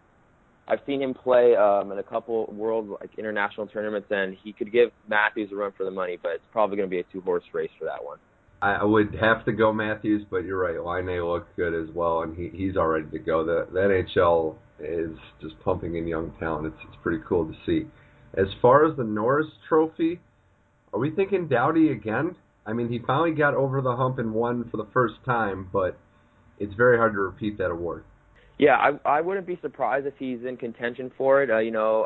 I've 0.67 0.81
seen 0.87 1.03
him 1.03 1.15
play 1.15 1.55
um, 1.57 1.93
in 1.93 1.99
a 1.99 2.03
couple 2.03 2.47
world 2.53 2.89
like 3.01 3.11
international 3.19 3.67
tournaments, 3.67 4.09
and 4.11 4.37
he 4.43 4.53
could 4.53 4.73
give 4.73 4.91
Matthews 5.09 5.51
a 5.53 5.57
run 5.57 5.73
for 5.77 5.85
the 5.85 5.91
money, 5.91 6.19
but 6.21 6.33
it's 6.33 6.45
probably 6.53 6.77
going 6.77 6.89
to 6.89 6.91
be 6.91 7.01
a 7.01 7.05
two 7.13 7.21
horse 7.21 7.45
race 7.53 7.71
for 7.79 7.85
that 7.85 8.05
one. 8.05 8.19
I 8.61 8.83
would 8.83 9.15
have 9.21 9.45
to 9.45 9.53
go 9.53 9.73
Matthews, 9.73 10.27
but 10.29 10.39
you're 10.39 10.59
right. 10.59 10.85
Laine 10.85 11.23
looked 11.23 11.55
good 11.55 11.75
as 11.75 11.95
well, 11.95 12.23
and 12.23 12.37
he 12.37 12.51
he's 12.53 12.77
all 12.77 12.89
ready 12.89 13.09
to 13.11 13.19
go. 13.19 13.45
The 13.45 13.69
the 13.73 13.79
NHL 13.79 14.57
is 14.81 15.17
just 15.41 15.55
pumping 15.65 15.95
in 15.95 16.09
young 16.09 16.33
talent. 16.41 16.67
It's 16.67 16.77
it's 16.89 16.97
pretty 17.03 17.23
cool 17.29 17.47
to 17.47 17.55
see. 17.65 17.87
As 18.35 18.47
far 18.61 18.87
as 18.87 18.97
the 18.97 19.05
Norris 19.05 19.49
Trophy, 19.69 20.21
are 20.93 21.01
we 21.01 21.11
thinking 21.11 21.49
Doughty 21.49 21.93
again? 21.93 22.37
I 22.67 22.73
mean, 22.73 22.89
he 22.89 22.99
finally 23.07 23.33
got 23.33 23.55
over 23.55 23.81
the 23.81 23.97
hump 23.97 24.19
and 24.19 24.33
won 24.33 24.69
for 24.71 24.77
the 24.77 24.87
first 24.93 25.15
time, 25.25 25.69
but 25.73 25.99
it's 26.59 26.75
very 26.75 26.99
hard 26.99 27.15
to 27.15 27.21
repeat 27.21 27.57
that 27.59 27.71
award. 27.71 28.05
Yeah, 28.59 28.75
I 28.75 29.19
I 29.19 29.21
wouldn't 29.21 29.47
be 29.47 29.57
surprised 29.63 30.07
if 30.07 30.15
he's 30.19 30.41
in 30.45 30.57
contention 30.57 31.13
for 31.17 31.45
it. 31.45 31.51
Uh, 31.51 31.59
you 31.59 31.71
know, 31.71 32.05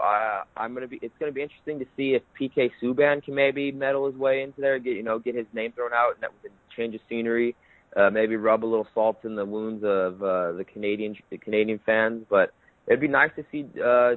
I'm 0.54 0.74
gonna 0.74 0.86
be. 0.86 0.98
It's 1.00 1.14
gonna 1.18 1.32
be 1.32 1.42
interesting 1.42 1.78
to 1.78 1.86
see 1.96 2.14
if 2.14 2.22
PK 2.38 2.70
Subban 2.80 3.24
can 3.24 3.34
maybe 3.34 3.72
meddle 3.72 4.06
his 4.06 4.14
way 4.16 4.42
into 4.42 4.60
there, 4.60 4.78
get 4.78 4.94
you 4.94 5.02
know, 5.02 5.18
get 5.18 5.34
his 5.34 5.46
name 5.54 5.72
thrown 5.72 5.94
out, 5.94 6.14
and 6.14 6.22
that 6.22 6.30
would 6.42 6.52
change 6.76 6.94
of 6.94 7.00
scenery. 7.08 7.56
Uh, 7.96 8.10
maybe 8.10 8.36
rub 8.36 8.64
a 8.64 8.66
little 8.66 8.86
salt 8.94 9.18
in 9.24 9.34
the 9.34 9.44
wounds 9.44 9.82
of 9.82 10.22
uh, 10.22 10.52
the 10.52 10.64
Canadian 10.70 11.16
the 11.30 11.38
Canadian 11.38 11.80
fans. 11.86 12.26
But 12.28 12.52
it'd 12.86 13.00
be 13.00 13.08
nice 13.08 13.30
to 13.36 13.44
see 13.50 13.66
uh, 13.82 14.16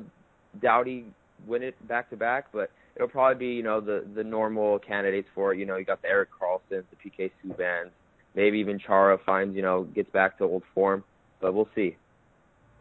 Doughty 0.62 1.06
win 1.48 1.64
it 1.64 1.76
back 1.88 2.10
to 2.10 2.16
back. 2.18 2.48
But 2.52 2.72
it'll 2.96 3.08
probably 3.08 3.48
be 3.48 3.54
you 3.54 3.64
know 3.64 3.82
the 3.82 4.06
the 4.16 4.24
normal 4.24 4.80
candidates 4.80 5.28
for 5.36 5.54
it. 5.54 5.60
You 5.60 5.66
know, 5.66 5.78
you 5.78 5.86
got 5.86 6.02
the 6.02 6.10
Erik 6.10 6.30
Karlsson, 6.39 6.84
the 6.89 7.10
PK 7.10 7.32
Subban, 7.46 7.89
maybe 8.36 8.60
even 8.60 8.80
Chara 8.80 9.18
finds 9.26 9.56
you 9.56 9.62
know 9.62 9.84
gets 9.84 10.10
back 10.12 10.38
to 10.39 10.43
old 10.46 10.64
form. 10.74 11.04
But 11.41 11.54
we'll 11.54 11.70
see. 11.76 11.98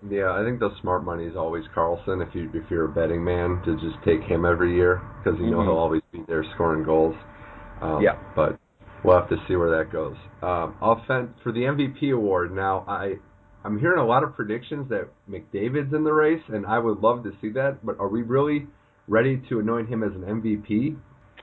Yeah, 0.09 0.33
I 0.33 0.45
think 0.45 0.61
the 0.61 0.71
smart 0.83 1.05
money 1.05 1.25
is 1.25 1.37
always 1.37 1.65
Karlsson. 1.75 2.27
If 2.27 2.35
you 2.35 2.51
if 2.53 2.71
you're 2.71 2.85
a 2.85 2.89
betting 2.89 3.25
man, 3.25 3.62
to 3.65 3.75
just 3.77 4.03
take 4.05 4.23
him 4.23 4.45
every 4.45 4.75
year 4.75 5.01
because 5.23 5.39
you 5.41 5.51
know 5.51 5.59
Mhm. 5.59 5.65
he'll 5.65 5.79
always 5.79 6.03
be 6.12 6.23
there 6.29 6.45
scoring 6.55 6.85
goals. 6.85 7.17
Um, 7.81 8.03
Yeah. 8.03 8.17
But 8.37 8.59
we'll 9.03 9.19
have 9.19 9.29
to 9.31 9.37
see 9.47 9.57
where 9.57 9.71
that 9.71 9.91
goes. 9.91 10.17
Um, 10.43 10.77
offense 10.83 11.31
for 11.43 11.53
the 11.53 11.65
MVP 11.65 12.11
award. 12.11 12.53
Now 12.53 12.85
I 12.87 13.19
I'm 13.65 13.79
hearing 13.79 13.99
a 13.99 14.07
lot 14.07 14.23
of 14.23 14.35
predictions 14.35 14.89
that 14.91 15.09
McDavid's 15.29 15.95
in 15.95 16.05
the 16.05 16.12
race, 16.12 16.43
and 16.49 16.67
I 16.67 16.79
would 16.79 16.99
love 16.99 17.25
to 17.25 17.33
see 17.41 17.51
that. 17.53 17.85
But 17.85 17.99
are 17.99 18.09
we 18.09 18.23
really 18.23 18.67
ready 19.09 19.43
to 19.49 19.61
anoint 19.61 19.89
him 19.89 20.03
as 20.03 20.12
an 20.12 20.23
MVP? 20.23 20.97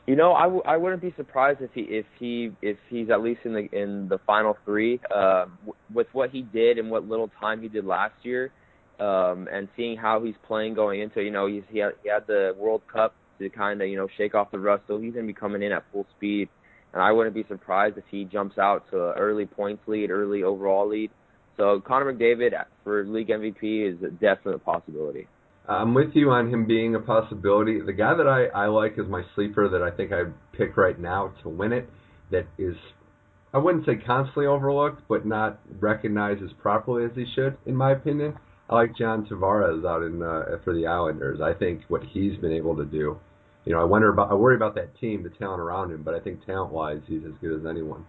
You 0.07 0.15
know, 0.15 0.33
I, 0.33 0.43
w- 0.43 0.63
I 0.65 0.77
wouldn't 0.77 1.01
be 1.01 1.13
surprised 1.15 1.61
if 1.61 1.71
he 1.73 1.81
if 1.81 2.05
he 2.19 2.51
if 2.61 2.77
he's 2.89 3.09
at 3.09 3.21
least 3.21 3.41
in 3.45 3.53
the 3.53 3.69
in 3.71 4.07
the 4.07 4.19
final 4.25 4.57
three. 4.65 4.99
Um, 5.13 5.57
w- 5.61 5.73
with 5.93 6.07
what 6.13 6.29
he 6.29 6.41
did 6.41 6.77
and 6.77 6.91
what 6.91 7.07
little 7.07 7.29
time 7.39 7.61
he 7.61 7.67
did 7.67 7.85
last 7.85 8.15
year, 8.23 8.51
um, 8.99 9.47
and 9.51 9.67
seeing 9.75 9.97
how 9.97 10.23
he's 10.23 10.35
playing 10.45 10.75
going 10.75 11.01
into, 11.01 11.21
you 11.21 11.31
know, 11.31 11.47
he's, 11.47 11.63
he 11.69 11.79
had 11.79 11.91
he 12.03 12.09
had 12.09 12.27
the 12.27 12.55
World 12.57 12.81
Cup 12.91 13.15
to 13.39 13.49
kind 13.49 13.81
of 13.81 13.87
you 13.87 13.97
know 13.97 14.07
shake 14.17 14.35
off 14.35 14.51
the 14.51 14.59
rust, 14.59 14.83
so 14.87 14.99
he's 14.99 15.13
gonna 15.13 15.25
be 15.25 15.33
coming 15.33 15.63
in 15.63 15.71
at 15.71 15.83
full 15.91 16.05
speed. 16.17 16.49
And 16.93 17.01
I 17.01 17.11
wouldn't 17.11 17.33
be 17.33 17.45
surprised 17.47 17.97
if 17.97 18.03
he 18.11 18.25
jumps 18.25 18.57
out 18.57 18.89
to 18.91 19.09
an 19.09 19.17
early 19.17 19.45
points 19.45 19.83
lead, 19.87 20.11
early 20.11 20.43
overall 20.43 20.89
lead. 20.89 21.09
So 21.61 21.79
Connor 21.79 22.11
McDavid 22.11 22.53
for 22.83 23.05
league 23.05 23.27
MVP 23.27 23.87
is 23.87 24.01
a 24.01 24.09
definite 24.09 24.65
possibility. 24.65 25.27
I'm 25.69 25.93
with 25.93 26.09
you 26.15 26.31
on 26.31 26.51
him 26.51 26.65
being 26.65 26.95
a 26.95 26.99
possibility. 26.99 27.79
The 27.79 27.93
guy 27.93 28.15
that 28.15 28.27
I, 28.27 28.45
I 28.45 28.65
like 28.65 28.93
is 28.97 29.05
my 29.07 29.21
sleeper 29.35 29.69
that 29.69 29.83
I 29.83 29.95
think 29.95 30.11
I 30.11 30.23
pick 30.57 30.75
right 30.75 30.99
now 30.99 31.35
to 31.43 31.49
win 31.49 31.71
it. 31.71 31.87
That 32.31 32.47
is, 32.57 32.73
I 33.53 33.59
wouldn't 33.59 33.85
say 33.85 33.97
constantly 34.03 34.47
overlooked, 34.47 35.03
but 35.07 35.23
not 35.23 35.59
recognized 35.79 36.41
as 36.41 36.49
properly 36.59 37.05
as 37.05 37.11
he 37.13 37.25
should, 37.35 37.55
in 37.67 37.75
my 37.75 37.91
opinion. 37.91 38.39
I 38.67 38.73
like 38.73 38.97
John 38.97 39.27
Tavares 39.27 39.87
out 39.87 40.01
in 40.01 40.23
uh, 40.23 40.57
for 40.63 40.73
the 40.73 40.87
Islanders. 40.87 41.41
I 41.41 41.53
think 41.53 41.81
what 41.89 42.01
he's 42.11 42.37
been 42.37 42.53
able 42.53 42.75
to 42.77 42.85
do. 42.85 43.19
You 43.65 43.73
know, 43.73 43.81
I 43.81 43.83
wonder 43.83 44.09
about, 44.09 44.31
I 44.31 44.33
worry 44.33 44.55
about 44.55 44.73
that 44.75 44.99
team, 44.99 45.21
the 45.21 45.29
talent 45.29 45.61
around 45.61 45.91
him, 45.91 46.01
but 46.01 46.15
I 46.15 46.21
think 46.21 46.43
talent-wise, 46.43 47.01
he's 47.05 47.21
as 47.23 47.33
good 47.39 47.59
as 47.59 47.67
anyone. 47.69 48.07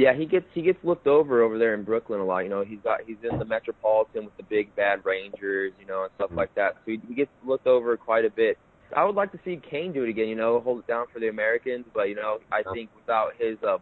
Yeah, 0.00 0.14
he 0.14 0.24
gets 0.24 0.46
he 0.54 0.62
gets 0.62 0.78
looked 0.82 1.06
over 1.06 1.42
over 1.42 1.58
there 1.58 1.74
in 1.74 1.82
Brooklyn 1.82 2.20
a 2.20 2.24
lot. 2.24 2.38
You 2.38 2.48
know, 2.48 2.64
he's 2.64 2.78
got 2.82 3.00
he's 3.06 3.18
in 3.22 3.38
the 3.38 3.44
Metropolitan 3.44 4.24
with 4.24 4.34
the 4.38 4.42
big 4.44 4.74
bad 4.74 5.04
Rangers, 5.04 5.74
you 5.78 5.84
know, 5.84 6.04
and 6.04 6.10
stuff 6.14 6.30
like 6.34 6.54
that. 6.54 6.76
So 6.76 6.92
he, 6.92 7.00
he 7.06 7.14
gets 7.14 7.30
looked 7.44 7.66
over 7.66 7.94
quite 7.98 8.24
a 8.24 8.30
bit. 8.30 8.56
I 8.96 9.04
would 9.04 9.14
like 9.14 9.30
to 9.32 9.38
see 9.44 9.60
Kane 9.70 9.92
do 9.92 10.04
it 10.04 10.08
again. 10.08 10.28
You 10.28 10.36
know, 10.36 10.58
hold 10.60 10.78
it 10.78 10.86
down 10.86 11.04
for 11.12 11.20
the 11.20 11.28
Americans. 11.28 11.84
But 11.92 12.04
you 12.04 12.14
know, 12.14 12.38
I 12.50 12.62
think 12.72 12.88
without 12.96 13.32
his 13.38 13.58
uh, 13.62 13.76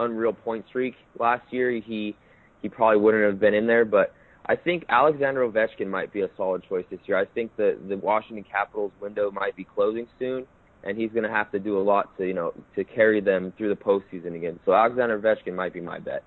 unreal 0.00 0.32
point 0.32 0.64
streak 0.68 0.94
last 1.20 1.44
year, 1.52 1.70
he 1.70 2.16
he 2.60 2.68
probably 2.68 3.00
wouldn't 3.00 3.22
have 3.22 3.38
been 3.38 3.54
in 3.54 3.68
there. 3.68 3.84
But 3.84 4.12
I 4.46 4.56
think 4.56 4.84
Alexander 4.88 5.48
Ovechkin 5.48 5.86
might 5.86 6.12
be 6.12 6.22
a 6.22 6.28
solid 6.36 6.64
choice 6.68 6.86
this 6.90 6.98
year. 7.04 7.16
I 7.16 7.24
think 7.24 7.54
the 7.56 7.78
the 7.88 7.98
Washington 7.98 8.44
Capitals 8.50 8.90
window 9.00 9.30
might 9.30 9.54
be 9.54 9.62
closing 9.62 10.08
soon, 10.18 10.44
and 10.84 10.98
he's 10.98 11.10
going 11.10 11.24
to 11.24 11.30
have 11.30 11.50
to 11.52 11.58
do 11.58 11.78
a 11.78 11.82
lot 11.82 12.16
to 12.18 12.26
you 12.26 12.34
know 12.34 12.52
to 12.76 12.84
carry 12.84 13.20
them 13.20 13.52
through 13.56 13.68
the 13.68 13.80
postseason 13.80 14.34
again. 14.36 14.58
So 14.64 14.72
Alexander 14.72 15.18
Ovechkin 15.18 15.54
might 15.54 15.72
be 15.72 15.80
my 15.80 15.98
bet. 15.98 16.22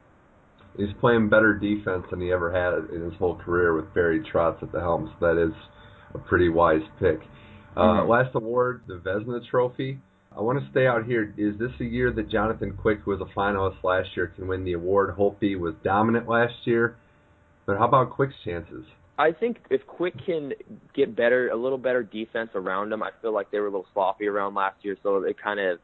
He's 0.77 0.93
playing 0.99 1.29
better 1.29 1.53
defense 1.53 2.03
than 2.11 2.19
he 2.19 2.31
ever 2.31 2.51
had 2.51 2.93
in 2.93 3.01
his 3.01 3.13
whole 3.17 3.35
career 3.35 3.73
with 3.73 3.93
Barry 3.93 4.21
Trotz 4.21 4.61
at 4.61 4.71
the 4.71 4.79
helm. 4.79 5.13
So 5.19 5.25
that 5.27 5.41
is 5.41 5.53
a 6.13 6.17
pretty 6.17 6.49
wise 6.49 6.81
pick. 6.99 7.19
Uh, 7.75 7.81
mm-hmm. 7.81 8.09
Last 8.09 8.35
award, 8.35 8.83
the 8.87 8.95
Vezina 8.95 9.39
Trophy. 9.49 9.99
I 10.35 10.41
want 10.41 10.59
to 10.59 10.69
stay 10.71 10.85
out 10.85 11.05
here. 11.05 11.33
Is 11.37 11.57
this 11.57 11.71
a 11.79 11.85
year 11.85 12.11
that 12.11 12.29
Jonathan 12.29 12.77
Quick, 12.77 12.99
who 13.05 13.11
was 13.11 13.21
a 13.21 13.39
finalist 13.39 13.81
last 13.83 14.09
year, 14.17 14.27
can 14.27 14.47
win 14.47 14.65
the 14.65 14.73
award? 14.73 15.15
Holtby 15.15 15.57
was 15.57 15.75
dominant 15.81 16.27
last 16.27 16.53
year, 16.65 16.97
but 17.65 17.77
how 17.77 17.87
about 17.87 18.11
Quick's 18.11 18.35
chances? 18.43 18.85
I 19.17 19.31
think 19.31 19.57
if 19.69 19.85
Quick 19.87 20.13
can 20.25 20.51
get 20.93 21.15
better, 21.15 21.49
a 21.49 21.55
little 21.55 21.77
better 21.77 22.03
defense 22.03 22.49
around 22.53 22.91
him, 22.91 23.01
I 23.01 23.11
feel 23.21 23.33
like 23.33 23.49
they 23.49 23.59
were 23.59 23.67
a 23.67 23.71
little 23.71 23.87
sloppy 23.93 24.27
around 24.27 24.55
last 24.55 24.83
year, 24.83 24.97
so 25.03 25.23
it 25.23 25.37
kind 25.41 25.59
of 25.59 25.79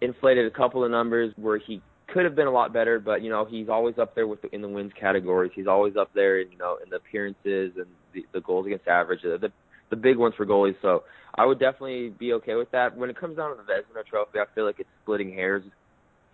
inflated 0.00 0.46
a 0.46 0.56
couple 0.56 0.84
of 0.84 0.90
numbers 0.90 1.32
where 1.36 1.58
he 1.58 1.82
could 2.12 2.24
have 2.24 2.34
been 2.34 2.46
a 2.46 2.52
lot 2.52 2.72
better, 2.72 2.98
but 2.98 3.22
you 3.22 3.30
know 3.30 3.44
he's 3.44 3.68
always 3.68 3.98
up 3.98 4.14
there 4.14 4.26
with 4.26 4.42
the, 4.42 4.54
in 4.54 4.62
the 4.62 4.68
wins 4.68 4.92
categories. 4.98 5.52
He's 5.54 5.66
always 5.66 5.96
up 5.96 6.10
there, 6.14 6.40
in, 6.40 6.50
you 6.50 6.58
know, 6.58 6.78
in 6.82 6.90
the 6.90 6.96
appearances 6.96 7.72
and 7.76 7.86
the, 8.12 8.24
the 8.32 8.40
goals 8.40 8.66
against 8.66 8.86
average, 8.88 9.22
the 9.22 9.52
the 9.90 9.96
big 9.96 10.16
ones 10.16 10.34
for 10.36 10.46
goalies. 10.46 10.76
So 10.82 11.04
I 11.34 11.44
would 11.46 11.58
definitely 11.58 12.10
be 12.10 12.32
okay 12.34 12.54
with 12.54 12.70
that. 12.70 12.96
When 12.96 13.10
it 13.10 13.18
comes 13.18 13.36
down 13.36 13.56
to 13.56 13.62
the 13.62 13.62
Vezina 13.62 14.06
Trophy, 14.06 14.38
I 14.38 14.44
feel 14.54 14.64
like 14.64 14.78
it's 14.78 14.88
splitting 15.02 15.32
hairs 15.32 15.62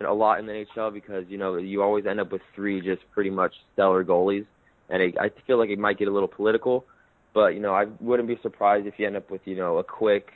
a 0.07 0.13
lot 0.13 0.39
in 0.39 0.45
the 0.45 0.65
NHL 0.77 0.93
because 0.93 1.25
you 1.27 1.37
know 1.37 1.57
you 1.57 1.81
always 1.81 2.05
end 2.05 2.19
up 2.19 2.31
with 2.31 2.41
three 2.55 2.81
just 2.81 3.01
pretty 3.11 3.31
much 3.31 3.53
stellar 3.73 4.03
goalies, 4.03 4.45
and 4.89 5.01
it, 5.01 5.15
I 5.19 5.29
feel 5.45 5.57
like 5.57 5.69
it 5.69 5.79
might 5.79 5.97
get 5.99 6.07
a 6.07 6.13
little 6.13 6.27
political. 6.27 6.85
But 7.33 7.49
you 7.49 7.59
know 7.59 7.73
I 7.73 7.85
wouldn't 7.99 8.27
be 8.27 8.37
surprised 8.41 8.87
if 8.87 8.95
you 8.97 9.07
end 9.07 9.15
up 9.15 9.29
with 9.29 9.41
you 9.45 9.55
know 9.55 9.77
a 9.77 9.83
quick 9.83 10.29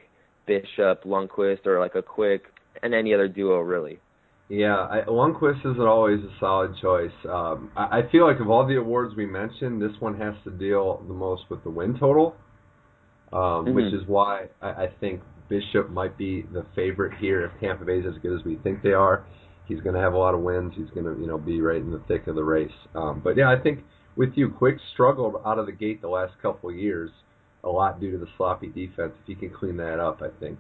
Bishop 0.46 1.04
Lundqvist 1.04 1.66
or 1.66 1.80
like 1.80 1.96
a 1.96 2.02
quick 2.02 2.44
and 2.84 2.94
any 2.94 3.14
other 3.14 3.28
duo 3.28 3.60
really. 3.60 4.00
Yeah, 4.50 4.76
I, 4.76 5.04
Lundqvist 5.08 5.60
isn't 5.60 5.80
always 5.80 6.20
a 6.20 6.32
solid 6.38 6.74
choice. 6.82 7.14
Um, 7.24 7.72
I, 7.78 8.00
I 8.00 8.12
feel 8.12 8.28
like 8.28 8.42
of 8.42 8.50
all 8.50 8.68
the 8.68 8.76
awards 8.76 9.16
we 9.16 9.26
mentioned, 9.26 9.82
this 9.82 9.94
one 10.00 10.20
has 10.20 10.34
to 10.44 10.52
deal 10.52 11.02
the 11.08 11.14
most 11.14 11.44
with 11.50 11.64
the 11.64 11.70
win 11.70 11.98
total, 11.98 12.36
um, 13.32 13.40
mm-hmm. 13.40 13.76
which 13.76 13.94
is 13.94 14.02
why 14.08 14.48
I, 14.62 14.70
I 14.70 14.88
think 15.00 15.22
Bishop 15.48 15.90
might 15.90 16.18
be 16.18 16.46
the 16.52 16.66
favorite 16.76 17.18
here. 17.18 17.46
If 17.46 17.62
Tampa 17.62 17.86
Bay 17.86 18.00
is 18.00 18.06
as 18.06 18.22
good 18.22 18.38
as 18.38 18.46
we 18.46 18.58
think 18.58 18.84
they 18.84 18.92
are, 18.92 19.26
he's 19.68 19.80
going 19.80 19.96
to 19.96 20.02
have 20.02 20.14
a 20.14 20.18
lot 20.18 20.34
of 20.34 20.42
wins. 20.42 20.74
He's 20.76 20.90
going 20.90 21.06
to 21.06 21.20
you 21.22 21.28
know 21.28 21.38
be 21.38 21.62
right 21.62 21.82
in 21.82 21.92
the 21.92 22.02
thick 22.10 22.28
of 22.28 22.36
the 22.36 22.44
race. 22.44 22.72
Um, 22.94 23.22
but 23.24 23.38
yeah, 23.38 23.50
I 23.50 23.62
think 23.62 23.80
with 24.16 24.32
you, 24.36 24.50
Quick 24.50 24.78
struggled 24.94 25.42
out 25.46 25.60
of 25.60 25.66
the 25.66 25.72
gate 25.72 26.02
the 26.02 26.10
last 26.10 26.34
couple 26.42 26.70
of 26.70 26.76
years 26.76 27.10
a 27.64 27.70
lot 27.70 28.00
due 28.00 28.12
to 28.12 28.18
the 28.18 28.28
sloppy 28.38 28.68
defense. 28.68 29.14
If 29.22 29.28
he 29.28 29.36
can 29.36 29.50
clean 29.50 29.78
that 29.78 30.00
up, 30.00 30.22
I 30.22 30.30
think 30.40 30.60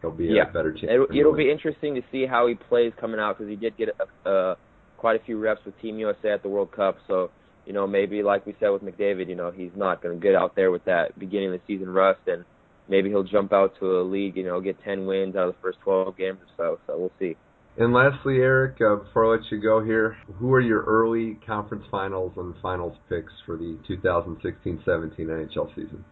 he'll 0.00 0.10
be 0.10 0.26
yeah. 0.26 0.48
a 0.48 0.52
better 0.52 0.72
chance. 0.72 0.90
It, 0.90 1.16
it'll 1.16 1.34
be 1.34 1.50
interesting 1.50 1.94
to 1.96 2.02
see 2.12 2.26
how 2.26 2.46
he 2.46 2.54
plays 2.54 2.92
coming 3.00 3.20
out 3.20 3.38
because 3.38 3.50
he 3.50 3.56
did 3.56 3.76
get 3.76 3.88
a, 4.24 4.28
a, 4.28 4.56
quite 4.96 5.20
a 5.20 5.24
few 5.24 5.38
reps 5.38 5.60
with 5.64 5.80
Team 5.80 5.98
USA 5.98 6.32
at 6.32 6.42
the 6.42 6.48
World 6.48 6.72
Cup. 6.72 6.98
So 7.08 7.30
you 7.66 7.72
know 7.72 7.86
maybe 7.86 8.22
like 8.22 8.46
we 8.46 8.54
said 8.60 8.68
with 8.68 8.82
McDavid, 8.82 9.28
you 9.28 9.34
know 9.34 9.50
he's 9.50 9.72
not 9.74 10.02
going 10.02 10.18
to 10.18 10.22
get 10.22 10.34
out 10.34 10.54
there 10.54 10.70
with 10.70 10.84
that 10.84 11.18
beginning 11.18 11.52
of 11.52 11.60
the 11.60 11.60
season 11.66 11.90
rust, 11.90 12.20
and 12.26 12.44
maybe 12.88 13.08
he'll 13.08 13.24
jump 13.24 13.52
out 13.52 13.74
to 13.80 14.00
a 14.00 14.02
league, 14.02 14.36
you 14.36 14.44
know, 14.44 14.60
get 14.60 14.82
10 14.84 15.06
wins 15.06 15.36
out 15.36 15.48
of 15.48 15.54
the 15.54 15.60
first 15.60 15.78
12 15.82 16.16
games 16.16 16.38
or 16.40 16.46
so. 16.56 16.78
So 16.86 16.98
we'll 16.98 17.12
see. 17.18 17.36
And 17.78 17.92
lastly, 17.92 18.36
Eric, 18.36 18.80
uh, 18.80 18.96
before 18.96 19.26
I 19.26 19.36
let 19.36 19.50
you 19.50 19.60
go 19.60 19.84
here, 19.84 20.16
who 20.38 20.52
are 20.54 20.60
your 20.60 20.82
early 20.84 21.38
conference 21.46 21.84
finals 21.90 22.32
and 22.36 22.54
finals 22.62 22.96
picks 23.08 23.32
for 23.44 23.58
the 23.58 23.78
2016-17 23.88 24.86
NHL 25.18 25.68
season? 25.74 26.02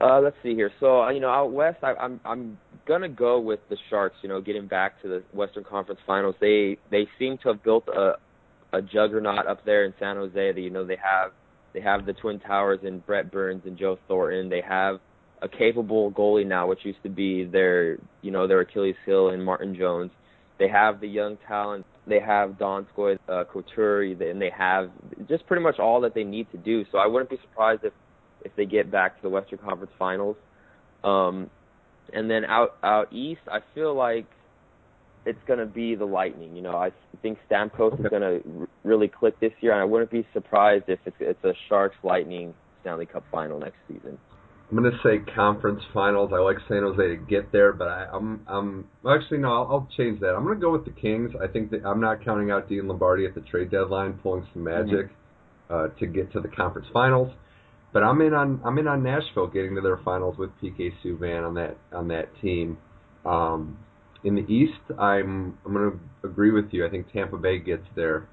Uh, 0.00 0.20
let's 0.20 0.36
see 0.42 0.54
here. 0.54 0.70
So 0.80 1.02
uh, 1.02 1.10
you 1.10 1.20
know, 1.20 1.30
out 1.30 1.52
west, 1.52 1.78
I, 1.82 1.94
I'm 1.94 2.20
I'm 2.24 2.58
gonna 2.86 3.08
go 3.08 3.40
with 3.40 3.60
the 3.70 3.76
Sharks. 3.88 4.16
You 4.22 4.28
know, 4.28 4.40
getting 4.40 4.66
back 4.66 5.00
to 5.02 5.08
the 5.08 5.22
Western 5.32 5.64
Conference 5.64 6.00
Finals, 6.06 6.34
they 6.40 6.76
they 6.90 7.06
seem 7.18 7.38
to 7.38 7.48
have 7.50 7.62
built 7.62 7.88
a 7.88 8.14
a 8.72 8.82
juggernaut 8.82 9.46
up 9.46 9.64
there 9.64 9.84
in 9.84 9.94
San 9.98 10.16
Jose. 10.16 10.52
That 10.52 10.60
you 10.60 10.70
know 10.70 10.84
they 10.84 10.96
have 10.96 11.30
they 11.72 11.80
have 11.80 12.06
the 12.06 12.12
Twin 12.12 12.40
Towers 12.40 12.80
and 12.82 13.06
Brent 13.06 13.30
Burns 13.30 13.62
and 13.64 13.78
Joe 13.78 13.98
Thornton. 14.08 14.50
They 14.50 14.62
have 14.68 14.98
a 15.40 15.48
capable 15.48 16.10
goalie 16.10 16.46
now, 16.46 16.66
which 16.66 16.80
used 16.84 17.02
to 17.04 17.08
be 17.08 17.44
their 17.44 17.98
you 18.20 18.32
know 18.32 18.46
their 18.48 18.60
Achilles 18.60 18.96
heel 19.06 19.28
and 19.28 19.44
Martin 19.44 19.76
Jones. 19.76 20.10
They 20.58 20.68
have 20.68 21.00
the 21.00 21.08
young 21.08 21.36
talent. 21.48 21.84
They 22.06 22.20
have 22.20 22.50
Donskoi, 22.52 23.18
uh, 23.28 23.44
Couture, 23.44 24.02
and 24.02 24.40
they 24.40 24.50
have 24.56 24.90
just 25.28 25.46
pretty 25.46 25.62
much 25.62 25.78
all 25.78 26.00
that 26.02 26.14
they 26.14 26.24
need 26.24 26.50
to 26.52 26.58
do. 26.58 26.84
So 26.92 26.98
I 26.98 27.06
wouldn't 27.06 27.30
be 27.30 27.38
surprised 27.42 27.84
if 27.84 27.92
if 28.44 28.54
they 28.56 28.66
get 28.66 28.90
back 28.90 29.16
to 29.16 29.22
the 29.22 29.30
Western 29.30 29.58
Conference 29.58 29.92
Finals. 29.98 30.36
Um, 31.02 31.50
and 32.12 32.30
then 32.30 32.44
out 32.44 32.76
out 32.82 33.12
east, 33.12 33.40
I 33.50 33.60
feel 33.74 33.94
like 33.94 34.26
it's 35.26 35.38
going 35.46 35.58
to 35.58 35.66
be 35.66 35.94
the 35.94 36.04
Lightning. 36.04 36.54
You 36.54 36.62
know, 36.62 36.76
I 36.76 36.92
think 37.22 37.38
Stamkos 37.50 37.98
is 37.98 38.06
going 38.10 38.22
to 38.22 38.60
r- 38.60 38.68
really 38.84 39.08
click 39.08 39.40
this 39.40 39.52
year, 39.60 39.72
and 39.72 39.80
I 39.80 39.84
wouldn't 39.84 40.10
be 40.10 40.26
surprised 40.32 40.84
if 40.88 40.98
it's 41.06 41.16
it's 41.20 41.44
a 41.44 41.54
Sharks 41.68 41.96
Lightning 42.02 42.54
Stanley 42.82 43.06
Cup 43.06 43.24
final 43.32 43.58
next 43.58 43.78
season. 43.88 44.18
I'm 44.70 44.78
going 44.78 44.90
to 44.90 44.98
say 45.02 45.18
conference 45.34 45.82
finals. 45.92 46.30
I 46.34 46.38
like 46.38 46.56
San 46.68 46.82
Jose 46.82 46.96
to 46.96 47.16
get 47.16 47.52
there, 47.52 47.72
but 47.72 47.88
I, 47.88 48.06
I'm 48.12 48.40
I'm 48.48 48.88
actually 49.08 49.38
no, 49.38 49.52
I'll, 49.52 49.68
I'll 49.70 49.88
change 49.96 50.20
that. 50.20 50.34
I'm 50.34 50.44
going 50.44 50.56
to 50.56 50.60
go 50.60 50.72
with 50.72 50.84
the 50.84 50.90
Kings. 50.90 51.30
I 51.42 51.46
think 51.46 51.70
that 51.70 51.84
I'm 51.84 52.00
not 52.00 52.24
counting 52.24 52.50
out 52.50 52.68
Dean 52.68 52.88
Lombardi 52.88 53.26
at 53.26 53.34
the 53.34 53.42
trade 53.42 53.70
deadline, 53.70 54.14
pulling 54.22 54.46
some 54.52 54.64
magic 54.64 55.10
mm-hmm. 55.70 55.74
uh, 55.74 55.88
to 55.98 56.06
get 56.06 56.32
to 56.32 56.40
the 56.40 56.48
conference 56.48 56.88
finals. 56.92 57.30
But 57.92 58.02
I'm 58.02 58.20
in 58.22 58.34
on 58.34 58.60
I'm 58.64 58.76
in 58.78 58.88
on 58.88 59.02
Nashville 59.02 59.46
getting 59.46 59.74
to 59.76 59.80
their 59.80 60.00
finals 60.04 60.36
with 60.38 60.50
PK 60.62 60.90
Subban 61.04 61.46
on 61.46 61.54
that 61.54 61.76
on 61.92 62.08
that 62.08 62.28
team. 62.40 62.78
Um, 63.24 63.78
in 64.24 64.34
the 64.34 64.52
East, 64.52 64.80
I'm 64.98 65.56
I'm 65.64 65.72
going 65.72 65.92
to 65.92 66.28
agree 66.28 66.50
with 66.50 66.72
you. 66.72 66.86
I 66.86 66.90
think 66.90 67.12
Tampa 67.12 67.36
Bay 67.36 67.58
gets 67.58 67.86
there. 67.94 68.26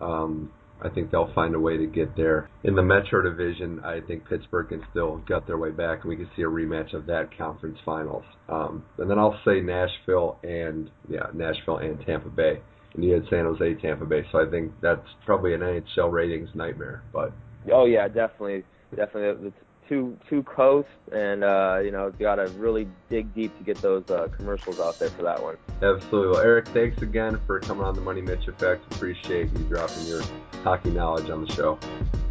Um, 0.00 0.52
I 0.82 0.88
think 0.88 1.10
they'll 1.10 1.32
find 1.34 1.54
a 1.54 1.60
way 1.60 1.76
to 1.76 1.86
get 1.86 2.16
there. 2.16 2.48
In 2.64 2.74
the 2.74 2.82
Metro 2.82 3.22
Division, 3.22 3.80
I 3.84 4.00
think 4.00 4.28
Pittsburgh 4.28 4.68
can 4.68 4.82
still 4.90 5.18
get 5.26 5.46
their 5.46 5.58
way 5.58 5.70
back, 5.70 6.00
and 6.02 6.08
we 6.08 6.16
can 6.16 6.28
see 6.36 6.42
a 6.42 6.46
rematch 6.46 6.94
of 6.94 7.06
that 7.06 7.36
conference 7.36 7.78
finals. 7.84 8.24
Um, 8.48 8.84
and 8.98 9.10
then 9.10 9.18
I'll 9.18 9.38
say 9.44 9.60
Nashville 9.60 10.38
and 10.42 10.90
yeah, 11.08 11.26
Nashville 11.34 11.78
and 11.78 11.98
Tampa 12.06 12.28
Bay. 12.28 12.60
And 12.94 13.04
you 13.04 13.12
had 13.12 13.24
San 13.28 13.44
Jose, 13.44 13.74
Tampa 13.82 14.04
Bay, 14.04 14.22
so 14.32 14.46
I 14.46 14.50
think 14.50 14.72
that's 14.80 15.06
probably 15.26 15.54
an 15.54 15.60
NHL 15.60 16.10
ratings 16.10 16.48
nightmare. 16.54 17.02
But 17.12 17.32
oh 17.72 17.84
yeah, 17.84 18.08
definitely 18.08 18.64
definitely 18.96 19.52
it's 19.88 19.94
two 19.98 20.16
two 20.28 20.42
coasts, 20.44 20.90
and 21.12 21.44
uh, 21.44 21.80
you 21.82 21.90
know, 21.90 22.10
got 22.18 22.36
to 22.36 22.48
really 22.56 22.88
dig 23.10 23.34
deep 23.34 23.56
to 23.58 23.64
get 23.64 23.80
those 23.82 24.08
uh, 24.10 24.28
commercials 24.36 24.80
out 24.80 24.98
there 24.98 25.10
for 25.10 25.22
that 25.22 25.42
one. 25.42 25.56
Absolutely. 25.82 26.28
Well, 26.28 26.40
Eric, 26.40 26.68
thanks 26.68 27.02
again 27.02 27.40
for 27.46 27.60
coming 27.60 27.84
on 27.84 27.94
the 27.94 28.00
Money 28.00 28.20
Mitch 28.20 28.48
Effect. 28.48 28.84
Appreciate 28.94 29.50
you 29.52 29.64
dropping 29.64 30.06
your 30.06 30.22
hockey 30.62 30.90
knowledge 30.90 31.30
on 31.30 31.44
the 31.44 31.52
show. 31.52 31.78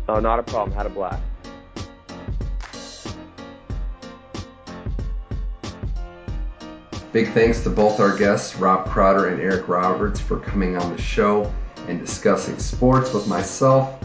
Oh, 0.07 0.19
not 0.19 0.39
a 0.39 0.43
problem. 0.43 0.75
Had 0.75 0.85
a 0.85 0.89
blast. 0.89 1.21
Big 7.13 7.31
thanks 7.33 7.63
to 7.63 7.69
both 7.69 7.99
our 7.99 8.15
guests, 8.15 8.55
Rob 8.57 8.87
Crowder 8.87 9.29
and 9.29 9.41
Eric 9.41 9.67
Roberts, 9.67 10.19
for 10.19 10.39
coming 10.39 10.77
on 10.77 10.95
the 10.95 11.01
show 11.01 11.51
and 11.87 11.99
discussing 11.99 12.59
sports 12.59 13.13
with 13.13 13.27
myself. 13.27 13.97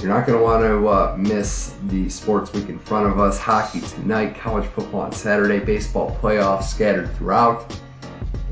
You're 0.00 0.10
not 0.10 0.26
going 0.26 0.38
to 0.38 0.44
want 0.44 0.62
to 0.62 0.88
uh, 0.88 1.16
miss 1.18 1.74
the 1.84 2.10
sports 2.10 2.52
week 2.52 2.68
in 2.68 2.78
front 2.78 3.06
of 3.06 3.18
us. 3.18 3.38
Hockey 3.38 3.80
tonight, 3.80 4.36
college 4.38 4.66
football 4.66 5.00
on 5.00 5.12
Saturday, 5.12 5.58
baseball 5.58 6.14
playoffs 6.20 6.64
scattered 6.64 7.12
throughout, 7.16 7.72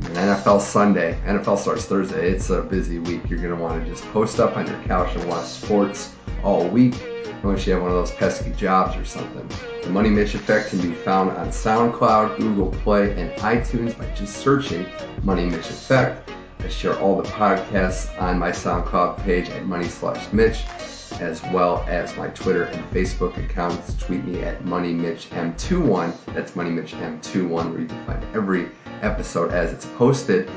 and 0.00 0.16
NFL 0.16 0.62
Sunday. 0.62 1.20
NFL 1.26 1.58
starts 1.58 1.84
Thursday. 1.84 2.30
It's 2.30 2.48
a 2.48 2.62
busy 2.62 2.98
week. 2.98 3.28
You're 3.28 3.40
going 3.40 3.54
to 3.54 3.62
want 3.62 3.84
to 3.84 3.88
just 3.88 4.04
post 4.04 4.40
up 4.40 4.56
on 4.56 4.66
your 4.66 4.80
couch 4.84 5.14
and 5.16 5.28
watch 5.28 5.44
sports 5.44 6.14
all 6.42 6.66
week, 6.66 6.94
unless 7.42 7.66
you 7.66 7.74
have 7.74 7.82
one 7.82 7.90
of 7.90 7.96
those 7.98 8.12
pesky 8.12 8.50
jobs 8.52 8.96
or 8.96 9.04
something. 9.04 9.46
The 9.82 9.90
Money 9.90 10.08
Mitch 10.08 10.34
Effect 10.34 10.70
can 10.70 10.80
be 10.80 10.94
found 10.94 11.30
on 11.32 11.48
SoundCloud, 11.48 12.38
Google 12.38 12.70
Play, 12.80 13.12
and 13.20 13.30
iTunes 13.42 13.96
by 13.98 14.06
just 14.14 14.38
searching 14.38 14.86
Money 15.22 15.44
Mitch 15.44 15.68
Effect. 15.68 16.30
I 16.60 16.68
share 16.68 16.98
all 17.00 17.20
the 17.20 17.28
podcasts 17.28 18.18
on 18.20 18.38
my 18.38 18.50
SoundCloud 18.50 19.22
page 19.24 19.50
at 19.50 19.66
Money 19.66 19.88
Slash 19.88 20.32
Mitch 20.32 20.64
as 21.12 21.42
well 21.44 21.84
as 21.88 22.16
my 22.16 22.28
Twitter 22.28 22.64
and 22.64 22.90
Facebook 22.90 23.36
accounts. 23.44 23.94
Tweet 23.94 24.24
me 24.24 24.42
at 24.42 24.62
MoneyMitchM21. 24.64 26.14
That's 26.34 26.52
MoneyMitchM21, 26.52 27.70
where 27.70 27.80
you 27.80 27.86
can 27.86 28.06
find 28.06 28.24
every 28.34 28.68
episode 29.02 29.52
as 29.52 29.72
it's 29.72 29.86
posted. 29.96 30.50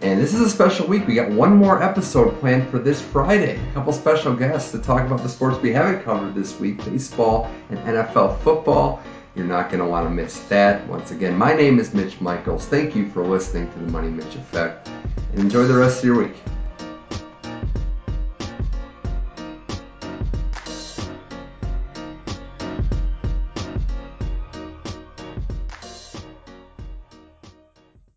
And 0.00 0.20
this 0.20 0.34
is 0.34 0.40
a 0.40 0.50
special 0.50 0.86
week. 0.86 1.06
We 1.06 1.14
got 1.14 1.30
one 1.30 1.56
more 1.56 1.82
episode 1.82 2.38
planned 2.40 2.68
for 2.68 2.78
this 2.78 3.00
Friday. 3.00 3.58
A 3.70 3.72
couple 3.72 3.92
special 3.92 4.34
guests 4.34 4.70
to 4.72 4.78
talk 4.78 5.06
about 5.06 5.22
the 5.22 5.28
sports 5.28 5.58
we 5.62 5.72
haven't 5.72 6.02
covered 6.02 6.34
this 6.34 6.58
week 6.60 6.84
baseball 6.84 7.50
and 7.70 7.78
NFL 7.78 8.38
football. 8.40 9.02
You're 9.34 9.46
not 9.46 9.70
going 9.70 9.82
to 9.82 9.88
want 9.88 10.06
to 10.06 10.10
miss 10.10 10.40
that. 10.48 10.86
Once 10.88 11.10
again, 11.10 11.36
my 11.36 11.54
name 11.54 11.78
is 11.78 11.94
Mitch 11.94 12.20
Michaels. 12.20 12.66
Thank 12.66 12.94
you 12.94 13.08
for 13.08 13.26
listening 13.26 13.72
to 13.72 13.78
the 13.78 13.90
Money 13.90 14.10
Mitch 14.10 14.34
Effect 14.34 14.88
and 15.32 15.40
enjoy 15.40 15.64
the 15.64 15.74
rest 15.74 15.98
of 16.00 16.04
your 16.04 16.18
week. 16.18 16.36